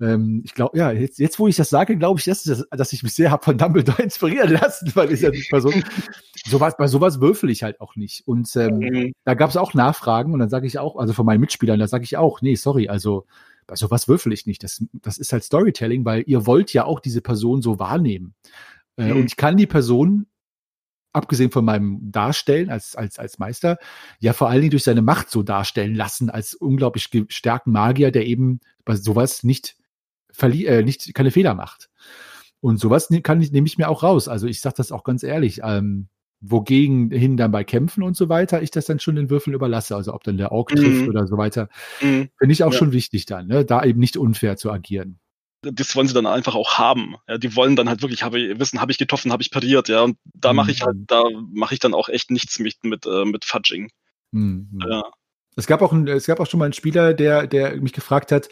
ähm, 0.00 0.42
ich 0.44 0.54
glaube, 0.54 0.78
ja, 0.78 0.92
jetzt, 0.92 1.18
jetzt, 1.18 1.38
wo 1.38 1.48
ich 1.48 1.56
das 1.56 1.70
sage, 1.70 1.96
glaube 1.96 2.20
ich, 2.20 2.26
dass, 2.26 2.44
dass 2.70 2.92
ich 2.92 3.02
mich 3.02 3.14
sehr 3.14 3.30
habe 3.30 3.44
von 3.44 3.58
Dumbledore 3.58 4.02
inspirieren 4.02 4.52
lassen, 4.52 4.90
weil 4.94 5.12
ich 5.12 5.22
ja 5.22 5.30
nicht 5.30 5.50
Person. 5.50 5.82
sowas, 6.46 6.76
bei 6.76 6.86
sowas 6.86 7.20
würfel 7.20 7.50
ich 7.50 7.62
halt 7.62 7.80
auch 7.80 7.96
nicht. 7.96 8.26
Und 8.26 8.54
ähm, 8.56 8.78
mhm. 8.78 9.12
da 9.24 9.34
gab 9.34 9.50
es 9.50 9.56
auch 9.56 9.74
Nachfragen 9.74 10.32
und 10.32 10.38
dann 10.38 10.48
sage 10.48 10.66
ich 10.66 10.78
auch, 10.78 10.96
also 10.96 11.12
von 11.12 11.26
meinen 11.26 11.40
Mitspielern, 11.40 11.80
da 11.80 11.88
sage 11.88 12.04
ich 12.04 12.16
auch, 12.16 12.40
nee, 12.42 12.54
sorry, 12.54 12.88
also 12.88 13.26
bei 13.66 13.74
sowas 13.74 14.08
würfel 14.08 14.32
ich 14.32 14.46
nicht. 14.46 14.62
Das, 14.62 14.84
das 14.92 15.18
ist 15.18 15.32
halt 15.32 15.44
Storytelling, 15.44 16.04
weil 16.04 16.22
ihr 16.26 16.46
wollt 16.46 16.72
ja 16.72 16.84
auch 16.84 17.00
diese 17.00 17.20
Person 17.20 17.60
so 17.60 17.78
wahrnehmen. 17.78 18.34
Äh, 18.96 19.12
mhm. 19.12 19.20
Und 19.20 19.26
ich 19.26 19.36
kann 19.36 19.56
die 19.56 19.66
Person 19.66 20.26
abgesehen 21.12 21.50
von 21.50 21.64
meinem 21.64 22.12
Darstellen 22.12 22.70
als, 22.70 22.94
als, 22.94 23.18
als 23.18 23.38
Meister, 23.38 23.78
ja 24.20 24.32
vor 24.32 24.48
allen 24.48 24.60
Dingen 24.60 24.70
durch 24.70 24.84
seine 24.84 25.02
Macht 25.02 25.30
so 25.30 25.42
darstellen 25.42 25.94
lassen, 25.94 26.30
als 26.30 26.54
unglaublich 26.54 27.10
gestärkten 27.10 27.72
Magier, 27.72 28.12
der 28.12 28.26
eben 28.26 28.60
bei 28.84 28.94
sowas 28.94 29.42
nicht 29.42 29.77
äh, 30.42 30.82
nicht 30.82 31.14
keine 31.14 31.30
Fehler 31.30 31.54
macht. 31.54 31.88
Und 32.60 32.80
sowas 32.80 33.10
ne, 33.10 33.22
kann 33.22 33.40
ich, 33.40 33.52
nehme 33.52 33.66
ich 33.66 33.78
mir 33.78 33.88
auch 33.88 34.02
raus. 34.02 34.28
Also 34.28 34.46
ich 34.46 34.60
sage 34.60 34.76
das 34.76 34.92
auch 34.92 35.04
ganz 35.04 35.22
ehrlich. 35.22 35.60
Ähm, 35.62 36.08
wogegen 36.40 37.10
hin 37.10 37.36
dann 37.36 37.50
bei 37.50 37.64
Kämpfen 37.64 38.02
und 38.02 38.16
so 38.16 38.28
weiter, 38.28 38.62
ich 38.62 38.70
das 38.70 38.86
dann 38.86 39.00
schon 39.00 39.16
den 39.16 39.30
Würfeln 39.30 39.54
überlasse. 39.54 39.96
Also 39.96 40.14
ob 40.14 40.22
dann 40.24 40.36
der 40.36 40.52
Ork 40.52 40.70
trifft 40.70 41.02
mhm. 41.02 41.08
oder 41.08 41.26
so 41.26 41.36
weiter, 41.36 41.68
mhm. 42.00 42.28
finde 42.38 42.52
ich 42.52 42.62
auch 42.62 42.72
ja. 42.72 42.78
schon 42.78 42.92
wichtig 42.92 43.26
dann, 43.26 43.48
ne? 43.48 43.64
da 43.64 43.84
eben 43.84 43.98
nicht 43.98 44.16
unfair 44.16 44.56
zu 44.56 44.70
agieren. 44.70 45.18
Das 45.62 45.96
wollen 45.96 46.06
sie 46.06 46.14
dann 46.14 46.26
einfach 46.26 46.54
auch 46.54 46.78
haben. 46.78 47.16
Ja, 47.26 47.36
die 47.36 47.56
wollen 47.56 47.74
dann 47.74 47.88
halt 47.88 48.02
wirklich 48.02 48.22
habe 48.22 48.38
ich, 48.38 48.60
wissen, 48.60 48.80
habe 48.80 48.92
ich 48.92 48.98
getroffen, 48.98 49.32
habe 49.32 49.42
ich 49.42 49.50
pariert, 49.50 49.88
ja. 49.88 50.02
Und 50.02 50.16
da 50.24 50.52
mhm. 50.52 50.56
mache 50.56 50.70
ich 50.70 50.82
halt, 50.82 50.96
da 51.08 51.24
mache 51.52 51.74
ich 51.74 51.80
dann 51.80 51.94
auch 51.94 52.08
echt 52.08 52.30
nichts 52.30 52.60
mit, 52.60 52.84
mit, 52.84 53.06
äh, 53.06 53.24
mit 53.24 53.44
Fudging. 53.44 53.90
Mhm. 54.30 54.80
Ja. 54.88 55.02
Es 55.58 55.66
gab 55.66 55.82
auch 55.82 55.92
ein, 55.92 56.06
es 56.06 56.26
gab 56.26 56.38
auch 56.38 56.46
schon 56.46 56.58
mal 56.58 56.66
einen 56.66 56.72
Spieler, 56.72 57.14
der, 57.14 57.46
der 57.48 57.76
mich 57.76 57.92
gefragt 57.92 58.30
hat, 58.30 58.48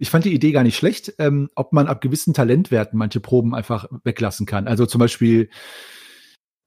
ich 0.00 0.10
fand 0.10 0.24
die 0.24 0.34
Idee 0.34 0.50
gar 0.52 0.64
nicht 0.64 0.76
schlecht, 0.76 1.14
ähm, 1.18 1.50
ob 1.54 1.72
man 1.72 1.86
ab 1.86 2.00
gewissen 2.00 2.34
Talentwerten 2.34 2.98
manche 2.98 3.20
Proben 3.20 3.54
einfach 3.54 3.86
weglassen 4.02 4.44
kann. 4.44 4.66
Also 4.66 4.84
zum 4.84 4.98
Beispiel, 4.98 5.50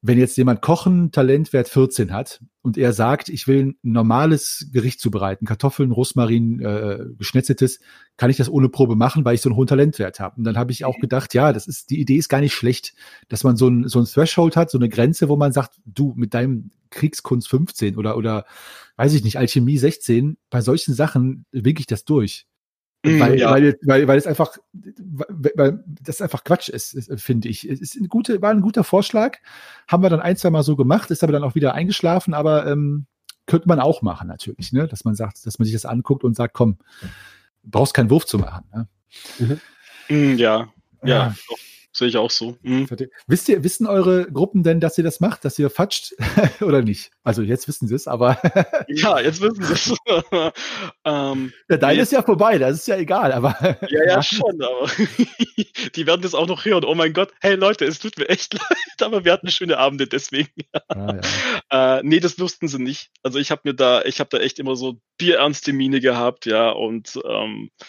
wenn 0.01 0.17
jetzt 0.17 0.35
jemand 0.37 0.61
Kochen 0.61 1.11
Talentwert 1.11 1.69
14 1.69 2.11
hat 2.11 2.41
und 2.63 2.77
er 2.77 2.91
sagt, 2.91 3.29
ich 3.29 3.47
will 3.47 3.65
ein 3.65 3.75
normales 3.83 4.69
Gericht 4.73 4.99
zubereiten, 4.99 5.45
Kartoffeln, 5.45 5.91
Rosmarin, 5.91 6.59
äh, 6.59 7.05
geschnetzeltes, 7.17 7.79
kann 8.17 8.31
ich 8.31 8.37
das 8.37 8.49
ohne 8.49 8.69
Probe 8.69 8.95
machen, 8.95 9.23
weil 9.25 9.35
ich 9.35 9.41
so 9.41 9.49
einen 9.49 9.57
hohen 9.57 9.67
Talentwert 9.67 10.19
habe. 10.19 10.37
Und 10.37 10.43
dann 10.43 10.57
habe 10.57 10.71
ich 10.71 10.85
auch 10.85 10.97
mhm. 10.97 11.01
gedacht, 11.01 11.33
ja, 11.35 11.53
das 11.53 11.67
ist 11.67 11.91
die 11.91 11.99
Idee 11.99 12.15
ist 12.15 12.29
gar 12.29 12.41
nicht 12.41 12.53
schlecht, 12.53 12.93
dass 13.29 13.43
man 13.43 13.57
so 13.57 13.67
ein 13.67 13.87
so 13.87 13.99
ein 13.99 14.05
Threshold 14.05 14.55
hat, 14.55 14.71
so 14.71 14.79
eine 14.79 14.89
Grenze, 14.89 15.29
wo 15.29 15.35
man 15.35 15.51
sagt, 15.51 15.79
du 15.85 16.13
mit 16.15 16.33
deinem 16.33 16.71
Kriegskunst 16.89 17.47
15 17.47 17.95
oder 17.95 18.17
oder 18.17 18.45
weiß 18.97 19.13
ich 19.13 19.23
nicht, 19.23 19.37
Alchemie 19.37 19.77
16, 19.77 20.37
bei 20.49 20.61
solchen 20.61 20.95
Sachen 20.95 21.45
winke 21.51 21.79
ich 21.79 21.87
das 21.87 22.05
durch. 22.05 22.47
Mm, 23.03 23.19
weil, 23.19 23.39
ja. 23.39 23.51
weil, 23.51 23.77
weil, 23.81 24.07
weil 24.07 24.17
es 24.17 24.27
einfach, 24.27 24.57
weil 24.73 25.83
das 25.87 26.21
einfach 26.21 26.43
Quatsch 26.43 26.69
ist, 26.69 27.11
finde 27.19 27.49
ich. 27.49 27.67
Es 27.67 27.81
ist 27.81 27.97
eine 27.97 28.07
gute, 28.07 28.41
war 28.41 28.51
ein 28.51 28.61
guter 28.61 28.83
Vorschlag. 28.83 29.37
Haben 29.87 30.03
wir 30.03 30.09
dann 30.09 30.19
ein, 30.19 30.37
zwei 30.37 30.51
Mal 30.51 30.63
so 30.63 30.75
gemacht, 30.75 31.09
ist 31.09 31.23
aber 31.23 31.33
dann 31.33 31.43
auch 31.43 31.55
wieder 31.55 31.73
eingeschlafen, 31.73 32.33
aber 32.33 32.67
ähm, 32.67 33.07
könnte 33.47 33.67
man 33.67 33.79
auch 33.79 34.01
machen, 34.01 34.27
natürlich, 34.27 34.71
ne? 34.71 34.87
Dass 34.87 35.03
man 35.03 35.15
sagt, 35.15 35.45
dass 35.45 35.57
man 35.57 35.65
sich 35.65 35.73
das 35.73 35.85
anguckt 35.85 36.23
und 36.23 36.35
sagt, 36.35 36.53
komm, 36.53 36.77
brauchst 37.63 37.93
keinen 37.93 38.09
Wurf 38.09 38.25
zu 38.25 38.37
machen. 38.37 38.65
Ne? 38.73 38.87
Mhm. 40.09 40.37
Ja, 40.37 40.69
ja, 41.03 41.07
ja. 41.07 41.35
Sehe 42.01 42.07
ich 42.07 42.17
auch 42.17 42.31
so. 42.31 42.57
Mhm. 42.63 42.87
Wisst 43.27 43.47
ihr, 43.47 43.63
wissen 43.63 43.85
eure 43.85 44.25
Gruppen 44.31 44.63
denn, 44.63 44.79
dass 44.79 44.97
ihr 44.97 45.03
das 45.03 45.19
macht, 45.19 45.45
dass 45.45 45.59
ihr 45.59 45.69
fatscht 45.69 46.15
oder 46.61 46.81
nicht? 46.81 47.11
Also 47.23 47.43
jetzt 47.43 47.67
wissen 47.67 47.87
sie 47.87 47.93
es, 47.93 48.07
aber. 48.07 48.41
ja, 48.87 49.19
jetzt 49.19 49.39
wissen 49.39 49.63
sie 49.63 49.73
es. 49.73 49.93
ähm, 51.05 51.53
ja, 51.69 51.77
deine 51.77 51.97
nee. 51.97 52.01
ist 52.01 52.11
ja 52.11 52.23
vorbei, 52.23 52.57
das 52.57 52.77
ist 52.77 52.87
ja 52.87 52.97
egal, 52.97 53.31
aber. 53.31 53.77
ja, 53.87 54.03
ja, 54.03 54.23
schon, 54.23 54.59
aber 54.63 54.89
die 55.95 56.07
werden 56.07 56.23
das 56.23 56.33
auch 56.33 56.47
noch 56.47 56.65
hören. 56.65 56.85
Oh 56.85 56.95
mein 56.95 57.13
Gott, 57.13 57.29
hey 57.39 57.53
Leute, 57.53 57.85
es 57.85 57.99
tut 57.99 58.17
mir 58.17 58.29
echt 58.29 58.55
leid, 58.55 59.03
aber 59.03 59.23
wir 59.23 59.31
hatten 59.31 59.51
schöne 59.51 59.77
Abende 59.77 60.07
deswegen. 60.07 60.49
ah, 60.87 61.19
ja. 61.71 61.99
äh, 61.99 62.01
nee, 62.03 62.19
das 62.19 62.39
wussten 62.39 62.67
sie 62.67 62.79
nicht. 62.79 63.11
Also 63.21 63.37
ich 63.37 63.51
habe 63.51 63.61
mir 63.65 63.75
da, 63.75 64.01
ich 64.05 64.19
habe 64.19 64.31
da 64.31 64.39
echt 64.39 64.57
immer 64.57 64.75
so 64.75 64.99
bierernste 65.19 65.71
Miene 65.71 65.99
gehabt, 65.99 66.47
ja, 66.47 66.71
und 66.71 67.19
ähm, 67.29 67.69
äh, 67.79 67.83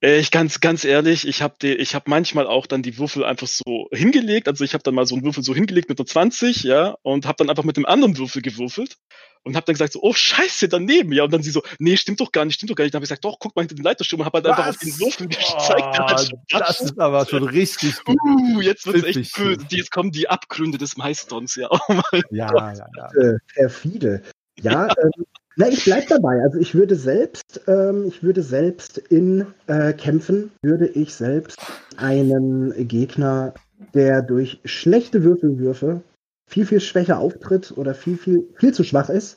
ich 0.00 0.30
ganz, 0.30 0.60
ganz 0.60 0.84
ehrlich, 0.84 1.26
ich 1.26 1.42
habe 1.42 1.66
ich 1.66 1.94
hab 1.94 2.06
manchmal 2.06 2.46
auch 2.46 2.66
dann 2.66 2.82
die 2.82 2.98
Würfel 2.98 3.24
einfach 3.24 3.48
so 3.48 3.88
hingelegt. 3.92 4.46
Also 4.46 4.62
ich 4.64 4.74
habe 4.74 4.82
dann 4.84 4.94
mal 4.94 5.06
so 5.06 5.16
einen 5.16 5.24
Würfel 5.24 5.42
so 5.42 5.54
hingelegt 5.54 5.88
mit 5.88 5.98
einer 5.98 6.06
20, 6.06 6.62
ja, 6.62 6.96
und 7.02 7.26
habe 7.26 7.36
dann 7.38 7.50
einfach 7.50 7.64
mit 7.64 7.76
dem 7.76 7.86
anderen 7.86 8.16
Würfel 8.16 8.42
gewürfelt. 8.42 8.96
und 9.44 9.56
habe 9.56 9.66
dann 9.66 9.74
gesagt 9.74 9.92
so, 9.92 10.00
oh 10.02 10.12
scheiße, 10.12 10.68
daneben. 10.68 11.12
Ja, 11.12 11.24
und 11.24 11.32
dann 11.32 11.42
sie 11.42 11.50
so, 11.50 11.62
nee, 11.78 11.96
stimmt 11.96 12.20
doch 12.20 12.32
gar 12.32 12.44
nicht, 12.44 12.56
stimmt 12.56 12.70
doch 12.70 12.76
gar 12.76 12.84
nicht. 12.84 12.94
Dann 12.94 12.98
habe 12.98 13.04
ich 13.04 13.08
gesagt, 13.08 13.24
doch, 13.24 13.38
guck 13.38 13.56
mal 13.56 13.62
hinter 13.62 13.74
den 13.74 13.84
Leiterschirm 13.84 14.20
und 14.20 14.26
habe 14.26 14.38
halt 14.38 14.44
Was? 14.46 14.58
einfach 14.58 14.70
auf 14.70 14.78
den 14.78 15.00
Würfel 15.00 15.28
gezeigt. 15.28 16.32
Oh, 16.54 16.58
das 16.58 16.80
ist 16.80 16.98
aber 17.00 17.26
schon 17.26 17.44
richtig 17.44 18.04
gut. 18.04 18.16
Uh, 18.24 18.60
jetzt 18.60 18.86
wird's 18.86 19.04
echt 19.04 19.34
böse. 19.34 19.66
Jetzt 19.70 19.90
kommen 19.90 20.12
die 20.12 20.28
Abgründe 20.28 20.78
des 20.78 20.96
Meisters, 20.96 21.56
ja. 21.56 21.68
Oh 21.88 21.94
mein 22.12 22.22
ja, 22.30 22.46
Gott. 22.48 22.78
ja, 22.78 23.08
ja. 23.20 23.36
Perfide. 23.54 24.22
Ja, 24.60 24.88
ähm, 25.02 25.24
na, 25.58 25.68
ich 25.68 25.84
bleib 25.84 26.06
dabei. 26.06 26.40
Also 26.40 26.60
ich 26.60 26.76
würde 26.76 26.94
selbst, 26.94 27.62
ähm, 27.66 28.04
ich 28.06 28.22
würde 28.22 28.44
selbst 28.44 28.96
in 28.96 29.44
äh, 29.66 29.92
Kämpfen, 29.92 30.52
würde 30.62 30.86
ich 30.86 31.14
selbst 31.14 31.58
einen 31.96 32.86
Gegner, 32.86 33.54
der 33.92 34.22
durch 34.22 34.60
schlechte 34.64 35.24
Würfelwürfe 35.24 36.02
viel, 36.48 36.64
viel 36.64 36.78
schwächer 36.78 37.18
auftritt 37.18 37.76
oder 37.76 37.94
viel, 37.94 38.16
viel, 38.16 38.48
viel 38.54 38.72
zu 38.72 38.84
schwach 38.84 39.10
ist, 39.10 39.36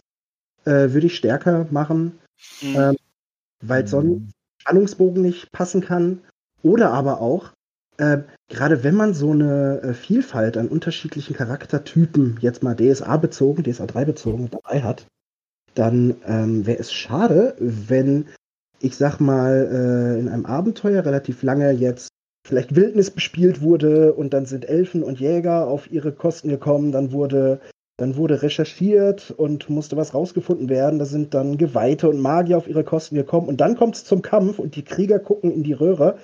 äh, 0.66 0.94
würde 0.94 1.08
ich 1.08 1.16
stärker 1.16 1.66
machen, 1.72 2.20
mhm. 2.62 2.76
ähm, 2.76 2.96
weil 3.64 3.88
sonst 3.88 4.20
mhm. 4.20 4.30
Spannungsbogen 4.60 5.24
nicht 5.24 5.52
passen 5.52 5.82
kann. 5.82 6.22
Oder 6.62 6.92
aber 6.92 7.20
auch, 7.20 7.52
äh, 7.98 8.20
gerade 8.48 8.84
wenn 8.84 8.94
man 8.94 9.16
so 9.16 9.32
eine 9.32 9.82
äh, 9.82 9.94
Vielfalt 9.96 10.56
an 10.56 10.68
unterschiedlichen 10.68 11.36
Charaktertypen, 11.36 12.38
jetzt 12.42 12.62
mal 12.62 12.76
DSA 12.76 13.18
bezogen, 13.18 13.64
DSA 13.64 13.88
3 13.88 14.06
bezogen, 14.06 14.52
dabei 14.52 14.84
hat, 14.84 15.08
dann 15.76 16.16
ähm, 16.28 16.66
wäre 16.66 16.80
es 16.80 16.92
schade, 16.92 17.56
wenn 17.60 18.26
ich 18.82 18.96
sag 18.96 19.20
mal, 19.20 19.70
äh, 19.72 20.20
in 20.20 20.28
einem 20.28 20.46
Abenteuer 20.46 21.06
relativ 21.06 21.44
lange 21.44 21.72
jetzt 21.72 22.10
vielleicht 22.48 22.76
Wildnis 22.76 23.12
bespielt 23.12 23.62
wurde 23.62 24.14
und 24.14 24.34
dann 24.34 24.46
sind 24.46 24.68
Elfen 24.68 25.04
und 25.04 25.20
Jäger 25.20 25.68
auf 25.68 25.92
ihre 25.92 26.12
Kosten 26.12 26.50
gekommen, 26.50 26.92
dann 26.92 27.12
wurde, 27.12 27.62
dann 27.98 28.16
wurde 28.16 28.42
recherchiert 28.42 29.32
und 29.32 29.70
musste 29.70 29.98
was 29.98 30.16
rausgefunden 30.16 30.68
werden, 30.68 30.98
da 30.98 31.06
sind 31.06 31.36
dann 31.36 31.58
Geweihte 31.58 32.10
und 32.10 32.20
Magier 32.20 32.58
auf 32.58 32.68
ihre 32.68 32.84
Kosten 32.84 33.16
gekommen 33.16 33.48
und 33.48 33.62
dann 33.62 33.76
kommt 33.76 33.96
es 33.96 34.04
zum 34.04 34.24
Kampf 34.24 34.58
und 34.58 34.76
die 34.76 34.84
Krieger 34.84 35.20
gucken 35.20 35.52
in 35.52 35.64
die 35.64 35.74
Röhre, 35.74 36.18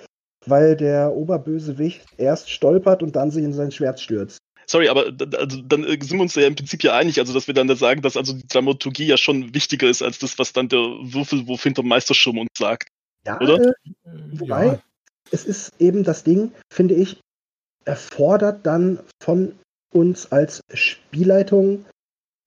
weil 0.44 0.76
der 0.76 1.14
Oberbösewicht 1.14 2.04
erst 2.16 2.50
stolpert 2.50 3.02
und 3.04 3.14
dann 3.14 3.30
sich 3.30 3.44
in 3.44 3.52
sein 3.52 3.70
Schwert 3.70 4.00
stürzt 4.00 4.38
sorry, 4.68 4.88
aber 4.88 5.06
also, 5.06 5.62
dann 5.62 5.84
äh, 5.84 5.98
sind 6.00 6.18
wir 6.18 6.20
uns 6.20 6.34
ja 6.34 6.46
im 6.46 6.54
Prinzip 6.54 6.82
ja 6.84 6.94
einig, 6.94 7.18
also 7.18 7.32
dass 7.32 7.46
wir 7.46 7.54
dann 7.54 7.68
da 7.68 7.76
sagen, 7.76 8.02
dass 8.02 8.16
also 8.16 8.34
die 8.34 8.46
Dramaturgie 8.46 9.06
ja 9.06 9.16
schon 9.16 9.54
wichtiger 9.54 9.88
ist 9.88 10.02
als 10.02 10.18
das, 10.18 10.38
was 10.38 10.52
dann 10.52 10.68
der 10.68 10.78
Würfelwurf 10.78 11.62
hinterm 11.62 11.88
Meisterschirm 11.88 12.38
uns 12.38 12.50
sagt. 12.56 12.88
Ja, 13.26 13.40
oder? 13.40 13.60
Äh, 13.60 13.72
wobei, 14.32 14.66
ja. 14.66 14.82
es 15.30 15.44
ist 15.44 15.72
eben 15.78 16.04
das 16.04 16.24
Ding, 16.24 16.52
finde 16.72 16.94
ich, 16.94 17.18
erfordert 17.84 18.66
dann 18.66 19.00
von 19.22 19.54
uns 19.92 20.30
als 20.30 20.60
Spielleitung 20.72 21.86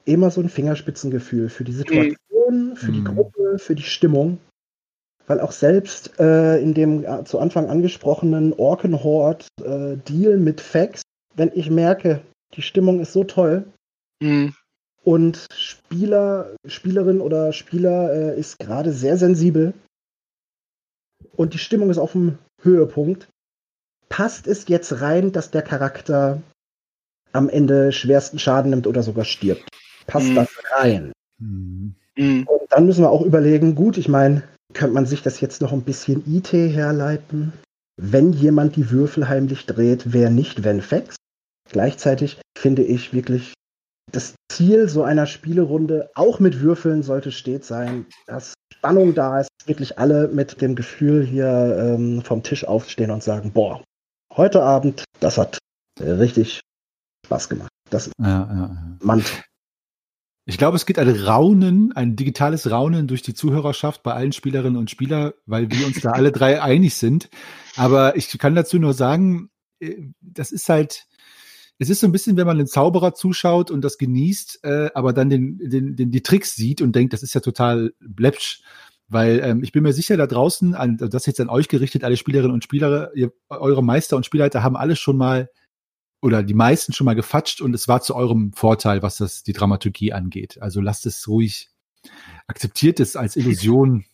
immer 0.05 0.31
so 0.31 0.41
ein 0.41 0.49
Fingerspitzengefühl 0.49 1.49
für 1.49 1.63
die 1.63 1.73
Situation, 1.73 2.15
mhm. 2.49 2.75
für 2.75 2.91
die 2.91 2.99
mhm. 2.99 3.05
Gruppe, 3.05 3.57
für 3.57 3.75
die 3.75 3.83
Stimmung. 3.83 4.39
Weil 5.27 5.39
auch 5.39 5.51
selbst 5.51 6.19
äh, 6.19 6.57
in 6.61 6.73
dem 6.73 7.05
äh, 7.05 7.23
zu 7.23 7.39
Anfang 7.39 7.69
angesprochenen 7.69 8.53
Orkenhorde 8.53 9.45
äh, 9.63 9.97
Deal 9.97 10.37
mit 10.37 10.61
Fax 10.61 11.03
wenn 11.35 11.51
ich 11.53 11.69
merke, 11.69 12.21
die 12.55 12.61
Stimmung 12.61 12.99
ist 12.99 13.13
so 13.13 13.23
toll 13.23 13.65
mhm. 14.21 14.53
und 15.03 15.45
Spieler, 15.53 16.55
Spielerin 16.65 17.21
oder 17.21 17.53
Spieler 17.53 18.13
äh, 18.13 18.39
ist 18.39 18.59
gerade 18.59 18.91
sehr 18.91 19.17
sensibel 19.17 19.73
und 21.35 21.53
die 21.53 21.59
Stimmung 21.59 21.89
ist 21.89 21.97
auf 21.97 22.13
dem 22.13 22.37
Höhepunkt, 22.61 23.27
passt 24.09 24.47
es 24.47 24.67
jetzt 24.67 25.01
rein, 25.01 25.31
dass 25.31 25.51
der 25.51 25.61
Charakter 25.61 26.41
am 27.31 27.49
Ende 27.49 27.91
schwersten 27.91 28.39
Schaden 28.39 28.71
nimmt 28.71 28.87
oder 28.87 29.03
sogar 29.03 29.25
stirbt? 29.25 29.67
Passt 30.07 30.29
mhm. 30.29 30.35
das 30.35 30.49
rein? 30.75 31.11
Mhm. 31.39 31.95
Und 32.17 32.61
dann 32.69 32.85
müssen 32.85 33.03
wir 33.03 33.09
auch 33.09 33.21
überlegen, 33.21 33.75
gut, 33.75 33.97
ich 33.97 34.09
meine, 34.09 34.43
könnte 34.73 34.93
man 34.93 35.05
sich 35.05 35.21
das 35.21 35.39
jetzt 35.41 35.61
noch 35.61 35.71
ein 35.71 35.83
bisschen 35.83 36.23
IT 36.27 36.51
herleiten? 36.51 37.53
Wenn 38.03 38.33
jemand 38.33 38.77
die 38.77 38.89
Würfel 38.89 39.29
heimlich 39.29 39.67
dreht, 39.67 40.11
wer 40.11 40.31
nicht 40.31 40.63
Venfex? 40.63 41.17
Gleichzeitig 41.69 42.41
finde 42.57 42.81
ich 42.81 43.13
wirklich, 43.13 43.53
das 44.11 44.33
Ziel 44.51 44.89
so 44.89 45.03
einer 45.03 45.27
Spielerunde, 45.27 46.09
auch 46.15 46.39
mit 46.39 46.61
Würfeln, 46.61 47.03
sollte 47.03 47.31
stets 47.31 47.67
sein, 47.67 48.07
dass 48.25 48.55
Spannung 48.73 49.13
da 49.13 49.41
ist, 49.41 49.49
wirklich 49.67 49.99
alle 49.99 50.29
mit 50.29 50.63
dem 50.63 50.73
Gefühl 50.73 51.23
hier 51.23 51.77
ähm, 51.77 52.23
vom 52.23 52.41
Tisch 52.41 52.65
aufstehen 52.65 53.11
und 53.11 53.21
sagen, 53.21 53.51
boah, 53.51 53.83
heute 54.35 54.63
Abend, 54.63 55.03
das 55.19 55.37
hat 55.37 55.59
richtig 55.99 56.61
Spaß 57.27 57.49
gemacht. 57.49 57.69
Das 57.91 58.09
ja, 58.19 58.27
ja, 58.27 58.55
ja. 58.55 58.97
Mantra. 58.99 59.43
Ich 60.51 60.57
glaube, 60.57 60.75
es 60.75 60.85
geht 60.85 60.99
ein 60.99 61.07
Raunen, 61.07 61.93
ein 61.93 62.17
digitales 62.17 62.69
Raunen 62.69 63.07
durch 63.07 63.21
die 63.21 63.33
Zuhörerschaft 63.33 64.03
bei 64.03 64.13
allen 64.13 64.33
Spielerinnen 64.33 64.75
und 64.75 64.91
Spielern, 64.91 65.31
weil 65.45 65.71
wir 65.71 65.87
uns 65.87 66.01
da 66.01 66.11
alle 66.11 66.33
drei 66.33 66.61
einig 66.61 66.95
sind. 66.95 67.29
Aber 67.77 68.17
ich 68.17 68.37
kann 68.37 68.53
dazu 68.53 68.77
nur 68.77 68.93
sagen, 68.93 69.49
äh, 69.79 70.09
das 70.19 70.51
ist 70.51 70.67
halt, 70.67 71.05
es 71.79 71.89
ist 71.89 72.01
so 72.01 72.07
ein 72.07 72.11
bisschen, 72.11 72.35
wenn 72.35 72.47
man 72.47 72.57
den 72.57 72.67
Zauberer 72.67 73.13
zuschaut 73.13 73.71
und 73.71 73.81
das 73.81 73.97
genießt, 73.97 74.59
äh, 74.63 74.89
aber 74.93 75.13
dann 75.13 75.29
den, 75.29 75.57
den, 75.57 75.95
den, 75.95 76.11
die 76.11 76.21
Tricks 76.21 76.53
sieht 76.53 76.81
und 76.81 76.97
denkt, 76.97 77.13
das 77.13 77.23
ist 77.23 77.33
ja 77.33 77.39
total 77.39 77.93
bläpsch. 78.01 78.61
Weil 79.07 79.39
ähm, 79.45 79.63
ich 79.63 79.71
bin 79.71 79.83
mir 79.83 79.93
sicher, 79.93 80.17
da 80.17 80.27
draußen, 80.27 80.75
an, 80.75 80.97
das 80.97 81.25
jetzt 81.27 81.39
an 81.39 81.49
euch 81.49 81.69
gerichtet, 81.69 82.03
alle 82.03 82.17
Spielerinnen 82.17 82.53
und 82.53 82.65
Spieler, 82.65 83.11
ihr, 83.15 83.31
eure 83.47 83.83
Meister 83.83 84.17
und 84.17 84.25
Spielleiter 84.25 84.63
haben 84.63 84.75
alle 84.75 84.97
schon 84.97 85.15
mal 85.15 85.49
oder 86.21 86.43
die 86.43 86.53
meisten 86.53 86.93
schon 86.93 87.05
mal 87.05 87.15
gefatscht 87.15 87.61
und 87.61 87.73
es 87.73 87.87
war 87.87 88.01
zu 88.01 88.15
eurem 88.15 88.53
Vorteil, 88.53 89.01
was 89.01 89.17
das 89.17 89.43
die 89.43 89.53
Dramaturgie 89.53 90.13
angeht. 90.13 90.61
Also 90.61 90.81
lasst 90.81 91.05
es 91.05 91.27
ruhig, 91.27 91.69
akzeptiert 92.47 92.99
es 92.99 93.15
als 93.15 93.35
Illusion. 93.35 94.05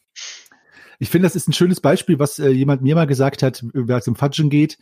Ich 1.00 1.10
finde, 1.10 1.28
das 1.28 1.36
ist 1.36 1.48
ein 1.48 1.54
schönes 1.54 1.80
Beispiel, 1.80 2.18
was 2.18 2.40
äh, 2.40 2.50
jemand 2.50 2.82
mir 2.82 2.96
mal 2.96 3.06
gesagt 3.06 3.44
hat, 3.44 3.64
wer 3.74 3.98
es 3.98 4.08
um 4.08 4.16
Fatschen 4.16 4.50
geht 4.50 4.78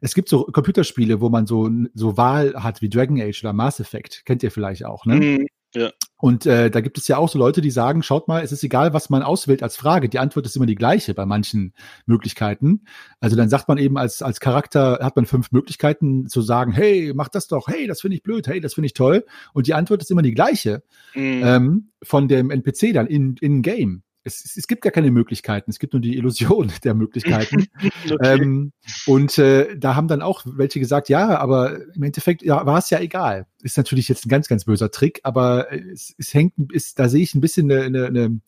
es 0.00 0.14
gibt 0.14 0.28
so 0.28 0.44
Computerspiele, 0.44 1.20
wo 1.20 1.28
man 1.28 1.46
so, 1.46 1.70
so 1.94 2.16
Wahl 2.16 2.54
hat 2.54 2.80
wie 2.82 2.88
Dragon 2.88 3.20
Age 3.20 3.42
oder 3.44 3.52
Mass 3.52 3.80
Effect. 3.80 4.24
Kennt 4.24 4.42
ihr 4.42 4.50
vielleicht 4.50 4.84
auch, 4.84 5.04
ne? 5.04 5.16
Mhm, 5.16 5.46
ja. 5.74 5.90
Und 6.20 6.46
äh, 6.46 6.70
da 6.70 6.80
gibt 6.80 6.98
es 6.98 7.08
ja 7.08 7.16
auch 7.16 7.28
so 7.28 7.38
Leute, 7.38 7.60
die 7.60 7.70
sagen, 7.70 8.02
schaut 8.02 8.28
mal, 8.28 8.42
es 8.42 8.52
ist 8.52 8.62
egal, 8.62 8.92
was 8.92 9.10
man 9.10 9.22
auswählt 9.22 9.62
als 9.62 9.76
Frage. 9.76 10.08
Die 10.08 10.18
Antwort 10.18 10.46
ist 10.46 10.56
immer 10.56 10.66
die 10.66 10.74
gleiche 10.74 11.14
bei 11.14 11.26
manchen 11.26 11.72
Möglichkeiten. 12.06 12.84
Also 13.20 13.36
dann 13.36 13.48
sagt 13.48 13.68
man 13.68 13.78
eben 13.78 13.96
als, 13.96 14.22
als 14.22 14.40
Charakter, 14.40 14.98
hat 15.02 15.16
man 15.16 15.26
fünf 15.26 15.50
Möglichkeiten 15.52 16.28
zu 16.28 16.42
sagen, 16.42 16.72
hey, 16.72 17.12
mach 17.14 17.28
das 17.28 17.46
doch, 17.48 17.68
hey, 17.68 17.86
das 17.86 18.00
finde 18.00 18.16
ich 18.16 18.22
blöd, 18.22 18.46
hey, 18.46 18.60
das 18.60 18.74
finde 18.74 18.86
ich 18.86 18.94
toll. 18.94 19.24
Und 19.52 19.66
die 19.66 19.74
Antwort 19.74 20.02
ist 20.02 20.10
immer 20.10 20.22
die 20.22 20.34
gleiche 20.34 20.82
mhm. 21.14 21.42
ähm, 21.44 21.88
von 22.02 22.28
dem 22.28 22.50
NPC 22.50 22.92
dann 22.92 23.06
in, 23.06 23.36
in 23.40 23.62
Game 23.62 24.02
es, 24.34 24.56
es, 24.56 24.66
gibt 24.66 24.82
gar 24.82 24.90
keine 24.90 25.10
Möglichkeiten, 25.10 25.70
es 25.70 25.78
gibt 25.78 25.92
nur 25.92 26.00
die 26.00 26.16
Illusion 26.16 26.72
der 26.84 26.94
Möglichkeiten. 26.94 27.66
okay. 28.10 28.16
ähm, 28.22 28.72
und 29.06 29.38
äh, 29.38 29.76
da 29.76 29.94
haben 29.94 30.08
dann 30.08 30.22
auch 30.22 30.42
welche 30.46 30.80
gesagt, 30.80 31.08
ja, 31.08 31.38
aber 31.38 31.78
im 31.94 32.02
Endeffekt 32.02 32.42
ja, 32.42 32.64
war 32.66 32.78
es 32.78 32.90
ja 32.90 33.00
egal. 33.00 33.46
Ist 33.62 33.76
natürlich 33.76 34.08
jetzt 34.08 34.26
ein 34.26 34.30
ganz, 34.30 34.48
ganz 34.48 34.64
böser 34.64 34.90
Trick, 34.90 35.20
aber 35.22 35.72
es, 35.72 36.14
es 36.18 36.32
hängt, 36.34 36.54
ist, 36.72 36.98
da 36.98 37.08
sehe 37.08 37.22
ich 37.22 37.34
ein 37.34 37.40
bisschen 37.40 37.70
eine, 37.70 37.84
eine, 37.84 38.06
eine 38.06 38.40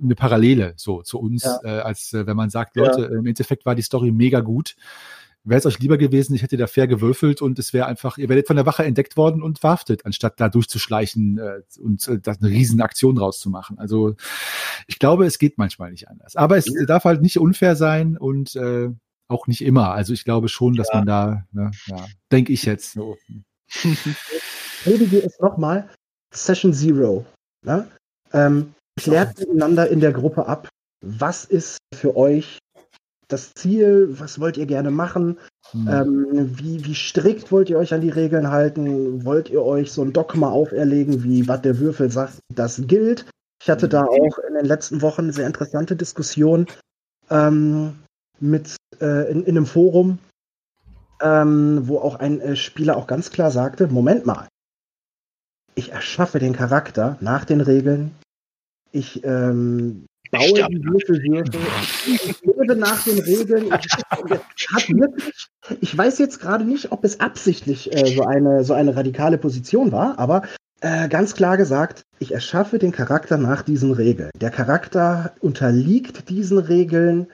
eine 0.00 0.14
Parallele 0.14 0.74
so 0.76 1.02
zu 1.02 1.18
uns, 1.18 1.42
ja. 1.42 1.58
äh, 1.64 1.80
als 1.80 2.12
äh, 2.12 2.28
wenn 2.28 2.36
man 2.36 2.48
sagt, 2.48 2.76
Leute, 2.76 3.02
ja. 3.02 3.18
im 3.18 3.26
Endeffekt 3.26 3.66
war 3.66 3.74
die 3.74 3.82
Story 3.82 4.12
mega 4.12 4.38
gut 4.38 4.76
wäre 5.44 5.58
es 5.58 5.66
euch 5.66 5.78
lieber 5.78 5.98
gewesen, 5.98 6.34
ich 6.34 6.42
hätte 6.42 6.56
da 6.56 6.66
fair 6.66 6.88
gewürfelt 6.88 7.42
und 7.42 7.58
es 7.58 7.72
wäre 7.72 7.86
einfach, 7.86 8.18
ihr 8.18 8.28
werdet 8.28 8.46
von 8.46 8.56
der 8.56 8.66
Wache 8.66 8.84
entdeckt 8.84 9.16
worden 9.16 9.42
und 9.42 9.58
verhaftet, 9.58 10.06
anstatt 10.06 10.40
da 10.40 10.48
durchzuschleichen 10.48 11.38
äh, 11.38 11.62
und 11.80 12.08
äh, 12.08 12.18
da 12.18 12.32
eine 12.32 12.48
riesen 12.48 12.80
Aktion 12.80 13.18
rauszumachen. 13.18 13.78
Also 13.78 14.16
ich 14.86 14.98
glaube, 14.98 15.26
es 15.26 15.38
geht 15.38 15.58
manchmal 15.58 15.90
nicht 15.90 16.08
anders. 16.08 16.34
Aber 16.36 16.56
es 16.56 16.66
ja. 16.66 16.86
darf 16.86 17.04
halt 17.04 17.20
nicht 17.20 17.38
unfair 17.38 17.76
sein 17.76 18.16
und 18.16 18.56
äh, 18.56 18.90
auch 19.28 19.46
nicht 19.46 19.62
immer. 19.62 19.92
Also 19.92 20.12
ich 20.12 20.24
glaube 20.24 20.48
schon, 20.48 20.74
dass 20.74 20.88
ja. 20.92 20.98
man 20.98 21.06
da, 21.06 21.44
ne, 21.52 21.70
ja, 21.86 22.06
denke 22.32 22.52
ich 22.52 22.64
jetzt. 22.64 22.92
So. 22.92 23.16
Reden 24.86 25.10
wir 25.10 25.24
es 25.24 25.38
nochmal. 25.40 25.90
Session 26.32 26.72
Zero. 26.72 27.24
Ne? 27.62 27.88
Ähm, 28.32 28.74
klärt 28.98 29.38
miteinander 29.38 29.88
in 29.88 30.00
der 30.00 30.12
Gruppe 30.12 30.46
ab, 30.46 30.68
was 31.00 31.44
ist 31.44 31.78
für 31.94 32.16
euch 32.16 32.58
das 33.28 33.54
Ziel? 33.54 34.08
Was 34.18 34.40
wollt 34.40 34.56
ihr 34.56 34.66
gerne 34.66 34.90
machen? 34.90 35.38
Hm. 35.70 35.88
Ähm, 35.88 36.58
wie, 36.58 36.84
wie 36.84 36.94
strikt 36.94 37.50
wollt 37.50 37.70
ihr 37.70 37.78
euch 37.78 37.94
an 37.94 38.00
die 38.00 38.10
Regeln 38.10 38.50
halten? 38.50 39.24
Wollt 39.24 39.50
ihr 39.50 39.62
euch 39.62 39.92
so 39.92 40.02
ein 40.02 40.12
Dogma 40.12 40.50
auferlegen, 40.50 41.24
wie 41.24 41.48
was 41.48 41.62
der 41.62 41.78
Würfel 41.78 42.10
sagt, 42.10 42.38
das 42.52 42.82
gilt? 42.86 43.26
Ich 43.62 43.70
hatte 43.70 43.88
da 43.88 44.04
auch 44.04 44.38
in 44.46 44.54
den 44.54 44.66
letzten 44.66 45.00
Wochen 45.00 45.22
eine 45.22 45.32
sehr 45.32 45.46
interessante 45.46 45.96
Diskussion 45.96 46.66
ähm, 47.30 47.94
mit 48.40 48.76
äh, 49.00 49.30
in, 49.30 49.44
in, 49.44 49.56
einem 49.56 49.66
Forum, 49.66 50.18
ähm, 51.22 51.88
wo 51.88 51.98
auch 51.98 52.16
ein 52.16 52.40
äh, 52.40 52.56
Spieler 52.56 52.96
auch 52.96 53.06
ganz 53.06 53.30
klar 53.30 53.50
sagte: 53.50 53.86
Moment 53.88 54.26
mal, 54.26 54.48
ich 55.74 55.92
erschaffe 55.92 56.38
den 56.38 56.52
Charakter 56.52 57.16
nach 57.20 57.44
den 57.44 57.60
Regeln. 57.60 58.14
Ich 58.92 59.24
ähm, 59.24 60.04
baue 60.30 60.66
die 60.68 60.84
Würfelwürfel. 60.84 61.60
Lebe 62.64 62.76
nach 62.76 63.04
den 63.04 63.18
Regeln. 63.18 63.66
Ich, 63.66 64.88
wirklich, 64.88 65.48
ich 65.80 65.96
weiß 65.96 66.18
jetzt 66.18 66.40
gerade 66.40 66.64
nicht, 66.64 66.92
ob 66.92 67.04
es 67.04 67.20
absichtlich 67.20 67.94
äh, 67.94 68.14
so, 68.14 68.24
eine, 68.24 68.64
so 68.64 68.74
eine 68.74 68.96
radikale 68.96 69.38
Position 69.38 69.92
war, 69.92 70.18
aber 70.18 70.42
äh, 70.80 71.08
ganz 71.08 71.34
klar 71.34 71.56
gesagt, 71.56 72.02
ich 72.18 72.32
erschaffe 72.32 72.78
den 72.78 72.92
Charakter 72.92 73.36
nach 73.36 73.62
diesen 73.62 73.92
Regeln. 73.92 74.30
Der 74.40 74.50
Charakter 74.50 75.34
unterliegt 75.40 76.28
diesen 76.30 76.58
Regeln 76.58 77.26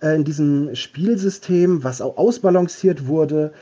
äh, 0.00 0.14
in 0.14 0.24
diesem 0.24 0.74
Spielsystem, 0.74 1.84
was 1.84 2.00
auch 2.00 2.16
ausbalanciert 2.16 3.06
wurde. 3.06 3.52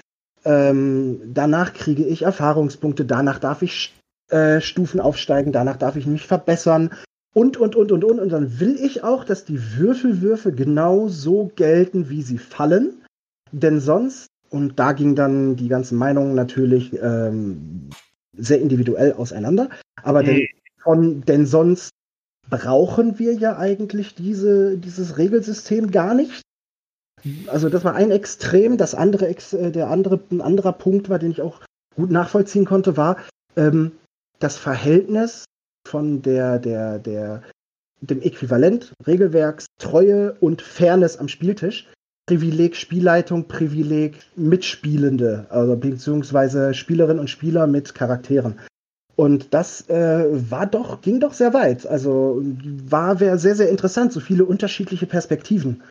Ähm, 0.44 1.20
danach 1.26 1.74
kriege 1.74 2.04
ich 2.04 2.22
Erfahrungspunkte, 2.22 3.04
danach 3.04 3.40
darf 3.40 3.62
ich 3.62 3.94
äh, 4.30 4.60
Stufen 4.60 5.00
aufsteigen, 5.00 5.52
danach 5.52 5.76
darf 5.76 5.96
ich 5.96 6.06
mich 6.06 6.26
verbessern 6.26 6.90
und, 7.34 7.56
und, 7.56 7.76
und, 7.76 7.92
und, 7.92 8.04
und. 8.04 8.20
Und 8.20 8.28
dann 8.30 8.60
will 8.60 8.76
ich 8.80 9.04
auch, 9.04 9.24
dass 9.24 9.44
die 9.44 9.60
Würfelwürfe 9.76 10.52
genau 10.52 11.08
so 11.08 11.50
gelten, 11.54 12.08
wie 12.08 12.22
sie 12.22 12.38
fallen. 12.38 13.02
Denn 13.52 13.80
sonst, 13.80 14.26
und 14.50 14.78
da 14.78 14.92
ging 14.92 15.14
dann 15.14 15.56
die 15.56 15.68
ganzen 15.68 15.98
Meinungen 15.98 16.34
natürlich 16.34 16.92
ähm, 17.00 17.90
sehr 18.36 18.60
individuell 18.60 19.12
auseinander, 19.14 19.68
aber 20.02 20.22
denn, 20.22 20.46
von, 20.82 21.22
denn 21.22 21.46
sonst 21.46 21.90
brauchen 22.48 23.18
wir 23.18 23.34
ja 23.34 23.58
eigentlich 23.58 24.14
diese, 24.14 24.78
dieses 24.78 25.18
Regelsystem 25.18 25.90
gar 25.90 26.14
nicht. 26.14 26.42
Also 27.48 27.68
das 27.68 27.84
war 27.84 27.94
ein 27.94 28.10
Extrem, 28.10 28.76
das 28.76 28.94
andere, 28.94 29.28
äh, 29.28 29.70
der 29.72 29.88
andere, 29.88 30.20
ein 30.30 30.40
anderer 30.40 30.72
Punkt 30.72 31.08
war, 31.08 31.18
den 31.18 31.32
ich 31.32 31.42
auch 31.42 31.60
gut 31.96 32.10
nachvollziehen 32.10 32.64
konnte, 32.64 32.96
war 32.96 33.16
ähm, 33.56 33.92
das 34.38 34.56
Verhältnis 34.56 35.44
von 35.88 36.22
der, 36.22 36.58
der, 36.58 36.98
der, 36.98 37.42
dem 38.00 38.20
Äquivalent 38.22 38.92
Regelwerks, 39.06 39.66
Treue 39.78 40.34
und 40.40 40.62
Fairness 40.62 41.16
am 41.16 41.28
Spieltisch. 41.28 41.88
Privileg 42.26 42.76
Spielleitung, 42.76 43.48
Privileg 43.48 44.18
Mitspielende, 44.36 45.46
also 45.48 45.76
beziehungsweise 45.76 46.74
Spielerinnen 46.74 47.20
und 47.20 47.30
Spieler 47.30 47.66
mit 47.66 47.94
Charakteren. 47.94 48.58
Und 49.16 49.54
das 49.54 49.88
äh, 49.88 50.26
war 50.50 50.66
doch, 50.66 51.00
ging 51.00 51.20
doch 51.20 51.32
sehr 51.32 51.54
weit. 51.54 51.86
Also 51.86 52.42
war 52.42 53.18
wäre 53.18 53.38
sehr, 53.38 53.56
sehr 53.56 53.70
interessant, 53.70 54.12
so 54.12 54.20
viele 54.20 54.44
unterschiedliche 54.44 55.06
Perspektiven 55.06 55.82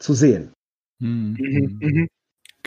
zu 0.00 0.14
sehen. 0.14 0.50
Mhm. 0.98 1.78
Mhm. 1.80 2.08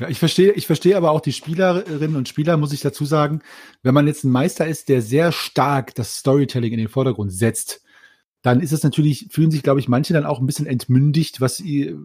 Ich 0.10 0.20
verstehe, 0.20 0.52
ich 0.52 0.68
verstehe 0.68 0.96
aber 0.96 1.12
auch 1.12 1.22
die 1.22 1.34
Spielerinnen 1.34 2.16
und 2.16 2.30
Spieler, 2.30 2.58
muss 2.58 2.74
ich 2.74 2.82
dazu 2.82 3.06
sagen, 3.06 3.42
wenn 3.82 3.94
man 3.94 4.08
jetzt 4.08 4.24
ein 4.24 4.32
Meister 4.32 4.68
ist, 4.68 4.90
der 4.90 5.02
sehr 5.02 5.32
stark 5.32 5.96
das 5.96 6.18
Storytelling 6.18 6.72
in 6.72 6.80
den 6.80 6.88
Vordergrund 6.88 7.34
setzt, 7.34 7.82
dann 8.44 8.62
ist 8.62 8.72
es 8.72 8.84
natürlich, 8.84 9.28
fühlen 9.32 9.52
sich, 9.52 9.64
glaube 9.64 9.80
ich, 9.80 9.88
manche 9.88 10.14
dann 10.14 10.26
auch 10.26 10.40
ein 10.40 10.46
bisschen 10.46 10.68
entmündigt, 10.68 11.42
was 11.42 11.60
äh, 11.60 11.96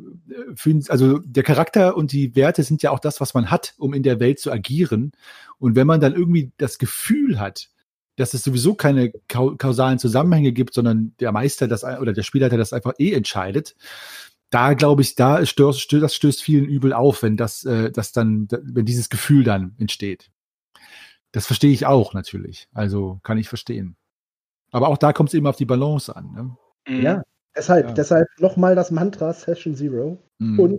fühlen, 0.54 0.82
also 0.88 1.18
der 1.18 1.42
Charakter 1.42 1.96
und 1.96 2.12
die 2.12 2.34
Werte 2.34 2.62
sind 2.62 2.82
ja 2.82 2.90
auch 2.90 2.98
das, 2.98 3.20
was 3.20 3.34
man 3.34 3.50
hat, 3.50 3.74
um 3.78 3.92
in 3.92 4.02
der 4.02 4.18
Welt 4.18 4.40
zu 4.40 4.50
agieren. 4.50 5.12
Und 5.58 5.76
wenn 5.76 5.86
man 5.86 6.00
dann 6.00 6.14
irgendwie 6.14 6.50
das 6.56 6.78
Gefühl 6.78 7.38
hat, 7.38 7.68
dass 8.16 8.34
es 8.34 8.42
sowieso 8.42 8.74
keine 8.74 9.12
kausalen 9.28 9.98
Zusammenhänge 9.98 10.52
gibt, 10.52 10.74
sondern 10.74 11.14
der 11.20 11.32
Meister 11.32 11.68
das 11.68 11.84
oder 11.84 12.12
der 12.12 12.22
Spielleiter 12.22 12.56
das 12.56 12.72
einfach 12.72 12.94
eh 12.98 13.12
entscheidet, 13.12 13.74
da 14.52 14.74
glaube 14.74 15.02
ich, 15.02 15.14
da 15.14 15.44
stößt, 15.44 15.92
das 15.94 16.14
stößt 16.14 16.42
vielen 16.42 16.66
übel 16.66 16.92
auf, 16.92 17.22
wenn 17.22 17.36
das, 17.36 17.64
äh, 17.64 17.90
das 17.90 18.12
dann, 18.12 18.48
wenn 18.50 18.84
dieses 18.84 19.08
Gefühl 19.08 19.44
dann 19.44 19.74
entsteht. 19.78 20.30
Das 21.32 21.46
verstehe 21.46 21.72
ich 21.72 21.86
auch 21.86 22.12
natürlich. 22.12 22.68
Also 22.74 23.18
kann 23.22 23.38
ich 23.38 23.48
verstehen. 23.48 23.96
Aber 24.70 24.88
auch 24.88 24.98
da 24.98 25.14
kommt 25.14 25.30
es 25.30 25.34
eben 25.34 25.46
auf 25.46 25.56
die 25.56 25.64
Balance 25.64 26.14
an. 26.14 26.32
Ne? 26.32 26.56
Mhm. 26.86 27.02
Ja, 27.02 27.22
deshalb, 27.56 27.88
ja. 27.88 27.92
deshalb 27.94 28.28
nochmal 28.38 28.74
das 28.74 28.90
Mantra 28.90 29.32
Session 29.32 29.74
Zero 29.74 30.18
mhm. 30.38 30.60
und 30.60 30.78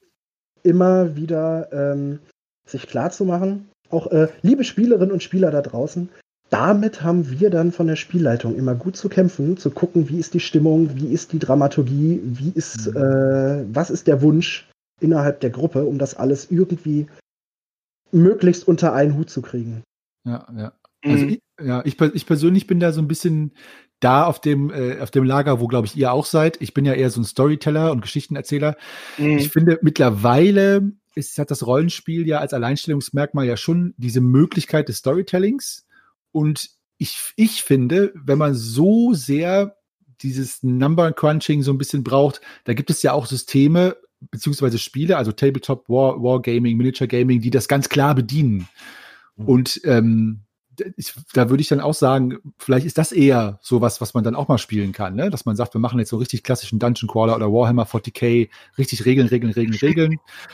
immer 0.62 1.16
wieder 1.16 1.74
ähm, 1.74 2.20
sich 2.66 2.86
klar 2.88 3.10
zu 3.10 3.26
machen, 3.26 3.70
auch 3.90 4.08
äh, 4.12 4.28
liebe 4.44 4.64
Spielerinnen 4.64 5.12
und 5.12 5.24
Spieler 5.24 5.50
da 5.50 5.62
draußen, 5.64 6.10
damit 6.54 7.02
haben 7.02 7.32
wir 7.32 7.50
dann 7.50 7.72
von 7.72 7.88
der 7.88 7.96
Spielleitung 7.96 8.56
immer 8.56 8.76
gut 8.76 8.96
zu 8.96 9.10
kämpfen, 9.10 9.58
zu 9.58 9.72
gucken, 9.72 10.08
wie 10.08 10.20
ist 10.20 10.36
die 10.36 10.40
Stimmung, 10.40 10.96
wie 10.96 11.12
ist 11.12 11.34
die 11.34 11.40
Dramaturgie, 11.40 12.22
wie 12.24 12.52
ist, 12.54 12.92
mhm. 12.92 12.98
äh, 12.98 13.76
was 13.76 13.90
ist 13.90 14.06
der 14.06 14.22
Wunsch 14.22 14.70
innerhalb 15.02 15.40
der 15.40 15.50
Gruppe, 15.50 15.84
um 15.86 15.98
das 15.98 16.14
alles 16.14 16.52
irgendwie 16.52 17.08
möglichst 18.12 18.68
unter 18.68 18.94
einen 18.94 19.18
Hut 19.18 19.32
zu 19.32 19.42
kriegen. 19.42 19.82
Ja, 20.26 20.48
ja. 20.56 20.74
Also 21.04 21.26
mhm. 21.26 21.30
ich, 21.32 21.40
ja, 21.60 21.82
ich, 21.86 22.00
ich, 22.00 22.26
persönlich 22.28 22.68
bin 22.68 22.80
da 22.80 22.92
so 22.92 23.02
ein 23.02 23.08
bisschen 23.08 23.54
da 24.00 24.26
auf 24.26 24.40
dem, 24.40 24.70
äh, 24.70 25.00
auf 25.00 25.10
dem 25.10 25.24
Lager, 25.24 25.60
wo, 25.60 25.66
glaube 25.66 25.88
ich, 25.88 25.98
ihr 25.98 26.14
auch 26.14 26.28
seid. 26.28 26.62
Ich 26.62 26.76
bin 26.76 26.86
ja 26.86 26.94
eher 26.94 27.10
so 27.10 27.20
ein 27.20 27.26
Storyteller 27.26 27.92
und 27.92 28.02
Geschichtenerzähler. 28.02 28.78
Mhm. 29.18 29.40
Ich 29.40 29.50
finde, 29.50 29.80
mittlerweile 29.82 30.92
ist, 31.16 31.40
hat 31.40 31.50
das 31.50 31.66
Rollenspiel 31.66 32.28
ja 32.28 32.38
als 32.38 32.54
Alleinstellungsmerkmal 32.54 33.48
ja 33.48 33.58
schon 33.58 33.96
diese 33.98 34.22
Möglichkeit 34.22 34.88
des 34.88 34.98
Storytellings. 34.98 35.88
Und 36.34 36.72
ich, 36.98 37.34
ich 37.38 37.64
finde, 37.64 38.12
wenn 38.16 38.38
man 38.38 38.54
so 38.54 39.14
sehr 39.14 39.78
dieses 40.22 40.64
Number 40.64 41.14
Crunching 41.14 41.64
so 41.64 41.72
ein 41.72 41.78
bisschen 41.78 42.04
braucht, 42.04 42.42
da 42.66 42.74
gibt 42.74 42.90
es 42.90 43.02
ja 43.04 43.14
auch 43.14 43.26
Systeme 43.26 43.96
beziehungsweise 44.32 44.78
Spiele, 44.78 45.18
also 45.18 45.32
Tabletop 45.32 45.88
War, 45.90 46.22
Wargaming, 46.22 46.78
Miniature 46.78 47.08
Gaming, 47.08 47.42
die 47.42 47.50
das 47.50 47.68
ganz 47.68 47.90
klar 47.90 48.16
bedienen. 48.16 48.68
Mhm. 49.36 49.46
Und 49.46 49.82
ähm, 49.84 50.42
ich, 50.98 51.14
da 51.34 51.50
würde 51.50 51.62
ich 51.62 51.68
dann 51.68 51.82
auch 51.82 51.94
sagen, 51.94 52.40
vielleicht 52.58 52.86
ist 52.86 52.98
das 52.98 53.12
eher 53.12 53.60
sowas, 53.62 54.02
was 54.02 54.14
man 54.14 54.24
dann 54.24 54.36
auch 54.36 54.48
mal 54.48 54.58
spielen 54.58 54.92
kann, 54.92 55.16
ne? 55.16 55.30
dass 55.30 55.46
man 55.46 55.56
sagt, 55.56 55.76
wir 55.76 55.82
machen 55.82 56.00
jetzt 56.00 56.10
so 56.10 56.18
richtig 56.18 56.44
klassischen 56.44 56.80
Dungeon 56.80 57.10
Crawler 57.10 57.36
oder 57.36 57.52
Warhammer 57.52 57.86
40k, 57.86 58.50
richtig 58.78 59.06
Regeln, 59.06 59.28
Regeln, 59.28 59.54
Regeln, 59.54 59.78
Regeln. 59.78 60.12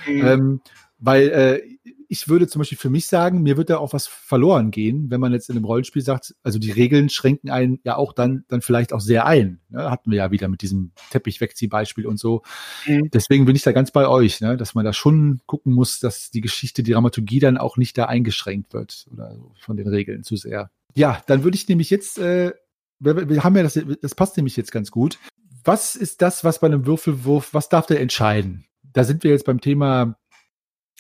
Mhm. 0.08 0.26
ähm, 0.26 0.62
weil 0.98 1.30
äh, 1.30 1.62
ich 2.12 2.28
würde 2.28 2.48
zum 2.48 2.60
Beispiel 2.60 2.78
für 2.78 2.90
mich 2.90 3.06
sagen, 3.06 3.44
mir 3.44 3.56
wird 3.56 3.70
da 3.70 3.78
auch 3.78 3.94
was 3.94 4.08
verloren 4.08 4.72
gehen, 4.72 5.12
wenn 5.12 5.22
man 5.22 5.32
jetzt 5.32 5.48
in 5.50 5.56
einem 5.56 5.66
Rollenspiel 5.66 6.02
sagt, 6.02 6.36
also 6.42 6.58
die 6.58 6.72
Regeln 6.72 7.08
schränken 7.10 7.52
einen 7.52 7.80
ja 7.84 7.98
auch 7.98 8.14
dann, 8.14 8.46
dann 8.48 8.62
vielleicht 8.62 8.94
auch 8.94 9.00
sehr 9.00 9.28
ein. 9.28 9.62
Ne? 9.70 9.92
Hatten 9.92 10.10
wir 10.10 10.18
ja 10.18 10.32
wieder 10.32 10.48
mit 10.48 10.64
diesem 10.64 10.92
Teppich-Wegzieh-Beispiel 11.12 12.08
und 12.08 12.18
so. 12.18 12.42
Mhm. 12.88 13.12
Deswegen 13.14 13.46
bin 13.46 13.56
ich 13.56 13.62
da 13.62 13.74
ganz 13.74 13.92
bei 13.92 14.08
euch, 14.08 14.42
ne? 14.42 14.58
dass 14.58 14.74
man 14.74 14.86
da 14.86 14.92
schon 14.92 15.42
gucken 15.46 15.72
muss, 15.72 16.00
dass 16.00 16.32
die 16.32 16.42
Geschichte, 16.42 16.82
die 16.82 16.94
Dramaturgie 16.94 17.40
dann 17.40 17.60
auch 17.60 17.78
nicht 17.78 17.96
da 17.96 18.06
eingeschränkt 18.06 18.74
wird 18.74 19.06
oder 19.14 19.38
von 19.60 19.78
den 19.78 19.88
Regeln 19.88 20.24
zu 20.24 20.36
sehr. 20.36 20.72
Ja, 20.96 21.22
dann 21.28 21.44
würde 21.44 21.56
ich 21.56 21.70
nämlich 21.70 21.92
jetzt, 21.92 22.18
äh, 22.18 22.54
wir, 23.00 23.30
wir 23.30 23.44
haben 23.44 23.56
ja 23.56 23.62
das, 23.62 23.80
das 24.02 24.16
passt 24.16 24.36
nämlich 24.36 24.58
jetzt 24.58 24.72
ganz 24.72 24.90
gut. 24.90 25.20
Was 25.64 25.96
ist 25.96 26.24
das, 26.24 26.44
was 26.44 26.60
bei 26.60 26.66
einem 26.66 26.88
Würfelwurf, 26.88 27.54
was 27.54 27.70
darf 27.70 27.86
der 27.86 28.02
entscheiden? 28.02 28.66
Da 28.94 29.04
sind 29.04 29.24
wir 29.24 29.30
jetzt 29.30 29.46
beim 29.46 29.62
Thema 29.62 30.19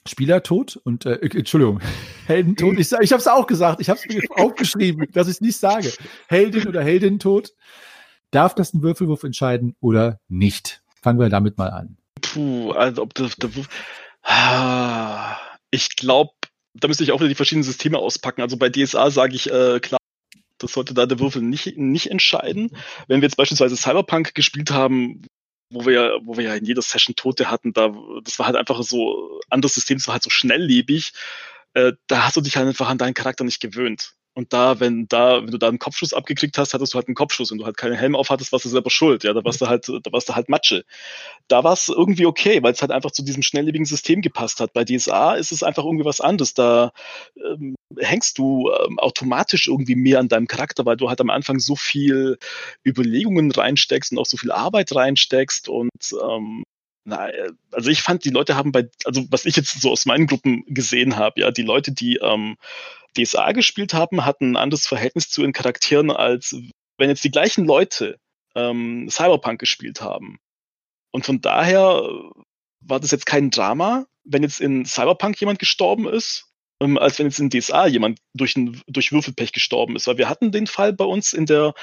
Spielertod 0.07 0.79
und 0.83 1.05
äh, 1.05 1.15
Entschuldigung, 1.15 1.81
Heldentod. 2.25 2.79
Ich, 2.79 2.91
ich 2.91 3.11
habe 3.11 3.21
es 3.21 3.27
auch 3.27 3.47
gesagt, 3.47 3.81
ich 3.81 3.89
habe 3.89 3.99
es 3.99 4.29
aufgeschrieben, 4.31 5.07
dass 5.11 5.27
ich 5.27 5.41
nicht 5.41 5.57
sage. 5.57 5.91
Heldin 6.27 6.67
oder 6.67 6.83
Heldentod. 6.83 7.53
Darf 8.31 8.55
das 8.55 8.73
ein 8.73 8.83
Würfelwurf 8.83 9.23
entscheiden 9.23 9.75
oder 9.79 10.19
nicht? 10.27 10.83
Fangen 11.01 11.19
wir 11.19 11.29
damit 11.29 11.57
mal 11.57 11.69
an. 11.69 11.97
Puh, 12.21 12.71
also 12.71 13.01
ob 13.01 13.13
das, 13.13 13.35
der 13.37 13.55
Wurf. 13.55 13.67
Ich 15.71 15.95
glaube, 15.95 16.31
da 16.73 16.87
müsste 16.87 17.03
ich 17.03 17.11
auch 17.11 17.19
wieder 17.19 17.29
die 17.29 17.35
verschiedenen 17.35 17.63
Systeme 17.63 17.97
auspacken. 17.97 18.41
Also 18.41 18.57
bei 18.57 18.69
DSA 18.69 19.09
sage 19.09 19.35
ich 19.35 19.51
äh, 19.51 19.79
klar, 19.79 19.99
das 20.57 20.73
sollte 20.73 20.93
da 20.93 21.05
der 21.05 21.19
Würfel 21.19 21.41
nicht, 21.41 21.77
nicht 21.77 22.11
entscheiden. 22.11 22.71
Wenn 23.07 23.21
wir 23.21 23.27
jetzt 23.27 23.37
beispielsweise 23.37 23.77
Cyberpunk 23.77 24.35
gespielt 24.35 24.71
haben, 24.71 25.23
wo 25.69 25.85
wir 25.85 25.93
ja, 25.93 26.19
wo 26.23 26.37
wir 26.37 26.45
ja 26.45 26.55
in 26.55 26.65
jeder 26.65 26.81
Session 26.81 27.15
Tote 27.15 27.49
hatten, 27.49 27.73
da, 27.73 27.93
das 28.23 28.39
war 28.39 28.47
halt 28.47 28.55
einfach 28.55 28.81
so, 28.83 29.39
anderes 29.49 29.75
System, 29.75 29.97
das 29.97 30.07
war 30.07 30.13
halt 30.13 30.23
so 30.23 30.29
schnelllebig, 30.29 31.13
äh, 31.73 31.93
da 32.07 32.25
hast 32.25 32.37
du 32.37 32.41
dich 32.41 32.57
halt 32.57 32.67
einfach 32.67 32.89
an 32.89 32.97
deinen 32.97 33.13
Charakter 33.13 33.43
nicht 33.43 33.61
gewöhnt. 33.61 34.15
Und 34.35 34.53
da, 34.53 34.79
wenn 34.79 35.07
da, 35.07 35.41
wenn 35.41 35.51
du 35.51 35.57
da 35.57 35.67
einen 35.67 35.79
Kopfschuss 35.79 36.13
abgekriegt 36.13 36.57
hast, 36.57 36.73
hattest 36.73 36.93
du 36.93 36.97
halt 36.97 37.07
einen 37.07 37.15
Kopfschuss. 37.15 37.51
Wenn 37.51 37.57
du 37.57 37.65
halt 37.65 37.77
keinen 37.77 37.95
Helm 37.95 38.15
auf 38.15 38.29
hattest, 38.29 38.51
warst 38.51 38.65
du 38.65 38.69
selber 38.69 38.89
schuld. 38.89 39.23
Ja, 39.23 39.33
da 39.33 39.43
warst 39.43 39.59
du 39.59 39.67
halt, 39.67 39.89
da 39.89 40.11
warst 40.11 40.29
du 40.29 40.35
halt 40.35 40.49
Matsche. 40.49 40.85
Da 41.47 41.63
war 41.63 41.73
es 41.73 41.89
irgendwie 41.89 42.25
okay, 42.25 42.61
weil 42.63 42.73
es 42.73 42.81
halt 42.81 42.91
einfach 42.91 43.11
zu 43.11 43.23
diesem 43.23 43.43
schnelllebigen 43.43 43.85
System 43.85 44.21
gepasst 44.21 44.59
hat. 44.59 44.73
Bei 44.73 44.85
DSA 44.85 45.35
ist 45.35 45.51
es 45.51 45.63
einfach 45.63 45.83
irgendwie 45.83 46.05
was 46.05 46.21
anderes. 46.21 46.53
Da 46.53 46.91
ähm, 47.35 47.75
hängst 47.97 48.37
du 48.37 48.71
ähm, 48.71 48.99
automatisch 48.99 49.67
irgendwie 49.67 49.95
mehr 49.95 50.19
an 50.19 50.29
deinem 50.29 50.47
Charakter, 50.47 50.85
weil 50.85 50.97
du 50.97 51.09
halt 51.09 51.21
am 51.21 51.29
Anfang 51.29 51.59
so 51.59 51.75
viel 51.75 52.37
Überlegungen 52.85 53.51
reinsteckst 53.51 54.11
und 54.11 54.19
auch 54.19 54.25
so 54.25 54.37
viel 54.37 54.51
Arbeit 54.51 54.95
reinsteckst 54.95 55.69
und 55.69 55.89
ähm, 56.23 56.63
na, 57.09 57.29
also 57.71 57.89
ich 57.89 58.01
fand, 58.01 58.23
die 58.23 58.29
Leute 58.29 58.55
haben 58.55 58.71
bei, 58.71 58.89
also 59.05 59.25
was 59.29 59.45
ich 59.45 59.55
jetzt 59.55 59.81
so 59.81 59.91
aus 59.91 60.05
meinen 60.05 60.27
Gruppen 60.27 60.63
gesehen 60.67 61.17
habe, 61.17 61.41
ja, 61.41 61.51
die 61.51 61.63
Leute, 61.63 61.91
die 61.91 62.17
ähm, 62.17 62.57
DSA 63.17 63.51
gespielt 63.51 63.93
haben, 63.93 64.25
hatten 64.25 64.51
ein 64.51 64.57
anderes 64.57 64.87
Verhältnis 64.87 65.29
zu 65.29 65.41
ihren 65.41 65.53
Charakteren, 65.53 66.11
als 66.11 66.55
wenn 66.97 67.09
jetzt 67.09 67.23
die 67.23 67.31
gleichen 67.31 67.65
Leute 67.65 68.19
ähm, 68.55 69.07
Cyberpunk 69.09 69.59
gespielt 69.59 70.01
haben. 70.01 70.37
Und 71.11 71.25
von 71.25 71.41
daher 71.41 72.07
war 72.81 72.99
das 72.99 73.11
jetzt 73.11 73.25
kein 73.25 73.49
Drama, 73.49 74.05
wenn 74.23 74.43
jetzt 74.43 74.61
in 74.61 74.85
Cyberpunk 74.85 75.39
jemand 75.39 75.59
gestorben 75.59 76.07
ist, 76.07 76.45
ähm, 76.81 76.97
als 76.97 77.17
wenn 77.17 77.25
jetzt 77.25 77.39
in 77.39 77.49
DSA 77.49 77.87
jemand 77.87 78.19
durch, 78.33 78.55
ein, 78.55 78.81
durch 78.87 79.11
Würfelpech 79.11 79.51
gestorben 79.51 79.95
ist. 79.95 80.07
Weil 80.07 80.17
wir 80.17 80.29
hatten 80.29 80.51
den 80.51 80.67
Fall 80.67 80.93
bei 80.93 81.05
uns 81.05 81.33
in 81.33 81.45
der 81.45 81.73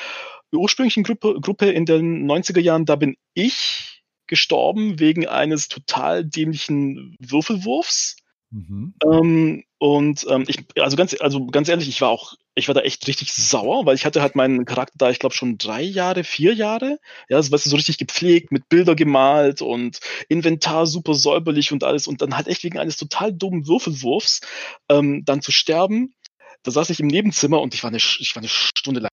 ursprünglichen 0.53 1.03
Gruppe, 1.03 1.41
Gruppe 1.41 1.71
in 1.71 1.85
den 1.85 2.31
90er 2.31 2.61
Jahren, 2.61 2.85
da 2.85 2.97
bin 2.97 3.17
ich 3.35 3.96
gestorben 4.27 4.99
wegen 4.99 5.27
eines 5.27 5.69
total 5.69 6.25
dämlichen 6.25 7.17
Würfelwurfs. 7.21 8.17
Mhm. 8.51 8.95
Ähm, 9.05 9.65
und 9.79 10.27
ähm, 10.29 10.45
ich, 10.49 10.65
also 10.81 10.97
ganz, 10.97 11.17
also 11.21 11.47
ganz 11.47 11.69
ehrlich, 11.69 11.89
ich 11.89 12.01
war 12.01 12.11
auch 12.11 12.37
ich 12.57 12.69
war 12.69 12.75
da 12.75 12.81
echt 12.81 13.07
richtig 13.07 13.35
sauer, 13.35 13.85
weil 13.85 13.95
ich 13.95 14.07
hatte 14.07 14.23
halt 14.23 14.35
meinen 14.35 14.65
Charakter 14.65 14.95
da, 14.97 15.11
ich 15.11 15.19
glaube, 15.19 15.35
schon 15.35 15.59
drei 15.59 15.83
Jahre, 15.83 16.25
vier 16.25 16.55
Jahre. 16.55 16.99
Ja, 17.29 17.37
also, 17.37 17.53
weißt 17.53 17.67
du, 17.67 17.71
so 17.71 17.77
richtig 17.77 17.99
gepflegt, 17.99 18.51
mit 18.51 18.71
Bilder 18.71 18.95
gemalt 18.97 19.61
und 19.61 20.01
Inventar 20.31 20.87
super 20.87 21.15
säuberlich 21.15 21.71
und 21.73 21.85
alles. 21.85 22.07
Und 22.07 22.23
dann 22.23 22.35
halt 22.35 22.49
echt 22.49 22.65
wegen 22.65 22.79
eines 22.79 22.97
total 22.97 23.33
dummen 23.33 23.67
Würfelwurfs 23.69 24.41
ähm, 24.89 25.23
dann 25.27 25.43
zu 25.43 25.53
sterben. 25.53 26.15
Da 26.63 26.71
saß 26.71 26.89
ich 26.89 26.99
im 26.99 27.09
Nebenzimmer 27.09 27.61
und 27.61 27.75
ich 27.75 27.83
war 27.83 27.89
eine, 27.89 27.99
ich 27.99 28.35
war 28.35 28.41
eine 28.41 28.49
Stunde 28.49 29.01
lang 29.01 29.11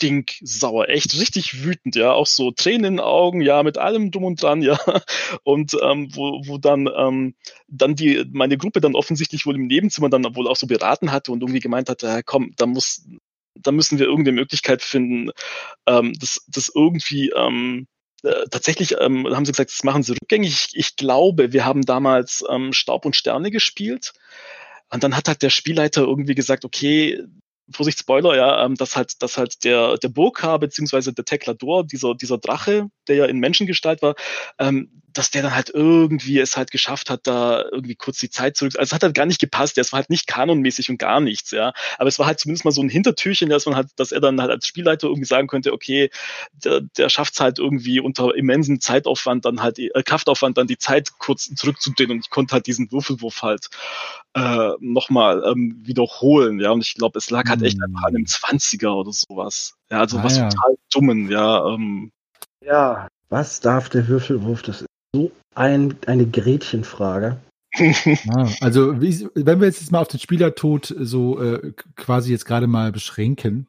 stinksauer, 0.00 0.88
echt 0.88 1.14
richtig 1.20 1.62
wütend, 1.62 1.94
ja, 1.94 2.12
auch 2.12 2.26
so 2.26 2.50
Tränen 2.50 2.84
in 2.84 2.92
den 2.94 3.00
Augen, 3.00 3.42
ja, 3.42 3.62
mit 3.62 3.76
allem 3.76 4.10
drum 4.10 4.24
und 4.24 4.42
dran, 4.42 4.62
ja, 4.62 4.78
und 5.44 5.76
ähm, 5.82 6.08
wo, 6.14 6.40
wo 6.46 6.58
dann 6.58 6.88
ähm, 6.96 7.34
dann 7.68 7.94
die 7.94 8.24
meine 8.32 8.56
Gruppe 8.56 8.80
dann 8.80 8.94
offensichtlich 8.94 9.46
wohl 9.46 9.56
im 9.56 9.66
Nebenzimmer 9.66 10.08
dann 10.08 10.24
wohl 10.34 10.48
auch 10.48 10.56
so 10.56 10.66
beraten 10.66 11.12
hatte 11.12 11.32
und 11.32 11.42
irgendwie 11.42 11.60
gemeint 11.60 11.88
hatte, 11.90 12.06
ja, 12.06 12.22
komm, 12.22 12.52
da 12.56 12.66
muss, 12.66 13.06
da 13.54 13.72
müssen 13.72 13.98
wir 13.98 14.06
irgendeine 14.06 14.40
Möglichkeit 14.40 14.82
finden, 14.82 15.30
ähm, 15.86 16.14
das, 16.18 16.44
das 16.48 16.72
irgendwie 16.74 17.30
ähm, 17.36 17.86
äh, 18.22 18.46
tatsächlich 18.50 18.96
ähm, 18.98 19.26
haben 19.28 19.44
sie 19.44 19.52
gesagt, 19.52 19.70
das 19.70 19.84
machen 19.84 20.02
sie 20.02 20.12
rückgängig. 20.12 20.50
Ich, 20.50 20.76
ich 20.76 20.96
glaube, 20.96 21.52
wir 21.52 21.64
haben 21.64 21.82
damals 21.82 22.42
ähm, 22.48 22.72
Staub 22.72 23.04
und 23.04 23.16
Sterne 23.16 23.50
gespielt. 23.50 24.12
Und 24.92 25.04
dann 25.04 25.16
hat 25.16 25.28
halt 25.28 25.42
der 25.42 25.50
Spielleiter 25.50 26.02
irgendwie 26.02 26.34
gesagt, 26.34 26.64
okay, 26.64 27.22
Vorsicht, 27.72 27.98
Spoiler, 27.98 28.36
ja, 28.36 28.64
ähm, 28.64 28.74
dass 28.74 28.96
halt, 28.96 29.22
dass 29.22 29.36
halt 29.36 29.64
der, 29.64 29.96
der 29.98 30.08
Burka 30.08 30.56
beziehungsweise 30.56 31.12
der 31.12 31.24
Teklador, 31.24 31.84
dieser, 31.84 32.14
dieser 32.14 32.38
Drache, 32.38 32.88
der 33.08 33.16
ja 33.16 33.24
in 33.26 33.38
Menschengestalt 33.38 34.02
war, 34.02 34.14
ähm, 34.58 35.02
dass 35.12 35.30
der 35.30 35.42
dann 35.42 35.54
halt 35.54 35.70
irgendwie 35.70 36.38
es 36.38 36.56
halt 36.56 36.70
geschafft 36.70 37.10
hat, 37.10 37.26
da 37.26 37.64
irgendwie 37.70 37.94
kurz 37.94 38.18
die 38.18 38.30
Zeit 38.30 38.56
zurück. 38.56 38.74
Also 38.76 38.90
es 38.90 38.92
hat 38.92 39.02
halt 39.02 39.14
gar 39.14 39.26
nicht 39.26 39.40
gepasst. 39.40 39.78
Es 39.78 39.92
war 39.92 39.98
halt 39.98 40.10
nicht 40.10 40.26
kanonmäßig 40.26 40.90
und 40.90 40.98
gar 40.98 41.20
nichts, 41.20 41.50
ja. 41.50 41.72
Aber 41.98 42.08
es 42.08 42.18
war 42.18 42.26
halt 42.26 42.40
zumindest 42.40 42.64
mal 42.64 42.70
so 42.70 42.82
ein 42.82 42.88
Hintertürchen, 42.88 43.48
dass 43.48 43.66
man 43.66 43.76
halt, 43.76 43.88
dass 43.96 44.12
er 44.12 44.20
dann 44.20 44.40
halt 44.40 44.50
als 44.50 44.66
Spielleiter 44.66 45.08
irgendwie 45.08 45.26
sagen 45.26 45.48
könnte, 45.48 45.72
okay, 45.72 46.10
der, 46.52 46.80
der 46.80 47.08
schafft 47.08 47.34
es 47.34 47.40
halt 47.40 47.58
irgendwie 47.58 48.00
unter 48.00 48.34
immensem 48.34 48.80
Zeitaufwand 48.80 49.44
dann 49.44 49.62
halt, 49.62 49.78
äh, 49.78 49.90
Kraftaufwand 50.04 50.58
dann 50.58 50.66
die 50.66 50.78
Zeit 50.78 51.18
kurz 51.18 51.52
zurückzudrehen 51.54 52.10
und 52.10 52.20
ich 52.20 52.30
konnte 52.30 52.52
halt 52.52 52.66
diesen 52.66 52.90
Würfelwurf 52.92 53.42
halt 53.42 53.68
äh, 54.34 54.70
nochmal 54.80 55.42
ähm, 55.44 55.80
wiederholen, 55.82 56.60
ja. 56.60 56.70
Und 56.70 56.82
ich 56.82 56.94
glaube, 56.94 57.18
es 57.18 57.30
lag 57.30 57.48
halt 57.48 57.62
echt 57.62 57.82
einfach 57.82 58.02
an 58.04 58.16
einem 58.16 58.24
20er 58.24 58.90
oder 58.90 59.12
sowas. 59.12 59.74
Ja, 59.90 60.00
also 60.00 60.18
ah, 60.18 60.24
was 60.24 60.36
ja. 60.36 60.48
total 60.48 60.76
dummen, 60.92 61.30
ja. 61.30 61.66
Ähm, 61.66 62.12
ja, 62.62 63.08
was 63.28 63.60
darf 63.60 63.88
der 63.88 64.08
Würfelwurf? 64.08 64.62
Das 64.62 64.82
ist 64.82 64.86
so 65.14 65.30
ein, 65.54 65.96
eine 66.06 66.26
Gretchenfrage. 66.26 67.38
ah, 68.28 68.48
also, 68.60 69.00
wie, 69.00 69.28
wenn 69.34 69.60
wir 69.60 69.68
jetzt 69.68 69.92
mal 69.92 70.00
auf 70.00 70.08
den 70.08 70.20
Spielertod 70.20 70.94
so 70.98 71.40
äh, 71.40 71.72
quasi 71.96 72.32
jetzt 72.32 72.44
gerade 72.44 72.66
mal 72.66 72.92
beschränken, 72.92 73.68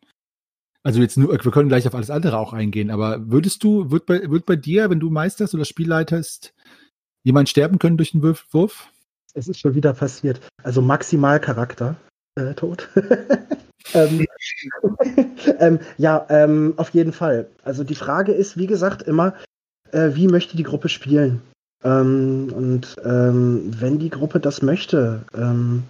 also 0.84 1.00
jetzt 1.02 1.18
nur, 1.18 1.32
wir 1.32 1.52
können 1.52 1.70
gleich 1.70 1.88
auf 1.88 1.94
alles 1.94 2.10
andere 2.10 2.38
auch 2.38 2.54
eingehen, 2.54 2.90
aber 2.90 3.30
würdest 3.30 3.64
du, 3.64 3.92
wird 3.92 4.08
bei, 4.08 4.30
wird 4.30 4.46
bei 4.46 4.56
dir, 4.56 4.90
wenn 4.90 5.00
du 5.00 5.12
meisterst 5.12 5.54
oder 5.54 5.66
Spielleiterst, 5.66 6.54
jemand 7.24 7.50
sterben 7.50 7.78
können 7.78 7.98
durch 7.98 8.14
einen 8.14 8.24
Wurf? 8.24 8.90
Es 9.34 9.48
ist 9.48 9.60
schon 9.60 9.76
wieder 9.76 9.94
passiert. 9.94 10.42
Also 10.64 10.82
Maximalcharakter 10.82 11.96
äh, 12.36 12.54
tot. 12.56 12.90
ähm, 13.94 14.26
ähm, 15.60 15.80
ja, 15.98 16.26
ähm, 16.30 16.74
auf 16.78 16.90
jeden 16.90 17.14
Fall. 17.14 17.50
Also 17.64 17.84
die 17.84 17.96
Frage 17.96 18.32
ist, 18.32 18.58
wie 18.58 18.68
gesagt, 18.68 19.04
immer, 19.04 19.36
äh, 19.92 20.16
wie 20.16 20.28
möchte 20.28 20.58
die 20.58 20.64
Gruppe 20.64 20.90
spielen? 20.90 21.42
Ähm, 21.84 22.52
und 22.56 22.96
ähm, 23.04 23.72
wenn 23.80 24.00
die 24.00 24.10
Gruppe 24.10 24.40
das 24.40 24.62
möchte, 24.62 25.24
ähm, 25.36 25.84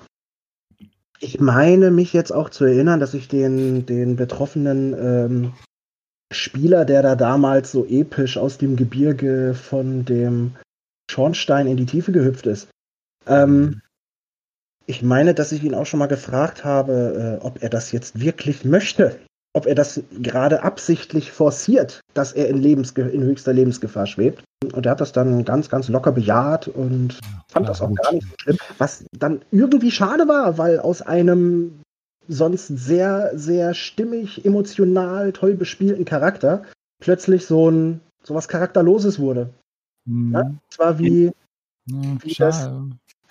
ich 1.19 1.39
meine 1.39 1.91
mich 1.91 2.13
jetzt 2.13 2.31
auch 2.31 2.49
zu 2.49 2.65
erinnern, 2.65 2.99
dass 2.99 3.13
ich 3.13 3.27
den, 3.27 3.85
den 3.85 4.15
betroffenen 4.15 4.93
ähm, 4.93 5.53
Spieler, 6.31 6.85
der 6.85 7.01
da 7.03 7.15
damals 7.15 7.71
so 7.71 7.85
episch 7.85 8.37
aus 8.37 8.57
dem 8.57 8.75
Gebirge 8.75 9.53
von 9.53 10.05
dem 10.05 10.55
Schornstein 11.09 11.67
in 11.67 11.77
die 11.77 11.85
Tiefe 11.85 12.11
gehüpft 12.11 12.47
ist, 12.47 12.69
ähm, 13.27 13.81
ich 14.87 15.03
meine, 15.03 15.33
dass 15.33 15.51
ich 15.51 15.63
ihn 15.63 15.75
auch 15.75 15.85
schon 15.85 15.99
mal 15.99 16.07
gefragt 16.07 16.63
habe, 16.63 17.39
äh, 17.39 17.45
ob 17.45 17.61
er 17.61 17.69
das 17.69 17.91
jetzt 17.91 18.19
wirklich 18.19 18.65
möchte 18.65 19.19
ob 19.53 19.65
er 19.65 19.75
das 19.75 20.01
gerade 20.21 20.63
absichtlich 20.63 21.31
forciert, 21.31 22.01
dass 22.13 22.31
er 22.33 22.47
in, 22.47 22.57
Lebensge 22.57 23.03
in 23.03 23.23
höchster 23.23 23.53
Lebensgefahr 23.53 24.07
schwebt. 24.07 24.43
Und 24.73 24.85
er 24.85 24.91
hat 24.91 25.01
das 25.01 25.11
dann 25.11 25.43
ganz, 25.43 25.69
ganz 25.69 25.89
locker 25.89 26.11
bejaht 26.11 26.67
und 26.67 27.19
fand 27.49 27.67
das 27.67 27.81
auch 27.81 27.89
gut. 27.89 28.01
gar 28.01 28.13
nicht 28.13 28.27
so 28.27 28.35
schlimm. 28.37 28.57
Was 28.77 29.05
dann 29.17 29.41
irgendwie 29.51 29.91
schade 29.91 30.27
war, 30.27 30.57
weil 30.57 30.79
aus 30.79 31.01
einem 31.01 31.81
sonst 32.27 32.67
sehr, 32.67 33.31
sehr 33.33 33.73
stimmig, 33.73 34.45
emotional, 34.45 35.33
toll 35.33 35.55
bespielten 35.55 36.05
Charakter 36.05 36.63
plötzlich 37.01 37.45
so 37.45 37.69
ein 37.69 37.99
so 38.23 38.35
was 38.35 38.47
Charakterloses 38.47 39.19
wurde. 39.19 39.49
Mhm. 40.05 40.33
Ja, 40.33 40.51
zwar 40.69 40.99
wie, 40.99 41.31
ja, 41.87 42.17
wie 42.21 42.33
das, 42.35 42.69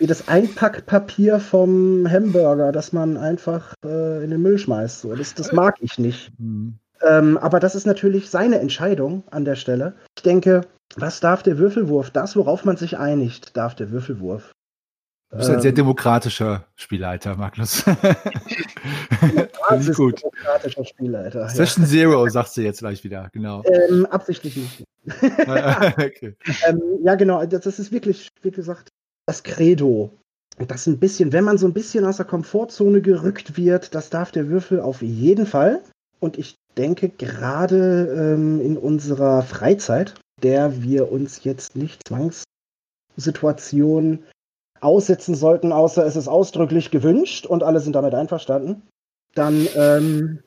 wie 0.00 0.06
das 0.06 0.28
Einpackpapier 0.28 1.38
vom 1.40 2.10
Hamburger, 2.10 2.72
das 2.72 2.92
man 2.92 3.18
einfach 3.18 3.74
äh, 3.84 4.24
in 4.24 4.30
den 4.30 4.40
Müll 4.40 4.58
schmeißt. 4.58 5.02
So. 5.02 5.14
Das, 5.14 5.34
das 5.34 5.52
mag 5.52 5.76
ich 5.80 5.98
nicht. 5.98 6.32
Mhm. 6.38 6.78
Ähm, 7.06 7.38
aber 7.38 7.60
das 7.60 7.74
ist 7.74 7.86
natürlich 7.86 8.30
seine 8.30 8.60
Entscheidung 8.60 9.22
an 9.30 9.44
der 9.44 9.56
Stelle. 9.56 9.94
Ich 10.16 10.22
denke, 10.22 10.62
was 10.96 11.20
darf 11.20 11.42
der 11.42 11.58
Würfelwurf? 11.58 12.10
Das, 12.10 12.34
worauf 12.34 12.64
man 12.64 12.78
sich 12.78 12.98
einigt, 12.98 13.56
darf 13.56 13.74
der 13.74 13.90
Würfelwurf. 13.90 14.52
Du 15.30 15.36
bist 15.36 15.50
ein 15.50 15.60
sehr 15.60 15.70
ähm. 15.70 15.76
demokratischer 15.76 16.66
Spielleiter, 16.74 17.36
Magnus. 17.36 17.82
Finde 19.68 19.92
gut. 19.92 20.22
Demokratischer 20.22 20.84
Spielleiter. 20.84 21.48
Session 21.48 21.84
ja. 21.84 21.90
Zero, 21.90 22.28
sagst 22.28 22.56
du 22.56 22.62
jetzt 22.62 22.80
gleich 22.80 23.04
wieder, 23.04 23.28
genau. 23.32 23.62
Ähm, 23.64 24.06
absichtlich 24.06 24.56
nicht. 24.56 24.84
okay. 25.22 26.36
ähm, 26.66 26.82
ja, 27.04 27.14
genau, 27.14 27.44
das, 27.46 27.60
das, 27.60 27.78
ist 27.78 27.92
wirklich, 27.92 28.30
wie 28.42 28.50
gesagt, 28.50 28.88
das 29.30 29.42
Credo. 29.44 30.10
Das 30.66 30.88
ein 30.88 30.98
bisschen, 30.98 31.32
wenn 31.32 31.44
man 31.44 31.56
so 31.56 31.66
ein 31.66 31.72
bisschen 31.72 32.04
aus 32.04 32.16
der 32.16 32.26
Komfortzone 32.26 33.00
gerückt 33.00 33.56
wird, 33.56 33.94
das 33.94 34.10
darf 34.10 34.32
der 34.32 34.48
Würfel 34.48 34.80
auf 34.80 35.02
jeden 35.02 35.46
Fall. 35.46 35.80
Und 36.18 36.36
ich 36.36 36.56
denke, 36.76 37.10
gerade 37.10 38.34
ähm, 38.34 38.60
in 38.60 38.76
unserer 38.76 39.42
Freizeit, 39.42 40.16
der 40.42 40.82
wir 40.82 41.12
uns 41.12 41.44
jetzt 41.44 41.76
nicht 41.76 42.08
Zwangssituationen 42.08 44.24
aussetzen 44.80 45.36
sollten, 45.36 45.70
außer 45.72 46.04
es 46.04 46.16
ist 46.16 46.26
ausdrücklich 46.26 46.90
gewünscht 46.90 47.46
und 47.46 47.62
alle 47.62 47.78
sind 47.78 47.94
damit 47.94 48.14
einverstanden, 48.14 48.82
dann, 49.34 49.68
ähm, 49.76 50.40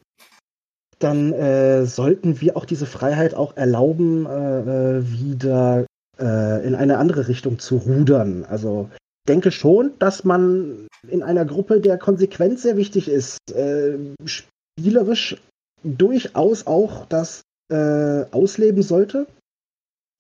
dann 1.00 1.32
äh, 1.32 1.86
sollten 1.86 2.42
wir 2.42 2.58
auch 2.58 2.66
diese 2.66 2.86
Freiheit 2.86 3.34
auch 3.34 3.56
erlauben, 3.56 4.26
äh, 4.26 4.98
äh 4.98 5.10
wieder 5.10 5.86
äh, 6.20 6.66
in 6.66 6.76
eine 6.76 6.98
andere 6.98 7.28
Richtung 7.28 7.60
zu 7.60 7.78
rudern. 7.78 8.46
Also 8.46 8.90
denke 9.28 9.52
schon, 9.52 9.94
dass 10.00 10.24
man 10.24 10.88
in 11.08 11.24
einer 11.24 11.46
Gruppe 11.46 11.80
der 11.80 11.98
Konsequenz 11.98 12.62
sehr 12.62 12.78
wichtig 12.78 13.08
ist, 13.08 13.40
äh, 13.52 13.98
spielerisch 14.26 15.38
durchaus 15.84 16.68
auch 16.68 17.06
das 17.06 17.42
äh, 17.70 18.26
ausleben 18.32 18.84
sollte. 18.84 19.28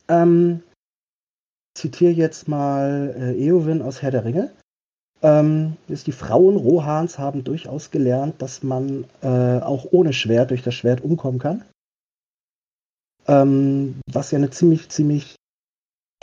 Ähm, 0.07 0.63
zitiere 1.75 2.11
jetzt 2.11 2.47
mal 2.47 3.15
äh, 3.17 3.47
Eowyn 3.47 3.81
aus 3.81 4.01
Herr 4.01 4.11
der 4.11 4.25
Ringe. 4.25 4.51
Ähm, 5.21 5.77
ist 5.87 6.07
die 6.07 6.11
Frauen 6.11 6.57
Rohans 6.57 7.17
haben 7.17 7.43
durchaus 7.45 7.91
gelernt, 7.91 8.41
dass 8.41 8.61
man 8.61 9.05
äh, 9.21 9.59
auch 9.59 9.87
ohne 9.91 10.11
Schwert 10.11 10.51
durch 10.51 10.63
das 10.63 10.75
Schwert 10.75 11.01
umkommen 11.01 11.39
kann. 11.39 11.63
Ähm, 13.27 14.01
was 14.11 14.31
ja 14.31 14.37
eine 14.37 14.49
ziemlich, 14.49 14.89
ziemlich 14.89 15.35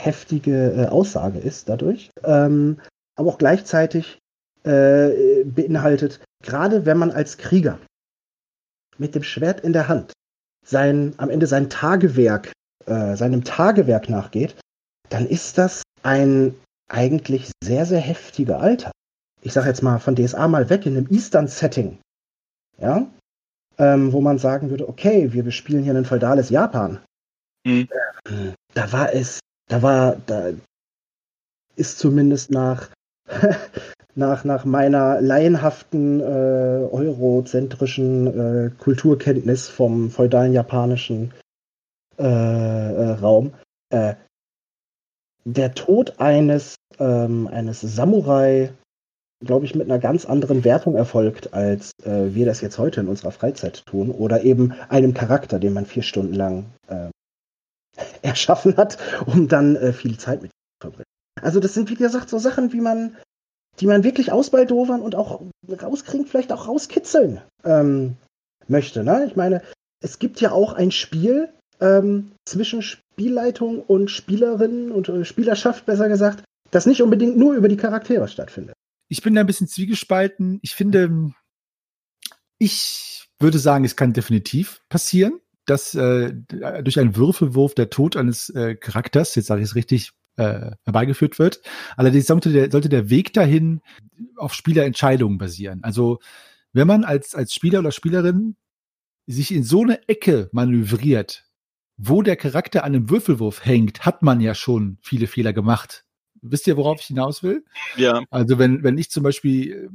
heftige 0.05 0.73
äh, 0.73 0.87
Aussage 0.87 1.39
ist 1.39 1.69
dadurch, 1.69 2.11
ähm, 2.25 2.81
aber 3.17 3.31
auch 3.31 3.39
gleichzeitig 3.39 4.19
äh, 4.65 5.45
beinhaltet, 5.45 6.21
gerade 6.43 6.87
wenn 6.87 6.99
man 6.99 7.11
als 7.11 7.39
Krieger 7.39 7.79
mit 8.99 9.15
dem 9.15 9.23
Schwert 9.23 9.61
in 9.61 9.73
der 9.73 9.89
Hand 9.89 10.13
sein, 10.67 11.15
am 11.17 11.31
Ende 11.31 11.47
sein 11.47 11.71
Tagewerk, 11.71 12.53
äh, 12.87 13.17
seinem 13.17 13.45
Tagewerk 13.45 14.09
nachgeht, 14.09 14.57
dann 15.09 15.27
ist 15.27 15.59
das 15.59 15.83
ein 16.03 16.55
eigentlich 16.89 17.51
sehr, 17.63 17.87
sehr 17.87 18.01
heftiger 18.01 18.61
Alltag. 18.61 18.93
Ich 19.43 19.53
sage 19.53 19.69
jetzt 19.69 19.83
mal 19.83 19.99
von 19.99 20.17
DSA 20.17 20.49
mal 20.49 20.69
weg 20.69 20.87
in 20.87 20.97
einem 20.97 21.07
Eastern-Setting. 21.11 21.99
Ja? 22.79 23.07
Ähm, 23.79 24.13
wo 24.13 24.21
man 24.21 24.39
sagen 24.39 24.71
würde, 24.71 24.89
okay, 24.89 25.33
wir 25.33 25.43
bespielen 25.43 25.83
hier 25.83 25.95
ein 25.95 26.05
feudales 26.05 26.51
Japan. 26.51 27.01
Mhm. 27.67 27.89
Da 28.75 28.93
war 28.93 29.15
es 29.15 29.41
da 29.71 29.83
war, 29.83 30.17
da 30.27 30.51
ist 31.77 31.99
zumindest 31.99 32.51
nach, 32.51 32.91
nach, 34.15 34.45
nach 34.45 34.65
meiner 34.65 35.21
laienhaften 35.21 36.21
äh, 36.21 36.25
eurozentrischen 36.25 38.27
äh, 38.27 38.71
Kulturkenntnis 38.79 39.69
vom 39.69 40.11
feudalen 40.11 40.53
japanischen 40.53 41.33
äh, 42.19 42.25
äh 42.25 43.11
Raum 43.13 43.53
äh, 43.91 44.15
der 45.45 45.75
Tod 45.75 46.19
eines, 46.19 46.75
ähm, 46.99 47.47
eines 47.47 47.81
Samurai 47.81 48.71
glaube 49.43 49.65
ich, 49.65 49.75
mit 49.75 49.91
einer 49.91 49.99
ganz 49.99 50.27
anderen 50.27 50.65
Wertung 50.65 50.97
erfolgt, 50.97 51.55
als 51.55 51.93
äh, 52.05 52.35
wir 52.35 52.45
das 52.45 52.61
jetzt 52.61 52.79
heute 52.79 53.01
in 53.01 53.09
unserer 53.09 53.31
Freizeit 53.31 53.87
tun. 53.87 54.11
Oder 54.11 54.43
eben 54.43 54.75
einem 54.91 55.15
Charakter, 55.15 55.59
den 55.59 55.73
man 55.73 55.87
vier 55.87 56.03
Stunden 56.03 56.35
lang 56.35 56.67
äh, 56.89 57.09
erschaffen 58.23 58.77
hat, 58.77 58.99
um 59.27 59.49
dann 59.49 59.77
äh, 59.77 59.93
viel 59.93 60.19
Zeit 60.19 60.43
mit 60.43 60.51
zu 60.51 60.89
verbringen. 60.89 61.05
Also 61.41 61.61
das 61.61 61.75
sind, 61.75 61.91
wie 61.91 61.95
gesagt, 61.95 62.29
so 62.29 62.39
Sachen, 62.39 62.73
wie 62.73 62.81
man, 62.81 63.17
die 63.81 63.87
man 63.87 64.05
wirklich 64.05 64.33
ausbaldowern 64.33 65.01
und 65.01 65.15
auch 65.15 65.43
rauskriegen, 65.69 66.27
vielleicht 66.27 66.53
auch 66.53 66.69
rauskitzeln 66.69 67.41
ähm, 67.65 68.17
möchte. 68.69 69.05
Ne? 69.05 69.27
Ich 69.27 69.37
meine, 69.37 69.63
es 70.03 70.19
gibt 70.19 70.41
ja 70.41 70.53
auch 70.53 70.73
ein 70.73 70.91
Spiel 70.91 71.53
ähm, 71.81 72.33
zwischen 72.47 72.83
Spielleitung 72.83 73.81
und 73.83 74.11
Spielerinnen 74.11 74.93
und 74.93 75.09
äh, 75.09 75.25
Spielerschaft, 75.25 75.87
besser 75.87 76.09
gesagt, 76.09 76.45
das 76.71 76.87
nicht 76.87 77.03
unbedingt 77.03 77.37
nur 77.37 77.55
über 77.55 77.69
die 77.69 77.77
Charaktere 77.77 78.29
stattfindet. 78.29 78.75
Ich 79.09 79.23
bin 79.23 79.35
da 79.35 79.41
ein 79.41 79.47
bisschen 79.47 79.67
zwiegespalten. 79.67 80.61
Ich 80.63 80.75
finde, 80.75 81.33
ich 82.59 83.27
würde 83.41 83.59
sagen, 83.59 83.85
es 83.85 83.97
kann 83.97 84.13
definitiv 84.13 84.83
passieren, 84.89 85.41
dass 85.71 85.95
äh, 85.95 86.35
durch 86.83 86.99
einen 86.99 87.17
Würfelwurf 87.17 87.75
der 87.75 87.91
Tod 87.91 88.17
eines 88.17 88.51
äh, 88.51 88.75
Charakters, 88.75 89.35
jetzt 89.37 89.47
sage 89.47 89.63
ich 89.63 89.69
es 89.69 89.75
richtig, 89.75 90.13
äh, 90.37 90.73
herbeigeführt 90.85 91.39
wird. 91.39 91.61
Allerdings 91.97 92.27
sollte 92.27 92.51
der, 92.51 92.71
sollte 92.71 92.89
der 92.89 93.11
Weg 93.11 93.33
dahin 93.33 93.81
auf 94.37 94.55
Spielerentscheidungen 94.55 95.39
basieren. 95.39 95.85
Also 95.85 96.19
wenn 96.73 96.87
man 96.87 97.05
als, 97.05 97.35
als 97.35 97.55
Spieler 97.55 97.81
oder 97.81 97.93
Spielerin 97.93 98.57
sich 99.27 99.53
in 99.55 99.63
so 99.63 99.83
eine 99.83 100.09
Ecke 100.09 100.49
manövriert, 100.53 101.47
wo 101.97 102.23
der 102.23 102.37
Charakter 102.37 102.85
an 102.85 102.95
einem 102.95 103.11
Würfelwurf 103.11 103.65
hängt, 103.65 104.05
hat 104.07 104.23
man 104.23 104.41
ja 104.41 104.55
schon 104.55 104.99
viele 105.03 105.27
Fehler 105.27 105.53
gemacht. 105.53 106.05
Wisst 106.43 106.67
ihr, 106.67 106.77
worauf 106.77 107.01
ich 107.01 107.07
hinaus 107.07 107.43
will? 107.43 107.65
Ja. 107.97 108.23
Also 108.31 108.59
wenn, 108.59 108.83
wenn 108.83 108.97
ich 108.97 109.11
zum 109.11 109.23
Beispiel, 109.23 109.91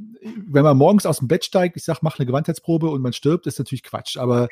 wenn 0.46 0.62
man 0.62 0.76
morgens 0.76 1.06
aus 1.06 1.18
dem 1.18 1.28
Bett 1.28 1.44
steigt, 1.44 1.76
ich 1.76 1.84
sag, 1.84 2.02
mach 2.02 2.18
eine 2.18 2.26
Gewandheitsprobe 2.26 2.88
und 2.88 3.02
man 3.02 3.12
stirbt, 3.12 3.46
ist 3.46 3.58
natürlich 3.58 3.82
Quatsch. 3.82 4.16
Aber 4.16 4.48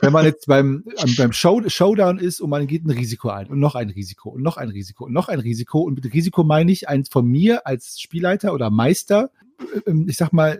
wenn 0.00 0.12
man 0.12 0.24
jetzt 0.24 0.46
beim, 0.46 0.84
beim 1.16 1.32
Show, 1.32 1.62
Showdown 1.66 2.18
ist 2.18 2.40
und 2.40 2.50
man 2.50 2.66
geht 2.66 2.84
ein 2.84 2.90
Risiko 2.90 3.28
ein 3.28 3.46
und 3.46 3.60
noch 3.60 3.74
ein 3.74 3.90
Risiko 3.90 4.30
und 4.30 4.42
noch 4.42 4.56
ein 4.56 4.70
Risiko 4.70 5.04
und 5.04 5.12
noch 5.12 5.28
ein 5.28 5.40
Risiko 5.40 5.80
und 5.80 5.94
mit 5.94 6.12
Risiko 6.12 6.42
meine 6.44 6.72
ich 6.72 6.88
ein 6.88 7.04
von 7.04 7.26
mir 7.26 7.66
als 7.66 8.00
Spielleiter 8.00 8.52
oder 8.52 8.70
Meister, 8.70 9.30
ich 10.06 10.16
sag 10.16 10.32
mal, 10.32 10.58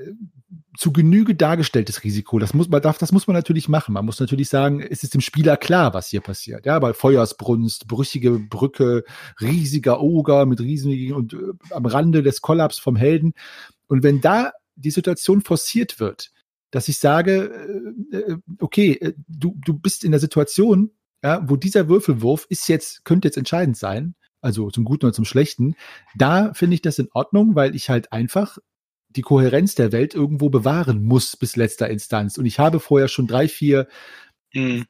zu 0.77 0.93
Genüge 0.93 1.35
dargestelltes 1.35 2.05
Risiko. 2.05 2.39
Das 2.39 2.55
muss 2.55 2.69
man 2.69 2.83
darf, 2.83 2.99
das 2.99 3.13
muss 3.13 3.27
man 3.27 3.35
natürlich 3.35 3.69
machen. 3.69 3.95
Man 3.95 4.05
muss 4.05 4.21
natürlich 4.21 4.49
sagen, 4.49 4.81
es 4.81 5.03
ist 5.03 5.15
dem 5.15 5.21
Spieler 5.21 5.57
klar, 5.57 5.95
was 5.95 6.09
hier 6.09 6.21
passiert. 6.21 6.67
Ja, 6.67 6.79
bei 6.79 6.93
Feuersbrunst, 6.93 7.89
brüchige 7.89 8.39
Brücke, 8.39 9.05
riesiger 9.41 10.01
Oger 10.01 10.47
mit 10.47 10.61
riesigen 10.61 11.15
und 11.15 11.35
äh, 11.35 11.39
am 11.71 11.87
Rande 11.87 12.23
des 12.23 12.43
Kollaps 12.43 12.79
vom 12.79 12.97
Helden. 12.97 13.33
Und 13.89 14.03
wenn 14.03 14.21
da 14.21 14.53
die 14.75 14.91
Situation 14.91 15.41
forciert 15.41 15.99
wird, 15.99 16.31
dass 16.71 16.89
ich 16.89 16.99
sage, 16.99 17.51
äh, 18.13 18.17
äh 18.17 18.37
okay, 18.61 18.93
äh, 18.93 19.15
du, 19.29 19.57
du 19.65 19.75
bist 19.75 20.05
in 20.05 20.11
der 20.11 20.21
Situation, 20.21 20.91
ja, 21.23 21.43
wo 21.49 21.57
dieser 21.57 21.89
Würfelwurf 21.89 22.47
ist 22.51 22.69
jetzt, 22.69 23.05
könnte 23.05 23.29
jetzt 23.29 23.39
entscheidend 23.39 23.77
sein, 23.77 24.15
also 24.43 24.71
zum 24.71 24.85
Guten 24.85 25.07
oder 25.07 25.15
zum 25.15 25.25
Schlechten, 25.25 25.75
da 26.15 26.53
finde 26.53 26.75
ich 26.75 26.83
das 26.83 26.99
in 26.99 27.09
Ordnung, 27.13 27.55
weil 27.55 27.75
ich 27.75 27.89
halt 27.89 28.13
einfach 28.13 28.59
die 29.17 29.23
Kohärenz 29.23 29.75
der 29.75 29.93
Welt 29.93 30.15
irgendwo 30.15 30.51
bewahren 30.51 31.03
muss 31.03 31.37
bis 31.37 31.57
letzter 31.57 31.89
Instanz. 31.89 32.39
Und 32.39 32.47
ich 32.47 32.59
habe 32.59 32.81
vorher 32.81 33.09
schon 33.09 33.27
drei, 33.27 33.49
vier 33.49 33.89
mhm. 34.55 34.87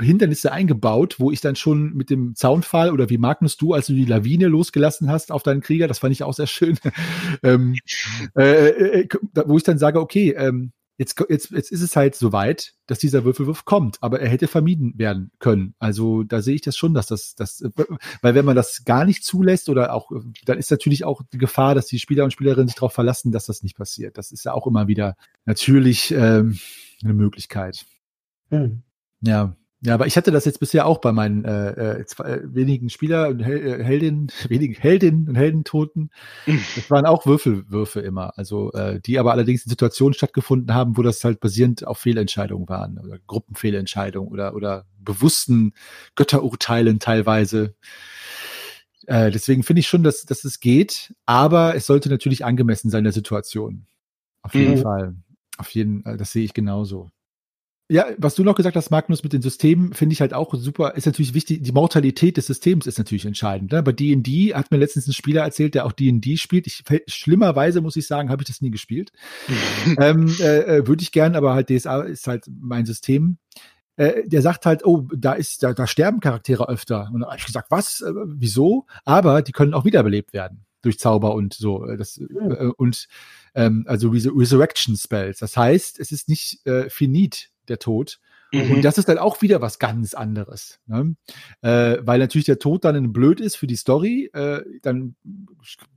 Hindernisse 0.00 0.52
eingebaut, 0.52 1.16
wo 1.18 1.30
ich 1.30 1.40
dann 1.40 1.56
schon 1.56 1.92
mit 1.94 2.10
dem 2.10 2.34
Zaunfall 2.34 2.90
oder 2.90 3.10
wie 3.10 3.18
Magnus 3.18 3.56
du, 3.56 3.74
als 3.74 3.86
du 3.86 3.94
die 3.94 4.04
Lawine 4.04 4.48
losgelassen 4.48 5.10
hast 5.10 5.32
auf 5.32 5.42
deinen 5.42 5.60
Krieger, 5.60 5.88
das 5.88 5.98
fand 5.98 6.12
ich 6.12 6.22
auch 6.22 6.34
sehr 6.34 6.46
schön, 6.46 6.78
ähm, 7.42 7.76
äh, 8.36 9.02
äh, 9.02 9.08
wo 9.46 9.56
ich 9.56 9.64
dann 9.64 9.78
sage, 9.78 10.00
okay, 10.00 10.34
ähm, 10.36 10.72
Jetzt, 11.00 11.18
jetzt, 11.30 11.50
jetzt 11.50 11.72
ist 11.72 11.80
es 11.80 11.96
halt 11.96 12.14
so 12.14 12.30
weit, 12.30 12.74
dass 12.86 12.98
dieser 12.98 13.24
Würfelwurf 13.24 13.64
kommt, 13.64 13.96
aber 14.02 14.20
er 14.20 14.28
hätte 14.28 14.48
vermieden 14.48 14.92
werden 14.98 15.30
können. 15.38 15.74
Also 15.78 16.24
da 16.24 16.42
sehe 16.42 16.54
ich 16.54 16.60
das 16.60 16.76
schon, 16.76 16.92
dass 16.92 17.06
das, 17.06 17.34
das, 17.34 17.64
weil 18.20 18.34
wenn 18.34 18.44
man 18.44 18.54
das 18.54 18.84
gar 18.84 19.06
nicht 19.06 19.24
zulässt 19.24 19.70
oder 19.70 19.94
auch, 19.94 20.12
dann 20.44 20.58
ist 20.58 20.70
natürlich 20.70 21.06
auch 21.06 21.22
die 21.32 21.38
Gefahr, 21.38 21.74
dass 21.74 21.86
die 21.86 21.98
Spieler 21.98 22.24
und 22.24 22.34
Spielerinnen 22.34 22.68
sich 22.68 22.74
darauf 22.74 22.92
verlassen, 22.92 23.32
dass 23.32 23.46
das 23.46 23.62
nicht 23.62 23.78
passiert. 23.78 24.18
Das 24.18 24.30
ist 24.30 24.44
ja 24.44 24.52
auch 24.52 24.66
immer 24.66 24.88
wieder 24.88 25.16
natürlich 25.46 26.10
ähm, 26.10 26.58
eine 27.02 27.14
Möglichkeit. 27.14 27.86
Mhm. 28.50 28.82
Ja. 29.22 29.56
Ja, 29.82 29.94
aber 29.94 30.06
ich 30.06 30.18
hatte 30.18 30.30
das 30.30 30.44
jetzt 30.44 30.60
bisher 30.60 30.84
auch 30.84 30.98
bei 30.98 31.10
meinen 31.10 31.44
äh, 31.46 32.00
äh, 32.00 32.04
zwei, 32.04 32.24
äh, 32.24 32.54
wenigen 32.54 32.90
Spieler 32.90 33.28
und 33.28 33.40
Hel 33.40 33.80
äh, 33.80 33.82
Heldinnen, 33.82 34.30
wenigen 34.48 34.74
Heldinnen 34.74 35.26
und 35.28 35.36
Heldentoten. 35.36 36.10
Das 36.76 36.90
waren 36.90 37.06
auch 37.06 37.24
Würfelwürfe 37.24 38.00
immer. 38.00 38.36
Also 38.36 38.72
äh, 38.72 39.00
die 39.00 39.18
aber 39.18 39.32
allerdings 39.32 39.64
in 39.64 39.70
Situationen 39.70 40.12
stattgefunden 40.12 40.74
haben, 40.74 40.98
wo 40.98 41.02
das 41.02 41.24
halt 41.24 41.40
basierend 41.40 41.86
auf 41.86 41.98
Fehlentscheidungen 41.98 42.68
waren 42.68 42.98
oder 42.98 43.18
Gruppenfehlentscheidungen 43.26 44.30
oder 44.30 44.54
oder 44.54 44.84
bewussten 44.98 45.72
Götterurteilen 46.14 46.98
teilweise. 46.98 47.74
Äh, 49.06 49.30
deswegen 49.30 49.62
finde 49.62 49.80
ich 49.80 49.88
schon, 49.88 50.02
dass, 50.02 50.26
dass 50.26 50.44
es 50.44 50.60
geht, 50.60 51.14
aber 51.24 51.74
es 51.74 51.86
sollte 51.86 52.10
natürlich 52.10 52.44
angemessen 52.44 52.90
sein 52.90 53.04
der 53.04 53.14
Situation. 53.14 53.86
Auf 54.42 54.54
jeden 54.54 54.74
mhm. 54.74 54.82
Fall. 54.82 55.14
Auf 55.56 55.70
jeden, 55.70 56.02
Fall. 56.02 56.18
das 56.18 56.32
sehe 56.32 56.44
ich 56.44 56.52
genauso. 56.52 57.10
Ja, 57.90 58.06
was 58.18 58.36
du 58.36 58.44
noch 58.44 58.54
gesagt 58.54 58.76
hast, 58.76 58.90
Magnus, 58.90 59.24
mit 59.24 59.32
den 59.32 59.42
Systemen, 59.42 59.94
finde 59.94 60.12
ich 60.12 60.20
halt 60.20 60.32
auch 60.32 60.54
super, 60.54 60.94
ist 60.94 61.06
natürlich 61.06 61.34
wichtig, 61.34 61.64
die 61.64 61.72
Mortalität 61.72 62.36
des 62.36 62.46
Systems 62.46 62.86
ist 62.86 62.98
natürlich 62.98 63.26
entscheidend. 63.26 63.72
Ne? 63.72 63.82
Bei 63.82 63.90
D&D 63.90 64.54
hat 64.54 64.70
mir 64.70 64.76
letztens 64.76 65.08
ein 65.08 65.12
Spieler 65.12 65.42
erzählt, 65.42 65.74
der 65.74 65.84
auch 65.84 65.90
D&D 65.90 66.36
spielt. 66.36 66.68
Ich, 66.68 66.84
schlimmerweise, 67.08 67.80
muss 67.80 67.96
ich 67.96 68.06
sagen, 68.06 68.30
habe 68.30 68.42
ich 68.42 68.46
das 68.46 68.60
nie 68.60 68.70
gespielt. 68.70 69.10
ähm, 69.98 70.32
äh, 70.38 70.78
äh, 70.78 70.86
Würde 70.86 71.02
ich 71.02 71.10
gern, 71.10 71.34
aber 71.34 71.54
halt 71.54 71.68
DSA 71.68 72.02
ist 72.02 72.28
halt 72.28 72.44
mein 72.48 72.86
System. 72.86 73.38
Äh, 73.96 74.22
der 74.24 74.42
sagt 74.42 74.66
halt, 74.66 74.86
oh, 74.86 75.08
da 75.12 75.32
ist, 75.32 75.64
da, 75.64 75.72
da 75.72 75.88
sterben 75.88 76.20
Charaktere 76.20 76.68
öfter. 76.68 77.10
Und 77.12 77.22
da 77.22 77.26
habe 77.26 77.38
ich 77.38 77.46
gesagt, 77.46 77.72
was? 77.72 78.02
Äh, 78.02 78.12
wieso? 78.24 78.86
Aber 79.04 79.42
die 79.42 79.50
können 79.50 79.74
auch 79.74 79.84
wiederbelebt 79.84 80.32
werden 80.32 80.64
durch 80.82 81.00
Zauber 81.00 81.34
und 81.34 81.54
so. 81.54 81.84
Äh, 81.86 81.96
das, 81.96 82.18
äh, 82.18 82.70
und 82.76 83.08
ähm, 83.56 83.84
also 83.88 84.10
Resurrection 84.10 84.96
Spells. 84.96 85.40
Das 85.40 85.56
heißt, 85.56 85.98
es 85.98 86.12
ist 86.12 86.28
nicht 86.28 86.64
äh, 86.66 86.88
finit 86.88 87.50
der 87.70 87.78
Tod. 87.78 88.18
Mhm. 88.52 88.72
Und 88.72 88.82
das 88.82 88.98
ist 88.98 89.08
dann 89.08 89.18
auch 89.18 89.42
wieder 89.42 89.60
was 89.60 89.78
ganz 89.78 90.14
anderes. 90.14 90.80
Ne? 90.86 91.14
Äh, 91.62 91.98
weil 92.00 92.18
natürlich 92.18 92.46
der 92.46 92.58
Tod 92.58 92.84
dann 92.84 93.12
blöd 93.12 93.40
ist 93.40 93.56
für 93.56 93.66
die 93.66 93.76
Story. 93.76 94.30
Äh, 94.32 94.62
dann 94.82 95.14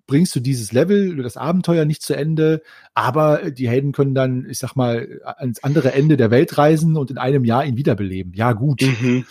bringst 0.06 0.36
du 0.36 0.40
dieses 0.40 0.72
Level, 0.72 1.16
das 1.24 1.38
Abenteuer 1.38 1.86
nicht 1.86 2.04
zu 2.04 2.16
Ende, 2.16 2.62
aber 2.94 3.52
die 3.52 3.68
Helden 3.68 3.91
können 3.91 4.14
dann, 4.14 4.48
ich 4.48 4.60
sag 4.60 4.76
mal, 4.76 5.22
ans 5.24 5.64
andere 5.64 5.94
Ende 5.94 6.18
der 6.18 6.32
Welt 6.32 6.58
reisen 6.58 6.95
und 6.95 7.10
in 7.10 7.18
einem 7.18 7.45
Jahr 7.45 7.66
ihn 7.66 7.78
wiederbeleben. 7.78 8.34
Ja, 8.34 8.54
gut. 8.54 8.82
Mhm. 8.82 9.26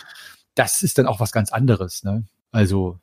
Das 0.54 0.82
ist 0.82 0.98
dann 0.98 1.06
auch 1.06 1.20
was 1.20 1.32
ganz 1.32 1.52
anderes. 1.52 2.02
Ne? 2.02 2.24
Also, 2.50 2.98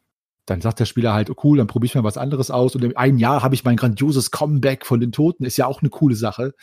dann 0.50 0.62
sagt 0.62 0.80
der 0.80 0.86
Spieler 0.86 1.14
halt, 1.14 1.30
oh 1.30 1.36
cool, 1.44 1.58
dann 1.58 1.68
probiere 1.68 1.88
ich 1.88 1.96
mal 1.96 2.04
was 2.04 2.18
anderes 2.18 2.50
aus. 2.52 2.76
Und 2.76 2.84
in 2.84 2.98
einem 2.98 3.18
Jahr 3.18 3.44
habe 3.44 3.56
ich 3.56 3.64
mein 3.64 3.76
grandioses 3.76 4.32
Comeback 4.32 4.86
von 4.86 5.00
den 5.00 5.12
Toten. 5.12 5.46
Ist 5.46 5.58
ja 5.58 5.68
auch 5.68 5.82
eine 5.82 5.90
coole 5.90 6.16
Sache. 6.16 6.54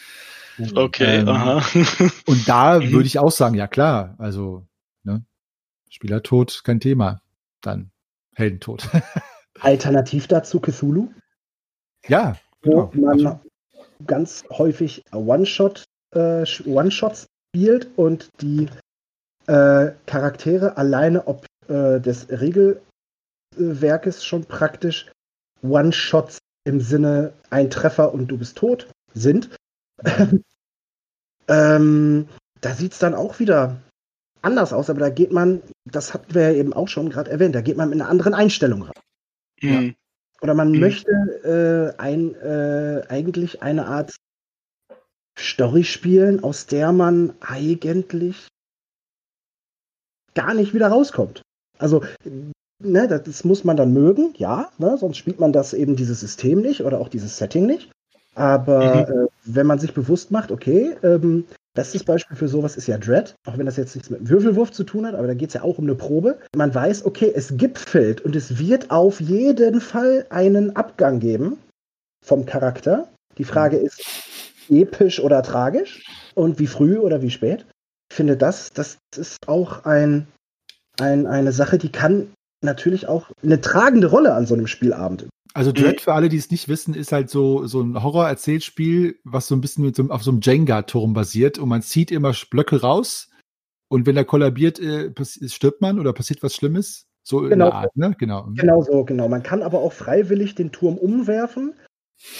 Okay, 0.74 1.20
ähm, 1.20 1.28
aha. 1.28 1.62
und 2.26 2.48
da 2.48 2.80
mhm. 2.80 2.92
würde 2.92 3.06
ich 3.06 3.18
auch 3.18 3.30
sagen, 3.30 3.54
ja 3.54 3.66
klar, 3.66 4.14
also 4.18 4.66
ne, 5.04 5.24
Spielertod 5.88 6.62
kein 6.64 6.80
Thema. 6.80 7.20
Dann 7.60 7.90
Heldentod. 8.34 8.88
Alternativ 9.60 10.26
dazu 10.26 10.60
Cthulhu. 10.60 11.10
Ja. 12.06 12.36
Wo 12.62 12.86
genau. 12.86 13.06
man 13.06 13.26
also. 13.26 13.40
ganz 14.06 14.44
häufig 14.50 15.04
One-Shot, 15.12 15.84
äh, 16.14 16.44
One-Shots 16.66 17.26
spielt 17.48 17.88
und 17.96 18.28
die 18.40 18.68
äh, 19.46 19.92
Charaktere 20.06 20.76
alleine 20.76 21.26
ob 21.26 21.46
äh, 21.68 22.00
des 22.00 22.28
Regelwerkes 23.54 24.24
schon 24.24 24.44
praktisch 24.44 25.10
One-Shots 25.62 26.38
im 26.64 26.80
Sinne 26.80 27.32
ein 27.50 27.70
Treffer 27.70 28.12
und 28.12 28.28
du 28.28 28.38
bist 28.38 28.56
tot 28.56 28.88
sind. 29.14 29.50
ähm, 31.48 32.28
da 32.60 32.74
sieht 32.74 32.92
es 32.92 32.98
dann 32.98 33.14
auch 33.14 33.38
wieder 33.38 33.80
anders 34.42 34.72
aus, 34.72 34.90
aber 34.90 35.00
da 35.00 35.10
geht 35.10 35.32
man, 35.32 35.62
das 35.84 36.12
hatten 36.12 36.34
wir 36.34 36.50
ja 36.50 36.52
eben 36.52 36.72
auch 36.72 36.88
schon 36.88 37.10
gerade 37.10 37.30
erwähnt, 37.30 37.54
da 37.54 37.60
geht 37.60 37.76
man 37.76 37.88
mit 37.88 38.00
einer 38.00 38.10
anderen 38.10 38.34
Einstellung 38.34 38.82
ran. 38.82 38.92
Mhm. 39.62 39.70
Ja. 39.70 39.92
Oder 40.42 40.54
man 40.54 40.72
mhm. 40.72 40.80
möchte 40.80 41.94
äh, 41.98 42.00
ein, 42.00 42.34
äh, 42.34 43.02
eigentlich 43.08 43.62
eine 43.62 43.86
Art 43.86 44.14
Story 45.38 45.84
spielen, 45.84 46.42
aus 46.42 46.66
der 46.66 46.92
man 46.92 47.34
eigentlich 47.40 48.48
gar 50.34 50.54
nicht 50.54 50.74
wieder 50.74 50.88
rauskommt. 50.88 51.42
Also, 51.78 52.04
ne, 52.82 53.08
das 53.08 53.44
muss 53.44 53.64
man 53.64 53.76
dann 53.76 53.92
mögen, 53.92 54.34
ja, 54.36 54.70
ne, 54.78 54.96
sonst 54.98 55.16
spielt 55.16 55.40
man 55.40 55.52
das 55.52 55.72
eben 55.74 55.96
dieses 55.96 56.20
System 56.20 56.60
nicht 56.60 56.82
oder 56.82 57.00
auch 57.00 57.08
dieses 57.08 57.36
Setting 57.36 57.66
nicht. 57.66 57.90
Aber 58.34 59.06
mhm. 59.08 59.24
äh, 59.24 59.26
wenn 59.44 59.66
man 59.66 59.78
sich 59.78 59.94
bewusst 59.94 60.30
macht, 60.30 60.50
okay, 60.50 60.94
ähm, 61.02 61.44
bestes 61.74 62.04
Beispiel 62.04 62.36
für 62.36 62.48
sowas 62.48 62.76
ist 62.76 62.86
ja 62.86 62.98
Dread, 62.98 63.34
auch 63.46 63.56
wenn 63.56 63.66
das 63.66 63.76
jetzt 63.76 63.94
nichts 63.94 64.10
mit 64.10 64.20
dem 64.20 64.28
Würfelwurf 64.28 64.72
zu 64.72 64.84
tun 64.84 65.06
hat, 65.06 65.14
aber 65.14 65.26
da 65.26 65.34
geht 65.34 65.48
es 65.48 65.54
ja 65.54 65.62
auch 65.62 65.78
um 65.78 65.84
eine 65.84 65.94
Probe. 65.94 66.38
Man 66.54 66.74
weiß, 66.74 67.06
okay, 67.06 67.32
es 67.34 67.56
gipfelt 67.56 68.20
und 68.22 68.36
es 68.36 68.58
wird 68.58 68.90
auf 68.90 69.20
jeden 69.20 69.80
Fall 69.80 70.26
einen 70.30 70.76
Abgang 70.76 71.18
geben 71.18 71.58
vom 72.24 72.44
Charakter, 72.44 73.08
Die 73.38 73.44
Frage 73.44 73.76
ist, 73.76 74.02
episch 74.68 75.20
oder 75.20 75.42
tragisch? 75.42 76.04
Und 76.34 76.58
wie 76.58 76.66
früh 76.66 76.98
oder 76.98 77.22
wie 77.22 77.30
spät? 77.30 77.66
Ich 78.10 78.16
finde, 78.16 78.36
das, 78.36 78.70
das 78.72 78.98
ist 79.16 79.48
auch 79.48 79.84
ein, 79.84 80.26
ein, 80.98 81.26
eine 81.26 81.52
Sache, 81.52 81.78
die 81.78 81.92
kann 81.92 82.32
natürlich 82.62 83.08
auch 83.08 83.30
eine 83.42 83.60
tragende 83.60 84.08
Rolle 84.08 84.34
an 84.34 84.46
so 84.46 84.54
einem 84.54 84.66
Spielabend. 84.66 85.26
Also 85.54 85.72
Dread, 85.72 86.02
für 86.02 86.12
alle, 86.12 86.28
die 86.28 86.36
es 86.36 86.50
nicht 86.50 86.68
wissen, 86.68 86.92
ist 86.92 87.12
halt 87.12 87.30
so, 87.30 87.66
so 87.66 87.80
ein 87.80 88.02
Horror-Erzählspiel, 88.02 89.18
was 89.24 89.46
so 89.46 89.54
ein 89.54 89.62
bisschen 89.62 89.94
so, 89.94 90.10
auf 90.10 90.22
so 90.22 90.30
einem 90.30 90.40
Jenga-Turm 90.42 91.14
basiert 91.14 91.58
und 91.58 91.70
man 91.70 91.80
zieht 91.80 92.10
immer 92.10 92.34
Blöcke 92.50 92.82
raus 92.82 93.30
und 93.88 94.06
wenn 94.06 94.16
er 94.16 94.24
kollabiert, 94.24 94.78
äh, 94.80 95.12
stirbt 95.48 95.80
man 95.80 95.98
oder 95.98 96.12
passiert 96.12 96.42
was 96.42 96.54
Schlimmes. 96.54 97.06
So 97.22 97.38
genau, 97.38 97.52
in 97.52 97.58
der 97.58 97.72
Art, 97.72 97.96
ne? 97.96 98.14
Genau. 98.18 98.48
Genau 98.54 98.82
so, 98.82 99.04
genau. 99.04 99.28
Man 99.28 99.42
kann 99.42 99.62
aber 99.62 99.80
auch 99.80 99.92
freiwillig 99.92 100.54
den 100.54 100.72
Turm 100.72 100.96
umwerfen, 100.96 101.74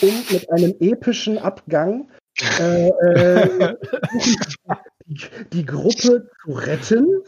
um 0.01 0.15
mit 0.31 0.51
einem 0.51 0.75
epischen 0.79 1.39
Abgang 1.39 2.11
äh, 2.61 2.89
äh, 2.89 3.77
die, 5.07 5.19
die, 5.53 5.67
Gruppe 5.67 6.29
zu 6.45 6.53
retten. 6.53 7.23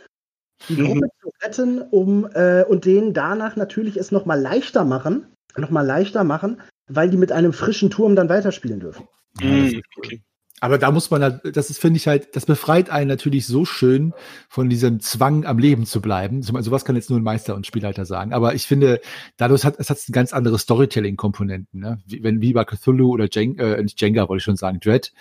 Die 0.68 0.74
mhm. 0.74 0.86
Gruppe 0.86 1.08
zu 1.22 1.30
retten, 1.42 1.82
um 1.82 2.28
äh, 2.34 2.64
und 2.64 2.84
denen 2.84 3.14
danach 3.14 3.56
natürlich 3.56 3.96
es 3.96 4.10
nochmal 4.10 4.40
leichter 4.40 4.84
machen, 4.84 5.26
nochmal 5.56 5.86
leichter 5.86 6.24
machen, 6.24 6.60
weil 6.88 7.10
die 7.10 7.16
mit 7.16 7.32
einem 7.32 7.52
frischen 7.52 7.90
Turm 7.90 8.16
dann 8.16 8.28
weiterspielen 8.28 8.80
dürfen. 8.80 9.06
Ja, 9.40 9.48
mhm, 9.48 9.82
okay. 9.96 10.22
Aber 10.60 10.78
da 10.78 10.90
muss 10.90 11.10
man 11.10 11.22
halt, 11.22 11.56
das 11.56 11.70
ist, 11.70 11.78
finde 11.78 11.98
ich 11.98 12.08
halt, 12.08 12.34
das 12.34 12.46
befreit 12.46 12.90
einen 12.90 13.08
natürlich 13.08 13.46
so 13.46 13.64
schön 13.64 14.12
von 14.48 14.68
diesem 14.68 15.00
Zwang 15.00 15.46
am 15.46 15.58
Leben 15.58 15.86
zu 15.86 16.00
bleiben. 16.00 16.42
So, 16.42 16.60
sowas 16.60 16.84
kann 16.84 16.96
jetzt 16.96 17.10
nur 17.10 17.18
ein 17.18 17.24
Meister 17.24 17.54
und 17.54 17.66
Spielleiter 17.66 18.04
sagen. 18.04 18.32
Aber 18.32 18.54
ich 18.54 18.66
finde, 18.66 19.00
dadurch 19.36 19.64
hat 19.64 19.76
es 19.78 19.88
hat 19.88 19.98
ganz 20.10 20.32
andere 20.32 20.58
Storytelling-Komponenten, 20.58 21.80
ne? 21.80 22.02
Wie, 22.06 22.22
wenn, 22.24 22.40
wie 22.40 22.52
bei 22.52 22.64
Cthulhu 22.64 23.12
oder 23.12 23.28
Jenga, 23.30 23.74
äh, 23.74 23.82
nicht 23.82 24.00
Jenga, 24.00 24.28
wollte 24.28 24.38
ich 24.38 24.44
schon 24.44 24.56
sagen, 24.56 24.80
Dread. 24.80 25.12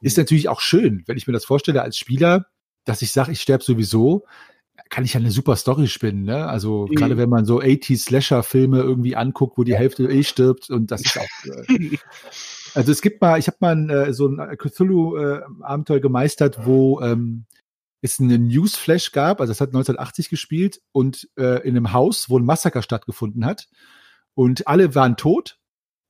Ist 0.00 0.18
natürlich 0.18 0.48
auch 0.48 0.60
schön, 0.60 1.04
wenn 1.06 1.16
ich 1.16 1.28
mir 1.28 1.32
das 1.32 1.44
vorstelle 1.44 1.82
als 1.82 1.96
Spieler, 1.96 2.46
dass 2.84 3.02
ich 3.02 3.12
sage, 3.12 3.30
ich 3.30 3.40
sterbe 3.40 3.62
sowieso, 3.62 4.24
kann 4.92 5.06
ich 5.06 5.14
ja 5.14 5.20
eine 5.20 5.30
super 5.30 5.56
Story 5.56 5.88
spinnen, 5.88 6.24
ne? 6.24 6.46
Also 6.46 6.86
mhm. 6.86 6.94
gerade 6.94 7.16
wenn 7.16 7.30
man 7.30 7.46
so 7.46 7.62
80 7.62 7.98
Slasher-Filme 7.98 8.78
irgendwie 8.80 9.16
anguckt, 9.16 9.56
wo 9.56 9.64
die 9.64 9.74
Hälfte 9.74 10.04
eh 10.04 10.22
stirbt 10.22 10.68
und 10.68 10.90
das 10.90 11.00
ist 11.00 11.18
auch. 11.18 11.46
Äh, 11.46 11.96
also 12.74 12.92
es 12.92 13.00
gibt 13.00 13.22
mal, 13.22 13.38
ich 13.38 13.46
habe 13.46 13.56
mal 13.60 13.90
äh, 13.90 14.12
so 14.12 14.28
ein 14.28 14.36
Cthulhu-Abenteuer 14.58 15.96
äh, 15.96 16.00
gemeistert, 16.00 16.66
wo 16.66 17.00
ähm, 17.00 17.46
es 18.02 18.20
einen 18.20 18.48
Newsflash 18.48 19.12
gab, 19.12 19.40
also 19.40 19.50
es 19.50 19.62
hat 19.62 19.70
1980 19.70 20.28
gespielt 20.28 20.82
und 20.92 21.26
äh, 21.38 21.66
in 21.66 21.74
einem 21.74 21.94
Haus, 21.94 22.28
wo 22.28 22.38
ein 22.38 22.44
Massaker 22.44 22.82
stattgefunden 22.82 23.46
hat 23.46 23.68
und 24.34 24.68
alle 24.68 24.94
waren 24.94 25.16
tot. 25.16 25.56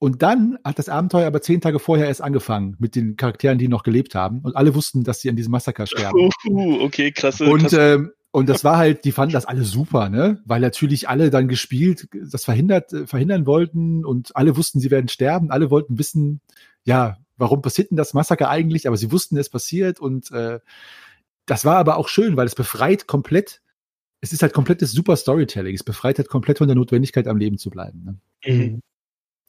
Und 0.00 0.22
dann 0.22 0.58
hat 0.64 0.80
das 0.80 0.88
Abenteuer 0.88 1.28
aber 1.28 1.40
zehn 1.40 1.60
Tage 1.60 1.78
vorher 1.78 2.08
erst 2.08 2.22
angefangen 2.22 2.74
mit 2.80 2.96
den 2.96 3.14
Charakteren, 3.14 3.58
die 3.58 3.68
noch 3.68 3.84
gelebt 3.84 4.16
haben. 4.16 4.40
Und 4.40 4.56
alle 4.56 4.74
wussten, 4.74 5.04
dass 5.04 5.20
sie 5.20 5.30
an 5.30 5.36
diesem 5.36 5.52
Massaker 5.52 5.86
sterben. 5.86 6.28
Uh, 6.48 6.80
okay, 6.80 7.12
klasse. 7.12 7.44
Und 7.44 7.60
klasse. 7.60 7.94
Ähm, 7.94 8.12
und 8.32 8.48
das 8.48 8.64
war 8.64 8.78
halt, 8.78 9.04
die 9.04 9.12
fanden 9.12 9.34
das 9.34 9.44
alle 9.44 9.62
super, 9.62 10.08
ne? 10.08 10.40
Weil 10.46 10.62
natürlich 10.62 11.06
alle 11.06 11.28
dann 11.28 11.48
gespielt, 11.48 12.08
das 12.12 12.46
verhindert, 12.46 12.90
äh, 12.92 13.06
verhindern 13.06 13.44
wollten 13.46 14.06
und 14.06 14.34
alle 14.34 14.56
wussten, 14.56 14.80
sie 14.80 14.90
werden 14.90 15.08
sterben. 15.08 15.50
Alle 15.50 15.70
wollten 15.70 15.98
wissen, 15.98 16.40
ja, 16.82 17.18
warum 17.36 17.60
passiert 17.60 17.90
denn 17.90 17.98
das 17.98 18.14
Massaker 18.14 18.48
eigentlich? 18.48 18.86
Aber 18.86 18.96
sie 18.96 19.12
wussten, 19.12 19.36
es 19.36 19.50
passiert 19.50 20.00
und 20.00 20.30
äh, 20.32 20.60
das 21.44 21.66
war 21.66 21.76
aber 21.76 21.98
auch 21.98 22.08
schön, 22.08 22.36
weil 22.38 22.46
es 22.46 22.54
befreit 22.54 23.06
komplett. 23.06 23.60
Es 24.22 24.32
ist 24.32 24.42
halt 24.42 24.54
komplettes 24.54 24.92
super 24.92 25.16
Storytelling. 25.16 25.74
Es 25.74 25.84
befreit 25.84 26.16
halt 26.16 26.28
komplett 26.28 26.58
von 26.58 26.68
der 26.68 26.76
Notwendigkeit, 26.76 27.28
am 27.28 27.36
Leben 27.36 27.58
zu 27.58 27.68
bleiben. 27.68 28.02
Ne? 28.02 28.54
Mhm. 28.54 28.80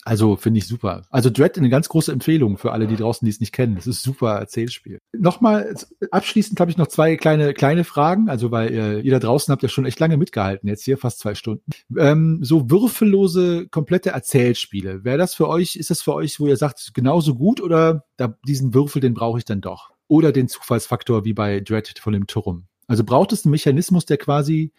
Also 0.06 0.36
finde 0.36 0.58
ich 0.58 0.68
super. 0.68 1.04
Also 1.10 1.30
Dread 1.30 1.58
eine 1.58 1.70
ganz 1.70 1.88
große 1.88 2.12
Empfehlung 2.12 2.58
für 2.58 2.72
alle, 2.72 2.88
die 2.88 2.96
draußen, 2.96 3.26
die 3.26 3.32
es 3.32 3.40
nicht 3.40 3.54
kennen. 3.54 3.76
Das 3.76 3.88
ist 3.88 4.04
super 4.04 4.34
Erzählspiel. 4.34 5.00
Nochmal 5.14 5.76
abschließend 6.12 6.60
habe 6.60 6.72
ich 6.72 6.78
noch 6.78 6.88
zwei 6.88 7.16
kleine 7.16 7.54
kleine 7.54 7.84
Fragen. 7.84 8.30
Also 8.30 8.52
weil 8.52 8.74
äh, 8.74 9.00
ihr 9.00 9.12
da 9.12 9.20
draußen 9.20 9.52
habt 9.52 9.64
ja 9.64 9.70
schon 9.70 9.86
echt 9.86 10.00
lange 10.00 10.18
mitgehalten, 10.18 10.68
jetzt 10.68 10.84
hier 10.84 10.98
fast 10.98 11.20
zwei 11.20 11.36
Stunden. 11.36 11.72
Ähm, 11.98 12.40
so 12.42 12.70
würfellose 12.70 13.68
komplette 13.70 14.10
Erzählspiele. 14.10 15.04
Wäre 15.04 15.18
das 15.18 15.36
für 15.36 15.48
euch? 15.48 15.76
Ist 15.76 15.90
das 15.90 16.02
für 16.02 16.14
euch, 16.14 16.40
wo 16.40 16.48
ihr 16.48 16.58
sagt 16.58 16.92
genauso 16.94 17.36
gut 17.36 17.62
oder 17.62 18.06
da, 18.18 18.38
diesen 18.46 18.74
Würfel, 18.74 19.02
den 19.02 19.14
brauche 19.14 19.38
ich 19.38 19.46
dann 19.46 19.62
doch? 19.62 19.92
Oder 20.08 20.32
den 20.32 20.48
Zufallsfaktor 20.48 21.24
wie 21.24 21.34
bei 21.34 21.62
Dread 21.62 21.98
von 22.00 22.14
dem 22.14 22.28
Turm? 22.28 22.68
Also 22.88 23.04
braucht 23.04 23.32
es 23.32 23.46
einen 23.46 23.52
Mechanismus, 23.52 24.06
der 24.06 24.18
quasi 24.18 24.74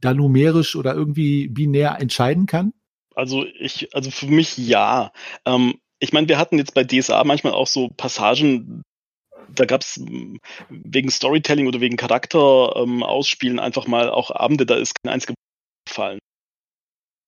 da 0.00 0.14
numerisch 0.14 0.76
oder 0.76 0.94
irgendwie 0.94 1.48
binär 1.48 2.00
entscheiden 2.00 2.46
kann? 2.46 2.72
Also 3.14 3.44
ich, 3.58 3.94
also 3.94 4.10
für 4.10 4.26
mich 4.26 4.56
ja. 4.56 5.12
Ähm, 5.44 5.80
ich 5.98 6.12
meine, 6.12 6.28
wir 6.28 6.38
hatten 6.38 6.58
jetzt 6.58 6.74
bei 6.74 6.84
DSA 6.84 7.22
manchmal 7.24 7.52
auch 7.52 7.66
so 7.66 7.88
Passagen, 7.88 8.82
da 9.48 9.64
gab 9.64 9.82
es 9.82 9.96
hm, 9.96 10.40
wegen 10.68 11.10
Storytelling 11.10 11.66
oder 11.66 11.80
wegen 11.80 11.96
Charakter 11.96 12.74
ähm, 12.76 13.02
ausspielen 13.02 13.58
einfach 13.58 13.86
mal 13.86 14.10
auch 14.10 14.30
Abende, 14.30 14.66
da 14.66 14.76
ist 14.76 14.94
kein 15.02 15.12
einziger 15.12 15.34
gefallen. 15.86 16.18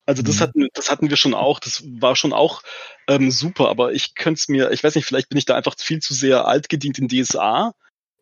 Also 0.06 0.22
das 0.22 0.36
mhm. 0.36 0.40
hatten, 0.40 0.68
das 0.74 0.90
hatten 0.90 1.08
wir 1.08 1.16
schon 1.16 1.34
auch, 1.34 1.60
das 1.60 1.82
war 2.00 2.14
schon 2.14 2.32
auch 2.32 2.62
ähm, 3.08 3.30
super, 3.30 3.68
aber 3.70 3.92
ich 3.92 4.14
könnte 4.14 4.38
es 4.38 4.48
mir, 4.48 4.70
ich 4.70 4.84
weiß 4.84 4.94
nicht, 4.96 5.06
vielleicht 5.06 5.30
bin 5.30 5.38
ich 5.38 5.46
da 5.46 5.54
einfach 5.54 5.76
viel 5.78 6.00
zu 6.00 6.12
sehr 6.12 6.46
alt 6.46 6.68
gedient 6.68 6.98
in 6.98 7.08
DSA. 7.08 7.72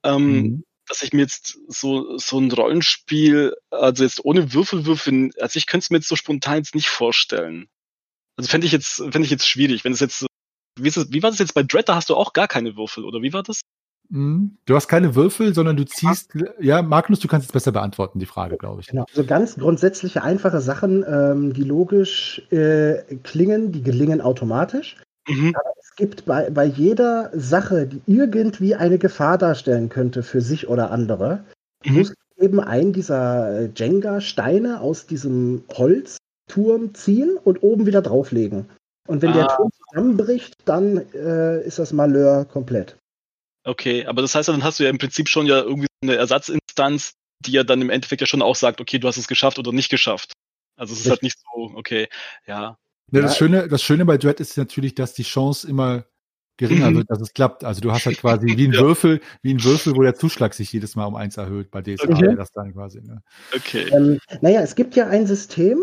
Ähm, 0.04 0.32
mhm 0.32 0.64
dass 0.88 1.02
ich 1.02 1.12
mir 1.12 1.22
jetzt 1.22 1.58
so, 1.68 2.18
so 2.18 2.38
ein 2.38 2.50
Rollenspiel, 2.50 3.54
also 3.70 4.02
jetzt 4.04 4.24
ohne 4.24 4.52
Würfel 4.52 4.86
würfeln, 4.86 5.30
also 5.40 5.56
ich 5.56 5.66
könnte 5.66 5.84
es 5.84 5.90
mir 5.90 5.98
jetzt 5.98 6.08
so 6.08 6.16
spontan 6.16 6.58
jetzt 6.58 6.74
nicht 6.74 6.88
vorstellen. 6.88 7.68
Also 8.36 8.48
fände 8.48 8.66
ich 8.66 8.72
jetzt, 8.72 8.96
fände 8.96 9.22
ich 9.22 9.30
jetzt 9.30 9.48
schwierig, 9.48 9.84
wenn 9.84 9.92
es 9.92 10.00
jetzt, 10.00 10.26
wie, 10.78 10.88
ist 10.88 10.96
es, 10.96 11.12
wie 11.12 11.22
war 11.22 11.30
das 11.30 11.38
jetzt 11.38 11.54
bei 11.54 11.62
Dread, 11.62 11.88
da 11.88 11.94
hast 11.94 12.10
du 12.10 12.16
auch 12.16 12.32
gar 12.32 12.48
keine 12.48 12.76
Würfel, 12.76 13.04
oder 13.04 13.22
wie 13.22 13.32
war 13.32 13.42
das? 13.42 13.60
Mhm. 14.08 14.58
Du 14.66 14.74
hast 14.74 14.88
keine 14.88 15.14
Würfel, 15.14 15.54
sondern 15.54 15.76
du 15.76 15.84
ziehst, 15.86 16.32
ja, 16.60 16.82
Magnus, 16.82 17.20
du 17.20 17.28
kannst 17.28 17.46
es 17.46 17.52
besser 17.52 17.72
beantworten, 17.72 18.18
die 18.18 18.26
Frage, 18.26 18.58
glaube 18.58 18.80
ich. 18.80 18.88
Genau, 18.88 19.04
also 19.08 19.24
ganz 19.24 19.56
grundsätzliche, 19.56 20.22
einfache 20.22 20.60
Sachen, 20.60 21.04
ähm, 21.06 21.52
die 21.54 21.64
logisch 21.64 22.42
äh, 22.50 23.16
klingen, 23.22 23.72
die 23.72 23.82
gelingen 23.82 24.20
automatisch. 24.20 24.96
Mhm. 25.28 25.54
Aber 25.54 25.72
es 25.80 25.94
gibt 25.96 26.24
bei, 26.24 26.50
bei 26.50 26.64
jeder 26.64 27.30
Sache, 27.34 27.86
die 27.86 28.02
irgendwie 28.06 28.74
eine 28.74 28.98
Gefahr 28.98 29.38
darstellen 29.38 29.88
könnte 29.88 30.22
für 30.22 30.40
sich 30.40 30.68
oder 30.68 30.90
andere, 30.90 31.44
mhm. 31.84 31.98
muss 31.98 32.14
eben 32.38 32.60
ein 32.60 32.92
dieser 32.92 33.60
äh, 33.60 33.70
Jenga-Steine 33.74 34.80
aus 34.80 35.06
diesem 35.06 35.64
Holzturm 35.72 36.94
ziehen 36.94 37.38
und 37.42 37.62
oben 37.62 37.86
wieder 37.86 38.02
drauflegen. 38.02 38.68
Und 39.06 39.22
wenn 39.22 39.30
ah. 39.30 39.34
der 39.34 39.48
Turm 39.48 39.70
zusammenbricht, 39.72 40.56
dann 40.64 40.98
äh, 41.12 41.62
ist 41.62 41.78
das 41.78 41.92
Malheur 41.92 42.44
komplett. 42.44 42.96
Okay, 43.64 44.06
aber 44.06 44.22
das 44.22 44.34
heißt, 44.34 44.48
dann 44.48 44.64
hast 44.64 44.80
du 44.80 44.84
ja 44.84 44.90
im 44.90 44.98
Prinzip 44.98 45.28
schon 45.28 45.46
ja 45.46 45.60
irgendwie 45.60 45.88
eine 46.02 46.16
Ersatzinstanz, 46.16 47.12
die 47.40 47.52
ja 47.52 47.62
dann 47.62 47.80
im 47.80 47.90
Endeffekt 47.90 48.20
ja 48.20 48.26
schon 48.26 48.42
auch 48.42 48.56
sagt, 48.56 48.80
okay, 48.80 48.98
du 48.98 49.06
hast 49.06 49.16
es 49.16 49.28
geschafft 49.28 49.58
oder 49.58 49.72
nicht 49.72 49.90
geschafft. 49.90 50.32
Also 50.76 50.94
es 50.94 51.00
ist 51.00 51.10
halt 51.10 51.22
nicht 51.22 51.38
so, 51.38 51.72
okay, 51.76 52.08
ja. 52.46 52.76
Ja, 53.10 53.22
das, 53.22 53.36
Schöne, 53.36 53.68
das 53.68 53.82
Schöne 53.82 54.04
bei 54.04 54.16
Dread 54.16 54.40
ist 54.40 54.56
natürlich, 54.56 54.94
dass 54.94 55.12
die 55.14 55.22
Chance 55.22 55.68
immer 55.68 56.04
geringer 56.56 56.90
mhm. 56.90 56.96
wird, 56.98 57.10
dass 57.10 57.20
es 57.20 57.32
klappt. 57.32 57.64
Also 57.64 57.80
du 57.80 57.92
hast 57.92 58.06
halt 58.06 58.18
quasi 58.20 58.46
wie 58.46 58.68
ein 58.68 58.72
ja. 58.72 58.80
Würfel, 58.80 59.20
wie 59.42 59.54
ein 59.54 59.62
Würfel, 59.62 59.94
wo 59.96 60.02
der 60.02 60.14
Zuschlag 60.14 60.54
sich 60.54 60.72
jedes 60.72 60.96
Mal 60.96 61.06
um 61.06 61.16
eins 61.16 61.36
erhöht 61.36 61.70
bei 61.70 61.82
DSA. 61.82 62.08
Okay. 62.08 62.34
Das 62.36 62.52
dann 62.52 62.72
quasi. 62.72 63.00
Ne? 63.00 63.22
Okay. 63.54 63.88
Ähm, 63.92 64.18
naja, 64.40 64.60
es 64.62 64.74
gibt 64.74 64.94
ja 64.96 65.08
ein 65.08 65.26
System, 65.26 65.78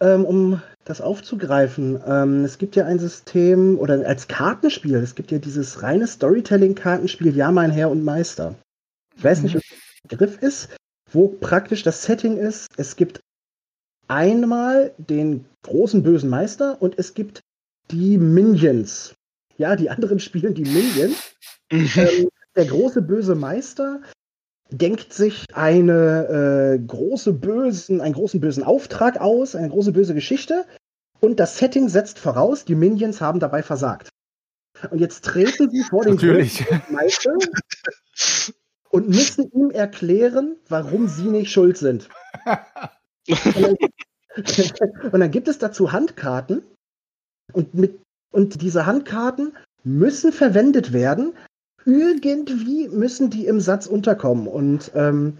ähm, 0.00 0.24
um 0.24 0.62
das 0.84 1.00
aufzugreifen. 1.00 2.00
Ähm, 2.06 2.44
es 2.44 2.58
gibt 2.58 2.76
ja 2.76 2.84
ein 2.84 2.98
System 2.98 3.78
oder 3.78 4.06
als 4.06 4.28
Kartenspiel. 4.28 4.96
Es 4.96 5.14
gibt 5.14 5.30
ja 5.30 5.38
dieses 5.38 5.82
reine 5.82 6.06
Storytelling-Kartenspiel 6.06 7.34
Ja, 7.34 7.50
mein 7.50 7.70
Herr 7.70 7.90
und 7.90 8.04
Meister. 8.04 8.54
Ich 9.16 9.24
weiß 9.24 9.42
nicht, 9.42 9.54
mhm. 9.54 9.60
ob 9.60 9.64
das 9.68 9.78
ein 9.78 10.08
Begriff 10.08 10.42
ist, 10.42 10.76
wo 11.12 11.28
praktisch 11.28 11.82
das 11.82 12.02
Setting 12.02 12.36
ist. 12.36 12.68
Es 12.76 12.96
gibt 12.96 13.20
einmal 14.08 14.92
den 14.98 15.44
großen 15.62 16.02
bösen 16.02 16.30
Meister 16.30 16.80
und 16.80 16.98
es 16.98 17.14
gibt 17.14 17.40
die 17.90 18.18
Minions. 18.18 19.14
Ja, 19.56 19.76
die 19.76 19.90
anderen 19.90 20.18
spielen 20.20 20.54
die 20.54 20.64
Minions. 20.64 21.34
Mhm. 21.70 21.90
ähm, 21.96 22.28
der 22.56 22.66
große 22.66 23.02
böse 23.02 23.34
Meister 23.34 24.00
denkt 24.70 25.12
sich 25.12 25.44
eine 25.52 26.76
äh, 26.76 26.78
große 26.78 27.32
bösen, 27.32 28.00
einen 28.00 28.14
großen 28.14 28.40
bösen 28.40 28.62
Auftrag 28.62 29.20
aus, 29.20 29.54
eine 29.56 29.68
große 29.68 29.92
böse 29.92 30.14
Geschichte. 30.14 30.64
Und 31.20 31.40
das 31.40 31.58
Setting 31.58 31.88
setzt 31.88 32.18
voraus, 32.18 32.64
die 32.64 32.74
Minions 32.74 33.20
haben 33.20 33.40
dabei 33.40 33.62
versagt. 33.62 34.10
Und 34.90 34.98
jetzt 34.98 35.24
treten 35.24 35.70
sie 35.70 35.82
vor 35.82 36.04
den 36.04 36.16
großen 36.16 36.82
Meister 36.90 37.32
und 38.90 39.08
müssen 39.08 39.50
ihm 39.52 39.70
erklären, 39.70 40.56
warum 40.68 41.08
sie 41.08 41.24
nicht 41.24 41.50
schuld 41.50 41.78
sind. 41.78 42.08
Und 45.12 45.20
dann 45.20 45.30
gibt 45.30 45.48
es 45.48 45.58
dazu 45.58 45.92
Handkarten 45.92 46.62
und, 47.52 47.74
mit, 47.74 48.00
und 48.32 48.62
diese 48.62 48.86
Handkarten 48.86 49.52
müssen 49.84 50.32
verwendet 50.32 50.92
werden. 50.92 51.34
Irgendwie 51.84 52.88
müssen 52.88 53.30
die 53.30 53.46
im 53.46 53.60
Satz 53.60 53.86
unterkommen. 53.86 54.48
Und 54.48 54.90
ähm, 54.94 55.38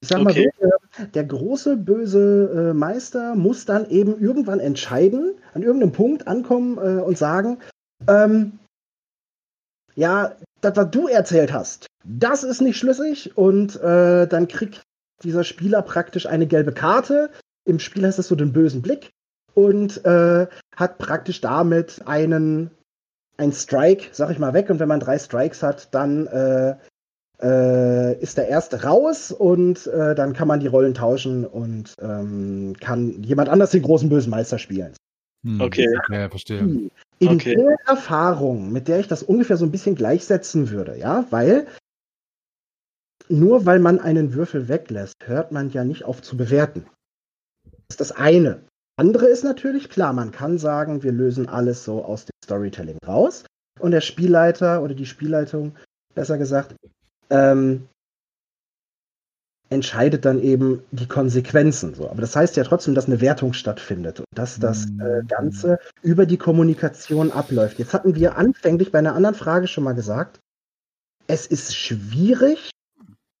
ich 0.00 0.08
sag 0.08 0.20
okay. 0.20 0.50
mal 0.58 0.68
so, 0.68 0.68
der, 0.98 1.06
der 1.06 1.24
große 1.24 1.76
böse 1.76 2.70
äh, 2.70 2.74
Meister 2.74 3.34
muss 3.36 3.66
dann 3.66 3.88
eben 3.90 4.18
irgendwann 4.20 4.60
entscheiden, 4.60 5.34
an 5.52 5.62
irgendeinem 5.62 5.92
Punkt 5.92 6.26
ankommen 6.26 6.78
äh, 6.78 7.02
und 7.02 7.18
sagen, 7.18 7.58
ähm, 8.08 8.58
ja, 9.94 10.36
das, 10.60 10.76
was 10.76 10.90
du 10.90 11.06
erzählt 11.06 11.52
hast, 11.52 11.86
das 12.04 12.42
ist 12.42 12.60
nicht 12.60 12.78
schlüssig 12.78 13.36
und 13.36 13.76
äh, 13.80 14.26
dann 14.26 14.48
kriegt 14.48 14.82
dieser 15.24 15.44
Spieler 15.44 15.82
praktisch 15.82 16.26
eine 16.26 16.46
gelbe 16.46 16.72
Karte. 16.72 17.30
Im 17.64 17.78
Spiel 17.78 18.06
heißt 18.06 18.18
das 18.18 18.28
so 18.28 18.36
den 18.36 18.52
bösen 18.52 18.82
Blick 18.82 19.10
und 19.54 20.04
äh, 20.04 20.46
hat 20.76 20.98
praktisch 20.98 21.40
damit 21.40 22.02
einen 22.06 22.70
ein 23.36 23.52
Strike, 23.52 24.08
sag 24.12 24.30
ich 24.30 24.38
mal, 24.38 24.54
weg. 24.54 24.70
Und 24.70 24.78
wenn 24.78 24.88
man 24.88 25.00
drei 25.00 25.18
Strikes 25.18 25.62
hat, 25.62 25.92
dann 25.92 26.26
äh, 26.28 26.76
äh, 27.42 28.20
ist 28.20 28.38
der 28.38 28.48
erste 28.48 28.84
raus 28.84 29.32
und 29.32 29.86
äh, 29.88 30.14
dann 30.14 30.34
kann 30.34 30.48
man 30.48 30.60
die 30.60 30.68
Rollen 30.68 30.94
tauschen 30.94 31.44
und 31.44 31.94
ähm, 32.00 32.74
kann 32.78 33.22
jemand 33.22 33.48
anders 33.48 33.70
den 33.70 33.82
großen 33.82 34.08
bösen 34.08 34.30
Meister 34.30 34.58
spielen. 34.58 34.92
Hm, 35.44 35.60
okay. 35.60 35.98
Ja, 36.10 36.28
verstehe. 36.28 36.58
In 37.18 37.28
okay. 37.28 37.56
der 37.56 37.76
Erfahrung, 37.86 38.72
mit 38.72 38.88
der 38.88 39.00
ich 39.00 39.08
das 39.08 39.22
ungefähr 39.22 39.56
so 39.56 39.64
ein 39.64 39.72
bisschen 39.72 39.94
gleichsetzen 39.94 40.70
würde, 40.70 40.96
ja, 40.96 41.26
weil 41.30 41.66
nur 43.28 43.66
weil 43.66 43.78
man 43.78 44.00
einen 44.00 44.34
Würfel 44.34 44.68
weglässt, 44.68 45.26
hört 45.26 45.52
man 45.52 45.70
ja 45.70 45.84
nicht 45.84 46.04
auf 46.04 46.22
zu 46.22 46.36
bewerten. 46.36 46.86
Das 47.64 47.94
ist 47.94 48.00
das 48.00 48.12
eine. 48.12 48.62
Andere 48.96 49.26
ist 49.26 49.44
natürlich 49.44 49.88
klar, 49.88 50.12
man 50.12 50.30
kann 50.30 50.58
sagen, 50.58 51.02
wir 51.02 51.12
lösen 51.12 51.48
alles 51.48 51.84
so 51.84 52.04
aus 52.04 52.26
dem 52.26 52.34
Storytelling 52.44 52.98
raus 53.06 53.44
und 53.80 53.90
der 53.90 54.00
Spielleiter 54.00 54.82
oder 54.82 54.94
die 54.94 55.06
Spielleitung, 55.06 55.74
besser 56.14 56.38
gesagt, 56.38 56.76
ähm, 57.30 57.88
entscheidet 59.70 60.24
dann 60.24 60.40
eben 60.40 60.82
die 60.92 61.08
Konsequenzen. 61.08 61.94
So. 61.94 62.08
Aber 62.08 62.20
das 62.20 62.36
heißt 62.36 62.56
ja 62.56 62.64
trotzdem, 62.64 62.94
dass 62.94 63.06
eine 63.06 63.20
Wertung 63.20 63.52
stattfindet 63.52 64.20
und 64.20 64.26
dass 64.34 64.60
das 64.60 64.84
äh, 64.84 65.22
mhm. 65.22 65.26
Ganze 65.26 65.78
über 66.02 66.26
die 66.26 66.36
Kommunikation 66.36 67.32
abläuft. 67.32 67.78
Jetzt 67.78 67.94
hatten 67.94 68.14
wir 68.14 68.36
anfänglich 68.36 68.92
bei 68.92 69.00
einer 69.00 69.14
anderen 69.14 69.34
Frage 69.34 69.66
schon 69.66 69.84
mal 69.84 69.94
gesagt, 69.94 70.38
es 71.26 71.46
ist 71.46 71.74
schwierig 71.74 72.70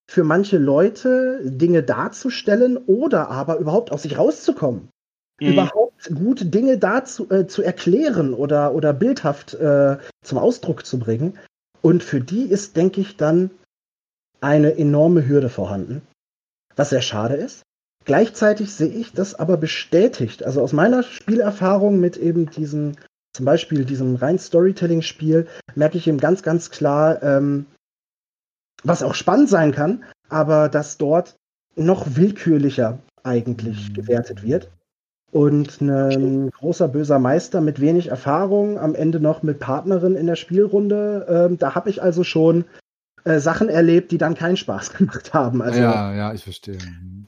für 0.06 0.24
manche 0.24 0.58
Leute 0.58 1.40
Dinge 1.44 1.82
darzustellen 1.82 2.76
oder 2.76 3.30
aber 3.30 3.58
überhaupt 3.58 3.90
aus 3.90 4.02
sich 4.02 4.18
rauszukommen. 4.18 4.88
Mhm. 5.40 5.52
Überhaupt 5.52 6.14
gut 6.14 6.54
Dinge 6.54 6.78
dazu 6.78 7.30
äh, 7.30 7.46
zu 7.46 7.62
erklären 7.62 8.34
oder, 8.34 8.74
oder 8.74 8.92
bildhaft 8.92 9.54
äh, 9.54 9.96
zum 10.22 10.38
Ausdruck 10.38 10.86
zu 10.86 10.98
bringen. 10.98 11.38
Und 11.82 12.02
für 12.02 12.20
die 12.20 12.44
ist, 12.44 12.76
denke 12.76 13.00
ich, 13.00 13.16
dann 13.16 13.50
eine 14.40 14.76
enorme 14.76 15.26
Hürde 15.26 15.48
vorhanden, 15.48 16.02
was 16.76 16.90
sehr 16.90 17.02
schade 17.02 17.34
ist. 17.34 17.62
Gleichzeitig 18.04 18.74
sehe 18.74 18.92
ich 18.92 19.12
das 19.12 19.34
aber 19.34 19.56
bestätigt. 19.56 20.44
Also 20.44 20.60
aus 20.62 20.72
meiner 20.72 21.02
Spielerfahrung 21.02 21.98
mit 21.98 22.18
eben 22.18 22.50
diesem, 22.50 22.96
zum 23.32 23.46
Beispiel 23.46 23.86
diesem 23.86 24.16
rein 24.16 24.38
Storytelling-Spiel, 24.38 25.46
merke 25.74 25.96
ich 25.96 26.06
eben 26.06 26.18
ganz, 26.18 26.42
ganz 26.42 26.70
klar, 26.70 27.22
ähm, 27.22 27.66
was 28.84 29.02
auch 29.02 29.14
spannend 29.14 29.48
sein 29.48 29.72
kann, 29.72 30.04
aber 30.28 30.68
dass 30.68 30.96
dort 30.98 31.36
noch 31.74 32.16
willkürlicher 32.16 32.98
eigentlich 33.22 33.90
mhm. 33.90 33.94
gewertet 33.94 34.42
wird. 34.42 34.70
Und 35.32 35.80
ein 35.80 36.50
großer 36.50 36.86
böser 36.86 37.18
Meister 37.18 37.60
mit 37.60 37.80
wenig 37.80 38.06
Erfahrung, 38.06 38.78
am 38.78 38.94
Ende 38.94 39.18
noch 39.18 39.42
mit 39.42 39.58
Partnerin 39.58 40.14
in 40.14 40.28
der 40.28 40.36
Spielrunde. 40.36 41.26
Ähm, 41.28 41.58
da 41.58 41.74
habe 41.74 41.90
ich 41.90 42.00
also 42.00 42.22
schon 42.22 42.64
äh, 43.24 43.40
Sachen 43.40 43.68
erlebt, 43.68 44.12
die 44.12 44.18
dann 44.18 44.36
keinen 44.36 44.56
Spaß 44.56 44.92
gemacht 44.96 45.34
haben. 45.34 45.60
Also, 45.60 45.80
ja, 45.80 46.14
ja, 46.14 46.32
ich 46.32 46.44
verstehe. 46.44 46.78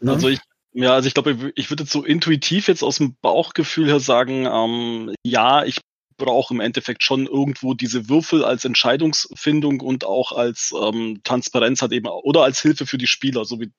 Ne? 0.00 0.12
Also 0.12 0.28
ich, 0.28 0.38
ja, 0.72 0.92
also 0.94 1.08
ich 1.08 1.14
glaube, 1.14 1.52
ich 1.56 1.70
würde 1.70 1.84
so 1.84 2.04
intuitiv 2.04 2.68
jetzt 2.68 2.84
aus 2.84 2.98
dem 2.98 3.16
Bauchgefühl 3.22 3.88
her 3.88 3.98
sagen, 3.98 4.46
ähm, 4.46 5.12
ja, 5.24 5.64
ich 5.64 5.80
brauche 6.16 6.54
im 6.54 6.60
Endeffekt 6.60 7.02
schon 7.02 7.26
irgendwo 7.26 7.74
diese 7.74 8.08
Würfel 8.08 8.44
als 8.44 8.64
Entscheidungsfindung 8.64 9.80
und 9.80 10.04
auch 10.04 10.32
als 10.32 10.74
ähm, 10.80 11.20
Transparenz 11.24 11.82
hat 11.82 11.92
eben 11.92 12.06
oder 12.06 12.42
als 12.42 12.60
Hilfe 12.60 12.86
für 12.86 12.98
die 12.98 13.06
Spieler, 13.06 13.44
so 13.44 13.60
wie 13.60 13.70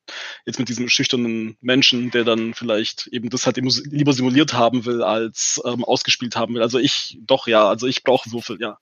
jetzt 0.46 0.60
mit 0.60 0.70
diesem 0.70 0.90
schüchternen 0.90 1.58
Menschen, 1.62 2.12
der 2.12 2.24
dann 2.24 2.54
vielleicht 2.54 3.08
eben 3.08 3.30
das 3.30 3.46
halt 3.46 3.58
lieber 3.58 4.14
simuliert 4.14 4.54
haben 4.54 4.86
will 4.86 5.04
als 5.04 5.62
ähm, 5.66 5.84
ausgespielt 5.84 6.36
haben 6.36 6.56
will. 6.56 6.62
Also 6.62 6.80
ich 6.80 7.18
doch 7.22 7.48
ja, 7.48 7.68
also 7.68 7.88
ich 7.88 8.04
brauche 8.04 8.32
Würfel, 8.32 8.58
ja. 8.60 8.78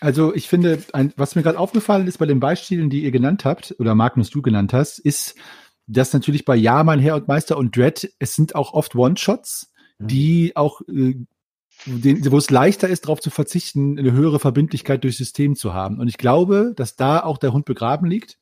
Also 0.00 0.34
ich 0.34 0.48
finde, 0.48 0.82
ein, 0.92 1.12
was 1.16 1.36
mir 1.36 1.42
gerade 1.42 1.58
aufgefallen 1.58 2.06
ist 2.06 2.18
bei 2.18 2.26
den 2.26 2.40
Beispielen, 2.40 2.88
die 2.88 3.02
ihr 3.02 3.10
genannt 3.10 3.44
habt, 3.44 3.74
oder 3.78 3.94
Magnus, 3.94 4.30
du 4.30 4.40
genannt 4.40 4.72
hast, 4.72 4.98
ist, 4.98 5.34
dass 5.86 6.12
natürlich 6.12 6.44
bei 6.44 6.56
Ja, 6.56 6.84
mein 6.84 7.00
Herr 7.00 7.16
und 7.16 7.28
Meister 7.28 7.58
und 7.58 7.76
Dread, 7.76 8.10
es 8.18 8.34
sind 8.34 8.54
auch 8.54 8.72
oft 8.72 8.94
One-Shots, 8.94 9.72
mhm. 9.98 10.06
die 10.06 10.56
auch 10.56 10.80
äh, 10.88 11.14
den, 11.86 12.30
wo 12.30 12.38
es 12.38 12.50
leichter 12.50 12.88
ist, 12.88 13.04
darauf 13.04 13.20
zu 13.20 13.30
verzichten, 13.30 13.98
eine 13.98 14.12
höhere 14.12 14.38
Verbindlichkeit 14.38 15.04
durchs 15.04 15.18
System 15.18 15.56
zu 15.56 15.74
haben. 15.74 15.98
Und 15.98 16.08
ich 16.08 16.18
glaube, 16.18 16.72
dass 16.76 16.96
da 16.96 17.20
auch 17.20 17.38
der 17.38 17.52
Hund 17.52 17.64
begraben 17.64 18.08
liegt, 18.08 18.38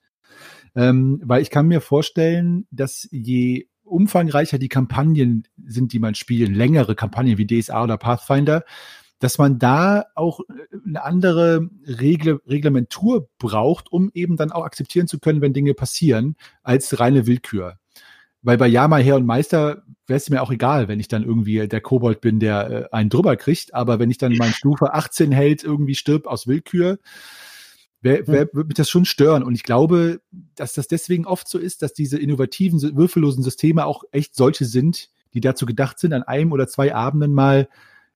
ähm, 0.74 1.20
weil 1.24 1.42
ich 1.42 1.50
kann 1.50 1.66
mir 1.66 1.80
vorstellen, 1.80 2.66
dass 2.70 3.08
je 3.10 3.68
umfangreicher 3.84 4.58
die 4.58 4.68
Kampagnen 4.68 5.44
sind, 5.64 5.92
die 5.92 5.98
man 5.98 6.14
spielen, 6.14 6.54
längere 6.54 6.94
Kampagnen 6.94 7.38
wie 7.38 7.46
DSA 7.46 7.84
oder 7.84 7.96
Pathfinder, 7.96 8.64
dass 9.18 9.38
man 9.38 9.58
da 9.58 10.04
auch 10.14 10.40
eine 10.86 11.02
andere 11.02 11.68
Regel, 11.86 12.40
Reglementur 12.46 13.28
braucht, 13.38 13.90
um 13.90 14.10
eben 14.14 14.36
dann 14.36 14.52
auch 14.52 14.64
akzeptieren 14.64 15.08
zu 15.08 15.18
können, 15.18 15.40
wenn 15.40 15.52
Dinge 15.52 15.74
passieren, 15.74 16.36
als 16.62 17.00
reine 17.00 17.26
Willkür. 17.26 17.78
Weil 18.42 18.56
bei 18.56 18.68
Yama 18.68 18.98
Herr 18.98 19.16
und 19.16 19.26
Meister 19.26 19.82
wäre 20.06 20.16
es 20.16 20.30
mir 20.30 20.42
auch 20.42 20.50
egal, 20.50 20.88
wenn 20.88 21.00
ich 21.00 21.08
dann 21.08 21.24
irgendwie 21.24 21.66
der 21.68 21.80
Kobold 21.80 22.20
bin, 22.20 22.40
der 22.40 22.70
äh, 22.70 22.96
einen 22.96 23.10
drüber 23.10 23.36
kriegt. 23.36 23.74
Aber 23.74 23.98
wenn 23.98 24.10
ich 24.10 24.18
dann 24.18 24.36
meine 24.36 24.52
Stufe 24.52 24.94
18 24.94 25.32
hält, 25.32 25.64
irgendwie 25.64 25.94
stirbt 25.94 26.26
aus 26.26 26.46
Willkür, 26.46 26.98
wer, 28.00 28.26
wer 28.26 28.48
würde 28.52 28.68
mich 28.68 28.76
das 28.76 28.88
schon 28.88 29.04
stören. 29.04 29.42
Und 29.42 29.54
ich 29.54 29.62
glaube, 29.62 30.20
dass 30.54 30.72
das 30.72 30.88
deswegen 30.88 31.26
oft 31.26 31.48
so 31.48 31.58
ist, 31.58 31.82
dass 31.82 31.92
diese 31.92 32.18
innovativen, 32.18 32.80
würfellosen 32.96 33.42
Systeme 33.42 33.86
auch 33.86 34.04
echt 34.12 34.34
solche 34.34 34.64
sind, 34.64 35.10
die 35.34 35.40
dazu 35.40 35.66
gedacht 35.66 35.98
sind, 35.98 36.12
an 36.12 36.22
einem 36.22 36.52
oder 36.52 36.68
zwei 36.68 36.94
Abenden 36.94 37.32
mal 37.32 37.68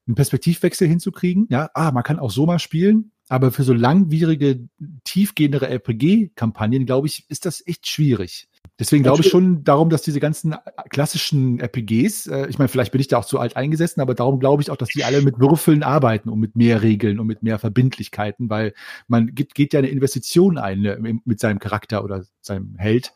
einen 0.06 0.14
Perspektivwechsel 0.14 0.88
hinzukriegen. 0.88 1.46
Ja, 1.50 1.70
ah, 1.74 1.92
man 1.92 2.02
kann 2.02 2.18
auch 2.18 2.30
so 2.30 2.46
mal 2.46 2.58
spielen. 2.58 3.12
Aber 3.32 3.50
für 3.50 3.62
so 3.62 3.72
langwierige, 3.72 4.68
tiefgehendere 5.04 5.66
RPG-Kampagnen, 5.66 6.84
glaube 6.84 7.06
ich, 7.06 7.24
ist 7.30 7.46
das 7.46 7.66
echt 7.66 7.88
schwierig. 7.88 8.46
Deswegen 8.78 9.04
glaube 9.04 9.22
ich 9.22 9.30
schon 9.30 9.64
darum, 9.64 9.88
dass 9.88 10.02
diese 10.02 10.20
ganzen 10.20 10.54
klassischen 10.90 11.58
RPGs, 11.58 12.26
äh, 12.26 12.46
ich 12.48 12.58
meine, 12.58 12.68
vielleicht 12.68 12.92
bin 12.92 13.00
ich 13.00 13.08
da 13.08 13.16
auch 13.16 13.24
zu 13.24 13.38
alt 13.38 13.56
eingesessen, 13.56 14.02
aber 14.02 14.14
darum 14.14 14.38
glaube 14.38 14.60
ich 14.60 14.70
auch, 14.70 14.76
dass 14.76 14.90
die 14.90 15.02
alle 15.02 15.22
mit 15.22 15.40
Würfeln 15.40 15.82
arbeiten 15.82 16.28
und 16.28 16.40
mit 16.40 16.56
mehr 16.56 16.82
Regeln 16.82 17.18
und 17.18 17.26
mit 17.26 17.42
mehr 17.42 17.58
Verbindlichkeiten, 17.58 18.50
weil 18.50 18.74
man 19.08 19.34
geht, 19.34 19.54
geht 19.54 19.72
ja 19.72 19.78
eine 19.78 19.88
Investition 19.88 20.58
ein 20.58 20.82
ne, 20.82 20.98
mit 21.24 21.40
seinem 21.40 21.58
Charakter 21.58 22.04
oder 22.04 22.26
seinem 22.42 22.76
Held. 22.76 23.14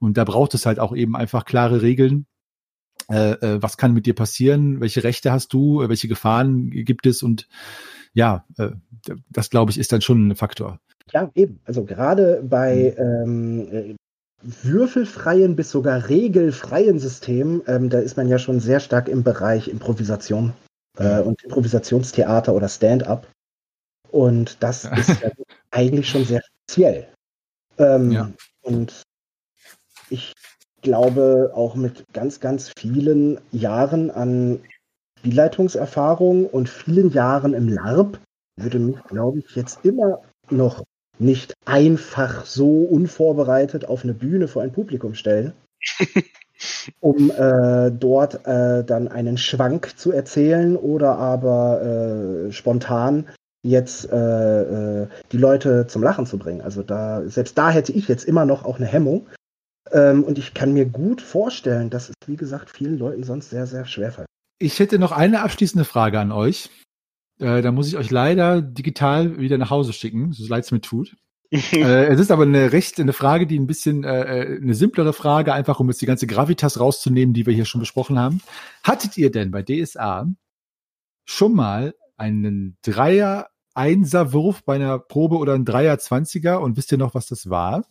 Und 0.00 0.16
da 0.16 0.24
braucht 0.24 0.54
es 0.54 0.66
halt 0.66 0.80
auch 0.80 0.96
eben 0.96 1.14
einfach 1.14 1.44
klare 1.44 1.80
Regeln. 1.80 2.26
Äh, 3.08 3.34
äh, 3.34 3.62
was 3.62 3.76
kann 3.76 3.94
mit 3.94 4.06
dir 4.06 4.16
passieren? 4.16 4.80
Welche 4.80 5.04
Rechte 5.04 5.30
hast 5.30 5.52
du? 5.52 5.88
Welche 5.88 6.08
Gefahren 6.08 6.70
gibt 6.70 7.06
es? 7.06 7.22
Und 7.22 7.46
ja, 8.14 8.44
äh, 8.58 8.70
das 9.28 9.50
glaube 9.50 9.70
ich 9.70 9.78
ist 9.78 9.92
dann 9.92 10.00
schon 10.00 10.28
ein 10.28 10.36
Faktor. 10.36 10.80
Ja, 11.12 11.30
eben. 11.34 11.60
Also 11.64 11.84
gerade 11.84 12.42
bei 12.42 12.94
hm. 12.96 13.68
ähm, 13.70 13.96
würfelfreien 14.42 15.56
bis 15.56 15.70
sogar 15.70 16.08
regelfreien 16.08 16.98
System, 16.98 17.62
ähm, 17.66 17.90
da 17.90 17.98
ist 17.98 18.16
man 18.16 18.28
ja 18.28 18.38
schon 18.38 18.60
sehr 18.60 18.80
stark 18.80 19.08
im 19.08 19.22
Bereich 19.22 19.68
Improvisation 19.68 20.52
äh, 20.98 21.20
und 21.20 21.42
Improvisationstheater 21.42 22.54
oder 22.54 22.68
Stand-up. 22.68 23.26
Und 24.10 24.62
das 24.62 24.84
ist 24.84 25.20
ja 25.20 25.30
eigentlich 25.70 26.08
schon 26.08 26.24
sehr 26.24 26.42
speziell. 26.42 27.08
Ähm, 27.78 28.12
ja. 28.12 28.30
Und 28.62 29.02
ich 30.10 30.32
glaube, 30.82 31.50
auch 31.54 31.74
mit 31.74 32.04
ganz, 32.12 32.40
ganz 32.40 32.70
vielen 32.78 33.40
Jahren 33.50 34.10
an 34.10 34.60
Spielleitungserfahrung 35.24 36.44
und 36.44 36.68
vielen 36.68 37.10
Jahren 37.10 37.54
im 37.54 37.66
LARP 37.68 38.18
würde 38.60 38.78
mich, 38.78 39.02
glaube 39.04 39.38
ich, 39.38 39.56
jetzt 39.56 39.82
immer 39.82 40.20
noch 40.50 40.84
nicht 41.18 41.54
einfach 41.64 42.44
so 42.44 42.82
unvorbereitet 42.82 43.86
auf 43.86 44.04
eine 44.04 44.12
Bühne 44.12 44.48
vor 44.48 44.62
ein 44.62 44.72
Publikum 44.72 45.14
stellen, 45.14 45.54
um 47.00 47.30
äh, 47.30 47.90
dort 47.90 48.46
äh, 48.46 48.84
dann 48.84 49.08
einen 49.08 49.38
Schwank 49.38 49.96
zu 49.96 50.12
erzählen 50.12 50.76
oder 50.76 51.16
aber 51.16 51.80
äh, 52.48 52.52
spontan 52.52 53.26
jetzt 53.62 54.12
äh, 54.12 55.04
äh, 55.04 55.08
die 55.32 55.38
Leute 55.38 55.86
zum 55.86 56.02
Lachen 56.02 56.26
zu 56.26 56.36
bringen. 56.36 56.60
Also 56.60 56.82
da, 56.82 57.22
selbst 57.26 57.56
da 57.56 57.70
hätte 57.70 57.92
ich 57.92 58.08
jetzt 58.08 58.24
immer 58.24 58.44
noch 58.44 58.66
auch 58.66 58.76
eine 58.76 58.86
Hemmung. 58.86 59.26
Ähm, 59.90 60.22
und 60.22 60.36
ich 60.36 60.52
kann 60.52 60.74
mir 60.74 60.84
gut 60.84 61.22
vorstellen, 61.22 61.88
dass 61.88 62.10
es, 62.10 62.14
wie 62.26 62.36
gesagt, 62.36 62.68
vielen 62.68 62.98
Leuten 62.98 63.24
sonst 63.24 63.48
sehr, 63.48 63.66
sehr 63.66 63.86
schwer 63.86 64.12
fällt. 64.12 64.28
Ich 64.58 64.78
hätte 64.78 64.98
noch 64.98 65.12
eine 65.12 65.42
abschließende 65.42 65.84
Frage 65.84 66.20
an 66.20 66.32
euch. 66.32 66.70
Äh, 67.38 67.62
da 67.62 67.72
muss 67.72 67.88
ich 67.88 67.96
euch 67.96 68.10
leider 68.10 68.62
digital 68.62 69.38
wieder 69.38 69.58
nach 69.58 69.70
Hause 69.70 69.92
schicken, 69.92 70.32
so 70.32 70.46
leid 70.46 70.64
es 70.64 70.70
mir 70.70 70.80
tut. 70.80 71.16
äh, 71.50 72.06
es 72.06 72.20
ist 72.20 72.30
aber 72.30 72.44
eine 72.44 72.72
recht 72.72 72.98
eine 72.98 73.12
Frage, 73.12 73.46
die 73.46 73.58
ein 73.58 73.66
bisschen 73.66 74.04
äh, 74.04 74.42
äh, 74.42 74.56
eine 74.60 74.74
simplere 74.74 75.12
Frage, 75.12 75.52
einfach 75.52 75.78
um 75.80 75.88
jetzt 75.88 76.00
die 76.00 76.06
ganze 76.06 76.26
Gravitas 76.26 76.80
rauszunehmen, 76.80 77.34
die 77.34 77.46
wir 77.46 77.54
hier 77.54 77.64
schon 77.64 77.80
besprochen 77.80 78.18
haben. 78.18 78.40
Hattet 78.82 79.16
ihr 79.16 79.30
denn 79.30 79.50
bei 79.50 79.62
DSA 79.62 80.28
schon 81.24 81.54
mal 81.54 81.94
einen 82.16 82.76
Dreier 82.82 83.48
Einserwurf 83.74 84.64
bei 84.64 84.76
einer 84.76 84.98
Probe 84.98 85.36
oder 85.36 85.54
ein 85.54 85.64
Dreier 85.64 85.96
20er 85.96 86.56
und 86.56 86.76
wisst 86.76 86.92
ihr 86.92 86.98
noch, 86.98 87.14
was 87.14 87.26
das 87.26 87.50
war? 87.50 87.84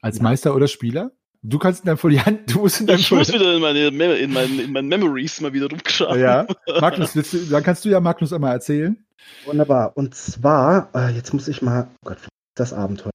Als 0.00 0.18
ja. 0.18 0.22
Meister 0.22 0.54
oder 0.54 0.68
Spieler? 0.68 1.10
Du 1.42 1.58
kannst 1.58 1.80
in 1.80 1.86
deinem 1.86 1.98
Foliant, 1.98 2.54
du 2.54 2.60
musst 2.60 2.80
in 2.80 2.86
deinem 2.86 3.00
Ich 3.00 3.10
muss 3.10 3.32
wieder 3.32 3.54
in 3.54 3.62
meine, 3.62 3.86
in 3.86 4.32
meinen, 4.32 4.60
in 4.60 4.72
meinen 4.72 4.88
Memories 4.88 5.40
mal 5.40 5.52
wieder 5.52 5.70
rumschauen. 5.70 6.20
Ja, 6.20 6.46
Magnus, 6.80 7.14
du, 7.14 7.22
dann 7.22 7.62
kannst 7.62 7.84
du 7.84 7.88
ja 7.88 7.98
Magnus 8.00 8.32
einmal 8.32 8.52
erzählen. 8.52 9.02
Wunderbar. 9.46 9.96
Und 9.96 10.14
zwar, 10.14 10.90
äh, 10.94 11.08
jetzt 11.10 11.32
muss 11.32 11.48
ich 11.48 11.62
mal, 11.62 11.88
oh 12.02 12.08
Gott, 12.08 12.18
das 12.56 12.72
Abenteuer. 12.72 13.10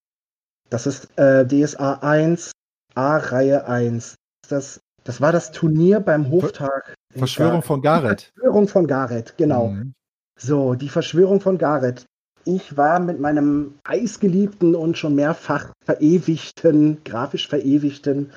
Das 0.69 0.87
ist 0.87 1.07
äh, 1.17 1.45
DSA 1.45 1.99
1, 2.01 2.51
A-Reihe 2.95 3.67
1. 3.67 4.15
Das, 4.49 4.79
das 5.03 5.21
war 5.21 5.31
das 5.31 5.51
Turnier 5.51 5.99
beim 5.99 6.31
Hoftag. 6.31 6.95
Verschwörung 7.13 7.61
von 7.61 7.81
Gareth. 7.81 8.31
Verschwörung 8.33 8.67
von 8.67 8.87
Gareth, 8.87 9.37
genau. 9.37 9.67
Mhm. 9.67 9.93
So, 10.39 10.73
die 10.73 10.89
Verschwörung 10.89 11.41
von 11.41 11.59
Gareth. 11.59 12.05
Ich 12.45 12.77
war 12.77 12.99
mit 12.99 13.19
meinem 13.19 13.73
eisgeliebten 13.83 14.75
und 14.75 14.99
schon 14.99 15.15
mehrfach 15.15 15.73
verewigten, 15.83 17.03
grafisch 17.03 17.47
verewigten 17.47 18.31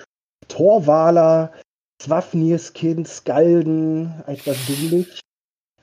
Torwaler, 0.48 1.52
Swafnirskind, 2.00 3.06
Skalden, 3.06 4.14
etwas 4.26 4.56
dinglich, 4.66 5.20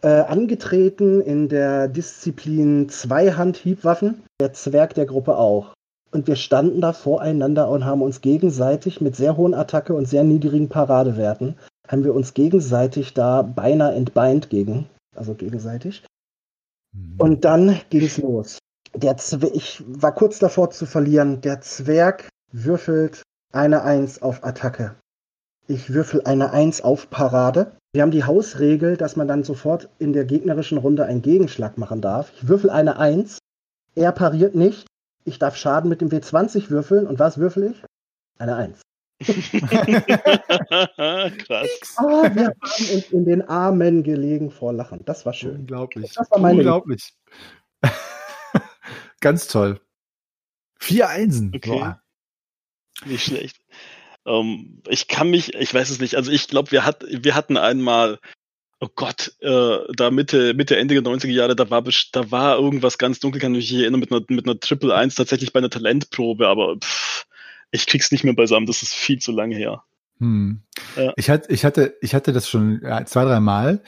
äh, 0.02 0.22
angetreten 0.22 1.22
in 1.22 1.50
der 1.50 1.88
Disziplin 1.88 2.90
Zweihand-Hiebwaffen, 2.90 4.24
der 4.42 4.54
Zwerg 4.54 4.96
der 4.96 5.06
Gruppe 5.06 5.38
auch. 5.38 5.74
Und 6.12 6.26
wir 6.28 6.36
standen 6.36 6.82
da 6.82 6.94
voreinander 6.94 7.70
und 7.70 7.86
haben 7.86 8.02
uns 8.02 8.22
gegenseitig 8.22 9.02
mit 9.02 9.16
sehr 9.16 9.38
hohen 9.38 9.54
Attacke 9.54 9.94
und 9.94 10.08
sehr 10.08 10.24
niedrigen 10.24 10.70
Paradewerten, 10.70 11.56
haben 11.88 12.04
wir 12.04 12.16
uns 12.16 12.34
gegenseitig 12.34 13.14
da 13.14 13.44
beinahe 13.44 13.94
entbeint 13.94 14.50
gegen, 14.50 14.88
also 15.16 15.36
gegenseitig. 15.36 16.04
Mhm. 16.96 17.16
Und 17.18 17.46
dann 17.46 17.80
ging 17.90 18.06
es 18.06 18.18
los. 18.18 18.60
Der 18.94 19.18
ich 19.54 19.84
war 19.88 20.14
kurz 20.16 20.40
davor 20.40 20.70
zu 20.70 20.86
verlieren. 20.86 21.42
Der 21.42 21.62
Zwerg 21.62 22.30
würfelt 22.52 23.24
eine 23.52 23.84
Eins 23.84 24.22
auf 24.22 24.44
Attacke. 24.44 24.96
Ich 25.68 25.94
würfel 25.94 26.22
eine 26.26 26.52
Eins 26.52 26.82
auf 26.82 27.10
Parade. 27.10 27.76
Wir 27.94 28.04
haben 28.04 28.12
die 28.12 28.24
Hausregel, 28.24 28.98
dass 28.98 29.16
man 29.16 29.28
dann 29.28 29.44
sofort 29.44 29.90
in 30.00 30.14
der 30.14 30.26
gegnerischen 30.26 30.78
Runde 30.78 31.06
einen 31.06 31.22
Gegenschlag 31.22 31.78
machen 31.78 32.02
darf. 32.02 32.32
Ich 32.36 32.48
würfel 32.48 32.70
eine 32.70 32.98
Eins. 32.98 33.40
Er 33.96 34.12
pariert 34.12 34.56
nicht. 34.56 34.86
Ich 35.24 35.40
darf 35.40 35.56
Schaden 35.56 35.90
mit 35.90 36.02
dem 36.02 36.10
W20 36.10 36.70
würfeln. 36.70 37.08
Und 37.08 37.20
was 37.20 37.38
würfel 37.38 37.72
ich? 37.72 37.84
Eine 38.38 38.56
Eins. 38.56 38.82
Krass. 39.24 39.30
Oh, 42.00 42.24
wir 42.24 42.48
haben 42.48 42.94
uns 42.94 43.12
in 43.12 43.26
den 43.26 43.42
Armen 43.44 44.04
gelegen 44.04 44.52
vor 44.52 44.74
Lachen. 44.74 45.06
Das 45.06 45.26
war 45.26 45.34
schön. 45.34 45.62
Unglaublich. 45.62 46.12
Das 46.14 46.30
war 46.32 46.40
meine 46.40 46.58
Unglaublich. 46.58 47.14
Ganz 49.22 49.48
toll. 49.48 49.80
Vier 50.80 51.08
Einsen. 51.10 51.54
Okay. 51.56 51.70
Boah. 51.70 52.02
Nicht 53.06 53.26
schlecht. 53.26 53.58
Um, 54.24 54.34
ähm, 54.36 54.82
ich 54.90 55.08
kann 55.08 55.30
mich, 55.30 55.54
ich 55.54 55.74
weiß 55.74 55.90
es 55.90 56.00
nicht, 56.00 56.16
also 56.16 56.32
ich 56.32 56.48
glaube, 56.48 56.72
wir, 56.72 56.84
hat, 56.86 57.06
wir 57.08 57.36
hatten 57.36 57.58
einmal, 57.58 58.20
oh 58.80 58.88
Gott, 58.94 59.34
äh, 59.42 59.78
da 59.96 60.10
Mitte, 60.10 60.56
Mitte, 60.56 60.78
Ende 60.78 60.96
der 60.96 61.04
90er 61.04 61.28
Jahre, 61.28 61.56
da 61.56 61.70
war, 61.70 61.84
da 62.12 62.32
war 62.32 62.58
irgendwas 62.58 62.98
ganz 62.98 63.20
dunkel, 63.20 63.40
kann 63.40 63.54
ich 63.54 63.72
mich 63.72 63.82
erinnern, 63.82 64.00
mit 64.00 64.12
einer, 64.12 64.22
mit 64.30 64.46
einer 64.46 64.60
Triple 64.60 64.96
Eins 64.96 65.16
tatsächlich 65.16 65.54
bei 65.54 65.60
einer 65.60 65.70
Talentprobe, 65.70 66.48
aber 66.48 66.78
pff, 66.78 67.28
ich 67.76 67.86
krieg's 67.88 68.12
nicht 68.12 68.24
mehr 68.24 68.36
beisammen, 68.36 68.66
das 68.66 68.82
ist 68.82 68.94
viel 68.94 69.20
zu 69.20 69.32
lange 69.32 69.56
her. 69.56 69.84
Hm. 70.20 70.62
Ja. 70.96 71.14
Ich, 71.18 71.30
hatte, 71.30 71.52
ich, 71.52 71.66
hatte, 71.66 71.96
ich 72.02 72.16
hatte 72.16 72.32
das 72.32 72.50
schon 72.50 72.82
zwei, 73.06 73.26
drei 73.26 73.40
Mal. 73.40 73.84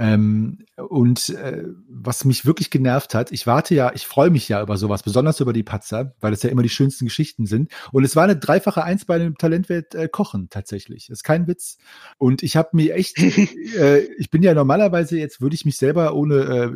Ähm, 0.00 0.64
und 0.76 1.28
äh, 1.28 1.64
was 1.86 2.24
mich 2.24 2.46
wirklich 2.46 2.70
genervt 2.70 3.14
hat, 3.14 3.32
ich 3.32 3.46
warte 3.46 3.74
ja, 3.74 3.92
ich 3.94 4.06
freue 4.06 4.30
mich 4.30 4.48
ja 4.48 4.62
über 4.62 4.78
sowas, 4.78 5.02
besonders 5.02 5.40
über 5.40 5.52
die 5.52 5.62
Patzer, 5.62 6.14
weil 6.20 6.30
das 6.30 6.42
ja 6.42 6.48
immer 6.48 6.62
die 6.62 6.70
schönsten 6.70 7.04
Geschichten 7.04 7.44
sind. 7.44 7.70
Und 7.92 8.04
es 8.04 8.16
war 8.16 8.24
eine 8.24 8.36
dreifache 8.36 8.82
Eins 8.82 9.04
bei 9.04 9.18
dem 9.18 9.36
Talentwert 9.36 9.94
äh, 9.94 10.08
Kochen 10.08 10.48
tatsächlich. 10.48 11.08
Das 11.08 11.18
ist 11.18 11.22
kein 11.22 11.46
Witz. 11.46 11.76
Und 12.16 12.42
ich 12.42 12.56
habe 12.56 12.70
mir 12.72 12.94
echt, 12.94 13.18
äh, 13.76 13.98
ich 14.16 14.30
bin 14.30 14.42
ja 14.42 14.54
normalerweise, 14.54 15.18
jetzt 15.18 15.42
würde 15.42 15.54
ich 15.54 15.66
mich 15.66 15.76
selber 15.76 16.14
ohne 16.14 16.34
äh, 16.34 16.72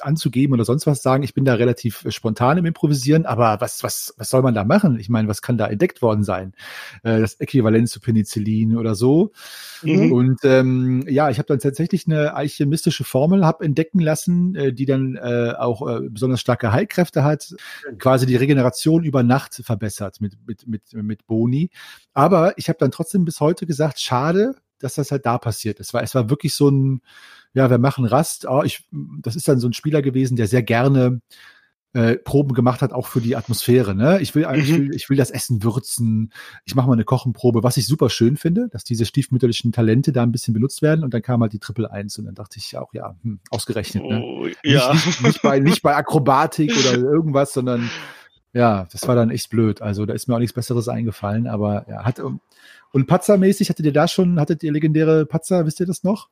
anzugeben 0.00 0.54
oder 0.54 0.64
sonst 0.64 0.86
was 0.86 1.02
sagen. 1.02 1.22
Ich 1.22 1.34
bin 1.34 1.44
da 1.44 1.54
relativ 1.54 2.04
äh, 2.04 2.10
spontan 2.10 2.58
im 2.58 2.66
Improvisieren, 2.66 3.26
aber 3.26 3.60
was, 3.60 3.82
was, 3.82 4.14
was 4.16 4.30
soll 4.30 4.42
man 4.42 4.54
da 4.54 4.64
machen? 4.64 4.98
Ich 4.98 5.08
meine, 5.08 5.28
was 5.28 5.42
kann 5.42 5.58
da 5.58 5.66
entdeckt 5.66 6.02
worden 6.02 6.24
sein? 6.24 6.52
Äh, 7.02 7.20
das 7.20 7.34
Äquivalent 7.34 7.88
zu 7.88 8.00
Penicillin 8.00 8.76
oder 8.76 8.94
so. 8.94 9.32
Mhm. 9.82 10.12
Und 10.12 10.40
ähm, 10.44 11.04
ja, 11.08 11.30
ich 11.30 11.38
habe 11.38 11.46
dann 11.46 11.58
tatsächlich 11.58 12.06
eine 12.06 12.34
alchemistische 12.34 13.04
Formel 13.04 13.44
hab 13.44 13.62
entdecken 13.62 14.00
lassen, 14.00 14.54
äh, 14.54 14.72
die 14.72 14.86
dann 14.86 15.16
äh, 15.16 15.54
auch 15.56 15.86
äh, 15.88 16.08
besonders 16.08 16.40
starke 16.40 16.72
Heilkräfte 16.72 17.24
hat, 17.24 17.54
quasi 17.98 18.26
die 18.26 18.36
Regeneration 18.36 19.04
über 19.04 19.22
Nacht 19.22 19.54
verbessert 19.64 20.20
mit, 20.20 20.36
mit, 20.46 20.66
mit, 20.66 20.92
mit 20.92 21.26
Boni. 21.26 21.70
Aber 22.12 22.54
ich 22.58 22.68
habe 22.68 22.78
dann 22.78 22.90
trotzdem 22.90 23.24
bis 23.24 23.40
heute 23.40 23.66
gesagt, 23.66 24.00
schade, 24.00 24.54
dass 24.82 24.94
das 24.94 25.10
halt 25.10 25.26
da 25.26 25.38
passiert. 25.38 25.80
Es 25.80 25.94
war, 25.94 26.02
es 26.02 26.14
war 26.14 26.30
wirklich 26.30 26.54
so 26.54 26.68
ein, 26.68 27.02
ja, 27.54 27.70
wir 27.70 27.78
machen 27.78 28.04
Rast. 28.04 28.46
Oh, 28.48 28.62
ich, 28.64 28.86
das 28.90 29.36
ist 29.36 29.48
dann 29.48 29.60
so 29.60 29.68
ein 29.68 29.72
Spieler 29.72 30.02
gewesen, 30.02 30.36
der 30.36 30.46
sehr 30.46 30.62
gerne 30.62 31.20
äh, 31.92 32.16
Proben 32.16 32.54
gemacht 32.54 32.82
hat, 32.82 32.92
auch 32.92 33.08
für 33.08 33.20
die 33.20 33.34
Atmosphäre. 33.34 33.94
Ne? 33.94 34.20
Ich 34.20 34.34
will 34.34 34.44
eigentlich, 34.44 34.70
mhm. 34.70 34.88
will, 34.88 34.94
ich 34.94 35.10
will 35.10 35.16
das 35.16 35.30
Essen 35.30 35.64
würzen. 35.64 36.32
Ich 36.64 36.74
mache 36.74 36.86
mal 36.86 36.92
eine 36.92 37.04
Kochenprobe, 37.04 37.62
was 37.62 37.76
ich 37.76 37.86
super 37.86 38.10
schön 38.10 38.36
finde, 38.36 38.68
dass 38.68 38.84
diese 38.84 39.04
stiefmütterlichen 39.04 39.72
Talente 39.72 40.12
da 40.12 40.22
ein 40.22 40.32
bisschen 40.32 40.54
benutzt 40.54 40.82
werden. 40.82 41.02
Und 41.02 41.12
dann 41.12 41.22
kam 41.22 41.40
halt 41.40 41.52
die 41.52 41.58
Triple 41.58 41.90
Eins 41.90 42.16
und 42.18 42.26
dann 42.26 42.34
dachte 42.34 42.58
ich 42.58 42.76
auch, 42.76 42.94
ja, 42.94 43.16
hm, 43.22 43.40
ausgerechnet. 43.50 44.04
Ne? 44.04 44.22
Oh, 44.22 44.46
ja. 44.62 44.92
Nicht, 44.92 45.06
nicht, 45.06 45.22
nicht, 45.22 45.42
bei, 45.42 45.58
nicht 45.58 45.82
bei 45.82 45.96
Akrobatik 45.96 46.72
oder 46.76 46.96
irgendwas, 46.96 47.52
sondern 47.52 47.90
ja, 48.52 48.86
das 48.90 49.06
war 49.06 49.14
dann 49.14 49.30
echt 49.30 49.50
blöd. 49.50 49.82
Also 49.82 50.06
da 50.06 50.14
ist 50.14 50.28
mir 50.28 50.34
auch 50.34 50.40
nichts 50.40 50.54
Besseres 50.54 50.88
eingefallen, 50.88 51.46
aber 51.46 51.86
ja, 51.88 52.04
hat 52.04 52.20
und 52.92 53.06
Patzer-mäßig 53.06 53.68
hattet 53.68 53.86
ihr 53.86 53.92
da 53.92 54.08
schon, 54.08 54.40
hattet 54.40 54.62
ihr 54.62 54.72
legendäre 54.72 55.24
Patzer, 55.26 55.66
wisst 55.66 55.80
ihr 55.80 55.86
das 55.86 56.02
noch? 56.02 56.28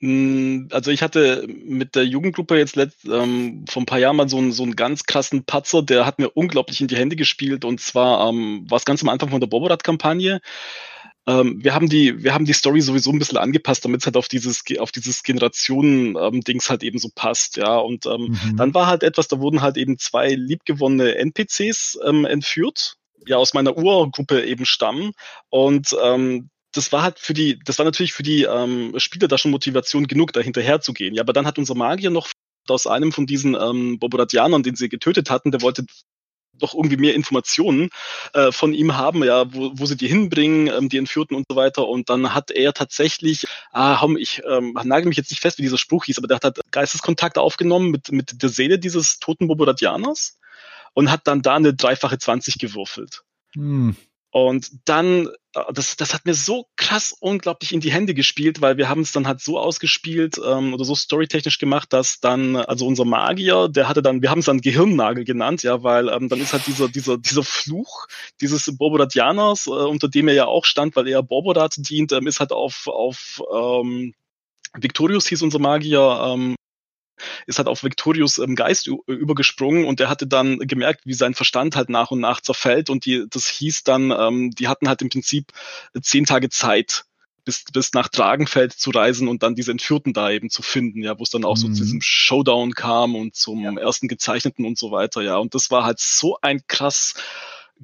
Hm, 0.00 0.68
also 0.72 0.90
ich 0.90 1.02
hatte 1.02 1.46
mit 1.48 1.94
der 1.94 2.04
Jugendgruppe 2.04 2.58
jetzt 2.58 2.76
letzt, 2.76 3.04
ähm, 3.06 3.64
vor 3.68 3.82
ein 3.82 3.86
paar 3.86 4.00
Jahren 4.00 4.16
mal 4.16 4.28
so 4.28 4.36
einen, 4.36 4.52
so 4.52 4.64
einen 4.64 4.76
ganz 4.76 5.04
krassen 5.04 5.44
Patzer, 5.44 5.82
der 5.82 6.04
hat 6.04 6.18
mir 6.18 6.28
unglaublich 6.30 6.80
in 6.80 6.88
die 6.88 6.96
Hände 6.96 7.16
gespielt 7.16 7.64
und 7.64 7.80
zwar 7.80 8.28
ähm, 8.28 8.66
war 8.68 8.76
es 8.76 8.84
ganz 8.84 9.02
am 9.02 9.08
Anfang 9.08 9.30
von 9.30 9.40
der 9.40 9.46
Boborat-Kampagne. 9.46 10.40
Ähm, 11.26 11.62
wir 11.62 11.74
haben 11.74 11.88
die, 11.88 12.22
wir 12.22 12.34
haben 12.34 12.44
die 12.44 12.52
Story 12.52 12.80
sowieso 12.80 13.10
ein 13.10 13.18
bisschen 13.18 13.38
angepasst, 13.38 13.84
damit 13.84 14.00
es 14.00 14.06
halt 14.06 14.16
auf 14.16 14.28
dieses, 14.28 14.64
auf 14.78 14.90
dieses 14.90 15.22
Generationen-Dings 15.22 16.66
ähm, 16.66 16.70
halt 16.70 16.82
eben 16.82 16.98
so 16.98 17.10
passt, 17.14 17.56
ja. 17.56 17.76
Und 17.76 18.06
ähm, 18.06 18.36
mhm. 18.44 18.56
dann 18.56 18.74
war 18.74 18.86
halt 18.86 19.02
etwas, 19.02 19.28
da 19.28 19.38
wurden 19.38 19.62
halt 19.62 19.76
eben 19.76 19.98
zwei 19.98 20.34
liebgewonnene 20.34 21.14
NPCs 21.16 21.98
ähm, 22.04 22.24
entführt, 22.24 22.96
ja 23.26 23.36
aus 23.36 23.54
meiner 23.54 23.76
Urgruppe 23.76 24.44
eben 24.44 24.66
stammen 24.66 25.12
und 25.48 25.96
ähm, 26.02 26.50
das 26.72 26.90
war 26.90 27.02
halt 27.02 27.18
für 27.18 27.34
die, 27.34 27.58
das 27.64 27.78
war 27.78 27.84
natürlich 27.84 28.12
für 28.12 28.22
die 28.22 28.44
ähm, 28.44 28.94
Spieler 28.96 29.28
da 29.28 29.38
schon 29.38 29.50
Motivation 29.50 30.06
genug, 30.06 30.32
da 30.32 30.40
hinterher 30.40 30.80
zu 30.80 30.92
gehen. 30.92 31.14
Ja, 31.14 31.22
aber 31.22 31.32
dann 31.32 31.46
hat 31.46 31.58
unser 31.58 31.74
Magier 31.74 32.10
noch 32.10 32.28
aus 32.68 32.86
einem 32.86 33.12
von 33.12 33.26
diesen 33.26 33.54
ähm, 33.54 33.98
Bobodatianern, 33.98 34.62
den 34.62 34.76
sie 34.76 34.88
getötet 34.88 35.30
hatten, 35.30 35.50
der 35.50 35.62
wollte 35.62 35.84
doch 36.58 36.74
irgendwie 36.74 36.96
mehr 36.96 37.14
Informationen 37.14 37.90
äh, 38.34 38.52
von 38.52 38.74
ihm 38.74 38.96
haben, 38.96 39.24
ja, 39.24 39.52
wo, 39.52 39.72
wo 39.74 39.86
sie 39.86 39.96
die 39.96 40.08
hinbringen, 40.08 40.68
ähm, 40.68 40.88
die 40.88 40.98
Entführten 40.98 41.36
und 41.36 41.46
so 41.48 41.56
weiter. 41.56 41.88
Und 41.88 42.10
dann 42.10 42.34
hat 42.34 42.50
er 42.50 42.72
tatsächlich, 42.72 43.46
ah, 43.72 44.06
ich 44.18 44.42
ähm, 44.48 44.78
nagel 44.84 45.08
mich 45.08 45.16
jetzt 45.16 45.30
nicht 45.30 45.40
fest, 45.40 45.58
wie 45.58 45.62
dieser 45.62 45.78
Spruch 45.78 46.04
hieß, 46.04 46.18
aber 46.18 46.28
der 46.28 46.36
hat 46.36 46.44
halt 46.44 46.60
Geisteskontakt 46.70 47.38
aufgenommen 47.38 47.90
mit, 47.90 48.12
mit 48.12 48.42
der 48.42 48.48
Seele 48.48 48.78
dieses 48.78 49.18
toten 49.18 49.48
Bobodatianers 49.48 50.38
und 50.94 51.10
hat 51.10 51.26
dann 51.26 51.42
da 51.42 51.56
eine 51.56 51.74
dreifache 51.74 52.18
20 52.18 52.58
gewürfelt. 52.58 53.22
Hm. 53.54 53.96
Und 54.30 54.70
dann, 54.86 55.28
das, 55.72 55.96
das 55.96 56.14
hat 56.14 56.24
mir 56.24 56.34
so 56.34 56.66
krass 56.76 57.14
unglaublich 57.20 57.72
in 57.72 57.80
die 57.80 57.92
Hände 57.92 58.14
gespielt, 58.14 58.60
weil 58.62 58.78
wir 58.78 58.88
haben 58.88 59.02
es 59.02 59.12
dann 59.12 59.26
halt 59.26 59.40
so 59.40 59.58
ausgespielt 59.58 60.40
ähm, 60.44 60.72
oder 60.72 60.84
so 60.84 60.94
storytechnisch 60.94 61.58
gemacht, 61.58 61.92
dass 61.92 62.20
dann, 62.20 62.56
also 62.56 62.86
unser 62.86 63.04
Magier, 63.04 63.68
der 63.68 63.88
hatte 63.88 64.02
dann, 64.02 64.22
wir 64.22 64.30
haben 64.30 64.38
es 64.38 64.46
dann 64.46 64.60
Gehirnnagel 64.60 65.24
genannt, 65.24 65.62
ja, 65.62 65.82
weil 65.82 66.08
ähm, 66.08 66.28
dann 66.28 66.40
ist 66.40 66.52
halt 66.52 66.66
dieser, 66.66 66.88
dieser, 66.88 67.18
dieser 67.18 67.44
Fluch 67.44 68.06
dieses 68.40 68.76
Borbodatianers, 68.76 69.66
äh, 69.66 69.70
unter 69.70 70.08
dem 70.08 70.28
er 70.28 70.34
ja 70.34 70.46
auch 70.46 70.64
stand, 70.64 70.96
weil 70.96 71.08
er 71.08 71.22
Borbodat 71.22 71.74
dient, 71.76 72.12
ähm, 72.12 72.26
ist 72.26 72.40
halt 72.40 72.52
auf, 72.52 72.86
auf 72.86 73.42
ähm, 73.54 74.14
Victorius 74.74 75.28
hieß 75.28 75.42
unser 75.42 75.58
Magier, 75.58 76.32
ähm, 76.32 76.56
ist 77.46 77.58
halt 77.58 77.68
auf 77.68 77.84
Victorius 77.84 78.38
ähm, 78.38 78.54
Geist 78.54 78.88
übergesprungen 79.06 79.84
und 79.84 80.00
er 80.00 80.08
hatte 80.08 80.26
dann 80.26 80.58
gemerkt, 80.58 81.02
wie 81.04 81.14
sein 81.14 81.34
Verstand 81.34 81.76
halt 81.76 81.88
nach 81.88 82.10
und 82.10 82.20
nach 82.20 82.40
zerfällt 82.40 82.90
und 82.90 83.04
die, 83.04 83.26
das 83.28 83.46
hieß 83.46 83.84
dann, 83.84 84.10
ähm, 84.10 84.50
die 84.50 84.68
hatten 84.68 84.88
halt 84.88 85.02
im 85.02 85.08
Prinzip 85.08 85.52
zehn 86.00 86.24
Tage 86.24 86.48
Zeit, 86.48 87.04
bis, 87.44 87.64
bis 87.72 87.92
nach 87.92 88.08
Dragenfeld 88.08 88.72
zu 88.72 88.90
reisen 88.90 89.28
und 89.28 89.42
dann 89.42 89.54
diese 89.54 89.72
Entführten 89.72 90.12
da 90.12 90.30
eben 90.30 90.50
zu 90.50 90.62
finden, 90.62 91.02
ja, 91.02 91.18
wo 91.18 91.22
es 91.22 91.30
dann 91.30 91.44
auch 91.44 91.56
mhm. 91.56 91.60
so 91.60 91.66
zu 91.68 91.82
mhm. 91.82 91.84
diesem 91.84 92.00
Showdown 92.02 92.72
kam 92.74 93.14
und 93.14 93.34
zum 93.34 93.62
ja. 93.62 93.76
ersten 93.76 94.08
Gezeichneten 94.08 94.64
und 94.64 94.78
so 94.78 94.90
weiter, 94.90 95.22
ja. 95.22 95.36
Und 95.36 95.54
das 95.54 95.70
war 95.70 95.84
halt 95.84 95.98
so 95.98 96.38
ein 96.42 96.60
krass, 96.68 97.14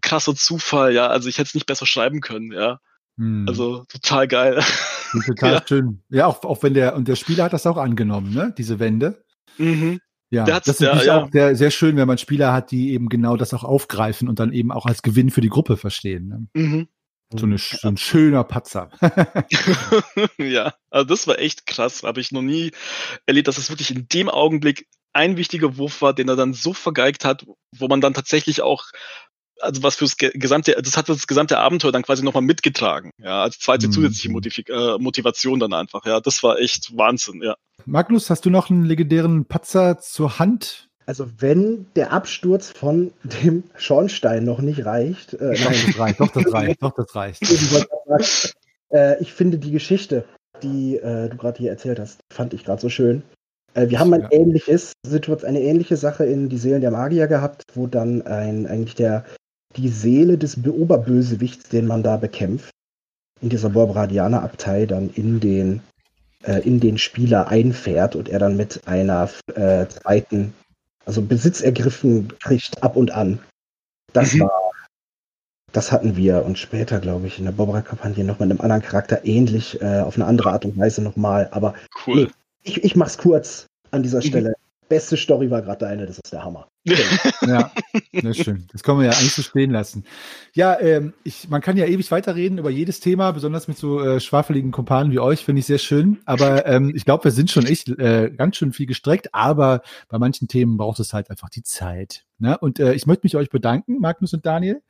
krasser 0.00 0.34
Zufall, 0.34 0.94
ja. 0.94 1.08
Also 1.08 1.28
ich 1.28 1.38
hätte 1.38 1.48
es 1.48 1.54
nicht 1.54 1.66
besser 1.66 1.86
schreiben 1.86 2.20
können, 2.20 2.52
ja. 2.52 2.80
Mhm. 3.16 3.46
Also 3.48 3.84
total 3.88 4.28
geil. 4.28 4.62
Total 5.26 5.52
ja. 5.54 5.62
schön. 5.66 6.02
Ja, 6.08 6.26
auch, 6.26 6.42
auch 6.44 6.62
wenn 6.62 6.74
der, 6.74 6.94
und 6.94 7.08
der 7.08 7.16
Spieler 7.16 7.44
hat 7.44 7.52
das 7.52 7.66
auch 7.66 7.76
angenommen, 7.76 8.32
ne? 8.32 8.54
Diese 8.56 8.78
Wende. 8.78 9.24
Mhm. 9.58 10.00
Ja, 10.30 10.44
das 10.44 10.66
ist 10.66 10.80
ja, 10.80 11.02
ja. 11.02 11.22
auch 11.22 11.30
sehr, 11.30 11.56
sehr 11.56 11.70
schön, 11.70 11.96
wenn 11.96 12.06
man 12.06 12.18
Spieler 12.18 12.52
hat, 12.52 12.70
die 12.70 12.92
eben 12.92 13.08
genau 13.08 13.36
das 13.36 13.54
auch 13.54 13.64
aufgreifen 13.64 14.28
und 14.28 14.38
dann 14.38 14.52
eben 14.52 14.70
auch 14.72 14.84
als 14.84 15.02
Gewinn 15.02 15.30
für 15.30 15.40
die 15.40 15.48
Gruppe 15.48 15.76
verstehen. 15.76 16.28
Ne? 16.28 16.62
Mhm. 16.62 16.88
So, 17.34 17.44
eine, 17.44 17.58
so, 17.58 17.88
ein 17.88 17.96
schöner 17.96 18.44
Patzer. 18.44 18.90
ja, 20.38 20.74
also 20.90 21.06
das 21.06 21.26
war 21.26 21.38
echt 21.38 21.66
krass. 21.66 22.02
Habe 22.02 22.20
ich 22.20 22.32
noch 22.32 22.42
nie 22.42 22.72
erlebt, 23.26 23.48
dass 23.48 23.58
es 23.58 23.70
wirklich 23.70 23.90
in 23.90 24.06
dem 24.08 24.28
Augenblick 24.28 24.86
ein 25.12 25.36
wichtiger 25.36 25.76
Wurf 25.76 26.00
war, 26.02 26.14
den 26.14 26.28
er 26.28 26.36
dann 26.36 26.54
so 26.54 26.72
vergeigt 26.72 27.24
hat, 27.24 27.46
wo 27.76 27.88
man 27.88 28.00
dann 28.00 28.14
tatsächlich 28.14 28.62
auch, 28.62 28.84
also 29.60 29.82
was 29.82 29.96
fürs 29.96 30.16
gesamte, 30.16 30.76
das 30.80 30.96
hat 30.96 31.08
das 31.08 31.26
gesamte 31.26 31.58
Abenteuer 31.58 31.92
dann 31.92 32.02
quasi 32.02 32.24
nochmal 32.24 32.42
mitgetragen, 32.42 33.10
ja, 33.18 33.42
als 33.42 33.58
zweite 33.58 33.88
mhm. 33.88 33.92
zusätzliche 33.92 34.30
Motiv 34.30 34.58
äh, 34.68 34.98
Motivation 34.98 35.60
dann 35.60 35.72
einfach, 35.72 36.04
ja, 36.06 36.20
das 36.20 36.42
war 36.42 36.58
echt 36.58 36.96
Wahnsinn, 36.96 37.42
ja. 37.42 37.56
Magnus, 37.84 38.30
hast 38.30 38.44
du 38.44 38.50
noch 38.50 38.70
einen 38.70 38.84
legendären 38.84 39.44
Patzer 39.44 39.98
zur 39.98 40.38
Hand? 40.38 40.88
Also 41.06 41.26
wenn 41.38 41.86
der 41.96 42.12
Absturz 42.12 42.70
von 42.70 43.12
dem 43.22 43.64
Schornstein 43.76 44.44
noch 44.44 44.60
nicht 44.60 44.84
reicht. 44.84 45.32
Äh, 45.32 45.56
nein, 45.64 45.74
das 45.86 45.98
reicht, 45.98 46.20
doch, 46.20 46.28
das 46.28 46.52
reicht, 46.52 46.82
doch, 46.82 46.94
das 46.94 47.14
reicht. 47.14 48.54
äh, 48.90 49.18
ich 49.22 49.32
finde 49.32 49.56
die 49.56 49.70
Geschichte, 49.70 50.26
die 50.62 50.96
äh, 50.96 51.30
du 51.30 51.36
gerade 51.38 51.58
hier 51.58 51.70
erzählt 51.70 51.98
hast, 51.98 52.20
fand 52.30 52.52
ich 52.52 52.62
gerade 52.62 52.82
so 52.82 52.90
schön. 52.90 53.22
Äh, 53.72 53.88
wir 53.88 54.00
haben 54.00 54.12
ein 54.12 54.22
ja. 54.22 54.32
ähnliches, 54.32 54.92
eine 55.44 55.62
ähnliche 55.62 55.96
Sache 55.96 56.24
in 56.26 56.48
Die 56.48 56.58
Seelen 56.58 56.80
der 56.80 56.90
Magier 56.90 57.26
gehabt, 57.26 57.62
wo 57.74 57.86
dann 57.86 58.22
ein, 58.22 58.66
eigentlich 58.66 58.94
der, 58.94 59.24
die 59.76 59.88
Seele 59.88 60.38
des 60.38 60.56
Oberbösewichts, 60.64 61.68
den 61.68 61.86
man 61.86 62.02
da 62.02 62.16
bekämpft, 62.16 62.70
in 63.40 63.48
dieser 63.48 63.70
Borbradianer-Abtei 63.70 64.86
dann 64.86 65.10
in 65.10 65.40
den, 65.40 65.80
äh, 66.42 66.60
in 66.60 66.80
den 66.80 66.98
Spieler 66.98 67.48
einfährt 67.48 68.16
und 68.16 68.28
er 68.28 68.38
dann 68.38 68.56
mit 68.56 68.86
einer 68.86 69.28
äh, 69.54 69.86
zweiten 69.86 70.54
also 71.04 71.22
Besitz 71.22 71.62
ergriffen 71.62 72.28
kriegt 72.40 72.82
ab 72.82 72.96
und 72.96 73.10
an. 73.12 73.40
Das 74.12 74.34
mhm. 74.34 74.40
war, 74.40 74.70
das 75.72 75.90
hatten 75.90 76.16
wir 76.16 76.44
und 76.44 76.58
später, 76.58 77.00
glaube 77.00 77.26
ich, 77.26 77.38
in 77.38 77.46
der 77.46 77.52
Bobra-Kampagne 77.52 78.24
noch 78.24 78.38
mit 78.38 78.50
einem 78.50 78.60
anderen 78.60 78.82
Charakter 78.82 79.24
ähnlich, 79.24 79.80
äh, 79.80 80.00
auf 80.00 80.16
eine 80.16 80.26
andere 80.26 80.52
Art 80.52 80.64
und 80.64 80.76
Weise 80.76 81.02
nochmal. 81.02 81.48
Aber 81.50 81.74
cool. 82.06 82.24
Nee, 82.24 82.28
ich, 82.62 82.84
ich 82.84 82.96
mach's 82.96 83.16
kurz 83.16 83.66
an 83.90 84.02
dieser 84.02 84.18
mhm. 84.18 84.22
Stelle. 84.22 84.54
Beste 84.88 85.16
Story 85.16 85.50
war 85.50 85.62
gerade 85.62 85.78
deine, 85.78 86.06
das 86.06 86.18
ist 86.18 86.32
der 86.32 86.44
Hammer. 86.44 86.68
ja, 87.46 87.70
das 88.12 88.24
ist 88.38 88.44
schön. 88.44 88.66
Das 88.72 88.82
kann 88.82 88.96
man 88.96 89.04
ja 89.04 89.12
eigentlich 89.12 89.34
so 89.34 89.42
stehen 89.42 89.70
lassen. 89.70 90.04
Ja, 90.54 90.80
ähm, 90.80 91.12
ich, 91.24 91.48
man 91.48 91.60
kann 91.60 91.76
ja 91.76 91.86
ewig 91.86 92.10
weiterreden 92.10 92.58
über 92.58 92.70
jedes 92.70 93.00
Thema, 93.00 93.32
besonders 93.32 93.68
mit 93.68 93.76
so 93.76 94.00
äh, 94.00 94.20
schwafeligen 94.20 94.70
Kumpanen 94.70 95.12
wie 95.12 95.18
euch, 95.18 95.44
finde 95.44 95.60
ich 95.60 95.66
sehr 95.66 95.78
schön. 95.78 96.18
Aber 96.24 96.66
ähm, 96.66 96.92
ich 96.94 97.04
glaube, 97.04 97.24
wir 97.24 97.30
sind 97.30 97.50
schon 97.50 97.66
echt 97.66 97.88
äh, 97.88 98.30
ganz 98.30 98.56
schön 98.56 98.72
viel 98.72 98.86
gestreckt, 98.86 99.34
aber 99.34 99.82
bei 100.08 100.18
manchen 100.18 100.48
Themen 100.48 100.76
braucht 100.76 101.00
es 101.00 101.12
halt 101.12 101.30
einfach 101.30 101.50
die 101.50 101.62
Zeit. 101.62 102.24
Ne? 102.38 102.56
Und 102.58 102.80
äh, 102.80 102.94
ich 102.94 103.06
möchte 103.06 103.26
mich 103.26 103.36
euch 103.36 103.50
bedanken, 103.50 103.98
Magnus 103.98 104.32
und 104.32 104.46
Daniel. 104.46 104.82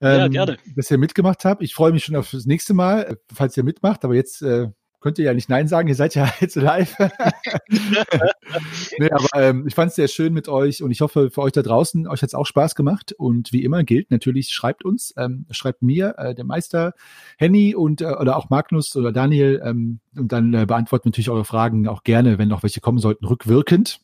Ähm, 0.00 0.18
ja, 0.18 0.28
gerne. 0.28 0.56
Dass 0.74 0.90
ihr 0.90 0.98
mitgemacht 0.98 1.44
habt. 1.44 1.62
Ich 1.62 1.74
freue 1.74 1.92
mich 1.92 2.04
schon 2.04 2.16
auf 2.16 2.30
das 2.30 2.46
nächste 2.46 2.74
Mal, 2.74 3.02
äh, 3.02 3.16
falls 3.32 3.56
ihr 3.56 3.64
mitmacht. 3.64 4.04
Aber 4.04 4.14
jetzt 4.14 4.42
äh, 4.42 4.68
könnt 5.04 5.18
ihr 5.18 5.26
ja 5.26 5.34
nicht 5.34 5.50
Nein 5.50 5.68
sagen, 5.68 5.86
ihr 5.86 5.94
seid 5.94 6.14
ja 6.14 6.32
jetzt 6.40 6.56
live. 6.56 6.96
nee, 8.98 9.10
aber 9.10 9.28
ähm, 9.34 9.66
ich 9.66 9.74
fand 9.74 9.90
es 9.90 9.96
sehr 9.96 10.08
schön 10.08 10.32
mit 10.32 10.48
euch 10.48 10.82
und 10.82 10.90
ich 10.90 11.02
hoffe 11.02 11.30
für 11.30 11.42
euch 11.42 11.52
da 11.52 11.60
draußen, 11.60 12.08
euch 12.08 12.22
hat 12.22 12.28
es 12.28 12.34
auch 12.34 12.46
Spaß 12.46 12.74
gemacht 12.74 13.12
und 13.12 13.52
wie 13.52 13.64
immer 13.64 13.84
gilt 13.84 14.10
natürlich, 14.10 14.48
schreibt 14.48 14.82
uns, 14.82 15.12
ähm, 15.18 15.44
schreibt 15.50 15.82
mir, 15.82 16.14
äh, 16.16 16.34
der 16.34 16.46
Meister, 16.46 16.94
Henny 17.36 17.74
und 17.74 18.00
äh, 18.00 18.14
oder 18.14 18.38
auch 18.38 18.48
Magnus 18.48 18.96
oder 18.96 19.12
Daniel 19.12 19.60
ähm, 19.62 20.00
und 20.16 20.32
dann 20.32 20.54
äh, 20.54 20.64
beantworten 20.64 21.08
natürlich 21.08 21.28
eure 21.28 21.44
Fragen 21.44 21.86
auch 21.86 22.02
gerne, 22.02 22.38
wenn 22.38 22.48
noch 22.48 22.62
welche 22.62 22.80
kommen 22.80 22.98
sollten, 22.98 23.26
rückwirkend. 23.26 24.00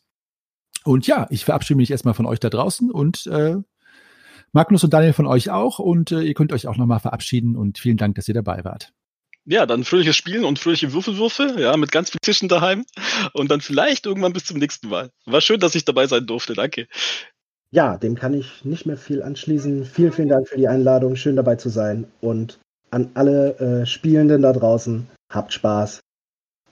Und 0.83 1.07
ja, 1.07 1.25
ich 1.31 1.45
verabschiede 1.45 1.77
mich 1.77 1.89
erstmal 1.89 2.13
von 2.13 2.27
euch 2.27 2.39
da 2.39 2.51
draußen 2.51 2.91
und 2.91 3.25
äh, 3.25 3.55
Magnus 4.51 4.83
und 4.83 4.93
Daniel 4.93 5.13
von 5.13 5.25
euch 5.25 5.49
auch 5.49 5.79
und 5.79 6.11
äh, 6.11 6.21
ihr 6.21 6.35
könnt 6.35 6.53
euch 6.53 6.67
auch 6.67 6.77
nochmal 6.77 6.99
verabschieden 6.99 7.55
und 7.55 7.79
vielen 7.79 7.97
Dank, 7.97 8.13
dass 8.13 8.27
ihr 8.27 8.35
dabei 8.35 8.63
wart 8.63 8.93
ja, 9.45 9.65
dann 9.65 9.83
fröhliches 9.83 10.15
Spielen 10.15 10.45
und 10.45 10.59
fröhliche 10.59 10.93
Würfelwürfe, 10.93 11.55
ja, 11.57 11.75
mit 11.77 11.91
ganz 11.91 12.11
viel 12.11 12.19
Tischen 12.21 12.49
daheim 12.49 12.85
und 13.33 13.49
dann 13.51 13.61
vielleicht 13.61 14.05
irgendwann 14.05 14.33
bis 14.33 14.45
zum 14.45 14.57
nächsten 14.57 14.89
Mal. 14.89 15.09
War 15.25 15.41
schön, 15.41 15.59
dass 15.59 15.75
ich 15.75 15.85
dabei 15.85 16.07
sein 16.07 16.25
durfte. 16.25 16.53
Danke. 16.53 16.87
Ja, 17.71 17.97
dem 17.97 18.15
kann 18.15 18.33
ich 18.33 18.65
nicht 18.65 18.85
mehr 18.85 18.97
viel 18.97 19.23
anschließen. 19.23 19.85
Vielen, 19.85 20.11
vielen 20.11 20.29
Dank 20.29 20.47
für 20.47 20.57
die 20.57 20.67
Einladung. 20.67 21.15
Schön 21.15 21.37
dabei 21.37 21.55
zu 21.55 21.69
sein. 21.69 22.05
Und 22.19 22.59
an 22.91 23.11
alle 23.13 23.57
äh, 23.59 23.85
Spielenden 23.85 24.41
da 24.41 24.51
draußen, 24.51 25.07
habt 25.31 25.53
Spaß 25.53 26.01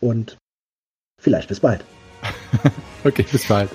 und 0.02 0.38
vielleicht 1.20 1.48
bis 1.48 1.62
bald. 1.62 1.84
okay, 3.06 3.26
bis 3.32 3.48
bald. 3.48 3.70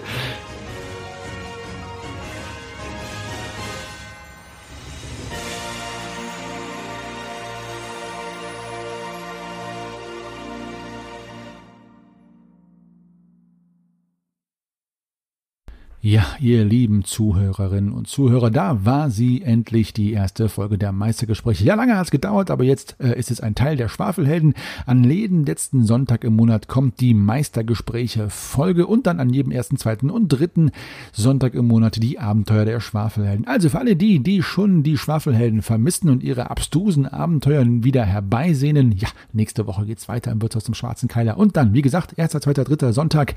Ja, 16.07 16.27
ihr 16.39 16.67
lieben 16.67 17.03
Zuhörerinnen 17.03 17.91
und 17.91 18.09
Zuhörer, 18.09 18.51
da 18.51 18.85
war 18.85 19.09
sie 19.09 19.41
endlich 19.41 19.95
die 19.95 20.13
erste 20.13 20.51
Folge 20.51 20.77
der 20.77 20.93
Meistergespräche. 20.93 21.65
Ja, 21.65 21.77
lange 21.77 21.97
hat 21.97 22.05
es 22.05 22.11
gedauert, 22.11 22.51
aber 22.51 22.63
jetzt 22.63 22.97
äh, 23.01 23.19
ist 23.19 23.31
es 23.31 23.41
ein 23.41 23.55
Teil 23.55 23.79
der 23.79 23.89
Schwafelhelden. 23.89 24.53
An 24.85 25.03
jeden 25.03 25.47
letzten 25.47 25.87
Sonntag 25.87 26.23
im 26.23 26.37
Monat 26.37 26.69
kommt 26.69 27.01
die 27.01 27.15
Meistergespräche 27.15 28.29
Folge 28.29 28.87
und 28.87 29.07
dann 29.07 29.19
an 29.19 29.31
jedem 29.31 29.51
ersten, 29.51 29.79
zweiten 29.79 30.11
und 30.11 30.29
dritten 30.29 30.73
Sonntag 31.13 31.55
im 31.55 31.69
Monat 31.69 32.03
die 32.03 32.19
Abenteuer 32.19 32.67
der 32.67 32.81
Schwafelhelden. 32.81 33.47
Also 33.47 33.71
für 33.71 33.79
alle 33.79 33.97
die, 33.97 34.23
die 34.23 34.43
schon 34.43 34.83
die 34.83 34.99
Schwafelhelden 34.99 35.63
vermissen 35.63 36.11
und 36.11 36.23
ihre 36.23 36.51
abstrusen 36.51 37.07
Abenteuer 37.07 37.65
wieder 37.67 38.05
herbeisehnen, 38.05 38.93
ja, 38.93 39.09
nächste 39.33 39.67
Woche 39.67 39.87
geht's 39.87 40.07
weiter 40.07 40.33
im 40.33 40.43
Wirtshaus 40.43 40.65
zum 40.65 40.75
Schwarzen 40.75 41.09
Keiler 41.09 41.39
und 41.39 41.57
dann, 41.57 41.73
wie 41.73 41.81
gesagt, 41.81 42.19
erster, 42.19 42.43
zweiter, 42.43 42.65
dritter 42.65 42.93
Sonntag 42.93 43.37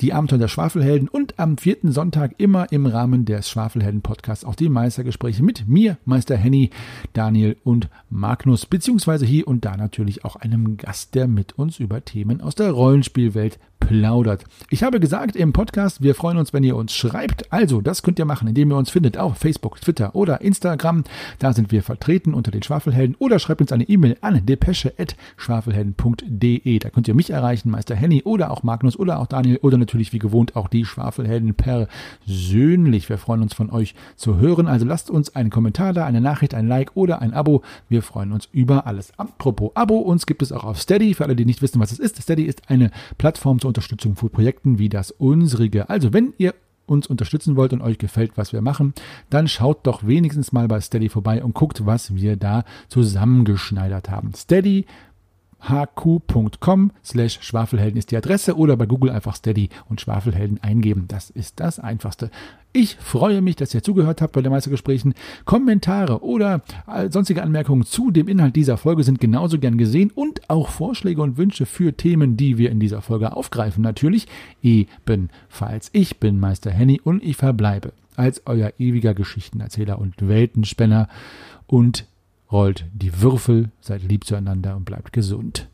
die 0.00 0.12
Abenteuer 0.12 0.38
der 0.38 0.48
Schwafelhelden 0.48 1.08
und 1.08 1.38
am 1.38 1.58
vierten 1.58 1.92
Sonntag 1.92 1.99
immer 2.38 2.72
im 2.72 2.86
Rahmen 2.86 3.24
des 3.24 3.48
Schwafelhelden-Podcasts 3.50 4.44
auch 4.44 4.54
die 4.54 4.68
Meistergespräche 4.68 5.42
mit 5.42 5.68
mir, 5.68 5.98
Meister 6.04 6.36
Henny, 6.36 6.70
Daniel 7.12 7.56
und 7.64 7.88
Magnus, 8.08 8.66
beziehungsweise 8.66 9.26
hier 9.26 9.46
und 9.46 9.64
da 9.64 9.76
natürlich 9.76 10.24
auch 10.24 10.36
einem 10.36 10.76
Gast, 10.76 11.14
der 11.14 11.28
mit 11.28 11.58
uns 11.58 11.78
über 11.78 12.04
Themen 12.04 12.40
aus 12.40 12.54
der 12.54 12.70
Rollenspielwelt 12.70 13.58
plaudert. 13.80 14.44
Ich 14.68 14.84
habe 14.84 15.00
gesagt 15.00 15.34
im 15.34 15.52
Podcast, 15.52 16.00
wir 16.02 16.14
freuen 16.14 16.36
uns, 16.36 16.52
wenn 16.52 16.62
ihr 16.62 16.76
uns 16.76 16.94
schreibt. 16.94 17.52
Also, 17.52 17.80
das 17.80 18.02
könnt 18.02 18.20
ihr 18.20 18.24
machen, 18.24 18.46
indem 18.46 18.70
ihr 18.70 18.76
uns 18.76 18.90
findet 18.90 19.18
auf 19.18 19.38
Facebook, 19.38 19.80
Twitter 19.80 20.14
oder 20.14 20.42
Instagram. 20.42 21.02
Da 21.40 21.52
sind 21.52 21.72
wir 21.72 21.82
vertreten 21.82 22.32
unter 22.34 22.52
den 22.52 22.62
Schwafelhelden 22.62 23.16
oder 23.18 23.38
schreibt 23.38 23.62
uns 23.62 23.72
eine 23.72 23.88
E-Mail 23.88 24.18
an 24.20 24.44
depesche.schwafelhelden.de. 24.46 26.78
Da 26.78 26.90
könnt 26.90 27.08
ihr 27.08 27.14
mich 27.14 27.30
erreichen, 27.30 27.70
Meister 27.70 27.96
Henny 27.96 28.22
oder 28.22 28.50
auch 28.50 28.62
Magnus 28.62 28.98
oder 28.98 29.18
auch 29.18 29.26
Daniel 29.26 29.58
oder 29.62 29.78
natürlich 29.78 30.12
wie 30.12 30.18
gewohnt 30.18 30.56
auch 30.56 30.68
die 30.68 30.84
Schwafelhelden 30.84 31.54
persönlich. 31.54 33.08
Wir 33.08 33.16
freuen 33.18 33.42
uns 33.42 33.54
von 33.54 33.70
euch 33.70 33.94
zu 34.14 34.36
hören. 34.38 34.68
Also 34.68 34.86
lasst 34.86 35.10
uns 35.10 35.34
einen 35.34 35.50
Kommentar 35.50 35.94
da, 35.94 36.04
eine 36.04 36.20
Nachricht, 36.20 36.54
ein 36.54 36.68
Like 36.68 36.92
oder 36.94 37.22
ein 37.22 37.32
Abo. 37.32 37.62
Wir 37.88 38.02
freuen 38.02 38.32
uns 38.32 38.46
über 38.52 38.86
alles. 38.86 39.12
Apropos 39.16 39.70
Abo, 39.74 39.96
uns 39.98 40.26
gibt 40.26 40.42
es 40.42 40.52
auch 40.52 40.64
auf 40.64 40.78
Steady. 40.80 41.14
Für 41.14 41.24
alle, 41.24 41.34
die 41.34 41.46
nicht 41.46 41.62
wissen, 41.62 41.80
was 41.80 41.92
es 41.92 41.98
ist. 41.98 42.20
Steady 42.22 42.44
ist 42.44 42.70
eine 42.70 42.90
Plattform 43.18 43.58
zur 43.58 43.69
Unterstützung 43.70 44.16
für 44.16 44.28
Projekten 44.28 44.78
wie 44.78 44.88
das 44.88 45.10
unsrige. 45.10 45.88
Also 45.88 46.12
wenn 46.12 46.34
ihr 46.38 46.54
uns 46.86 47.06
unterstützen 47.06 47.56
wollt 47.56 47.72
und 47.72 47.82
euch 47.82 47.98
gefällt, 47.98 48.32
was 48.36 48.52
wir 48.52 48.62
machen, 48.62 48.94
dann 49.30 49.48
schaut 49.48 49.86
doch 49.86 50.06
wenigstens 50.06 50.52
mal 50.52 50.66
bei 50.68 50.80
Steady 50.80 51.08
vorbei 51.08 51.42
und 51.42 51.54
guckt, 51.54 51.86
was 51.86 52.14
wir 52.16 52.36
da 52.36 52.64
zusammengeschneidert 52.88 54.10
haben. 54.10 54.34
Steady 54.34 54.86
hq.com 55.60 56.92
slash 57.04 57.38
Schwafelhelden 57.42 57.98
ist 57.98 58.10
die 58.10 58.16
Adresse 58.16 58.56
oder 58.56 58.76
bei 58.76 58.86
Google 58.86 59.10
einfach 59.10 59.36
Steady 59.36 59.68
und 59.88 60.00
Schwafelhelden 60.00 60.62
eingeben. 60.62 61.04
Das 61.08 61.30
ist 61.30 61.60
das 61.60 61.78
Einfachste. 61.78 62.30
Ich 62.72 62.96
freue 62.96 63.42
mich, 63.42 63.56
dass 63.56 63.74
ihr 63.74 63.82
zugehört 63.82 64.22
habt 64.22 64.32
bei 64.32 64.42
den 64.42 64.52
Meistergesprächen. 64.52 65.14
Kommentare 65.44 66.22
oder 66.22 66.62
sonstige 67.10 67.42
Anmerkungen 67.42 67.84
zu 67.84 68.12
dem 68.12 68.28
Inhalt 68.28 68.54
dieser 68.54 68.76
Folge 68.76 69.02
sind 69.02 69.20
genauso 69.20 69.58
gern 69.58 69.76
gesehen 69.76 70.12
und 70.14 70.48
auch 70.48 70.68
Vorschläge 70.68 71.20
und 71.20 71.36
Wünsche 71.36 71.66
für 71.66 71.96
Themen, 71.96 72.36
die 72.36 72.58
wir 72.58 72.70
in 72.70 72.78
dieser 72.78 73.02
Folge 73.02 73.34
aufgreifen. 73.34 73.82
Natürlich 73.82 74.28
ebenfalls. 74.62 75.90
Ich 75.92 76.18
bin 76.18 76.38
Meister 76.38 76.70
Henny 76.70 77.00
und 77.02 77.24
ich 77.24 77.36
verbleibe 77.36 77.92
als 78.16 78.42
euer 78.46 78.72
ewiger 78.78 79.14
Geschichtenerzähler 79.14 79.98
und 79.98 80.28
Weltenspänner 80.28 81.08
und 81.66 82.06
rollt 82.50 82.86
die 82.92 83.20
Würfel, 83.20 83.70
seid 83.80 84.02
lieb 84.02 84.24
zueinander 84.24 84.76
und 84.76 84.84
bleibt 84.84 85.12
gesund. 85.12 85.69